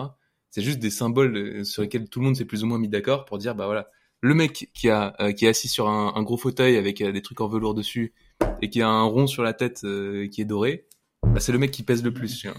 C'est 0.51 0.61
juste 0.61 0.79
des 0.79 0.89
symboles 0.89 1.35
euh, 1.35 1.63
sur 1.63 1.81
lesquels 1.81 2.07
tout 2.09 2.19
le 2.19 2.25
monde 2.25 2.35
s'est 2.35 2.45
plus 2.45 2.63
ou 2.63 2.67
moins 2.67 2.77
mis 2.77 2.89
d'accord 2.89 3.25
pour 3.25 3.37
dire 3.37 3.55
bah 3.55 3.65
voilà, 3.65 3.89
le 4.21 4.33
mec 4.35 4.69
qui 4.73 4.89
a 4.89 5.15
qui 5.33 5.45
est 5.45 5.49
assis 5.49 5.67
sur 5.67 5.89
un, 5.89 6.13
un 6.15 6.23
gros 6.23 6.37
fauteuil 6.37 6.77
avec 6.77 7.01
des 7.01 7.21
trucs 7.21 7.41
en 7.41 7.47
velours 7.47 7.73
dessus 7.73 8.13
et 8.61 8.69
qui 8.69 8.81
a 8.81 8.87
un 8.87 9.03
rond 9.03 9.27
sur 9.27 9.43
la 9.43 9.53
tête 9.53 9.81
qui 9.81 10.41
est 10.41 10.45
doré, 10.45 10.85
bah, 11.23 11.39
c'est 11.39 11.51
le 11.51 11.57
mec 11.57 11.71
qui 11.71 11.83
pèse 11.83 12.03
le 12.03 12.13
plus. 12.13 12.45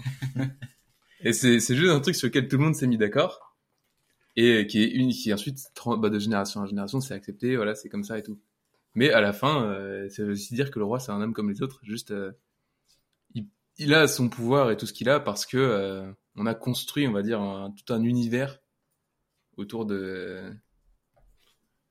Et 1.25 1.31
c'est, 1.31 1.61
c'est 1.61 1.75
juste 1.75 1.91
un 1.91 2.01
truc 2.01 2.15
sur 2.15 2.27
lequel 2.27 2.49
tout 2.49 2.57
le 2.57 2.65
monde 2.65 2.75
s'est 2.75 2.87
mis 2.87 2.97
d'accord 2.97 3.55
et 4.35 4.65
qui 4.67 4.81
est 4.83 4.87
une 4.87 5.11
qui 5.11 5.33
ensuite 5.33 5.59
bah, 5.85 6.09
de 6.09 6.19
génération 6.19 6.61
en 6.61 6.65
génération 6.65 6.99
c'est 7.01 7.13
accepté. 7.13 7.55
Voilà, 7.55 7.75
c'est 7.75 7.89
comme 7.89 8.03
ça 8.03 8.17
et 8.17 8.23
tout. 8.23 8.39
Mais 8.95 9.11
à 9.11 9.21
la 9.21 9.33
fin, 9.33 9.65
euh, 9.65 10.09
ça 10.09 10.23
veut 10.23 10.33
aussi 10.33 10.53
dire 10.53 10.69
que 10.71 10.79
le 10.79 10.85
roi 10.85 10.99
c'est 10.99 11.11
un 11.11 11.21
homme 11.21 11.33
comme 11.33 11.49
les 11.49 11.61
autres. 11.61 11.79
Juste, 11.83 12.11
euh, 12.11 12.31
il, 13.33 13.47
il, 13.77 13.93
a 13.93 14.07
son 14.07 14.29
pouvoir 14.29 14.71
et 14.71 14.77
tout 14.77 14.85
ce 14.85 14.93
qu'il 14.93 15.09
a 15.09 15.19
parce 15.19 15.45
que 15.45 15.57
euh, 15.57 16.11
on 16.35 16.45
a 16.45 16.55
construit, 16.55 17.07
on 17.07 17.11
va 17.11 17.23
dire, 17.23 17.41
un, 17.41 17.71
tout 17.71 17.93
un 17.93 18.03
univers 18.03 18.59
autour 19.57 19.85
de 19.85 20.51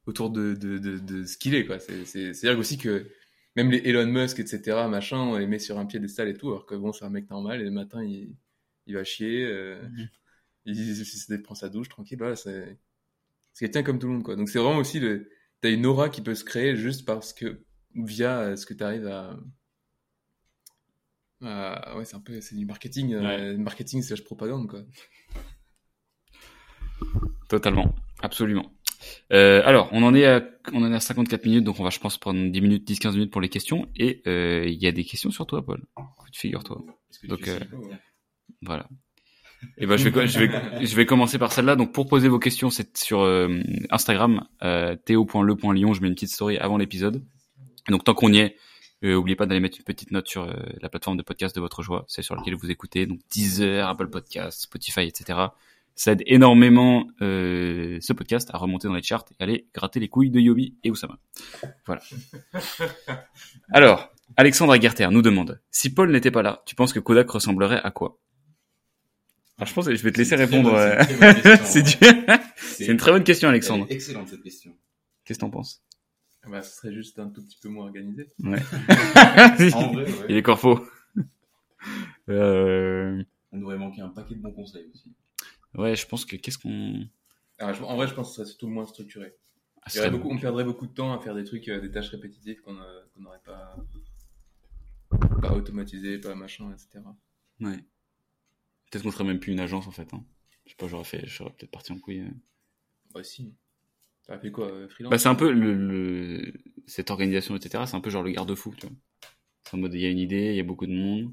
autour 0.06 0.30
de, 0.30 0.54
de, 0.54 0.78
de, 0.78 0.98
de 0.98 1.24
ce 1.24 1.38
qu'il 1.38 1.54
est 1.54 1.64
quoi. 1.64 1.78
C'est, 1.78 2.04
c'est, 2.04 2.34
c'est-à-dire 2.34 2.58
aussi 2.58 2.76
que 2.76 3.06
même 3.56 3.70
les 3.70 3.78
Elon 3.88 4.06
Musk, 4.06 4.40
etc., 4.40 4.86
machin, 4.88 5.18
on 5.18 5.38
les 5.38 5.46
met 5.46 5.58
sur 5.58 5.78
un 5.78 5.86
piédestal 5.86 6.28
et 6.28 6.34
tout, 6.34 6.48
alors 6.48 6.66
que 6.66 6.74
bon, 6.74 6.92
c'est 6.92 7.04
un 7.04 7.10
mec 7.10 7.28
normal, 7.30 7.60
et 7.60 7.64
le 7.64 7.70
matin, 7.70 8.02
il, 8.02 8.34
il 8.86 8.94
va 8.94 9.04
chier, 9.04 9.44
euh, 9.44 9.80
mm. 9.88 10.08
il, 10.66 11.28
il, 11.28 11.42
prend 11.42 11.54
sa 11.54 11.68
douche 11.68 11.88
tranquille, 11.88 12.18
voilà, 12.18 12.36
c'est, 12.36 12.78
quelqu'un 13.58 13.82
comme 13.82 13.98
tout 13.98 14.06
le 14.06 14.14
monde, 14.14 14.22
quoi. 14.24 14.36
Donc 14.36 14.48
c'est 14.48 14.58
vraiment 14.58 14.78
aussi 14.78 15.00
le, 15.00 15.28
t'as 15.60 15.70
une 15.70 15.86
aura 15.86 16.08
qui 16.08 16.22
peut 16.22 16.34
se 16.34 16.44
créer 16.44 16.76
juste 16.76 17.04
parce 17.04 17.32
que, 17.32 17.64
via 17.94 18.56
ce 18.56 18.64
que 18.64 18.74
t'arrives 18.74 19.06
à, 19.06 19.38
à, 21.44 21.96
ouais, 21.96 22.04
c'est 22.04 22.16
un 22.16 22.20
peu, 22.20 22.40
c'est 22.40 22.56
du 22.56 22.66
marketing, 22.66 23.14
euh, 23.14 23.56
marketing 23.56 24.02
slash 24.02 24.24
propagande, 24.24 24.68
quoi. 24.68 24.82
Totalement, 27.48 27.94
absolument. 28.22 28.72
Euh, 29.32 29.62
alors, 29.64 29.88
on 29.92 30.02
en 30.02 30.14
est 30.14 30.26
à, 30.26 30.42
on 30.72 30.82
en 30.82 30.92
est 30.92 30.96
à 30.96 31.00
54 31.00 31.44
minutes, 31.44 31.64
donc 31.64 31.80
on 31.80 31.84
va, 31.84 31.90
je 31.90 31.98
pense, 31.98 32.18
prendre 32.18 32.50
10 32.50 32.60
minutes, 32.60 32.88
10-15 32.88 33.12
minutes 33.12 33.32
pour 33.32 33.40
les 33.40 33.48
questions. 33.48 33.88
Et 33.96 34.22
euh, 34.26 34.64
il 34.66 34.80
y 34.80 34.86
a 34.86 34.92
des 34.92 35.04
questions 35.04 35.30
sur 35.30 35.46
toi, 35.46 35.64
Paul. 35.64 35.82
Figure-toi. 36.32 36.82
Donc, 37.24 37.48
euh, 37.48 37.58
voilà. 38.62 38.88
Et 39.78 39.86
ben, 39.86 39.96
je 39.96 40.08
vais, 40.08 40.26
je 40.26 40.38
vais, 40.38 40.84
je 40.84 40.96
vais 40.96 41.06
commencer 41.06 41.38
par 41.38 41.52
celle-là. 41.52 41.76
Donc, 41.76 41.92
pour 41.92 42.08
poser 42.08 42.28
vos 42.28 42.38
questions, 42.38 42.70
c'est 42.70 42.96
sur 42.96 43.20
euh, 43.20 43.60
Instagram, 43.90 44.46
euh, 44.62 44.96
théo.le.lyon. 44.96 45.94
Je 45.94 46.00
mets 46.00 46.08
une 46.08 46.14
petite 46.14 46.30
story 46.30 46.58
avant 46.58 46.78
l'épisode. 46.78 47.24
Donc, 47.88 48.04
tant 48.04 48.14
qu'on 48.14 48.32
y 48.32 48.38
est, 48.38 48.56
euh, 49.04 49.14
oubliez 49.14 49.36
pas 49.36 49.46
d'aller 49.46 49.60
mettre 49.60 49.78
une 49.78 49.84
petite 49.84 50.10
note 50.10 50.28
sur 50.28 50.46
la 50.80 50.88
plateforme 50.88 51.16
de 51.16 51.22
podcast 51.22 51.54
de 51.56 51.60
votre 51.60 51.82
choix, 51.82 52.04
c'est 52.08 52.22
sur 52.22 52.34
laquelle 52.36 52.54
vous 52.54 52.70
écoutez. 52.70 53.06
Donc, 53.06 53.20
Deezer, 53.30 53.86
Apple 53.88 54.08
Podcast, 54.08 54.62
Spotify, 54.62 55.02
etc 55.02 55.38
Ça 55.94 56.12
aide 56.12 56.22
énormément 56.26 57.06
euh, 57.20 57.98
ce 58.00 58.12
podcast 58.12 58.48
à 58.52 58.58
remonter 58.58 58.88
dans 58.88 58.94
les 58.94 59.02
charts 59.02 59.24
et 59.38 59.42
aller 59.42 59.66
gratter 59.74 60.00
les 60.00 60.08
couilles 60.08 60.30
de 60.30 60.40
Yobi 60.40 60.76
et 60.84 60.90
Oussama. 60.90 61.18
Voilà. 61.86 62.02
Alors, 63.72 64.12
Alexandre 64.36 64.72
Aguerter 64.72 65.08
nous 65.10 65.22
demande 65.22 65.60
si 65.70 65.92
Paul 65.92 66.10
n'était 66.10 66.30
pas 66.30 66.42
là, 66.42 66.62
tu 66.64 66.74
penses 66.74 66.92
que 66.92 67.00
Kodak 67.00 67.28
ressemblerait 67.30 67.80
à 67.82 67.90
quoi? 67.90 68.18
Alors, 69.58 69.68
je 69.68 69.74
pense 69.74 69.86
que 69.86 69.94
je 69.94 70.02
vais 70.02 70.12
te 70.12 70.18
laisser 70.18 70.36
répondre. 70.36 70.72
euh, 70.74 71.02
c'est 71.64 71.80
une 71.80 71.86
très 71.86 71.92
bonne 71.92 72.14
question, 72.14 72.30
C'est 72.56 72.88
hein. 72.88 72.92
une 72.92 72.96
très 72.96 73.12
bonne 73.12 73.24
question, 73.24 73.48
Alexandre. 73.48 73.86
Excellente 73.90 74.28
cette 74.28 74.42
question. 74.42 74.72
Qu'est-ce 75.24 75.38
que 75.38 75.44
t'en 75.44 75.50
penses? 75.50 75.82
Bah, 76.48 76.62
ce 76.62 76.76
serait 76.76 76.92
juste 76.92 77.18
un 77.18 77.28
tout 77.28 77.42
petit 77.44 77.58
peu 77.60 77.68
moins 77.68 77.84
organisé. 77.86 78.28
Ouais. 78.40 78.58
En 79.74 79.92
vrai, 79.92 80.04
ouais. 80.10 80.26
Il 80.28 80.36
est 80.36 80.42
corpo. 80.42 80.80
Euh... 82.28 83.22
On 83.52 83.62
aurait 83.62 83.78
manqué 83.78 84.00
un 84.00 84.08
paquet 84.08 84.34
de 84.34 84.40
bons 84.40 84.52
conseils 84.52 84.88
aussi. 84.92 85.12
Ouais, 85.74 85.94
je 85.96 86.06
pense 86.06 86.24
que 86.24 86.36
qu'est-ce 86.36 86.58
qu'on. 86.58 87.06
Je- 87.60 87.82
en 87.82 87.96
vrai, 87.96 88.08
je 88.08 88.14
pense 88.14 88.28
que 88.28 88.30
ce 88.30 88.36
serait 88.42 88.46
surtout 88.48 88.68
moins 88.68 88.86
structuré. 88.86 89.34
Ah, 89.82 89.88
Il 89.92 89.96
y 89.96 89.98
aurait 90.00 90.08
ça- 90.08 90.16
beaucoup, 90.16 90.30
on 90.30 90.38
perdrait 90.38 90.64
beaucoup 90.64 90.86
de 90.86 90.92
temps 90.92 91.12
à 91.12 91.20
faire 91.20 91.34
des 91.34 91.44
trucs, 91.44 91.68
euh, 91.68 91.80
des 91.80 91.90
tâches 91.90 92.10
répétitives 92.10 92.60
qu'on 92.62 92.76
euh, 92.78 93.00
qu'on 93.14 93.20
n'aurait 93.22 93.40
pas, 93.44 93.76
pas 95.40 95.52
automatisé, 95.54 96.18
pas 96.18 96.34
machin, 96.34 96.70
etc. 96.72 97.04
Ouais. 97.60 97.78
Peut-être 98.90 99.02
qu'on 99.04 99.10
ferait 99.10 99.24
même 99.24 99.40
plus 99.40 99.52
une 99.52 99.60
agence 99.60 99.86
en 99.86 99.90
fait. 99.90 100.12
Hein. 100.14 100.24
Je 100.66 100.70
sais 100.70 100.76
pas, 100.76 100.86
j'aurais 100.88 101.04
fait, 101.04 101.26
j'aurais 101.26 101.50
peut-être 101.52 101.70
parti 101.70 101.92
en 101.92 101.98
couille. 101.98 102.20
euh. 102.20 102.30
Bah, 103.12 103.22
si. 103.24 103.52
T'as 104.26 104.38
fait 104.38 104.50
quoi, 104.50 104.66
euh, 104.68 104.88
freelance 104.88 105.12
Bah, 105.12 105.18
c'est 105.18 105.28
un 105.28 105.34
peu 105.34 105.52
le, 105.52 105.74
le, 105.74 106.52
cette 106.86 107.10
organisation, 107.10 107.56
etc. 107.56 107.86
C'est 107.86 107.96
un 107.96 108.00
peu 108.00 108.10
genre 108.10 108.22
le 108.22 108.30
garde-fou, 108.30 108.74
tu 108.76 108.86
vois. 108.86 108.96
C'est 109.64 109.74
en 109.74 109.78
mode, 109.78 109.94
il 109.94 110.00
y 110.00 110.06
a 110.06 110.10
une 110.10 110.18
idée, 110.18 110.50
il 110.50 110.56
y 110.56 110.60
a 110.60 110.64
beaucoup 110.64 110.86
de 110.86 110.92
monde. 110.94 111.32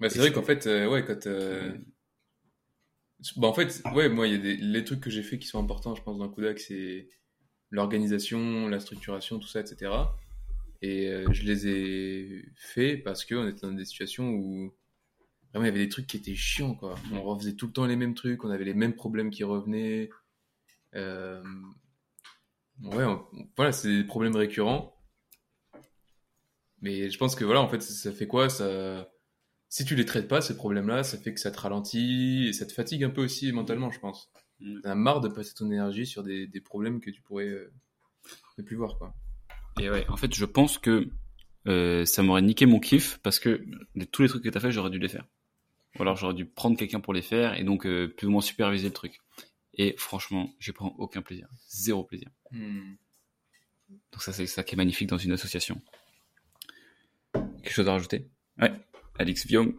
Bah, 0.00 0.10
c'est 0.10 0.18
vrai 0.18 0.32
qu'en 0.32 0.42
fait, 0.42 0.66
euh, 0.66 0.88
ouais, 0.88 1.04
quand. 1.04 1.26
euh, 1.26 1.72
Bah, 3.36 3.48
en 3.48 3.54
fait, 3.54 3.82
ouais, 3.94 4.08
moi, 4.08 4.26
il 4.26 4.32
y 4.34 4.36
a 4.36 4.38
des... 4.38 4.56
les 4.56 4.84
trucs 4.84 5.00
que 5.00 5.10
j'ai 5.10 5.22
fait 5.22 5.38
qui 5.38 5.46
sont 5.46 5.58
importants, 5.62 5.94
je 5.94 6.02
pense, 6.02 6.18
dans 6.18 6.28
Kudak, 6.28 6.58
c'est 6.60 7.08
l'organisation, 7.70 8.68
la 8.68 8.80
structuration, 8.80 9.38
tout 9.38 9.48
ça, 9.48 9.60
etc. 9.60 10.16
Et 10.82 11.08
euh, 11.08 11.32
je 11.32 11.44
les 11.44 11.68
ai 11.68 12.46
faits 12.56 13.02
parce 13.04 13.24
qu'on 13.26 13.48
était 13.48 13.66
dans 13.66 13.72
des 13.72 13.84
situations 13.86 14.30
où 14.30 14.74
vraiment 15.52 15.66
il 15.66 15.68
y 15.68 15.70
avait 15.70 15.84
des 15.86 15.88
trucs 15.90 16.06
qui 16.08 16.18
étaient 16.18 16.34
chiants, 16.36 16.74
quoi. 16.76 16.96
On 17.12 17.22
refaisait 17.22 17.54
tout 17.54 17.66
le 17.68 17.72
temps 17.72 17.86
les 17.86 17.96
mêmes 17.96 18.14
trucs, 18.14 18.44
on 18.44 18.50
avait 18.50 18.64
les 18.64 18.74
mêmes 18.74 18.94
problèmes 18.96 19.30
qui 19.30 19.44
revenaient. 19.44 20.10
Euh... 20.94 21.42
Ouais, 22.82 23.04
on- 23.04 23.26
voilà, 23.56 23.72
c'est 23.72 23.88
des 23.88 24.04
problèmes 24.04 24.36
récurrents. 24.36 24.96
Mais 26.80 27.10
je 27.10 27.18
pense 27.18 27.34
que 27.34 27.44
voilà, 27.44 27.60
en 27.60 27.68
fait, 27.68 27.80
ça, 27.80 27.94
ça 27.94 28.12
fait 28.12 28.26
quoi 28.26 28.48
ça... 28.48 29.08
Si 29.68 29.84
tu 29.84 29.96
les 29.96 30.04
traites 30.04 30.28
pas, 30.28 30.40
ces 30.40 30.56
problèmes-là, 30.56 31.02
ça 31.02 31.18
fait 31.18 31.34
que 31.34 31.40
ça 31.40 31.50
te 31.50 31.58
ralentit 31.58 32.46
et 32.48 32.52
ça 32.52 32.66
te 32.66 32.72
fatigue 32.72 33.02
un 33.02 33.10
peu 33.10 33.24
aussi 33.24 33.50
mentalement, 33.50 33.90
je 33.90 33.98
pense. 33.98 34.30
Mm. 34.60 34.80
T'as 34.82 34.94
marre 34.94 35.20
de 35.20 35.28
passer 35.28 35.54
ton 35.54 35.66
énergie 35.70 36.06
sur 36.06 36.22
des, 36.22 36.46
des 36.46 36.60
problèmes 36.60 37.00
que 37.00 37.10
tu 37.10 37.20
pourrais 37.22 37.48
euh, 37.48 37.72
ne 38.58 38.62
plus 38.62 38.76
voir, 38.76 38.96
quoi. 38.98 39.14
Et 39.80 39.90
ouais, 39.90 40.06
en 40.08 40.16
fait, 40.16 40.34
je 40.34 40.44
pense 40.44 40.78
que 40.78 41.08
euh, 41.66 42.04
ça 42.04 42.22
m'aurait 42.22 42.42
niqué 42.42 42.64
mon 42.64 42.78
kiff 42.78 43.18
parce 43.22 43.38
que 43.40 43.64
de 43.94 44.04
tous 44.04 44.22
les 44.22 44.28
trucs 44.28 44.44
que 44.44 44.48
t'as 44.48 44.60
fait, 44.60 44.70
j'aurais 44.70 44.90
dû 44.90 44.98
les 44.98 45.08
faire. 45.08 45.26
Ou 45.98 46.02
alors 46.02 46.16
j'aurais 46.16 46.34
dû 46.34 46.46
prendre 46.46 46.76
quelqu'un 46.78 47.00
pour 47.00 47.12
les 47.12 47.22
faire 47.22 47.58
et 47.58 47.64
donc 47.64 47.86
euh, 47.86 48.06
plus 48.08 48.26
ou 48.26 48.30
moins 48.30 48.40
superviser 48.40 48.88
le 48.88 48.94
truc. 48.94 49.18
Et 49.76 49.94
franchement, 49.98 50.54
je 50.58 50.72
prends 50.72 50.94
aucun 50.98 51.22
plaisir. 51.22 51.48
Zéro 51.68 52.04
plaisir. 52.04 52.30
Donc 52.50 54.22
ça, 54.22 54.32
c'est 54.32 54.46
ça 54.46 54.64
qui 54.64 54.74
est 54.74 54.76
magnifique 54.76 55.08
dans 55.08 55.18
une 55.18 55.32
association. 55.32 55.80
Quelque 57.32 57.72
chose 57.72 57.88
à 57.88 57.92
rajouter? 57.92 58.30
Ouais. 58.58 58.72
Alix 59.18 59.46
Viom. 59.46 59.74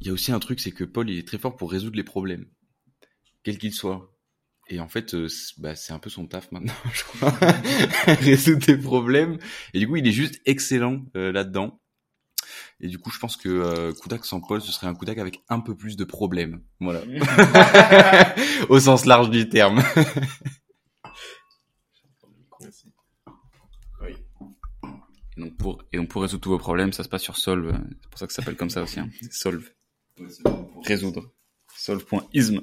Il 0.00 0.06
y 0.06 0.10
a 0.10 0.12
aussi 0.12 0.32
un 0.32 0.38
truc, 0.38 0.60
c'est 0.60 0.72
que 0.72 0.84
Paul, 0.84 1.10
il 1.10 1.18
est 1.18 1.26
très 1.26 1.38
fort 1.38 1.56
pour 1.56 1.70
résoudre 1.70 1.96
les 1.96 2.04
problèmes, 2.04 2.46
quels 3.42 3.58
qu'ils 3.58 3.72
soient. 3.72 4.12
Et 4.68 4.80
en 4.80 4.88
fait, 4.88 5.14
euh, 5.14 5.28
c'est 5.28 5.60
bah, 5.60 5.74
c'est 5.74 5.92
un 5.92 5.98
peu 5.98 6.10
son 6.10 6.26
taf 6.26 6.50
maintenant, 6.52 6.72
je 6.94 7.02
crois. 7.04 7.30
résoudre 8.20 8.66
des 8.66 8.76
problèmes. 8.76 9.38
Et 9.74 9.80
du 9.80 9.88
coup, 9.88 9.96
il 9.96 10.06
est 10.06 10.12
juste 10.12 10.40
excellent 10.46 11.04
euh, 11.16 11.32
là-dedans. 11.32 11.81
Et 12.82 12.88
du 12.88 12.98
coup, 12.98 13.10
je 13.10 13.18
pense 13.20 13.36
que 13.36 13.48
euh, 13.48 13.92
Kudak 13.92 14.24
sans 14.24 14.40
Paul, 14.40 14.60
ce 14.60 14.72
serait 14.72 14.88
un 14.88 14.94
Kudak 14.94 15.16
avec 15.18 15.40
un 15.48 15.60
peu 15.60 15.76
plus 15.76 15.96
de 15.96 16.02
problèmes. 16.02 16.60
Voilà. 16.80 17.00
Au 18.68 18.80
sens 18.80 19.06
large 19.06 19.30
du 19.30 19.48
terme. 19.48 19.82
Et 25.36 25.40
donc, 25.40 25.56
pour, 25.56 25.82
et 25.92 25.96
donc 25.96 26.08
pour 26.08 26.22
résoudre 26.22 26.42
tous 26.42 26.50
vos 26.50 26.58
problèmes, 26.58 26.92
ça 26.92 27.04
se 27.04 27.08
passe 27.08 27.22
sur 27.22 27.38
Solve. 27.38 27.72
C'est 28.02 28.10
pour 28.10 28.18
ça 28.18 28.26
que 28.26 28.32
ça 28.32 28.42
s'appelle 28.42 28.56
comme 28.56 28.68
ça 28.68 28.82
aussi. 28.82 28.98
Hein. 28.98 29.08
Solve. 29.30 29.70
Résoudre. 30.84 31.32
Solve.ism. 31.76 32.60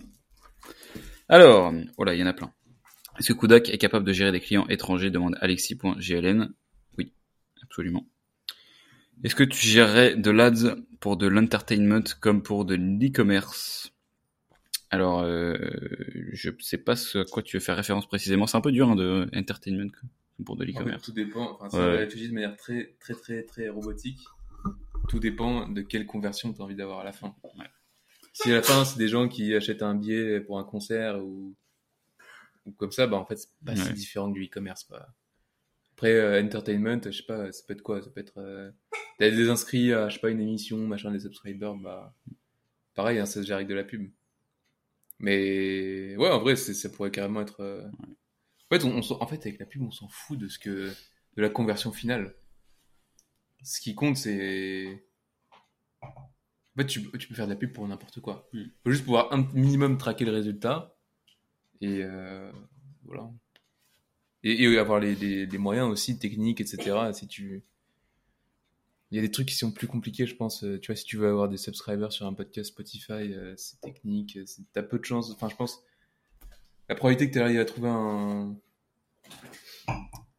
Alors, 1.30 1.74
oh 1.98 2.04
là, 2.04 2.14
il 2.14 2.20
y 2.20 2.24
en 2.24 2.28
a 2.28 2.34
plein. 2.34 2.54
Est-ce 3.18 3.34
que 3.34 3.40
Kudak 3.40 3.70
est 3.70 3.78
capable 3.78 4.06
de 4.06 4.14
gérer 4.14 4.32
des 4.32 4.40
clients 4.42 4.68
étrangers 4.68 5.12
demande 5.12 5.38
Alexis.gln. 5.40 6.54
Oui, 6.98 7.14
absolument. 7.64 8.06
Est-ce 9.24 9.36
que 9.36 9.44
tu 9.44 9.66
gérerais 9.68 10.16
de 10.16 10.32
l'ads 10.32 10.76
pour 11.00 11.18
de 11.18 11.28
l'entertainment 11.28 12.04
comme 12.22 12.42
pour 12.42 12.66
de 12.66 12.76
l'e-commerce? 12.76 13.92
Alors, 14.92 15.22
euh, 15.22 15.56
je 16.34 16.50
sais 16.60 16.78
pas 16.78 16.96
ce 16.96 17.20
à 17.20 17.26
quoi 17.26 17.44
tu 17.44 17.58
veux 17.58 17.62
faire 17.62 17.76
référence 17.76 18.08
précisément. 18.08 18.48
C'est 18.48 18.58
un 18.58 18.62
peu 18.62 18.72
dur 18.72 18.90
hein, 18.90 18.96
de 18.96 19.30
entertainment 19.36 19.90
comme 19.90 20.10
pour 20.46 20.56
de 20.56 20.64
En 20.64 20.68
fait, 20.68 20.72
l'e-commerce. 20.72 21.04
tout 21.04 21.12
dépend. 21.12 21.58
Enfin, 21.60 21.70
si 21.70 21.78
Ouais. 21.78 22.28
de 22.28 22.34
manière 22.34 22.56
très, 22.56 22.96
très, 23.00 23.14
très, 23.14 23.44
très 23.44 23.70
robotique, 23.70 24.20
tout 25.10 25.20
dépend 25.20 25.68
de 25.68 25.82
quelle 25.82 26.06
conversion 26.06 26.54
tu 26.54 26.62
as 26.62 26.64
envie 26.64 26.76
d'avoir 26.76 27.00
à 27.00 27.04
la 27.04 27.12
fin. 27.12 27.36
Ouais. 27.58 27.66
Si 28.34 28.52
à 28.52 28.56
la 28.56 28.62
fin, 28.64 28.86
c'est 28.86 28.98
des 28.98 29.10
gens 29.10 29.28
qui 29.28 29.54
achètent 29.54 29.84
un 29.84 29.96
billet 29.96 30.40
pour 30.40 30.60
un 30.60 30.64
concert 30.64 31.22
ou, 31.24 31.56
ou 32.66 32.72
comme 32.72 32.92
ça, 32.92 33.06
bah 33.06 33.18
en 33.18 33.26
fait, 33.26 33.36
c'est 33.36 33.50
pas 33.66 33.76
si 33.76 33.94
différent 33.94 34.30
du 34.30 34.46
e-commerce. 34.46 34.86
quoi. 34.86 35.06
Après, 36.00 36.14
euh, 36.14 36.42
entertainment, 36.42 37.02
je 37.04 37.12
sais 37.12 37.24
pas, 37.24 37.52
ça 37.52 37.62
peut 37.68 37.74
être 37.74 37.82
quoi 37.82 38.02
Ça 38.02 38.10
peut 38.10 38.22
être. 38.22 38.38
Euh, 38.38 38.72
T'as 39.18 39.30
des 39.32 39.50
inscrits 39.50 39.92
à, 39.92 40.08
je 40.08 40.14
sais 40.14 40.22
pas, 40.22 40.30
une 40.30 40.40
émission, 40.40 40.78
machin, 40.88 41.12
des 41.12 41.20
subscribers, 41.20 41.76
bah. 41.76 42.16
Pareil, 42.94 43.20
hein, 43.20 43.26
ça 43.26 43.42
se 43.42 43.46
gère 43.46 43.58
avec 43.58 43.68
de 43.68 43.74
la 43.74 43.84
pub. 43.84 44.10
Mais 45.20 46.16
ouais, 46.16 46.30
en 46.30 46.40
vrai, 46.40 46.56
ça 46.56 46.88
pourrait 46.90 47.12
carrément 47.12 47.42
être. 47.42 47.60
euh, 47.60 47.86
en 48.72 48.76
fait, 48.78 48.86
on, 48.86 48.92
on 48.96 49.02
s'en- 49.02 49.22
en 49.22 49.28
fait, 49.28 49.46
avec 49.46 49.60
la 49.60 49.66
pub, 49.66 49.82
on 49.82 49.92
s'en 49.92 50.08
fout 50.08 50.40
de 50.40 50.48
ce 50.48 50.58
que 50.58 50.88
de 51.36 51.42
la 51.42 51.50
conversion 51.50 51.92
finale. 51.92 52.34
Ce 53.62 53.82
qui 53.82 53.94
compte, 53.94 54.16
c'est 54.16 55.06
en 56.02 56.12
fait, 56.78 56.88
tu, 56.88 57.12
tu 57.12 57.28
peux 57.28 57.36
faire 57.36 57.48
de 57.48 57.52
la 57.52 57.58
pub 57.60 57.74
pour 57.74 57.86
n'importe 57.86 58.22
quoi. 58.22 58.48
Mm. 58.54 58.64
faut 58.86 58.92
juste 58.92 59.04
pouvoir 59.04 59.34
un 59.34 59.46
minimum 59.54 59.98
traquer 59.98 60.24
le 60.24 60.32
résultat 60.32 60.96
et 61.82 62.04
euh, 62.06 62.50
voilà. 63.04 63.30
Et, 64.44 64.64
et 64.64 64.78
avoir 64.78 65.00
les, 65.00 65.16
les, 65.16 65.46
les 65.46 65.58
moyens 65.58 65.90
aussi 65.90 66.18
techniques, 66.18 66.62
etc. 66.62 67.12
Si 67.14 67.28
tu 67.28 67.64
il 69.12 69.16
y 69.16 69.20
a 69.20 69.22
des 69.24 69.32
trucs 69.32 69.48
qui 69.48 69.56
sont 69.56 69.72
plus 69.72 69.88
compliqués, 69.88 70.28
je 70.28 70.36
pense. 70.36 70.64
Euh, 70.64 70.80
Tu 70.80 70.88
vois, 70.88 70.96
si 70.96 71.04
tu 71.04 71.18
veux 71.18 71.28
avoir 71.28 71.50
des 71.50 71.58
subscribers 71.58 72.12
sur 72.12 72.28
un 72.28 72.34
podcast 72.34 72.70
Spotify, 72.70 73.34
euh, 73.34 73.56
c'est 73.58 73.82
technique. 73.82 74.38
euh, 74.38 74.46
T'as 74.72 74.84
peu 74.84 75.00
de 75.00 75.04
chance. 75.06 75.32
Enfin, 75.32 75.50
je 75.50 75.56
pense. 75.56 75.82
La 76.88 76.96
probabilité 76.96 77.28
que 77.28 77.34
tu 77.34 77.40
arrives 77.42 77.60
à 77.60 77.66
trouver 77.66 77.90
un. 77.90 78.56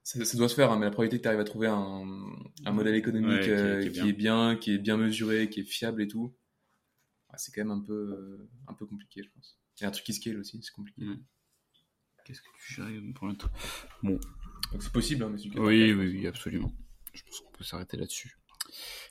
Ça, 0.02 0.24
ça 0.24 0.36
doit 0.38 0.48
se 0.48 0.54
faire, 0.54 0.70
hein, 0.72 0.78
mais 0.78 0.86
la 0.86 0.90
probabilité 0.90 1.18
que 1.18 1.22
tu 1.22 1.28
arrives 1.28 1.40
à 1.40 1.44
trouver 1.44 1.68
un, 1.68 2.04
un 2.64 2.72
modèle 2.72 2.94
économique 2.96 3.28
Ouais, 3.28 3.40
qui 3.44 3.50
est- 3.50 3.52
euh, 3.54 3.80
qui 3.82 3.86
est 3.88 3.90
qui, 3.90 3.98
bien. 4.00 4.06
est 4.06 4.12
bien, 4.12 4.56
qui 4.56 4.72
est 4.74 4.78
bien 4.78 4.96
mesuré, 4.96 5.48
qui 5.50 5.60
est 5.60 5.64
fiable 5.64 6.02
et 6.02 6.08
tout, 6.08 6.32
c'est 7.36 7.52
quand 7.54 7.60
même 7.62 7.70
un 7.70 7.80
peu, 7.80 7.92
euh, 7.92 8.48
un 8.66 8.74
peu 8.74 8.86
compliqué, 8.86 9.22
je 9.22 9.28
pense. 9.30 9.56
Il 9.78 9.82
y 9.82 9.84
a 9.84 9.88
un 9.88 9.92
truc 9.92 10.04
qui 10.04 10.12
scale 10.14 10.38
aussi, 10.38 10.60
c'est 10.62 10.72
compliqué. 10.72 11.02
Mm. 11.04 11.22
Qu'est-ce 12.24 12.40
que 12.40 12.46
tu 12.74 13.12
pour 13.12 13.36
truc 13.36 13.50
Bon, 14.02 14.18
Donc 14.72 14.82
c'est 14.82 14.92
possible, 14.92 15.24
hein, 15.24 15.30
mais 15.32 15.38
c'est 15.38 15.58
Oui, 15.58 15.92
oui, 15.92 16.12
oui, 16.12 16.26
absolument. 16.26 16.72
Je 17.12 17.22
pense 17.22 17.40
qu'on 17.40 17.50
peut 17.58 17.64
s'arrêter 17.64 17.96
là-dessus. 17.96 18.36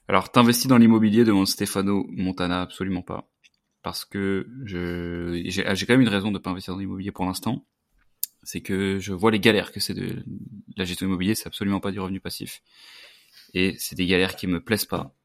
Alors, 0.07 0.31
t'investis 0.31 0.67
dans 0.67 0.77
l'immobilier, 0.77 1.23
demande 1.23 1.47
Stefano 1.47 2.05
Montana, 2.09 2.61
absolument 2.61 3.01
pas. 3.01 3.29
Parce 3.81 4.05
que 4.05 4.47
je 4.65 5.41
j'ai 5.45 5.65
ah, 5.65 5.75
j'ai 5.75 5.85
quand 5.85 5.93
même 5.93 6.01
une 6.01 6.09
raison 6.09 6.31
de 6.31 6.39
pas 6.39 6.49
investir 6.49 6.73
dans 6.73 6.79
l'immobilier 6.79 7.11
pour 7.11 7.25
l'instant. 7.25 7.65
C'est 8.43 8.61
que 8.61 8.99
je 8.99 9.13
vois 9.13 9.31
les 9.31 9.39
galères 9.39 9.71
que 9.71 9.79
c'est 9.79 9.93
de, 9.93 10.07
de 10.07 10.25
la 10.77 10.85
gestion 10.85 11.07
immobilière, 11.07 11.35
c'est 11.37 11.47
absolument 11.47 11.79
pas 11.79 11.91
du 11.91 11.99
revenu 11.99 12.19
passif. 12.19 12.61
Et 13.53 13.75
c'est 13.77 13.95
des 13.95 14.05
galères 14.05 14.35
qui 14.35 14.47
me 14.47 14.61
plaisent 14.61 14.85
pas. 14.85 15.15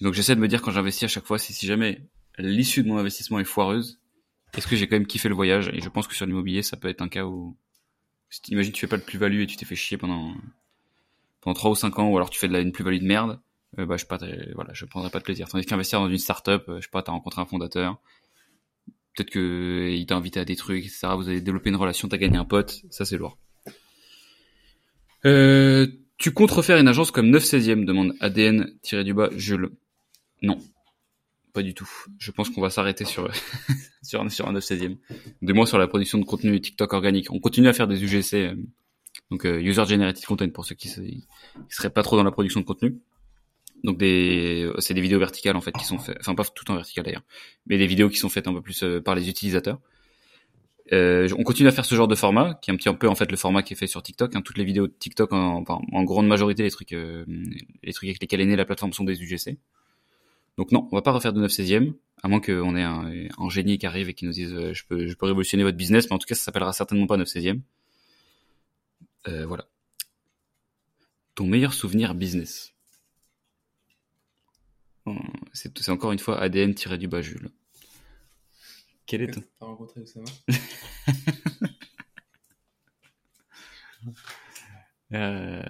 Donc 0.00 0.14
j'essaie 0.14 0.34
de 0.34 0.40
me 0.40 0.48
dire 0.48 0.62
quand 0.62 0.70
j'investis 0.70 1.04
à 1.04 1.08
chaque 1.08 1.24
fois, 1.24 1.38
si, 1.38 1.52
si 1.52 1.66
jamais 1.66 2.08
l'issue 2.38 2.82
de 2.82 2.88
mon 2.88 2.98
investissement 2.98 3.38
est 3.38 3.44
foireuse, 3.44 4.01
est-ce 4.56 4.66
que 4.66 4.76
j'ai 4.76 4.86
quand 4.86 4.96
même 4.96 5.06
kiffé 5.06 5.28
le 5.28 5.34
voyage 5.34 5.70
Et 5.72 5.80
je 5.80 5.88
pense 5.88 6.06
que 6.06 6.14
sur 6.14 6.26
l'immobilier, 6.26 6.62
ça 6.62 6.76
peut 6.76 6.88
être 6.88 7.02
un 7.02 7.08
cas 7.08 7.24
où, 7.24 7.56
si 8.30 8.40
imagine 8.52 8.72
tu 8.72 8.80
fais 8.80 8.90
pas 8.90 8.98
de 8.98 9.02
plus-value 9.02 9.40
et 9.40 9.46
tu 9.46 9.56
t'es 9.56 9.64
fait 9.64 9.76
chier 9.76 9.96
pendant 9.96 10.34
pendant 11.40 11.54
3 11.54 11.70
ou 11.72 11.74
5 11.74 11.98
ans, 11.98 12.08
ou 12.08 12.16
alors 12.16 12.30
tu 12.30 12.38
fais 12.38 12.48
de 12.48 12.52
la, 12.52 12.60
une 12.60 12.72
plus-value 12.72 13.00
de 13.00 13.06
merde, 13.06 13.40
euh, 13.78 13.86
bah, 13.86 13.96
je 13.96 14.06
pas, 14.06 14.18
voilà, 14.54 14.72
je 14.72 14.84
prendrai 14.84 15.10
pas 15.10 15.18
de 15.18 15.24
plaisir. 15.24 15.48
Tandis 15.48 15.66
qu'investir 15.66 16.00
dans 16.00 16.08
une 16.08 16.18
start-up, 16.18 16.64
euh, 16.68 16.76
je 16.76 16.82
sais 16.82 16.90
pas, 16.90 17.02
t'as 17.02 17.12
rencontré 17.12 17.42
un 17.42 17.46
fondateur, 17.46 18.00
peut-être 19.14 19.30
que 19.30 20.00
euh, 20.00 20.04
t'a 20.04 20.16
invité 20.16 20.40
à 20.40 20.44
des 20.44 20.56
trucs, 20.56 20.84
etc. 20.84 21.08
Vous 21.16 21.28
avez 21.28 21.40
développé 21.40 21.70
une 21.70 21.76
relation, 21.76 22.08
t'as 22.08 22.16
gagné 22.16 22.38
un 22.38 22.44
pote, 22.44 22.82
ça 22.90 23.04
c'est 23.04 23.18
lourd. 23.18 23.38
Euh, 25.24 25.86
tu 26.18 26.32
comptes 26.32 26.50
refaire 26.50 26.78
une 26.78 26.88
agence 26.88 27.10
comme 27.10 27.30
9 27.30 27.42
16e, 27.42 27.84
demande 27.84 28.14
ADN-du-bas 28.20 29.30
Jules. 29.36 29.70
Non. 30.42 30.58
Pas 31.52 31.62
du 31.62 31.74
tout. 31.74 31.88
Je 32.18 32.30
pense 32.30 32.50
qu'on 32.50 32.60
va 32.60 32.70
s'arrêter 32.70 33.04
sur 33.04 33.30
sur 34.02 34.20
un 34.22 34.28
sur 34.28 34.48
un 34.48 34.52
9 34.52 34.62
16e. 34.64 34.96
De 35.42 35.52
moins 35.52 35.66
sur 35.66 35.78
la 35.78 35.86
production 35.86 36.18
de 36.18 36.24
contenu 36.24 36.60
TikTok 36.60 36.92
organique. 36.92 37.30
On 37.30 37.40
continue 37.40 37.68
à 37.68 37.72
faire 37.72 37.88
des 37.88 38.02
UGC, 38.02 38.34
euh, 38.34 38.54
donc 39.30 39.44
euh, 39.46 39.60
user 39.60 39.84
generated 39.86 40.24
content 40.24 40.48
pour 40.50 40.64
ceux 40.64 40.74
qui, 40.74 40.88
se- 40.88 41.00
qui 41.00 41.26
seraient 41.68 41.90
pas 41.90 42.02
trop 42.02 42.16
dans 42.16 42.24
la 42.24 42.32
production 42.32 42.60
de 42.60 42.64
contenu. 42.64 42.98
Donc 43.84 43.98
des 43.98 44.70
c'est 44.78 44.94
des 44.94 45.00
vidéos 45.00 45.18
verticales 45.18 45.56
en 45.56 45.60
fait 45.60 45.72
qui 45.72 45.84
sont 45.84 45.98
faites, 45.98 46.16
enfin 46.20 46.34
pas 46.34 46.44
tout 46.44 46.70
en 46.70 46.76
vertical 46.76 47.04
d'ailleurs, 47.04 47.24
mais 47.66 47.78
des 47.78 47.86
vidéos 47.86 48.08
qui 48.08 48.16
sont 48.18 48.28
faites 48.28 48.46
un 48.46 48.52
peu 48.54 48.62
plus 48.62 48.82
euh, 48.84 49.00
par 49.00 49.14
les 49.14 49.28
utilisateurs. 49.28 49.80
Euh, 50.92 51.28
on 51.38 51.42
continue 51.42 51.68
à 51.68 51.72
faire 51.72 51.84
ce 51.84 51.94
genre 51.94 52.08
de 52.08 52.14
format, 52.14 52.54
qui 52.60 52.70
est 52.70 52.74
un 52.74 52.76
petit 52.76 52.92
peu 52.94 53.08
en 53.08 53.14
fait 53.14 53.30
le 53.30 53.36
format 53.36 53.62
qui 53.62 53.72
est 53.72 53.76
fait 53.76 53.86
sur 53.86 54.02
TikTok. 54.02 54.34
Hein. 54.36 54.42
Toutes 54.42 54.58
les 54.58 54.64
vidéos 54.64 54.88
de 54.88 54.92
TikTok, 54.92 55.32
en, 55.32 55.54
enfin, 55.62 55.80
en 55.92 56.04
grande 56.04 56.26
majorité, 56.26 56.62
les 56.64 56.70
trucs, 56.70 56.92
euh, 56.92 57.24
les 57.82 57.92
trucs 57.92 58.08
avec 58.08 58.20
lesquels 58.20 58.40
est 58.40 58.46
née 58.46 58.56
la 58.56 58.64
plateforme 58.64 58.92
sont 58.92 59.04
des 59.04 59.22
UGC. 59.22 59.56
Donc 60.58 60.72
non, 60.72 60.88
on 60.92 60.96
va 60.96 61.02
pas 61.02 61.12
refaire 61.12 61.32
de 61.32 61.40
9 61.40 61.50
16e, 61.50 61.94
à 62.22 62.28
moins 62.28 62.40
qu'on 62.40 62.76
ait 62.76 62.82
un, 62.82 63.10
un 63.38 63.48
génie 63.48 63.78
qui 63.78 63.86
arrive 63.86 64.08
et 64.08 64.14
qui 64.14 64.26
nous 64.26 64.32
dise 64.32 64.52
euh, 64.52 64.72
je 64.72 64.84
peux 64.86 65.06
je 65.06 65.14
peux 65.14 65.26
révolutionner 65.26 65.64
votre 65.64 65.76
business, 65.76 66.06
mais 66.08 66.14
en 66.14 66.18
tout 66.18 66.26
cas 66.26 66.34
ça 66.34 66.44
s'appellera 66.44 66.72
certainement 66.72 67.06
pas 67.06 67.16
9 67.16 67.26
16e. 67.26 67.60
Euh, 69.28 69.46
voilà. 69.46 69.66
Ton 71.34 71.46
meilleur 71.46 71.72
souvenir 71.72 72.14
business. 72.14 72.74
Oh, 75.06 75.16
C'est 75.52 75.88
encore 75.88 76.12
une 76.12 76.18
fois 76.18 76.38
ADN 76.38 76.74
tiré 76.74 76.98
du 76.98 77.08
bas 77.08 77.22
Jules. 77.22 77.50
Quel 79.06 79.22
est 79.22 79.32
ton 79.32 79.42
T'as 79.58 79.66
rencontré 79.66 80.02
euh... 85.12 85.62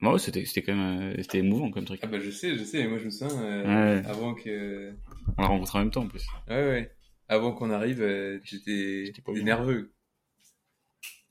Moi, 0.00 0.18
c'était 0.18 0.44
c'était 0.46 0.62
quand 0.62 0.74
même 0.74 1.12
euh, 1.12 1.22
c'était 1.22 1.38
émouvant 1.38 1.70
comme 1.70 1.84
truc. 1.84 2.00
Ah 2.02 2.06
bah 2.06 2.20
je 2.20 2.30
sais, 2.30 2.56
je 2.56 2.64
sais, 2.64 2.86
moi 2.88 2.98
je 2.98 3.04
me 3.04 3.10
souviens, 3.10 3.38
euh, 3.42 3.98
Ouais. 4.00 4.06
avant 4.06 4.34
que... 4.34 4.94
On 5.36 5.42
l'a 5.42 5.48
rencontré 5.48 5.78
en 5.78 5.82
même 5.82 5.90
temps 5.90 6.02
en 6.04 6.08
plus. 6.08 6.26
Ouais, 6.48 6.54
ouais. 6.66 6.96
Avant 7.28 7.52
qu'on 7.52 7.70
arrive, 7.70 8.00
euh, 8.00 8.40
j'étais 8.42 9.06
J'étais 9.14 9.42
nerveux. 9.42 9.92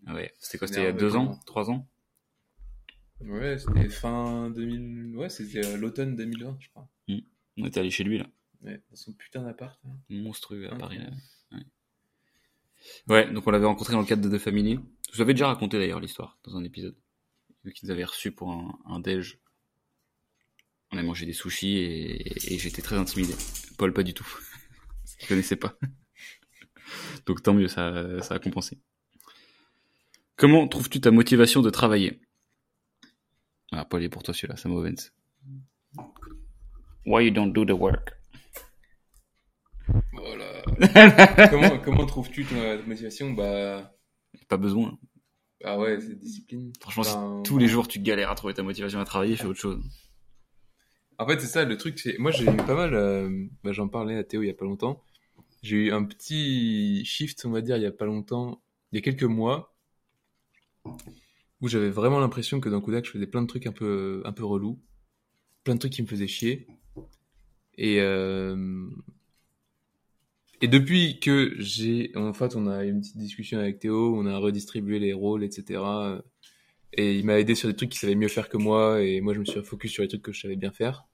Ah 0.06 0.14
ouais, 0.14 0.32
c'était 0.40 0.58
quoi 0.60 0.68
C'était 0.68 0.82
il 0.82 0.86
y 0.86 0.88
a 0.88 0.92
deux 0.94 1.16
ans, 1.16 1.40
trois 1.46 1.70
ans 1.72 1.88
Ouais, 3.22 3.58
c'était 3.58 3.90
fin 3.90 4.50
2000... 4.52 5.18
Ouais, 5.18 5.30
c'était 5.30 5.66
euh, 5.66 5.76
l'automne 5.78 6.16
2020, 6.16 6.58
je 6.62 6.70
crois. 6.70 6.88
On 7.58 7.66
était 7.66 7.80
allé 7.82 7.90
chez 7.90 8.06
lui 8.06 8.18
là. 8.18 8.28
Ouais, 8.62 8.82
dans 8.90 8.96
son 8.96 9.12
putain 9.14 9.42
d'appart. 9.44 9.78
hein. 9.86 9.90
monstrueux 10.10 10.72
à. 10.72 10.76
Paris. 10.78 11.00
Là. 11.00 11.10
Ouais. 11.52 11.64
Ouais, 13.08 13.34
donc 13.34 13.46
on 13.46 13.52
l'avait 13.52 13.66
rencontré 13.66 13.92
dans 13.94 14.00
le 14.00 14.06
cadre 14.06 14.22
de 14.30 14.38
The 14.38 14.40
Family. 14.40 14.80
Je 15.12 15.16
vous 15.18 15.22
avais 15.22 15.34
déjà 15.34 15.48
raconté 15.48 15.78
d'ailleurs 15.78 16.00
l'histoire 16.00 16.38
dans 16.46 16.56
un 16.56 16.64
épisode. 16.64 16.96
Qu'ils 17.74 17.92
avaient 17.92 18.04
reçus 18.04 18.32
pour 18.32 18.52
un, 18.52 18.78
un 18.86 19.00
déj. 19.00 19.40
On 20.92 20.98
a 20.98 21.04
mangé 21.04 21.26
des 21.26 21.34
sushis 21.34 21.78
et, 21.78 22.54
et 22.54 22.58
j'étais 22.58 22.82
très 22.82 22.98
intimidé. 22.98 23.34
Paul, 23.78 23.94
pas 23.94 24.04
du 24.04 24.14
tout. 24.14 24.28
Il 25.22 25.28
connaissait 25.28 25.56
pas. 25.56 25.78
Donc 27.26 27.44
tant 27.44 27.54
mieux, 27.54 27.68
ça, 27.68 28.22
ça 28.22 28.36
a 28.36 28.40
compensé. 28.40 28.80
Comment 30.36 30.68
trouves-tu 30.68 31.02
ta 31.02 31.12
motivation 31.12 31.62
de 31.62 31.70
travailler? 31.70 32.22
Ah, 33.72 33.86
Paul, 33.86 34.02
il 34.02 34.06
est 34.06 34.10
pour 34.10 34.24
toi 34.24 34.34
celui-là, 34.34 34.56
Sam 34.56 34.72
Owens. 34.72 35.12
Why 37.06 37.26
you 37.26 37.32
don't 37.32 37.52
do 37.52 37.66
the 37.66 37.72
work? 37.72 38.14
Voilà. 40.14 40.62
comment 41.50 41.80
comment 41.80 42.06
trouves-tu 42.06 42.46
ton 42.46 42.56
euh, 42.56 42.82
motivation? 42.86 43.32
Bah... 43.32 43.94
Pas 44.48 44.58
besoin. 44.58 44.98
Ah 45.64 45.78
ouais, 45.78 46.00
c'est 46.00 46.18
discipline. 46.18 46.72
Franchement, 46.80 47.44
si 47.44 47.44
tous 47.44 47.58
les 47.58 47.68
jours 47.68 47.88
tu 47.88 48.00
galères 48.00 48.32
à 48.32 48.36
trouver 48.36 48.54
ta 48.54 48.64
motivation 48.64 49.00
à 49.00 49.06
travailler, 49.06 49.36
fais 49.36 49.46
autre 49.46 49.60
chose. 49.60 49.84
En 51.18 51.28
fait, 51.28 51.40
c'est 51.42 51.48
ça, 51.48 51.66
le 51.66 51.76
truc, 51.76 52.00
c'est... 52.00 52.18
Moi, 52.18 52.32
j'ai 52.32 52.46
eu 52.46 52.56
pas 52.56 52.76
mal... 52.76 52.94
euh, 52.94 53.46
bah, 53.64 53.74
J'en 53.74 53.90
parlais 53.90 54.16
à 54.16 54.24
Théo 54.24 54.42
il 54.42 54.48
y 54.48 54.50
a 54.50 54.54
pas 54.54 54.64
longtemps. 54.64 55.04
J'ai 55.62 55.76
eu 55.76 55.92
un 55.92 56.06
petit 56.06 57.04
shift, 57.04 57.44
on 57.46 57.52
va 57.52 57.60
dire, 57.60 57.76
il 57.76 57.84
y 57.84 57.86
a 57.86 57.92
pas 57.92 58.06
longtemps, 58.06 58.62
il 58.92 58.96
y 58.96 59.00
a 59.00 59.02
quelques 59.02 59.24
mois, 59.26 59.76
où 61.60 61.68
j'avais 61.68 61.90
vraiment 61.90 62.22
l'impression 62.22 62.62
que 62.62 62.70
dans 62.70 62.80
Kodak, 62.80 63.04
je 63.06 63.12
faisais 63.12 63.28
plein 63.28 63.42
de 63.42 63.48
trucs 63.48 63.68
un 63.68 63.74
peu, 63.74 64.22
un 64.24 64.32
peu 64.32 64.46
relous. 64.46 64.80
Plein 65.66 65.76
de 65.76 65.80
trucs 65.80 65.92
qui 65.92 66.02
me 66.02 66.08
faisaient 66.08 66.28
chier. 66.28 66.68
Et... 67.78 68.00
Euh... 68.00 68.88
Et 70.62 70.68
depuis 70.68 71.20
que 71.20 71.56
j'ai, 71.58 72.12
en 72.16 72.34
fait, 72.34 72.56
on 72.56 72.68
a 72.68 72.86
eu 72.86 72.90
une 72.90 73.00
petite 73.00 73.18
discussion 73.18 73.60
avec 73.60 73.80
Théo, 73.80 74.16
on 74.16 74.26
a 74.26 74.38
redistribué 74.38 75.00
les 75.00 75.14
rôles, 75.14 75.44
etc. 75.44 75.82
Et 76.94 77.16
il 77.18 77.26
m'a 77.26 77.40
aidé 77.40 77.56
sur 77.56 77.70
des 77.70 77.76
trucs 77.76 77.90
qu'il 77.90 78.00
savait 78.00 78.16
mieux 78.16 78.28
faire 78.28 78.50
que 78.50 78.58
moi, 78.58 79.02
et 79.02 79.22
moi 79.22 79.34
je 79.34 79.40
me 79.40 79.46
suis 79.46 79.64
focus 79.64 79.92
sur 79.92 80.04
les 80.04 80.10
trucs 80.10 80.22
que 80.22 80.32
je 80.32 80.42
savais 80.42 80.56
bien 80.56 80.72
faire. 80.72 81.06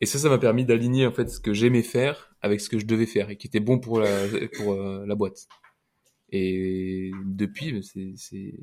Et 0.00 0.06
ça, 0.06 0.18
ça 0.18 0.28
m'a 0.28 0.38
permis 0.38 0.64
d'aligner 0.64 1.06
en 1.06 1.12
fait 1.12 1.28
ce 1.28 1.40
que 1.40 1.52
j'aimais 1.52 1.82
faire 1.82 2.34
avec 2.40 2.60
ce 2.60 2.68
que 2.68 2.78
je 2.78 2.86
devais 2.86 3.06
faire 3.06 3.30
et 3.30 3.36
qui 3.36 3.48
était 3.48 3.60
bon 3.60 3.78
pour 3.80 4.00
la 4.00 4.08
pour 4.56 4.72
euh, 4.74 5.04
la 5.06 5.14
boîte. 5.14 5.48
Et 6.30 7.10
depuis, 7.26 7.82
c'est 7.82 8.12
c'est 8.16 8.54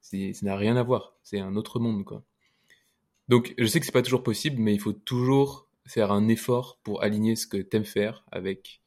c'est 0.00 0.32
ça 0.32 0.46
n'a 0.46 0.56
rien 0.56 0.76
à 0.76 0.82
voir. 0.82 1.16
C'est 1.22 1.40
un 1.40 1.56
autre 1.56 1.78
monde 1.80 2.04
quoi. 2.04 2.24
Donc 3.28 3.54
je 3.58 3.66
sais 3.66 3.80
que 3.80 3.86
c'est 3.86 3.92
pas 3.92 4.02
toujours 4.02 4.22
possible, 4.22 4.60
mais 4.60 4.74
il 4.74 4.80
faut 4.80 4.94
toujours 4.94 5.68
faire 5.86 6.12
un 6.12 6.28
effort 6.28 6.80
pour 6.82 7.02
aligner 7.02 7.36
ce 7.36 7.46
que 7.46 7.58
t'aimes 7.58 7.84
faire 7.84 8.24
avec 8.32 8.82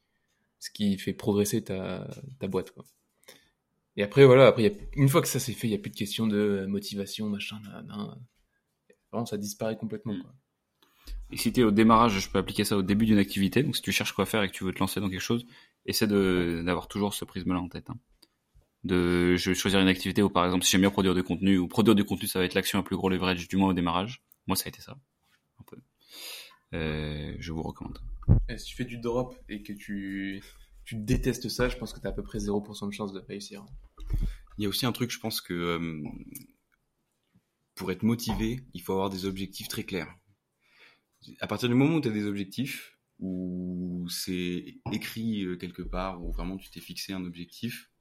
ce 0.62 0.70
qui 0.70 0.96
fait 0.96 1.12
progresser 1.12 1.62
ta 1.64 2.06
ta 2.38 2.46
boîte 2.46 2.70
quoi. 2.70 2.84
Et 3.96 4.02
après, 4.02 4.24
voilà, 4.24 4.46
après, 4.46 4.62
il 4.62 4.72
y 4.72 4.74
a- 4.74 4.78
une 4.96 5.08
fois 5.10 5.20
que 5.20 5.28
ça 5.28 5.38
c'est 5.38 5.52
fait, 5.52 5.66
il 5.66 5.70
n'y 5.70 5.76
a 5.76 5.78
plus 5.78 5.90
de 5.90 5.96
question 5.96 6.26
de 6.26 6.64
motivation, 6.66 7.28
machin, 7.28 7.60
nan, 7.64 7.86
nan. 7.86 8.24
Vraiment, 9.10 9.26
ça 9.26 9.36
disparaît 9.36 9.76
complètement. 9.76 10.14
Quoi. 10.22 10.32
Et 11.30 11.36
si 11.36 11.52
t'es 11.52 11.62
au 11.62 11.70
démarrage, 11.72 12.18
je 12.18 12.30
peux 12.30 12.38
appliquer 12.38 12.64
ça 12.64 12.76
au 12.78 12.82
début 12.82 13.04
d'une 13.06 13.18
activité. 13.18 13.62
Donc 13.62 13.74
si 13.76 13.82
tu 13.82 13.92
cherches 13.92 14.12
quoi 14.12 14.24
faire 14.24 14.42
et 14.42 14.48
que 14.48 14.54
tu 14.54 14.64
veux 14.64 14.72
te 14.72 14.78
lancer 14.78 15.00
dans 15.00 15.10
quelque 15.10 15.20
chose, 15.32 15.44
essaie 15.84 16.06
d'avoir 16.06 16.88
toujours 16.88 17.12
ce 17.12 17.24
prisme-là 17.26 17.58
en 17.60 17.68
tête. 17.68 17.90
hein. 17.90 17.98
De, 18.84 19.36
je 19.36 19.50
vais 19.50 19.54
choisir 19.54 19.80
une 19.80 19.88
activité 19.88 20.22
où 20.22 20.30
par 20.30 20.44
exemple 20.46 20.64
si 20.64 20.70
j'aime 20.72 20.80
bien 20.82 20.90
produire 20.90 21.14
du 21.14 21.22
contenu 21.22 21.58
ou 21.58 21.68
produire 21.68 21.94
du 21.94 22.04
contenu, 22.04 22.26
ça 22.28 22.38
va 22.38 22.44
être 22.46 22.54
l'action 22.54 22.78
à 22.78 22.82
plus 22.82 22.96
gros 22.96 23.08
leverage 23.10 23.46
du 23.48 23.56
moins 23.56 23.68
au 23.70 23.74
démarrage. 23.74 24.22
Moi, 24.46 24.56
ça 24.56 24.64
a 24.66 24.68
été 24.70 24.80
ça. 24.80 24.96
Un 25.60 25.64
peu. 25.64 25.76
Euh, 26.74 27.34
je 27.38 27.52
vous 27.52 27.62
recommande. 27.62 27.98
Si 28.56 28.64
tu 28.66 28.76
fais 28.76 28.84
du 28.84 28.98
drop 28.98 29.36
et 29.48 29.62
que 29.62 29.72
tu, 29.72 30.42
tu 30.84 30.96
détestes 30.96 31.48
ça, 31.48 31.68
je 31.68 31.76
pense 31.76 31.92
que 31.92 32.00
tu 32.00 32.06
as 32.06 32.10
à 32.10 32.12
peu 32.12 32.22
près 32.22 32.38
0% 32.38 32.86
de 32.86 32.92
chance 32.92 33.12
de 33.12 33.20
réussir. 33.20 33.64
Il 34.58 34.62
y 34.62 34.66
a 34.66 34.68
aussi 34.68 34.86
un 34.86 34.92
truc, 34.92 35.10
je 35.10 35.18
pense 35.18 35.40
que 35.40 35.54
euh, 35.54 36.02
pour 37.74 37.90
être 37.90 38.02
motivé, 38.02 38.60
il 38.74 38.82
faut 38.82 38.92
avoir 38.92 39.10
des 39.10 39.24
objectifs 39.24 39.68
très 39.68 39.84
clairs. 39.84 40.14
À 41.40 41.46
partir 41.46 41.68
du 41.68 41.74
moment 41.74 41.96
où 41.96 42.00
tu 42.00 42.08
as 42.08 42.12
des 42.12 42.26
objectifs, 42.26 42.98
où 43.18 44.06
c'est 44.10 44.76
écrit 44.92 45.44
euh, 45.44 45.56
quelque 45.56 45.82
part, 45.82 46.22
où 46.22 46.32
vraiment 46.32 46.56
tu 46.56 46.70
t'es 46.70 46.80
fixé 46.80 47.12
un 47.12 47.24
objectif, 47.24 47.91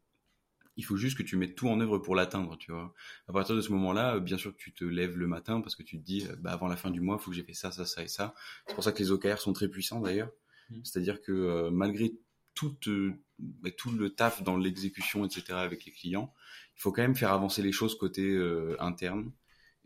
il 0.82 0.84
faut 0.84 0.97
juste 0.97 1.15
que 1.15 1.23
tu 1.23 1.38
mettes 1.38 1.55
tout 1.55 1.69
en 1.69 1.79
œuvre 1.79 1.99
pour 1.99 2.15
l'atteindre, 2.15 2.57
tu 2.57 2.71
vois. 2.71 2.93
À 3.27 3.34
partir 3.34 3.55
de 3.55 3.61
ce 3.61 3.71
moment-là, 3.71 4.15
euh, 4.15 4.19
bien 4.19 4.38
sûr 4.38 4.51
que 4.51 4.57
tu 4.57 4.73
te 4.73 4.84
lèves 4.84 5.15
le 5.15 5.27
matin 5.27 5.61
parce 5.61 5.75
que 5.75 5.84
tu 5.84 5.99
te 5.99 6.03
dis, 6.03 6.25
euh, 6.27 6.36
bah, 6.39 6.51
avant 6.51 6.67
la 6.67 6.75
fin 6.75 6.89
du 6.89 7.01
mois, 7.01 7.17
il 7.19 7.23
faut 7.23 7.29
que 7.29 7.38
j'ai 7.38 7.43
fait 7.43 7.53
ça, 7.53 7.71
ça, 7.71 7.86
ça 7.86 8.03
et 8.03 8.07
ça. 8.07 8.34
C'est 8.67 8.73
pour 8.73 8.84
ça 8.84 8.91
que 8.91 8.97
les 8.97 9.11
OKR 9.11 9.38
sont 9.38 9.53
très 9.53 9.67
puissants 9.67 10.01
d'ailleurs. 10.01 10.32
Mhm. 10.71 10.82
C'est-à-dire 10.84 11.21
que 11.21 11.32
euh, 11.32 11.69
malgré 11.69 12.13
tout, 12.55 12.75
euh, 12.88 13.11
bah, 13.38 13.69
tout 13.71 13.91
le 13.91 14.09
taf 14.09 14.41
dans 14.41 14.57
l'exécution, 14.57 15.23
etc., 15.23 15.43
avec 15.49 15.86
les 15.86 15.91
clients, 15.91 16.34
il 16.75 16.82
faut 16.82 16.91
quand 16.91 17.03
même 17.03 17.15
faire 17.15 17.32
avancer 17.32 17.61
les 17.61 17.71
choses 17.71 17.95
côté 17.95 18.27
euh, 18.27 18.75
interne. 18.79 19.32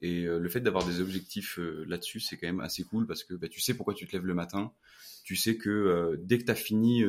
Et 0.02 0.24
le 0.24 0.50
fait 0.50 0.60
d'avoir 0.60 0.86
des 0.86 1.00
objectifs 1.00 1.58
là-dessus, 1.88 2.20
c'est 2.20 2.38
quand 2.38 2.48
même 2.48 2.60
assez 2.60 2.84
cool 2.84 3.08
parce 3.08 3.24
que 3.24 3.34
bah, 3.34 3.48
tu 3.48 3.62
sais 3.62 3.74
pourquoi 3.74 3.94
tu 3.94 4.06
te 4.06 4.12
lèves 4.12 4.26
le 4.26 4.34
matin. 4.34 4.74
Tu 5.24 5.38
sais 5.38 5.56
que 5.56 6.20
dès 6.22 6.38
que 6.38 6.44
tu 6.44 6.52
as 6.52 6.56
fini 6.56 7.02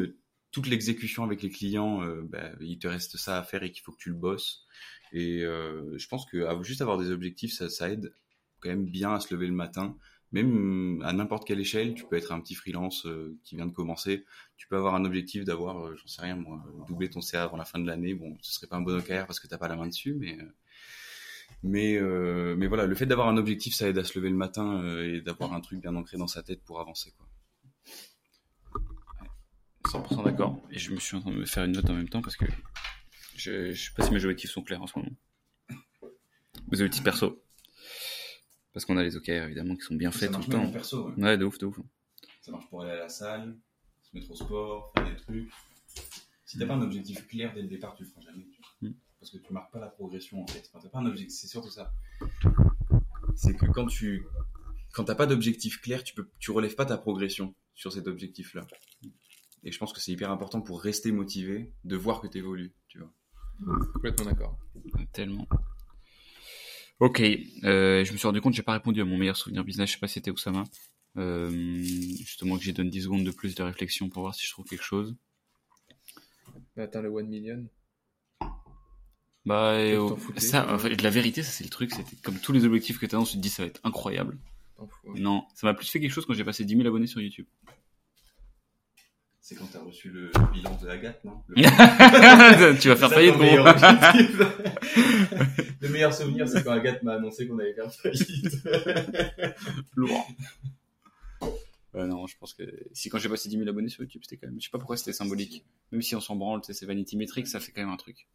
toute 0.50 0.66
l'exécution 0.68 1.24
avec 1.24 1.42
les 1.42 1.50
clients, 1.50 2.02
euh, 2.02 2.22
bah, 2.22 2.50
il 2.60 2.78
te 2.78 2.88
reste 2.88 3.16
ça 3.16 3.38
à 3.38 3.42
faire 3.42 3.62
et 3.62 3.70
qu'il 3.72 3.82
faut 3.82 3.92
que 3.92 3.98
tu 3.98 4.10
le 4.10 4.16
bosses. 4.16 4.66
Et 5.12 5.42
euh, 5.44 5.96
je 5.98 6.08
pense 6.08 6.26
que 6.26 6.46
juste 6.62 6.80
avoir 6.80 6.98
des 6.98 7.10
objectifs, 7.10 7.52
ça, 7.52 7.68
ça 7.68 7.90
aide 7.90 8.12
quand 8.60 8.68
même 8.68 8.86
bien 8.86 9.14
à 9.14 9.20
se 9.20 9.32
lever 9.34 9.46
le 9.46 9.52
matin. 9.52 9.96
Même 10.32 11.02
à 11.04 11.12
n'importe 11.12 11.46
quelle 11.46 11.60
échelle, 11.60 11.94
tu 11.94 12.04
peux 12.04 12.16
être 12.16 12.32
un 12.32 12.40
petit 12.40 12.54
freelance 12.54 13.06
euh, 13.06 13.38
qui 13.44 13.56
vient 13.56 13.66
de 13.66 13.72
commencer. 13.72 14.24
Tu 14.56 14.66
peux 14.66 14.76
avoir 14.76 14.94
un 14.94 15.04
objectif 15.04 15.44
d'avoir, 15.44 15.86
euh, 15.86 15.96
j'en 15.96 16.08
sais 16.08 16.22
rien 16.22 16.36
moi, 16.36 16.62
doubler 16.88 17.08
ton 17.08 17.20
CA 17.20 17.44
avant 17.44 17.56
la 17.56 17.64
fin 17.64 17.78
de 17.78 17.86
l'année. 17.86 18.14
Bon, 18.14 18.36
ce 18.42 18.52
serait 18.52 18.66
pas 18.66 18.76
un 18.76 18.80
bon 18.80 18.98
OKR 18.98 19.26
parce 19.26 19.38
que 19.38 19.46
t'as 19.46 19.58
pas 19.58 19.68
la 19.68 19.76
main 19.76 19.86
dessus, 19.86 20.14
mais 20.14 20.36
euh, 20.40 20.44
mais 21.62 22.00
mais 22.56 22.66
voilà, 22.66 22.86
le 22.86 22.94
fait 22.94 23.06
d'avoir 23.06 23.28
un 23.28 23.36
objectif, 23.36 23.74
ça 23.74 23.88
aide 23.88 23.98
à 23.98 24.04
se 24.04 24.18
lever 24.18 24.30
le 24.30 24.36
matin 24.36 24.84
et 25.02 25.20
d'avoir 25.20 25.52
un 25.52 25.60
truc 25.60 25.80
bien 25.80 25.94
ancré 25.94 26.18
dans 26.18 26.26
sa 26.26 26.42
tête 26.42 26.62
pour 26.64 26.80
avancer 26.80 27.12
quoi. 27.16 27.26
100% 30.02 30.24
d'accord. 30.24 30.60
Et 30.70 30.78
je 30.78 30.92
me 30.92 30.98
suis 30.98 31.16
en 31.16 31.20
train 31.20 31.30
de 31.30 31.36
me 31.36 31.44
faire 31.44 31.64
une 31.64 31.72
note 31.72 31.88
en 31.88 31.94
même 31.94 32.08
temps 32.08 32.22
parce 32.22 32.36
que 32.36 32.46
je, 33.36 33.72
je 33.72 33.84
sais 33.84 33.90
pas 33.94 34.04
si 34.04 34.12
mes 34.12 34.24
objectifs 34.24 34.50
sont 34.50 34.62
clairs 34.62 34.82
en 34.82 34.86
ce 34.86 34.98
moment. 34.98 35.12
Mes 36.70 36.80
objectifs 36.80 37.02
perso. 37.02 37.42
Parce 38.72 38.84
qu'on 38.84 38.96
a 38.96 39.02
les 39.02 39.16
OKR 39.16 39.30
évidemment 39.30 39.74
qui 39.76 39.82
sont 39.82 39.94
bien 39.94 40.10
faits 40.10 40.32
tout 40.32 40.40
le 40.40 40.46
temps. 40.46 40.70
perso. 40.70 41.10
Ouais, 41.16 41.38
de 41.38 41.44
ouf, 41.44 41.58
de 41.58 41.66
ouf. 41.66 41.78
Ça 42.40 42.52
marche 42.52 42.68
pour 42.68 42.82
aller 42.82 42.92
à 42.92 42.96
la 42.96 43.08
salle, 43.08 43.56
se 44.02 44.16
mettre 44.16 44.30
au 44.30 44.34
sport, 44.34 44.92
faire 44.94 45.08
des 45.08 45.16
trucs. 45.16 45.50
Si 46.44 46.58
t'as 46.58 46.66
pas 46.66 46.74
un 46.74 46.82
objectif 46.82 47.26
clair 47.26 47.52
dès 47.54 47.62
le 47.62 47.68
départ, 47.68 47.94
tu 47.94 48.04
le 48.04 48.08
feras 48.08 48.20
jamais. 48.20 48.46
tu 48.52 48.60
vois. 48.60 48.90
Mm. 48.90 48.94
Parce 49.18 49.30
que 49.32 49.38
tu 49.38 49.52
marques 49.52 49.72
pas 49.72 49.80
la 49.80 49.88
progression 49.88 50.42
en 50.42 50.46
fait. 50.46 50.68
Enfin, 50.68 50.80
t'as 50.82 50.90
pas 50.90 50.98
un 50.98 51.06
objectif, 51.06 51.38
c'est 51.40 51.46
surtout 51.48 51.70
ça. 51.70 51.92
C'est 53.34 53.56
que 53.56 53.66
quand 53.66 53.86
tu 53.86 54.26
quand 54.92 55.04
t'as 55.04 55.14
pas 55.14 55.26
d'objectif 55.26 55.80
clair, 55.80 56.02
tu 56.02 56.14
peux, 56.14 56.28
tu 56.38 56.50
relèves 56.50 56.74
pas 56.74 56.86
ta 56.86 56.96
progression 56.96 57.54
sur 57.74 57.92
cet 57.92 58.06
objectif-là. 58.06 58.66
Et 59.64 59.72
je 59.72 59.78
pense 59.78 59.92
que 59.92 60.00
c'est 60.00 60.12
hyper 60.12 60.30
important 60.30 60.60
pour 60.60 60.80
rester 60.80 61.12
motivé, 61.12 61.72
de 61.84 61.96
voir 61.96 62.20
que 62.20 62.26
tu 62.26 62.38
évolues, 62.38 62.72
tu 62.88 62.98
vois. 62.98 63.12
Complètement 63.94 64.26
d'accord. 64.26 64.58
Tellement. 65.12 65.48
Ok, 66.98 67.20
euh, 67.20 68.04
je 68.04 68.12
me 68.12 68.16
suis 68.16 68.26
rendu 68.26 68.40
compte 68.40 68.52
que 68.52 68.56
j'ai 68.56 68.62
pas 68.62 68.72
répondu 68.72 69.00
à 69.00 69.04
mon 69.04 69.18
meilleur 69.18 69.36
souvenir 69.36 69.64
business, 69.64 69.90
je 69.90 69.94
sais 69.94 70.00
pas 70.00 70.08
si 70.08 70.14
c'était 70.14 70.30
Oussama. 70.30 70.64
Euh, 71.18 71.50
justement 71.50 72.58
que 72.58 72.64
j'ai 72.64 72.72
donné 72.72 72.90
10 72.90 73.02
secondes 73.02 73.24
de 73.24 73.30
plus 73.30 73.54
de 73.54 73.62
réflexion 73.62 74.08
pour 74.08 74.22
voir 74.22 74.34
si 74.34 74.46
je 74.46 74.52
trouve 74.52 74.66
quelque 74.66 74.84
chose. 74.84 75.16
Mais 76.76 76.82
attends, 76.82 77.00
le 77.00 77.10
1 77.14 77.22
million. 77.24 77.68
Bah, 79.46 79.78
oh, 79.98 80.18
ça, 80.36 80.72
en 80.72 80.78
fait, 80.78 81.00
la 81.00 81.10
vérité, 81.10 81.42
ça 81.42 81.50
c'est 81.50 81.64
le 81.64 81.70
truc, 81.70 81.92
c'était 81.92 82.16
comme 82.16 82.38
tous 82.38 82.52
les 82.52 82.64
objectifs 82.64 82.98
que 82.98 83.06
t'as, 83.06 83.16
on 83.16 83.24
se 83.24 83.36
dit 83.36 83.48
ça 83.48 83.62
va 83.62 83.68
être 83.68 83.80
incroyable. 83.84 84.38
Ouais. 84.78 85.20
Non, 85.20 85.44
ça 85.54 85.66
m'a 85.66 85.74
plus 85.74 85.86
fait 85.86 86.00
quelque 86.00 86.10
chose 86.10 86.26
quand 86.26 86.34
j'ai 86.34 86.44
passé 86.44 86.64
10 86.64 86.76
000 86.76 86.86
abonnés 86.86 87.06
sur 87.06 87.20
YouTube. 87.20 87.46
C'est 89.48 89.54
quand 89.54 89.66
t'as 89.72 89.78
reçu 89.78 90.10
le 90.10 90.32
bilan 90.52 90.76
de 90.82 90.88
Agathe, 90.88 91.22
non 91.24 91.40
tu 92.80 92.88
vas 92.88 92.96
faire 92.96 93.12
faillite, 93.12 93.34
gros. 93.36 93.44
le 95.82 95.88
meilleur 95.88 96.12
souvenir, 96.12 96.48
c'est 96.48 96.64
quand 96.64 96.72
Agathe 96.72 97.04
m'a 97.04 97.12
annoncé 97.12 97.46
qu'on 97.46 97.56
allait 97.60 97.72
faire 97.72 97.92
faillite. 97.94 98.56
Lourd. 99.94 100.26
Ouais, 101.94 102.08
non, 102.08 102.26
je 102.26 102.36
pense 102.38 102.54
que 102.54 102.64
si 102.92 103.08
quand 103.08 103.18
j'ai 103.18 103.28
passé 103.28 103.48
10 103.48 103.58
000 103.58 103.68
abonnés 103.68 103.88
sur 103.88 104.02
YouTube, 104.02 104.22
c'était 104.24 104.36
quand 104.36 104.48
même, 104.48 104.58
je 104.60 104.64
sais 104.64 104.70
pas 104.72 104.78
pourquoi 104.78 104.96
c'était 104.96 105.12
symbolique. 105.12 105.64
Même 105.92 106.02
si 106.02 106.16
on 106.16 106.20
s'en 106.20 106.34
branle, 106.34 106.60
tu 106.60 106.66
sais, 106.66 106.72
c'est 106.72 106.86
vanity 106.86 107.16
metrics, 107.16 107.46
ça 107.46 107.60
fait 107.60 107.70
quand 107.70 107.82
même 107.82 107.90
un 107.90 107.96
truc. 107.96 108.26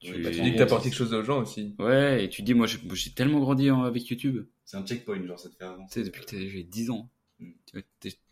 Tu- 0.00 0.12
Oui, 0.12 0.22
bah, 0.22 0.32
Tu 0.32 0.42
dis 0.42 0.52
que 0.52 0.58
t'apportes 0.58 0.84
quelque 0.84 0.96
chose 0.96 1.14
aux 1.14 1.24
gens 1.24 1.40
aussi. 1.40 1.74
Ouais, 1.78 2.26
et 2.26 2.28
tu 2.28 2.42
dis, 2.42 2.52
moi, 2.52 2.66
j'ai 2.66 3.10
tellement 3.12 3.40
grandi 3.40 3.70
en- 3.70 3.84
avec 3.84 4.06
YouTube. 4.06 4.44
C'est 4.66 4.76
un 4.76 4.84
checkpoint, 4.84 5.24
genre, 5.26 5.40
ça 5.40 5.48
te 5.48 5.54
fait 5.54 5.60
Tu 5.60 5.64
avancer. 5.64 6.00
sais, 6.00 6.04
depuis 6.04 6.26
que 6.26 6.46
j'ai 6.46 6.62
10 6.62 6.90
ans. 6.90 7.08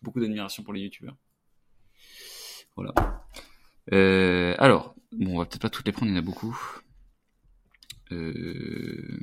Beaucoup 0.02 0.20
d'admiration 0.20 0.62
pour 0.62 0.72
les 0.72 0.80
youtubeurs. 0.82 1.16
Voilà. 2.76 2.92
Euh, 3.92 4.54
alors, 4.58 4.94
bon, 5.12 5.34
on 5.34 5.38
va 5.38 5.46
peut-être 5.46 5.62
pas 5.62 5.70
toutes 5.70 5.86
les 5.86 5.92
prendre, 5.92 6.10
il 6.10 6.14
y 6.14 6.16
en 6.16 6.20
a 6.20 6.24
beaucoup. 6.24 6.56
Euh... 8.12 9.18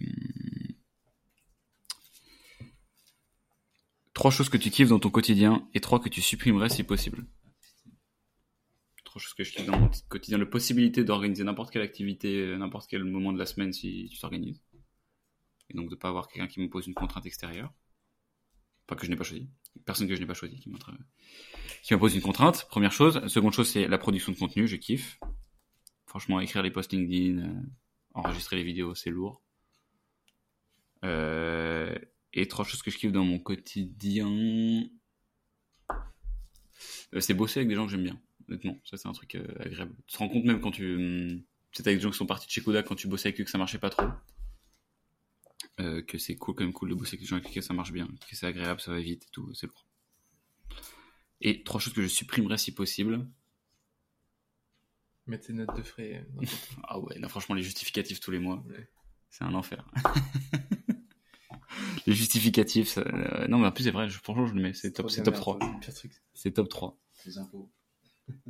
Trois 4.13 4.31
choses 4.31 4.49
que 4.49 4.57
tu 4.57 4.69
kiffes 4.71 4.89
dans 4.89 4.99
ton 4.99 5.09
quotidien 5.09 5.67
et 5.73 5.81
trois 5.81 5.99
que 5.99 6.09
tu 6.09 6.21
supprimerais 6.21 6.69
si 6.69 6.83
possible. 6.83 7.25
Trois 9.03 9.21
choses 9.21 9.33
que 9.33 9.43
je 9.43 9.51
kiffe 9.51 9.65
dans 9.65 9.79
mon 9.79 9.89
quotidien. 10.09 10.37
La 10.37 10.45
possibilité 10.45 11.03
d'organiser 11.03 11.43
n'importe 11.43 11.71
quelle 11.71 11.81
activité, 11.81 12.41
euh, 12.41 12.57
n'importe 12.57 12.89
quel 12.89 13.03
moment 13.03 13.33
de 13.33 13.39
la 13.39 13.45
semaine 13.45 13.73
si 13.73 14.09
tu 14.11 14.19
t'organises. 14.19 14.61
Et 15.69 15.73
donc 15.73 15.89
de 15.89 15.95
pas 15.95 16.09
avoir 16.09 16.27
quelqu'un 16.27 16.47
qui 16.47 16.59
me 16.59 16.69
pose 16.69 16.87
une 16.87 16.93
contrainte 16.93 17.25
extérieure. 17.25 17.73
Enfin, 18.87 18.95
que 18.97 19.05
je 19.05 19.11
n'ai 19.11 19.17
pas 19.17 19.23
choisi. 19.23 19.49
Personne 19.85 20.07
que 20.07 20.15
je 20.15 20.21
n'ai 20.21 20.25
pas 20.25 20.33
choisi 20.33 20.59
qui 20.59 20.69
m'impose 20.69 22.15
une 22.15 22.21
contrainte. 22.21 22.65
Première 22.69 22.91
chose. 22.91 23.25
Seconde 23.27 23.53
chose, 23.53 23.69
c'est 23.69 23.87
la 23.87 23.97
production 23.97 24.31
de 24.31 24.37
contenu. 24.37 24.67
Je 24.67 24.75
kiffe. 24.75 25.19
Franchement, 26.07 26.39
écrire 26.39 26.63
les 26.63 26.71
posts 26.71 26.93
LinkedIn, 26.93 27.39
euh, 27.39 27.61
enregistrer 28.13 28.55
les 28.55 28.63
vidéos, 28.63 28.95
c'est 28.95 29.09
lourd. 29.09 29.41
Euh, 31.03 31.93
et 32.33 32.47
trois 32.47 32.65
choses 32.65 32.81
que 32.81 32.89
je 32.89 32.97
kiffe 32.97 33.11
dans 33.11 33.25
mon 33.25 33.37
quotidien. 33.37 34.87
Euh, 37.13 37.19
c'est 37.19 37.33
bosser 37.33 37.59
avec 37.59 37.69
des 37.69 37.75
gens 37.75 37.85
que 37.85 37.91
j'aime 37.91 38.03
bien. 38.03 38.19
Honnêtement, 38.47 38.79
ça 38.85 38.97
c'est 38.97 39.07
un 39.07 39.13
truc 39.13 39.35
agréable. 39.59 39.93
Tu 40.07 40.13
te 40.13 40.19
rends 40.19 40.29
compte 40.29 40.45
même 40.45 40.61
quand 40.61 40.71
tu... 40.71 40.95
hum, 40.95 41.41
C'est 41.71 41.85
avec 41.85 41.97
des 41.97 42.03
gens 42.03 42.11
qui 42.11 42.17
sont 42.17 42.25
partis 42.25 42.47
de 42.47 42.51
chez 42.51 42.61
Kodak, 42.61 42.85
quand 42.85 42.95
tu 42.95 43.07
bossais 43.07 43.29
avec 43.29 43.41
eux 43.41 43.43
que 43.43 43.49
ça 43.51 43.57
marchait 43.57 43.79
pas 43.79 43.89
trop. 43.89 44.07
Euh, 45.81 46.01
que 46.01 46.17
c'est 46.17 46.37
cool, 46.37 46.55
quand 46.55 46.63
même 46.63 46.71
cool 46.71 46.89
de 46.89 46.95
bosser 46.95 47.15
avec 47.15 47.19
des 47.21 47.25
gens 47.25 47.35
avec 47.35 47.47
lesquels 47.49 47.63
ça 47.63 47.73
marche 47.73 47.91
bien, 47.91 48.07
que 48.29 48.35
c'est 48.35 48.45
agréable, 48.47 48.79
ça 48.79 48.91
va 48.91 48.99
vite 49.01 49.25
et 49.25 49.29
tout, 49.31 49.53
c'est 49.53 49.67
lourd. 49.67 49.85
Et 51.41 51.63
trois 51.63 51.81
choses 51.81 51.91
que 51.93 52.01
je 52.01 52.07
supprimerais 52.07 52.57
si 52.57 52.73
possible. 52.73 53.27
Mettre 55.27 55.47
tes 55.47 55.53
notes 55.53 55.75
de 55.75 55.83
frais. 55.83 56.25
euh, 56.41 56.45
Ah 56.83 56.97
ouais, 56.99 57.19
non, 57.19 57.27
franchement, 57.27 57.55
les 57.55 57.63
justificatifs 57.63 58.21
tous 58.21 58.31
les 58.31 58.39
mois, 58.39 58.63
Ouais. 58.69 58.87
c'est 59.29 59.43
un 59.43 59.53
enfer. 59.53 59.85
les 62.07 62.13
justificatifs, 62.13 62.87
ça- 62.87 63.01
euh, 63.01 63.47
non 63.49 63.59
mais 63.59 63.67
en 63.67 63.71
plus 63.73 63.83
c'est 63.83 63.91
vrai, 63.91 64.09
je, 64.09 64.17
franchement 64.19 64.47
je 64.47 64.53
le 64.53 64.61
mets, 64.61 64.73
c'est 64.73 64.93
top, 64.93 65.09
c'est 65.09 65.23
top 65.23 65.35
3. 65.35 65.57
C'est 65.59 65.67
le 65.73 65.79
pire 65.81 65.93
truc. 65.93 66.21
C'est 66.33 66.51
top 66.53 66.69
3. 66.69 66.97
Les 67.25 67.37
impôts. 67.37 67.69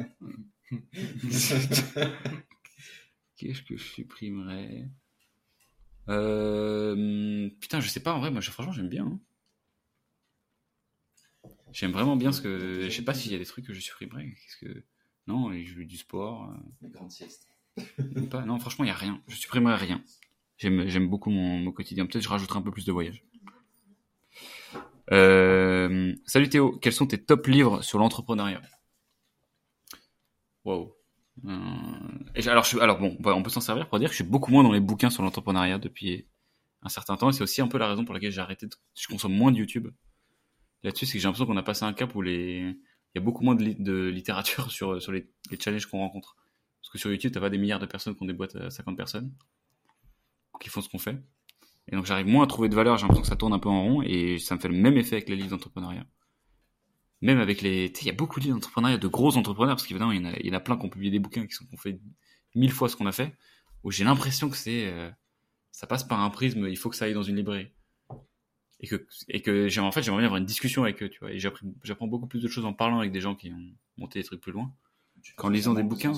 Qu'est-ce 3.38 3.61
que 3.63 3.78
je 3.78 3.84
supprimerais? 3.84 4.88
Euh, 6.10 7.49
Putain, 7.60 7.80
je 7.82 7.89
sais 7.89 7.99
pas, 8.01 8.14
en 8.14 8.20
vrai, 8.20 8.32
moi 8.32 8.41
je- 8.41 8.51
franchement 8.51 8.74
j'aime 8.74 8.89
bien. 8.89 9.06
hein. 9.06 9.20
J'aime 11.72 11.91
vraiment 11.91 12.16
bien 12.16 12.32
ce 12.32 12.41
que... 12.41 12.82
Je 12.84 12.89
sais 12.89 13.03
pas 13.03 13.14
s'il 13.14 13.32
y 13.32 13.36
a 13.36 13.38
des 13.38 13.45
trucs 13.45 13.66
que 13.66 13.74
je 13.74 13.80
supprimerais. 13.80 14.26
Qu'est-ce 14.30 14.58
que... 14.66 14.84
Non, 15.28 15.51
et 15.51 15.66
je 15.66 15.82
du 15.82 15.97
sport. 15.97 16.49
euh, 16.84 16.88
grande 16.89 17.12
sieste. 17.12 17.47
Pas. 18.32 18.45
Non, 18.45 18.60
franchement, 18.60 18.86
il 18.86 18.89
y 18.89 18.91
a 18.91 18.95
rien. 18.95 19.22
Je 19.28 19.36
supprimerai 19.36 19.76
rien. 19.76 20.03
J'aime, 20.58 20.88
j'aime 20.88 21.10
beaucoup 21.10 21.30
mon, 21.32 21.58
mon 21.60 21.72
quotidien. 21.72 22.06
Peut-être 22.06 22.24
je 22.24 22.30
rajouterai 22.30 22.60
un 22.60 22.62
peu 22.62 22.72
plus 22.72 22.86
de 22.86 22.91
voyage. 22.91 23.24
Euh, 25.12 26.16
salut 26.26 26.49
Théo. 26.49 26.78
Quels 26.80 26.93
sont 26.93 27.08
tes 27.08 27.24
top 27.24 27.47
livres 27.47 27.82
sur 27.84 27.99
l'entrepreneuriat? 27.99 28.62
Wow. 30.66 30.94
Euh, 31.45 32.49
alors, 32.49 32.63
je, 32.63 32.79
alors 32.79 32.99
bon, 32.99 33.17
on 33.23 33.43
peut 33.43 33.49
s'en 33.49 33.61
servir 33.61 33.87
pour 33.87 33.99
dire 33.99 34.09
que 34.09 34.13
je 34.13 34.23
suis 34.23 34.29
beaucoup 34.29 34.51
moins 34.51 34.63
dans 34.63 34.71
les 34.71 34.79
bouquins 34.79 35.09
sur 35.09 35.23
l'entrepreneuriat 35.23 35.77
depuis 35.77 36.27
un 36.81 36.89
certain 36.89 37.17
temps. 37.17 37.29
Et 37.29 37.33
c'est 37.33 37.43
aussi 37.43 37.61
un 37.61 37.67
peu 37.67 37.77
la 37.77 37.87
raison 37.87 38.05
pour 38.05 38.13
laquelle 38.13 38.31
j'ai 38.31 38.41
arrêté. 38.41 38.67
De, 38.67 38.71
je 38.95 39.07
consomme 39.07 39.33
moins 39.33 39.51
de 39.51 39.57
YouTube. 39.57 39.89
Là-dessus, 40.83 41.05
c'est 41.05 41.13
que 41.13 41.19
j'ai 41.19 41.27
l'impression 41.27 41.45
qu'on 41.45 41.57
a 41.57 41.63
passé 41.63 41.83
un 41.83 41.93
cap 41.93 42.13
où 42.15 42.21
les, 42.21 42.75
il 43.15 43.19
y 43.19 43.21
a 43.21 43.21
beaucoup 43.21 43.43
moins 43.43 43.55
de, 43.55 43.75
de 43.79 44.07
littérature 44.07 44.71
sur, 44.71 45.11
les 45.11 45.25
challenges 45.59 45.85
qu'on 45.85 45.99
rencontre. 45.99 46.35
Parce 46.81 46.91
que 46.91 46.97
sur 46.97 47.09
YouTube, 47.09 47.31
t'as 47.31 47.39
pas 47.39 47.49
des 47.49 47.57
milliards 47.57 47.79
de 47.79 47.85
personnes 47.85 48.15
qui 48.15 48.21
ont 48.21 48.27
des 48.27 48.33
boîtes 48.33 48.55
à 48.57 48.69
50 48.69 48.97
personnes, 48.97 49.33
qui 50.59 50.69
font 50.69 50.81
ce 50.81 50.89
qu'on 50.89 50.99
fait. 50.99 51.17
Et 51.87 51.95
donc 51.95 52.05
j'arrive 52.05 52.27
moins 52.27 52.43
à 52.43 52.47
trouver 52.47 52.67
de 52.67 52.75
valeur, 52.75 52.97
j'ai 52.97 53.03
l'impression 53.03 53.21
que 53.21 53.27
ça 53.27 53.35
tourne 53.35 53.53
un 53.53 53.59
peu 53.59 53.69
en 53.69 53.83
rond, 53.83 54.01
et 54.01 54.37
ça 54.39 54.55
me 54.55 54.59
fait 54.59 54.67
le 54.67 54.75
même 54.75 54.97
effet 54.97 55.15
avec 55.15 55.29
les 55.29 55.35
livres 55.35 55.51
d'entrepreneuriat. 55.51 56.05
Même 57.22 57.39
avec 57.39 57.61
les... 57.61 57.91
Il 58.01 58.07
y 58.07 58.09
a 58.09 58.13
beaucoup 58.13 58.39
de 58.39 58.45
livres 58.45 58.57
d'entrepreneuriat, 58.57 58.97
de 58.97 59.07
gros 59.07 59.38
entrepreneurs, 59.38 59.76
parce 59.76 59.88
qu'évidemment, 59.88 60.11
il 60.11 60.22
y, 60.22 60.28
en 60.28 60.32
a, 60.32 60.38
il 60.39 60.47
y 60.47 60.51
en 60.51 60.53
a 60.53 60.59
plein 60.59 60.78
qui 60.78 60.86
ont 60.86 60.89
publié 60.89 61.11
des 61.11 61.20
bouquins 61.20 61.45
qui 61.47 61.53
sont 61.53 61.66
qui 61.66 61.74
ont 61.74 61.78
fait 61.78 61.99
mille 62.53 62.72
fois 62.72 62.89
ce 62.89 62.95
qu'on 62.95 63.07
a 63.07 63.11
fait, 63.11 63.34
où 63.84 63.91
j'ai 63.91 64.03
l'impression 64.03 64.49
que 64.49 64.57
c'est... 64.57 64.88
euh, 64.88 65.09
ça 65.72 65.88
passe 65.88 66.05
par 66.05 66.22
un 66.22 66.30
prisme, 66.30 66.68
il 66.70 66.78
faut 66.78 66.89
que 66.89 66.95
ça 66.95 67.05
aille 67.05 67.13
dans 67.13 67.24
une 67.24 67.36
librairie. 67.36 67.70
Et 68.80 68.88
que, 68.88 69.07
et 69.30 69.41
que 69.41 69.68
j'ai, 69.68 69.82
en 69.82 69.91
fait, 69.91 70.03
j'aimerais 70.03 70.22
bien 70.22 70.28
avoir 70.28 70.39
une 70.39 70.45
discussion 70.45 70.84
avec 70.84 71.01
eux, 71.01 71.09
tu 71.09 71.20
vois. 71.20 71.32
Et 71.32 71.39
j'apprends, 71.39 72.07
beaucoup 72.07 72.28
plus 72.28 72.41
de 72.41 72.47
choses 72.47 72.66
en 72.66 72.74
parlant 72.74 72.99
avec 72.99 73.11
des 73.11 73.22
gens 73.22 73.36
qui 73.36 73.51
ont 73.51 73.74
monté 73.97 74.20
des 74.20 74.26
trucs 74.26 74.41
plus 74.41 74.51
loin. 74.51 74.74
Qu'en 75.38 75.49
lisant 75.49 75.74
des 75.74 75.84
bouquins. 75.84 76.13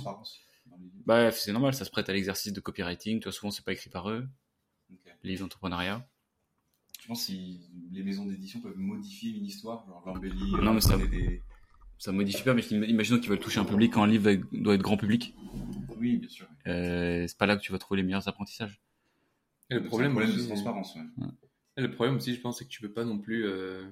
Bah, 1.06 1.32
c'est 1.32 1.52
normal, 1.54 1.74
ça 1.74 1.86
se 1.86 1.92
prête 1.92 2.10
à 2.10 2.14
l'exercice 2.14 2.54
de 2.54 2.60
copywriting. 2.60 3.20
Tu 3.20 3.24
vois, 3.24 3.32
souvent, 3.32 3.52
c'est 3.52 3.64
pas 3.64 3.74
écrit 3.74 3.90
par 3.90 4.10
eux, 4.10 4.28
les 5.24 5.32
livres 5.32 5.42
d'entrepreneuriat. 5.42 6.08
Je 7.08 7.14
pense 7.14 7.28
que 7.28 7.32
les 7.94 8.04
maisons 8.04 8.26
d'édition 8.26 8.60
peuvent 8.60 8.78
modifier 8.78 9.32
une 9.32 9.46
histoire, 9.46 9.86
genre 9.88 10.04
l'embellir. 10.06 10.62
Non, 10.62 10.74
mais 10.74 10.82
ça- 10.82 10.98
des... 10.98 11.42
Ça 11.98 12.12
modifie 12.12 12.44
pas, 12.44 12.54
mais 12.54 12.62
im- 12.74 12.84
imaginons 12.84 13.18
qu'ils 13.18 13.30
veulent 13.30 13.40
toucher 13.40 13.62
un 13.62 13.64
public 13.64 13.94
quand 13.94 14.04
un 14.04 14.08
livre 14.08 14.34
doit 14.52 14.76
être 14.76 14.82
grand 14.82 14.98
public. 14.98 15.34
Oui, 15.98 16.18
bien 16.18 16.28
sûr. 16.28 16.48
Euh, 16.68 17.26
c'est 17.26 17.38
pas 17.38 17.46
là 17.46 17.56
que 17.56 17.62
tu 17.62 17.72
vas 17.72 17.78
trouver 17.78 18.02
les 18.02 18.06
meilleurs 18.06 18.28
apprentissages. 18.28 18.82
Et 19.70 19.76
le 19.76 19.86
problème, 19.86 20.12
problème 20.12 20.32
de 20.32 20.36
aussi, 20.36 20.48
transparence. 20.48 20.96
Ouais. 20.96 21.28
Et 21.78 21.82
le 21.82 21.92
problème 21.92 22.18
aussi, 22.18 22.36
je 22.36 22.42
pense, 22.42 22.60
c'est 22.60 22.66
que 22.66 22.70
tu 22.70 22.82
peux 22.82 22.92
pas 22.92 23.06
non 23.06 23.20
plus 23.20 23.46
euh, 23.46 23.90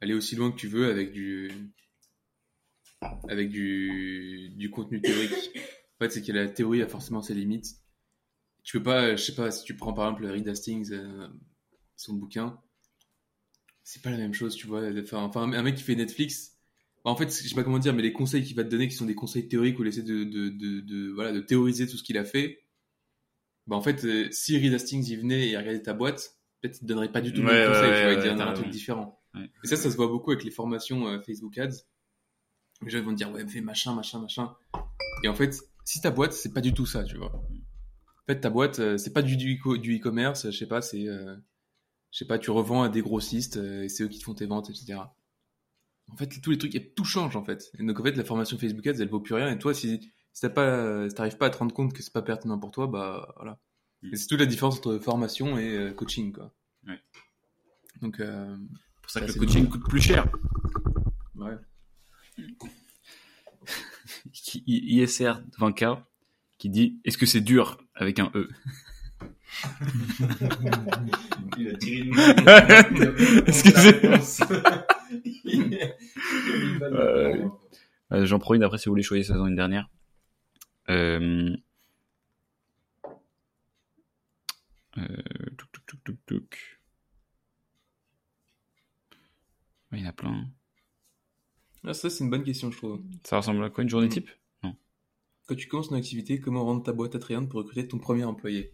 aller 0.00 0.14
aussi 0.14 0.34
loin 0.34 0.50
que 0.50 0.56
tu 0.56 0.68
veux 0.68 0.90
avec 0.90 1.12
du 1.12 1.50
avec 3.28 3.50
du, 3.50 4.48
du 4.56 4.70
contenu 4.70 5.02
théorique. 5.02 5.50
En 6.00 6.04
fait, 6.04 6.10
c'est 6.10 6.22
que 6.22 6.32
la 6.32 6.48
théorie 6.48 6.80
a 6.80 6.88
forcément 6.88 7.20
ses 7.20 7.34
limites. 7.34 7.76
Tu 8.62 8.78
peux 8.78 8.82
pas, 8.82 9.14
je 9.14 9.22
sais 9.22 9.34
pas, 9.34 9.50
si 9.50 9.62
tu 9.62 9.76
prends 9.76 9.92
par 9.92 10.08
exemple 10.08 10.26
Reed 10.26 10.48
Hastings, 10.48 10.90
euh, 10.92 11.28
son 11.96 12.14
bouquin, 12.14 12.58
c'est 13.82 14.02
pas 14.02 14.10
la 14.10 14.16
même 14.18 14.34
chose, 14.34 14.54
tu 14.56 14.66
vois. 14.66 14.82
Enfin, 15.14 15.52
un 15.52 15.62
mec 15.62 15.76
qui 15.76 15.82
fait 15.82 15.94
Netflix, 15.94 16.56
bah, 17.04 17.10
en 17.10 17.16
fait, 17.16 17.28
je 17.28 17.48
sais 17.48 17.54
pas 17.54 17.62
comment 17.62 17.78
dire, 17.78 17.94
mais 17.94 18.02
les 18.02 18.12
conseils 18.12 18.42
qu'il 18.44 18.56
va 18.56 18.64
te 18.64 18.68
donner, 18.68 18.88
qui 18.88 18.94
sont 18.96 19.06
des 19.06 19.14
conseils 19.14 19.48
théoriques 19.48 19.78
où 19.78 19.82
il 19.82 19.88
essaie 19.88 20.02
de, 20.02 20.24
de, 20.24 20.48
de, 20.48 20.80
de- 20.80 21.10
voilà, 21.12 21.32
de 21.32 21.40
théoriser 21.40 21.86
tout 21.86 21.96
ce 21.96 22.02
qu'il 22.02 22.18
a 22.18 22.24
fait, 22.24 22.64
bah 23.66 23.76
en 23.76 23.82
fait, 23.82 24.04
euh, 24.04 24.28
si 24.30 24.56
Reed 24.58 24.74
Hastings 24.74 25.08
y 25.10 25.16
venait 25.16 25.48
et 25.48 25.56
regardait 25.56 25.82
ta 25.82 25.92
boîte, 25.94 26.36
peut-être 26.60 26.76
il 26.78 26.80
te 26.80 26.86
donnerait 26.86 27.12
pas 27.12 27.20
du 27.20 27.32
tout 27.32 27.42
le 27.42 27.48
Ouais, 27.48 27.52
même 27.54 27.62
ouais, 27.62 27.66
conseil, 27.68 27.90
ouais, 27.90 27.96
tu 27.96 28.02
vois, 28.02 28.12
il 28.12 28.18
te 28.18 28.24
donnerait 28.28 28.44
un 28.50 28.52
truc 28.52 28.70
différent. 28.70 29.20
Et 29.62 29.66
ça, 29.66 29.76
ça 29.76 29.90
se 29.90 29.96
voit 29.96 30.08
beaucoup 30.08 30.30
avec 30.30 30.44
les 30.44 30.50
formations 30.50 31.06
euh, 31.08 31.20
Facebook 31.20 31.58
Ads. 31.58 31.84
Les 32.82 32.90
gens 32.90 33.02
vont 33.02 33.10
te 33.12 33.16
dire, 33.16 33.30
ouais, 33.32 33.46
fais 33.46 33.60
machin, 33.60 33.94
machin, 33.94 34.20
machin. 34.20 34.54
Et 35.22 35.28
en 35.28 35.34
fait, 35.34 35.58
si 35.84 36.00
ta 36.00 36.10
boîte, 36.10 36.32
c'est 36.32 36.52
pas 36.52 36.60
du 36.60 36.72
tout 36.74 36.86
ça, 36.86 37.04
tu 37.04 37.16
vois. 37.16 37.32
En 37.34 38.26
fait, 38.26 38.40
ta 38.40 38.50
boîte, 38.50 38.78
euh, 38.80 38.98
c'est 38.98 39.12
pas 39.12 39.22
du, 39.22 39.36
du 39.36 39.56
e-commerce, 39.96 40.50
je 40.50 40.56
sais 40.56 40.66
pas, 40.68 40.82
c'est, 40.82 41.06
je 42.12 42.18
sais 42.18 42.24
pas, 42.26 42.38
tu 42.38 42.50
revends 42.50 42.82
à 42.82 42.88
des 42.88 43.02
grossistes 43.02 43.56
euh, 43.56 43.84
et 43.84 43.88
c'est 43.88 44.04
eux 44.04 44.08
qui 44.08 44.18
te 44.18 44.24
font 44.24 44.34
tes 44.34 44.46
ventes, 44.46 44.70
etc. 44.70 44.98
En 46.08 46.16
fait, 46.16 46.40
tous 46.40 46.50
les 46.50 46.58
trucs, 46.58 46.74
et 46.74 46.92
tout 46.92 47.04
change, 47.04 47.36
en 47.36 47.44
fait. 47.44 47.70
Et 47.78 47.82
donc, 47.84 47.98
en 47.98 48.02
fait, 48.04 48.12
la 48.12 48.24
formation 48.24 48.56
Facebook 48.58 48.86
Ads, 48.86 49.00
elle 49.00 49.08
vaut 49.08 49.20
plus 49.20 49.34
rien. 49.34 49.50
Et 49.50 49.58
toi, 49.58 49.74
si, 49.74 50.12
si 50.32 50.40
t'as 50.40 50.50
pas, 50.50 51.08
si 51.08 51.14
t'arrives 51.14 51.36
pas 51.36 51.46
à 51.46 51.50
te 51.50 51.58
rendre 51.58 51.74
compte 51.74 51.92
que 51.92 52.02
c'est 52.02 52.12
pas 52.12 52.22
pertinent 52.22 52.58
pour 52.58 52.70
toi, 52.70 52.86
bah, 52.86 53.34
voilà. 53.36 53.58
Mm. 54.02 54.14
Et 54.14 54.16
c'est 54.16 54.28
toute 54.28 54.38
la 54.38 54.46
différence 54.46 54.78
entre 54.78 54.98
formation 54.98 55.58
et 55.58 55.76
euh, 55.76 55.92
coaching, 55.92 56.32
quoi. 56.32 56.54
Donc, 58.00 58.20
euh, 58.20 58.56
C'est 58.94 59.02
pour 59.02 59.10
ça 59.10 59.20
que 59.22 59.26
Ça, 59.28 59.32
le 59.32 59.38
coaching 59.46 59.68
coûte 59.68 59.88
plus 59.88 60.00
cher. 60.00 60.30
ouais. 61.36 61.56
ISR 64.66 65.32
20K 65.58 66.02
qui 66.58 66.68
dit 66.68 67.00
Est-ce 67.04 67.18
que 67.18 67.26
c'est 67.26 67.40
dur 67.40 67.78
avec 67.94 68.18
un 68.18 68.30
E? 68.34 68.48
Il 71.58 71.68
a 71.68 71.76
tiré 71.78 71.96
une 71.98 72.14
Euh, 76.82 77.48
Euh, 78.12 78.24
J'en 78.26 78.38
prends 78.38 78.54
une 78.54 78.62
après 78.62 78.78
si 78.78 78.84
vous 78.86 78.92
voulez 78.92 79.02
choisir 79.02 79.26
saison 79.26 79.46
une 79.46 79.56
dernière. 79.56 79.88
Euh... 80.90 81.56
Euh... 84.98 85.02
Touc, 85.56 85.70
touc, 86.04 86.18
touc, 86.26 86.78
Il 89.92 90.00
y 90.00 90.04
en 90.04 90.08
a 90.08 90.12
plein. 90.12 90.46
Ah, 91.84 91.94
ça, 91.94 92.10
c'est 92.10 92.22
une 92.24 92.30
bonne 92.30 92.44
question, 92.44 92.70
je 92.70 92.76
trouve. 92.76 93.02
Ça 93.24 93.38
ressemble 93.38 93.64
à 93.64 93.70
quoi 93.70 93.82
une 93.82 93.88
journée 93.90 94.06
Mm. 94.08 94.10
type? 94.10 94.30
Quand 95.46 95.54
tu 95.54 95.68
commences 95.68 95.90
une 95.90 95.96
activité, 95.96 96.40
comment 96.40 96.64
rendre 96.64 96.82
ta 96.82 96.92
boîte 96.92 97.14
attrayante 97.14 97.48
pour 97.48 97.58
recruter 97.60 97.86
ton 97.86 97.98
premier 97.98 98.24
employé? 98.24 98.72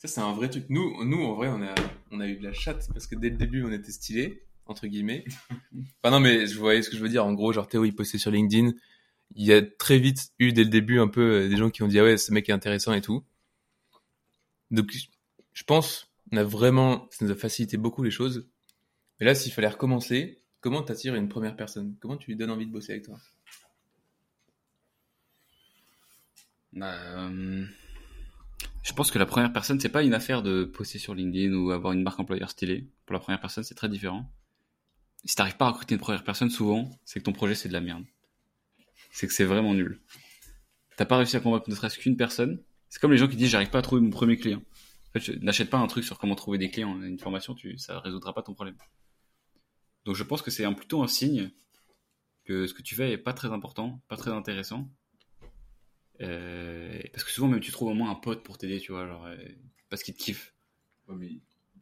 Ça, 0.00 0.08
c'est 0.08 0.20
un 0.22 0.32
vrai 0.32 0.48
truc. 0.48 0.64
Nous, 0.70 1.04
nous 1.04 1.22
en 1.22 1.34
vrai, 1.34 1.48
on 1.48 1.60
a, 1.60 1.74
on 2.10 2.20
a 2.20 2.26
eu 2.26 2.36
de 2.36 2.42
la 2.42 2.54
chatte 2.54 2.88
parce 2.94 3.06
que 3.06 3.14
dès 3.16 3.28
le 3.28 3.36
début, 3.36 3.62
on 3.64 3.70
était 3.70 3.92
stylé 3.92 4.42
entre 4.64 4.86
guillemets. 4.86 5.24
enfin, 6.02 6.10
non, 6.10 6.20
mais 6.20 6.46
je 6.46 6.58
voyais 6.58 6.80
ce 6.80 6.88
que 6.88 6.96
je 6.96 7.02
veux 7.02 7.10
dire. 7.10 7.26
En 7.26 7.34
gros, 7.34 7.52
genre, 7.52 7.68
Théo, 7.68 7.84
il 7.84 7.94
postait 7.94 8.16
sur 8.16 8.30
LinkedIn. 8.30 8.72
Il 9.34 9.44
y 9.44 9.52
a 9.52 9.60
très 9.60 9.98
vite 9.98 10.32
eu, 10.38 10.54
dès 10.54 10.64
le 10.64 10.70
début, 10.70 11.00
un 11.00 11.08
peu 11.08 11.42
euh, 11.42 11.48
des 11.50 11.56
gens 11.58 11.68
qui 11.68 11.82
ont 11.82 11.86
dit, 11.86 11.98
ah 11.98 12.04
ouais, 12.04 12.16
ce 12.16 12.32
mec 12.32 12.48
est 12.48 12.52
intéressant 12.52 12.94
et 12.94 13.02
tout. 13.02 13.22
Donc, 14.70 14.90
je 15.52 15.64
pense, 15.64 16.10
on 16.32 16.38
a 16.38 16.44
vraiment, 16.44 17.06
ça 17.10 17.26
nous 17.26 17.30
a 17.30 17.36
facilité 17.36 17.76
beaucoup 17.76 18.02
les 18.02 18.10
choses. 18.10 18.48
Mais 19.18 19.26
là, 19.26 19.34
s'il 19.34 19.52
fallait 19.52 19.68
recommencer, 19.68 20.42
comment 20.62 20.80
t'attires 20.80 21.14
une 21.14 21.28
première 21.28 21.56
personne? 21.56 21.94
Comment 22.00 22.16
tu 22.16 22.30
lui 22.30 22.36
donnes 22.36 22.50
envie 22.50 22.66
de 22.66 22.72
bosser 22.72 22.92
avec 22.92 23.04
toi? 23.04 23.18
Bah, 26.72 26.94
euh, 27.18 27.66
Je 28.90 28.94
pense 28.96 29.12
que 29.12 29.20
la 29.20 29.26
première 29.26 29.52
personne, 29.52 29.78
c'est 29.78 29.88
pas 29.88 30.02
une 30.02 30.14
affaire 30.14 30.42
de 30.42 30.64
poster 30.64 30.98
sur 30.98 31.14
LinkedIn 31.14 31.54
ou 31.54 31.70
avoir 31.70 31.92
une 31.92 32.02
marque 32.02 32.18
employeur 32.18 32.50
stylée. 32.50 32.88
Pour 33.06 33.14
la 33.14 33.20
première 33.20 33.40
personne, 33.40 33.62
c'est 33.62 33.76
très 33.76 33.88
différent. 33.88 34.28
Si 35.24 35.36
t'arrives 35.36 35.56
pas 35.56 35.66
à 35.66 35.70
recruter 35.70 35.94
une 35.94 36.00
première 36.00 36.24
personne, 36.24 36.50
souvent, 36.50 36.90
c'est 37.04 37.20
que 37.20 37.24
ton 37.24 37.32
projet 37.32 37.54
c'est 37.54 37.68
de 37.68 37.72
la 37.72 37.80
merde. 37.80 38.04
C'est 39.12 39.28
que 39.28 39.32
c'est 39.32 39.44
vraiment 39.44 39.74
nul. 39.74 40.00
T'as 40.96 41.04
pas 41.04 41.18
réussi 41.18 41.36
à 41.36 41.40
convaincre 41.40 41.70
ne 41.70 41.74
serait-ce 41.76 42.00
qu'une 42.00 42.16
personne. 42.16 42.60
C'est 42.88 43.00
comme 43.00 43.12
les 43.12 43.16
gens 43.16 43.28
qui 43.28 43.36
disent 43.36 43.50
j'arrive 43.50 43.70
pas 43.70 43.78
à 43.78 43.82
trouver 43.82 44.02
mon 44.02 44.10
premier 44.10 44.36
client. 44.36 44.60
En 45.14 45.20
fait, 45.20 45.40
n'achète 45.40 45.70
pas 45.70 45.78
un 45.78 45.86
truc 45.86 46.02
sur 46.02 46.18
comment 46.18 46.34
trouver 46.34 46.58
des 46.58 46.68
clients, 46.68 47.00
une 47.00 47.18
formation, 47.20 47.54
tu, 47.54 47.78
ça 47.78 48.00
résoudra 48.00 48.34
pas 48.34 48.42
ton 48.42 48.54
problème. 48.54 48.76
Donc 50.04 50.16
je 50.16 50.24
pense 50.24 50.42
que 50.42 50.50
c'est 50.50 50.68
plutôt 50.74 51.00
un 51.04 51.08
signe 51.08 51.52
que 52.44 52.66
ce 52.66 52.74
que 52.74 52.82
tu 52.82 52.96
fais 52.96 53.12
est 53.12 53.18
pas 53.18 53.34
très 53.34 53.52
important, 53.52 54.02
pas 54.08 54.16
très 54.16 54.32
intéressant. 54.32 54.90
Euh, 56.22 56.98
parce 57.12 57.24
que 57.24 57.30
souvent 57.30 57.48
même 57.48 57.60
tu 57.60 57.72
trouves 57.72 57.88
au 57.88 57.94
moins 57.94 58.10
un 58.10 58.14
pote 58.14 58.42
pour 58.42 58.58
t'aider, 58.58 58.78
tu 58.80 58.92
vois, 58.92 59.06
genre, 59.06 59.24
euh, 59.26 59.36
parce 59.88 60.02
qu'il 60.02 60.14
te 60.14 60.22
kiffe. 60.22 60.54
Ouais, 61.08 61.14
mais 61.18 61.30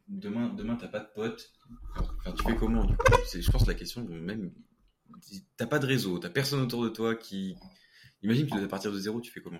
demain, 0.07 0.49
demain 0.53 0.75
t'as 0.75 0.87
pas 0.87 0.99
de 0.99 1.09
potes. 1.13 1.51
Enfin, 1.97 2.31
tu 2.31 2.43
fais 2.43 2.55
comment 2.55 2.85
du 2.85 2.95
coup? 2.95 3.05
C'est, 3.25 3.41
je 3.41 3.51
pense, 3.51 3.67
la 3.67 3.73
question 3.73 4.03
même. 4.07 4.51
T'as 5.57 5.67
pas 5.67 5.79
de 5.79 5.85
réseau, 5.85 6.19
t'as 6.19 6.29
personne 6.29 6.61
autour 6.61 6.83
de 6.83 6.89
toi 6.89 7.15
qui. 7.15 7.55
Imagine 8.23 8.45
que 8.45 8.51
tu 8.51 8.57
dois 8.59 8.67
partir 8.67 8.91
de 8.91 8.99
zéro, 8.99 9.19
tu 9.21 9.31
fais 9.31 9.41
comment? 9.41 9.59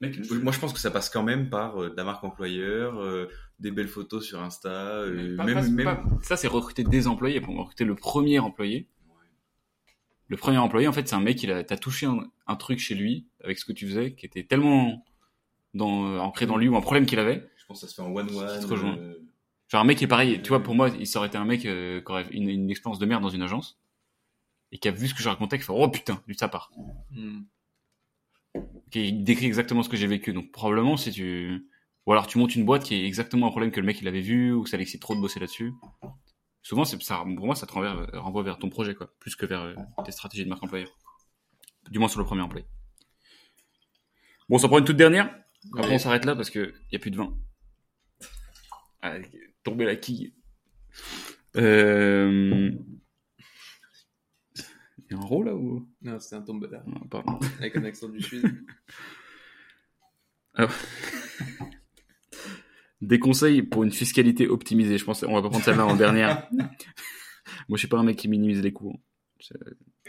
Mec, 0.00 0.18
Moi, 0.30 0.50
je 0.52 0.58
pense 0.58 0.72
que 0.72 0.78
ça 0.78 0.90
passe 0.90 1.10
quand 1.10 1.22
même 1.22 1.50
par 1.50 1.82
euh, 1.82 1.90
de 1.90 1.96
la 1.96 2.04
marque 2.04 2.24
employeur, 2.24 2.98
euh, 3.02 3.26
des 3.58 3.70
belles 3.70 3.86
photos 3.88 4.24
sur 4.26 4.40
Insta, 4.40 4.70
euh, 4.70 5.36
Pas- 5.36 5.44
même, 5.44 5.54
pas- 5.54 5.68
même. 5.68 5.84
pas- 5.84 6.04
ça 6.22 6.36
c'est 6.38 6.48
recruter 6.48 6.84
des 6.84 7.06
employés 7.06 7.42
pour 7.42 7.54
recruter 7.58 7.84
le 7.84 7.94
premier 7.94 8.38
employé. 8.38 8.88
Le 10.30 10.36
premier 10.36 10.58
employé, 10.58 10.86
en 10.86 10.92
fait, 10.92 11.08
c'est 11.08 11.16
un 11.16 11.20
mec, 11.20 11.42
il 11.42 11.50
a, 11.50 11.64
t'as 11.64 11.76
touché 11.76 12.06
un, 12.06 12.20
un 12.46 12.54
truc 12.54 12.78
chez 12.78 12.94
lui 12.94 13.26
avec 13.42 13.58
ce 13.58 13.64
que 13.64 13.72
tu 13.72 13.86
faisais 13.88 14.14
qui 14.14 14.26
était 14.26 14.44
tellement 14.44 15.04
dans, 15.74 16.06
euh, 16.06 16.18
ancré 16.20 16.46
dans 16.46 16.56
lui 16.56 16.68
ou 16.68 16.76
un 16.76 16.80
problème 16.80 17.04
qu'il 17.04 17.18
avait. 17.18 17.50
Je 17.56 17.66
pense 17.66 17.80
que 17.80 17.86
ça 17.86 17.90
se 17.90 17.96
fait 17.96 18.02
en 18.02 18.14
one 18.14 18.30
one. 18.30 18.98
Euh, 18.98 19.14
Genre 19.66 19.80
un 19.80 19.84
mec 19.84 19.98
qui 19.98 20.04
est 20.04 20.08
pareil, 20.08 20.40
tu 20.40 20.50
vois, 20.50 20.62
pour 20.62 20.76
moi, 20.76 20.88
il 20.88 21.06
ça 21.06 21.18
aurait 21.18 21.28
été 21.28 21.36
un 21.36 21.44
mec 21.44 21.66
euh, 21.66 22.00
qui 22.00 22.12
aurait 22.12 22.28
une, 22.30 22.48
une 22.48 22.70
expérience 22.70 23.00
de 23.00 23.06
merde 23.06 23.22
dans 23.22 23.28
une 23.28 23.42
agence 23.42 23.80
et 24.70 24.78
qui 24.78 24.86
a 24.86 24.92
vu 24.92 25.08
ce 25.08 25.14
que 25.14 25.22
je 25.22 25.28
racontais, 25.28 25.58
qui 25.58 25.64
fait 25.64 25.72
oh 25.74 25.88
putain, 25.88 26.22
du 26.28 26.34
ça 26.34 26.46
part. 26.46 26.70
Hmm. 27.10 27.40
Qui 28.92 29.12
décrit 29.12 29.46
exactement 29.46 29.82
ce 29.82 29.88
que 29.88 29.96
j'ai 29.96 30.06
vécu. 30.06 30.32
Donc 30.32 30.52
probablement 30.52 30.96
si 30.96 31.10
tu 31.10 31.66
ou 32.06 32.12
alors 32.12 32.28
tu 32.28 32.38
montes 32.38 32.54
une 32.54 32.64
boîte 32.64 32.84
qui 32.84 32.94
est 32.94 33.04
exactement 33.04 33.48
un 33.48 33.50
problème 33.50 33.72
que 33.72 33.80
le 33.80 33.86
mec 33.86 34.00
il 34.00 34.06
avait 34.06 34.20
vu 34.20 34.52
ou 34.52 34.62
que 34.62 34.70
ça 34.70 34.76
l'excite 34.76 35.02
trop 35.02 35.16
de 35.16 35.20
bosser 35.20 35.40
là-dessus. 35.40 35.72
Souvent 36.62 36.84
c'est 36.84 37.00
ça 37.02 37.16
pour 37.36 37.46
moi 37.46 37.54
ça 37.54 37.66
te 37.66 37.72
renvoie, 37.72 38.06
renvoie 38.20 38.42
vers 38.42 38.58
ton 38.58 38.68
projet 38.68 38.94
quoi, 38.94 39.12
plus 39.18 39.34
que 39.36 39.46
vers 39.46 39.62
euh, 39.62 39.74
tes 40.04 40.12
stratégies 40.12 40.44
de 40.44 40.48
marque 40.50 40.62
employeur. 40.62 40.88
Du 41.90 41.98
moins 41.98 42.08
sur 42.08 42.20
le 42.20 42.26
premier 42.26 42.42
employé. 42.42 42.66
Bon, 44.48 44.56
on 44.56 44.58
s'en 44.58 44.68
prend 44.68 44.78
une 44.78 44.84
toute 44.84 44.96
dernière. 44.96 45.26
Après 45.72 45.88
Ouais. 45.88 45.94
on 45.94 45.98
s'arrête 45.98 46.24
là 46.24 46.34
parce 46.36 46.50
que 46.50 46.74
y 46.92 46.96
a 46.96 46.98
plus 46.98 47.10
de 47.10 47.16
vin. 47.16 47.36
Ah, 49.02 49.14
tomber 49.62 49.84
la 49.86 49.96
quille. 49.96 50.34
Euh... 51.56 52.70
Il 54.56 55.10
y 55.10 55.14
a 55.14 55.16
un 55.18 55.24
rôle 55.24 55.46
là 55.46 55.54
ou? 55.54 55.88
Non, 56.02 56.18
c'était 56.20 56.36
un 56.36 56.42
tombeur 56.42 56.82
Non, 56.86 57.00
pardon. 57.10 57.38
avec 57.58 57.76
un 57.76 57.84
accent 57.84 58.08
du 58.08 58.20
sud. 58.22 58.64
Des 63.00 63.18
conseils 63.18 63.62
pour 63.62 63.82
une 63.82 63.92
fiscalité 63.92 64.46
optimisée. 64.48 64.98
Je 64.98 65.04
pense 65.04 65.22
on 65.22 65.34
va 65.34 65.42
pas 65.42 65.48
prendre 65.48 65.64
celle-là 65.64 65.86
en 65.86 65.96
dernière. 65.96 66.48
Moi, 67.68 67.76
je 67.76 67.78
suis 67.78 67.88
pas 67.88 67.98
un 67.98 68.02
mec 68.04 68.16
qui 68.16 68.28
minimise 68.28 68.60
les 68.62 68.72
coûts. 68.72 68.92
hein. 68.94 69.00
C'est- 69.40 69.54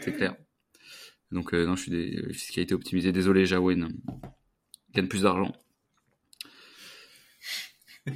C'est 0.04 0.12
clair. 0.12 0.36
Donc, 1.30 1.54
euh, 1.54 1.64
non, 1.66 1.74
je 1.76 1.82
suis 1.82 1.90
des 1.90 2.16
euh, 2.18 2.32
fiscalité 2.32 2.74
optimisée. 2.74 3.10
Désolé, 3.12 3.46
Jawen. 3.46 3.88
Gagne 4.94 5.06
plus 5.08 5.22
d'argent. 5.22 5.52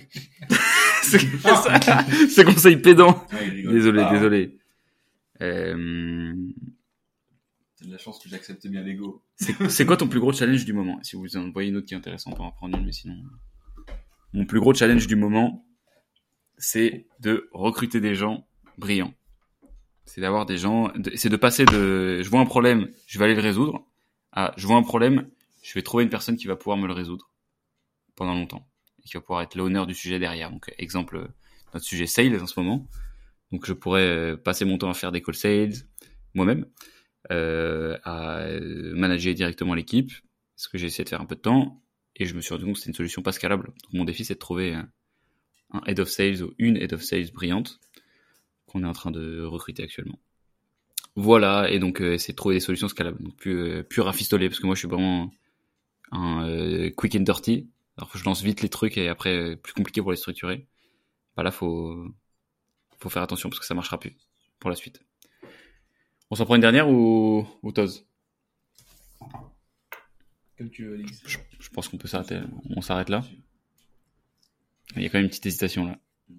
c'est. 1.03 1.21
C'est 2.29 2.45
conseil 2.45 2.77
pédant. 2.77 3.25
Ah, 3.31 3.37
Désolé, 3.49 4.01
pas, 4.03 4.13
désolé. 4.13 4.59
Euh, 5.43 6.35
T'as 7.79 7.87
de 7.87 7.93
la 7.93 7.99
chance 7.99 8.19
que 8.23 8.29
j'accepte 8.29 8.67
bien 8.67 8.83
l'ego. 8.83 9.23
C'est 9.37 9.55
c'est 9.71 9.87
quoi 9.87 9.97
ton 9.97 10.09
plus 10.09 10.19
gros 10.21 10.33
challenge 10.33 10.65
du 10.65 10.73
moment? 10.73 10.99
Si 11.03 11.15
vous 11.17 11.37
en 11.37 11.51
voyez 11.51 11.69
une 11.71 11.77
autre 11.77 11.87
qui 11.87 11.95
est 11.95 11.97
intéressante, 11.97 12.35
on 12.35 12.37
peut 12.37 12.43
en 12.43 12.51
prendre 12.53 12.77
une, 12.79 12.85
mais 12.85 12.93
sinon. 12.93 13.15
Mon 14.37 14.45
plus 14.45 14.61
gros 14.61 14.75
challenge 14.75 15.07
du 15.07 15.17
moment, 15.17 15.67
c'est 16.59 17.07
de 17.21 17.49
recruter 17.53 18.03
des 18.03 18.15
gens 18.15 18.47
brillants. 18.77 19.15
C'est 20.05 20.21
d'avoir 20.21 20.45
des 20.45 20.59
gens, 20.59 20.93
c'est 21.15 21.31
de 21.31 21.37
passer 21.37 21.65
de 21.65 22.21
je 22.23 22.29
vois 22.29 22.41
un 22.41 22.45
problème, 22.45 22.93
je 23.07 23.19
vais 23.19 23.25
aller 23.25 23.35
le 23.35 23.41
résoudre, 23.41 23.87
à 24.33 24.53
je 24.59 24.67
vois 24.67 24.77
un 24.77 24.83
problème, 24.83 25.31
je 25.63 25.73
vais 25.73 25.81
trouver 25.81 26.05
une 26.05 26.11
personne 26.11 26.37
qui 26.37 26.47
va 26.49 26.55
pouvoir 26.55 26.77
me 26.77 26.87
le 26.87 26.93
résoudre 26.93 27.31
pendant 28.15 28.35
longtemps 28.35 28.69
et 29.03 29.09
qui 29.09 29.15
va 29.15 29.23
pouvoir 29.23 29.41
être 29.41 29.55
l'honneur 29.55 29.87
du 29.87 29.95
sujet 29.95 30.19
derrière. 30.19 30.51
Donc, 30.51 30.71
exemple, 30.77 31.31
notre 31.73 31.87
sujet 31.87 32.07
sales 32.07 32.39
en 32.39 32.47
ce 32.47 32.61
moment. 32.61 32.87
Donc, 33.53 33.65
je 33.65 33.73
pourrais 33.73 34.07
euh, 34.07 34.37
passer 34.37 34.67
mon 34.67 34.77
temps 34.77 34.91
à 34.91 34.95
faire 34.95 35.13
des 35.13 35.23
call 35.23 35.35
sales 35.35 35.73
moi-même 36.35 36.67
euh, 37.33 37.97
à 38.05 38.41
euh, 38.41 38.95
manager 38.95 39.33
directement 39.33 39.73
l'équipe, 39.73 40.13
ce 40.57 40.69
que 40.69 40.77
j'ai 40.77 40.89
essayé 40.89 41.05
de 41.05 41.09
faire 41.09 41.23
un 41.23 41.27
peu 41.27 41.37
de 41.37 41.41
temps, 41.41 41.83
et 42.17 42.27
je 42.27 42.35
me 42.35 42.41
suis 42.41 42.53
rendu 42.53 42.65
compte 42.65 42.75
que 42.75 42.81
c'était 42.81 42.91
une 42.91 42.97
solution 42.97 43.23
pas 43.23 43.33
scalable. 43.33 43.67
Donc 43.67 43.93
mon 43.93 44.05
défi, 44.05 44.25
c'est 44.25 44.35
de 44.35 44.39
trouver 44.39 44.75
un, 44.75 44.89
head 45.87 46.01
of 46.01 46.09
sales 46.09 46.43
ou 46.43 46.53
une 46.59 46.77
head 46.77 46.93
of 46.93 47.03
sales 47.03 47.31
brillante 47.33 47.79
qu'on 48.67 48.83
est 48.83 48.87
en 48.87 48.93
train 48.93 49.11
de 49.11 49.43
recruter 49.45 49.83
actuellement. 49.83 50.19
Voilà, 51.15 51.71
et 51.71 51.79
donc 51.79 52.01
euh, 52.01 52.15
essayer 52.15 52.33
de 52.33 52.37
trouver 52.37 52.57
des 52.57 52.61
solutions 52.61 52.89
scalables, 52.89 53.23
donc 53.23 53.37
plus, 53.37 53.59
euh, 53.59 53.83
plus 53.83 54.03
rafistoler, 54.03 54.49
parce 54.49 54.61
que 54.61 54.67
moi 54.67 54.75
je 54.75 54.81
suis 54.81 54.89
vraiment 54.89 55.31
un 56.13 56.47
euh, 56.49 56.91
quick 56.91 57.15
and 57.15 57.21
dirty. 57.21 57.71
Alors 57.97 58.11
je 58.15 58.25
lance 58.25 58.43
vite 58.43 58.63
les 58.63 58.69
trucs 58.69 58.99
et 58.99 59.09
après 59.09 59.35
euh, 59.35 59.57
plus 59.57 59.73
compliqué 59.73 60.03
pour 60.03 60.11
les 60.11 60.17
structurer. 60.17 60.67
Bah 61.37 61.43
là 61.43 61.51
faut 61.51 62.07
faut 62.99 63.09
faire 63.09 63.23
attention 63.23 63.49
parce 63.49 63.61
que 63.61 63.67
ça 63.67 63.75
marchera 63.75 63.99
plus 63.99 64.17
pour 64.59 64.71
la 64.71 64.77
suite. 64.77 65.01
On 66.31 66.35
s'en 66.35 66.45
prend 66.45 66.57
une 66.57 66.61
dernière 66.61 66.89
ou, 66.89 67.47
ou 67.63 67.73
Comme 70.59 70.71
tu 70.71 70.87
veux, 70.87 70.95
Alix. 70.95 71.23
je, 71.27 71.39
je 71.59 71.69
pense 71.71 71.89
qu'on 71.89 71.99
peut 71.99 72.09
s'arrêter. 72.09 72.41
On 72.75 72.81
s'arrête 72.81 73.09
là. 73.09 73.23
Il 74.97 75.03
y 75.03 75.07
a 75.07 75.09
quand 75.09 75.19
même 75.19 75.25
une 75.25 75.31
petite 75.31 75.47
hésitation 75.47 75.87
là. 75.87 75.99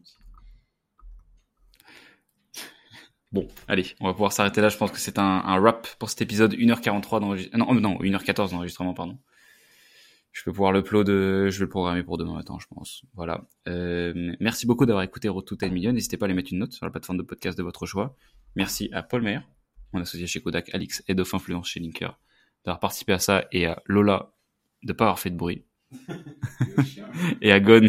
Bon, 3.34 3.46
allez, 3.68 3.86
on 4.00 4.06
va 4.08 4.14
pouvoir 4.14 4.32
s'arrêter 4.32 4.62
là. 4.62 4.70
Je 4.70 4.78
pense 4.78 4.90
que 4.90 5.00
c'est 5.00 5.20
un, 5.20 5.24
un 5.24 5.60
wrap 5.60 5.86
pour 6.00 6.10
cet 6.10 6.22
épisode 6.22 6.54
1h43 6.56 7.20
d'enregistrement. 7.20 7.74
Non, 7.74 7.82
non, 7.82 8.00
1h14 8.00 8.52
d'enregistrement, 8.52 8.94
pardon. 8.94 9.20
Je 10.32 10.44
peux 10.44 10.52
pouvoir 10.52 10.72
l'upload, 10.72 11.10
euh, 11.10 11.50
je 11.50 11.60
vais 11.60 11.66
le 11.66 11.70
programmer 11.70 12.04
pour 12.04 12.18
demain 12.18 12.36
matin, 12.36 12.58
je 12.62 12.68
pense. 12.68 13.04
Voilà. 13.16 13.44
Euh, 13.68 14.34
merci 14.40 14.66
beaucoup 14.66 14.86
d'avoir 14.86 15.04
écouté 15.04 15.28
Road 15.30 15.46
to 15.46 15.56
10 15.56 15.72
Million. 15.72 15.92
N'hésitez 15.92 16.16
pas 16.16 16.26
à 16.26 16.28
aller 16.28 16.36
mettre 16.36 16.54
une 16.54 16.60
note 16.60 16.74
sur 16.74 16.86
la 16.86 16.92
plateforme 16.92 17.18
de 17.18 17.24
podcast 17.24 17.58
de 17.58 17.64
votre 17.64 17.86
choix. 17.86 18.16
Merci 18.56 18.90
à 18.94 19.04
Paul 19.04 19.24
Meyer, 19.24 19.40
mon 19.94 20.02
associé 20.02 20.28
chez 20.28 20.40
Kodak, 20.40 20.74
Alix, 20.74 21.04
Head 21.08 21.20
of 21.20 21.34
Influence 21.34 21.68
chez 21.68 21.80
Linker, 21.80 22.18
d'avoir 22.68 22.82
participé 22.82 23.14
à 23.14 23.20
ça, 23.20 23.46
et 23.54 23.66
à 23.66 23.82
Lola 23.86 24.34
de 24.84 24.92
pas 24.92 25.06
avoir 25.06 25.20
fait 25.20 25.30
de 25.30 25.38
bruit. 25.38 25.64
et 27.42 27.54
à 27.54 27.62
Gon, 27.62 27.88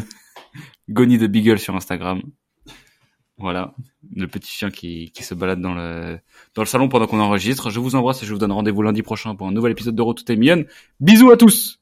Goni 0.89 1.19
de 1.19 1.27
Beagle 1.27 1.59
sur 1.59 1.75
Instagram. 1.75 2.23
Voilà, 3.39 3.75
le 4.15 4.27
petit 4.29 4.53
chien 4.53 4.71
qui, 4.71 5.11
qui 5.11 5.25
se 5.25 5.35
balade 5.35 5.61
dans 5.61 5.75
le, 5.75 6.21
dans 6.55 6.63
le 6.63 6.67
salon 6.67 6.89
pendant 6.89 7.09
qu'on 7.09 7.21
enregistre. 7.21 7.71
Je 7.71 7.81
vous 7.81 7.97
embrasse 7.97 8.23
et 8.23 8.27
je 8.27 8.33
vous 8.33 8.39
donne 8.39 8.53
rendez-vous 8.53 8.83
lundi 8.83 9.03
prochain 9.03 9.35
pour 9.35 9.49
un 9.49 9.53
nouvel 9.53 9.73
épisode 9.73 9.97
de 9.97 10.03
Road 10.03 10.25
to 10.25 10.37
Million. 10.37 10.65
Bisous 11.01 11.31
à 11.31 11.37
tous 11.37 11.81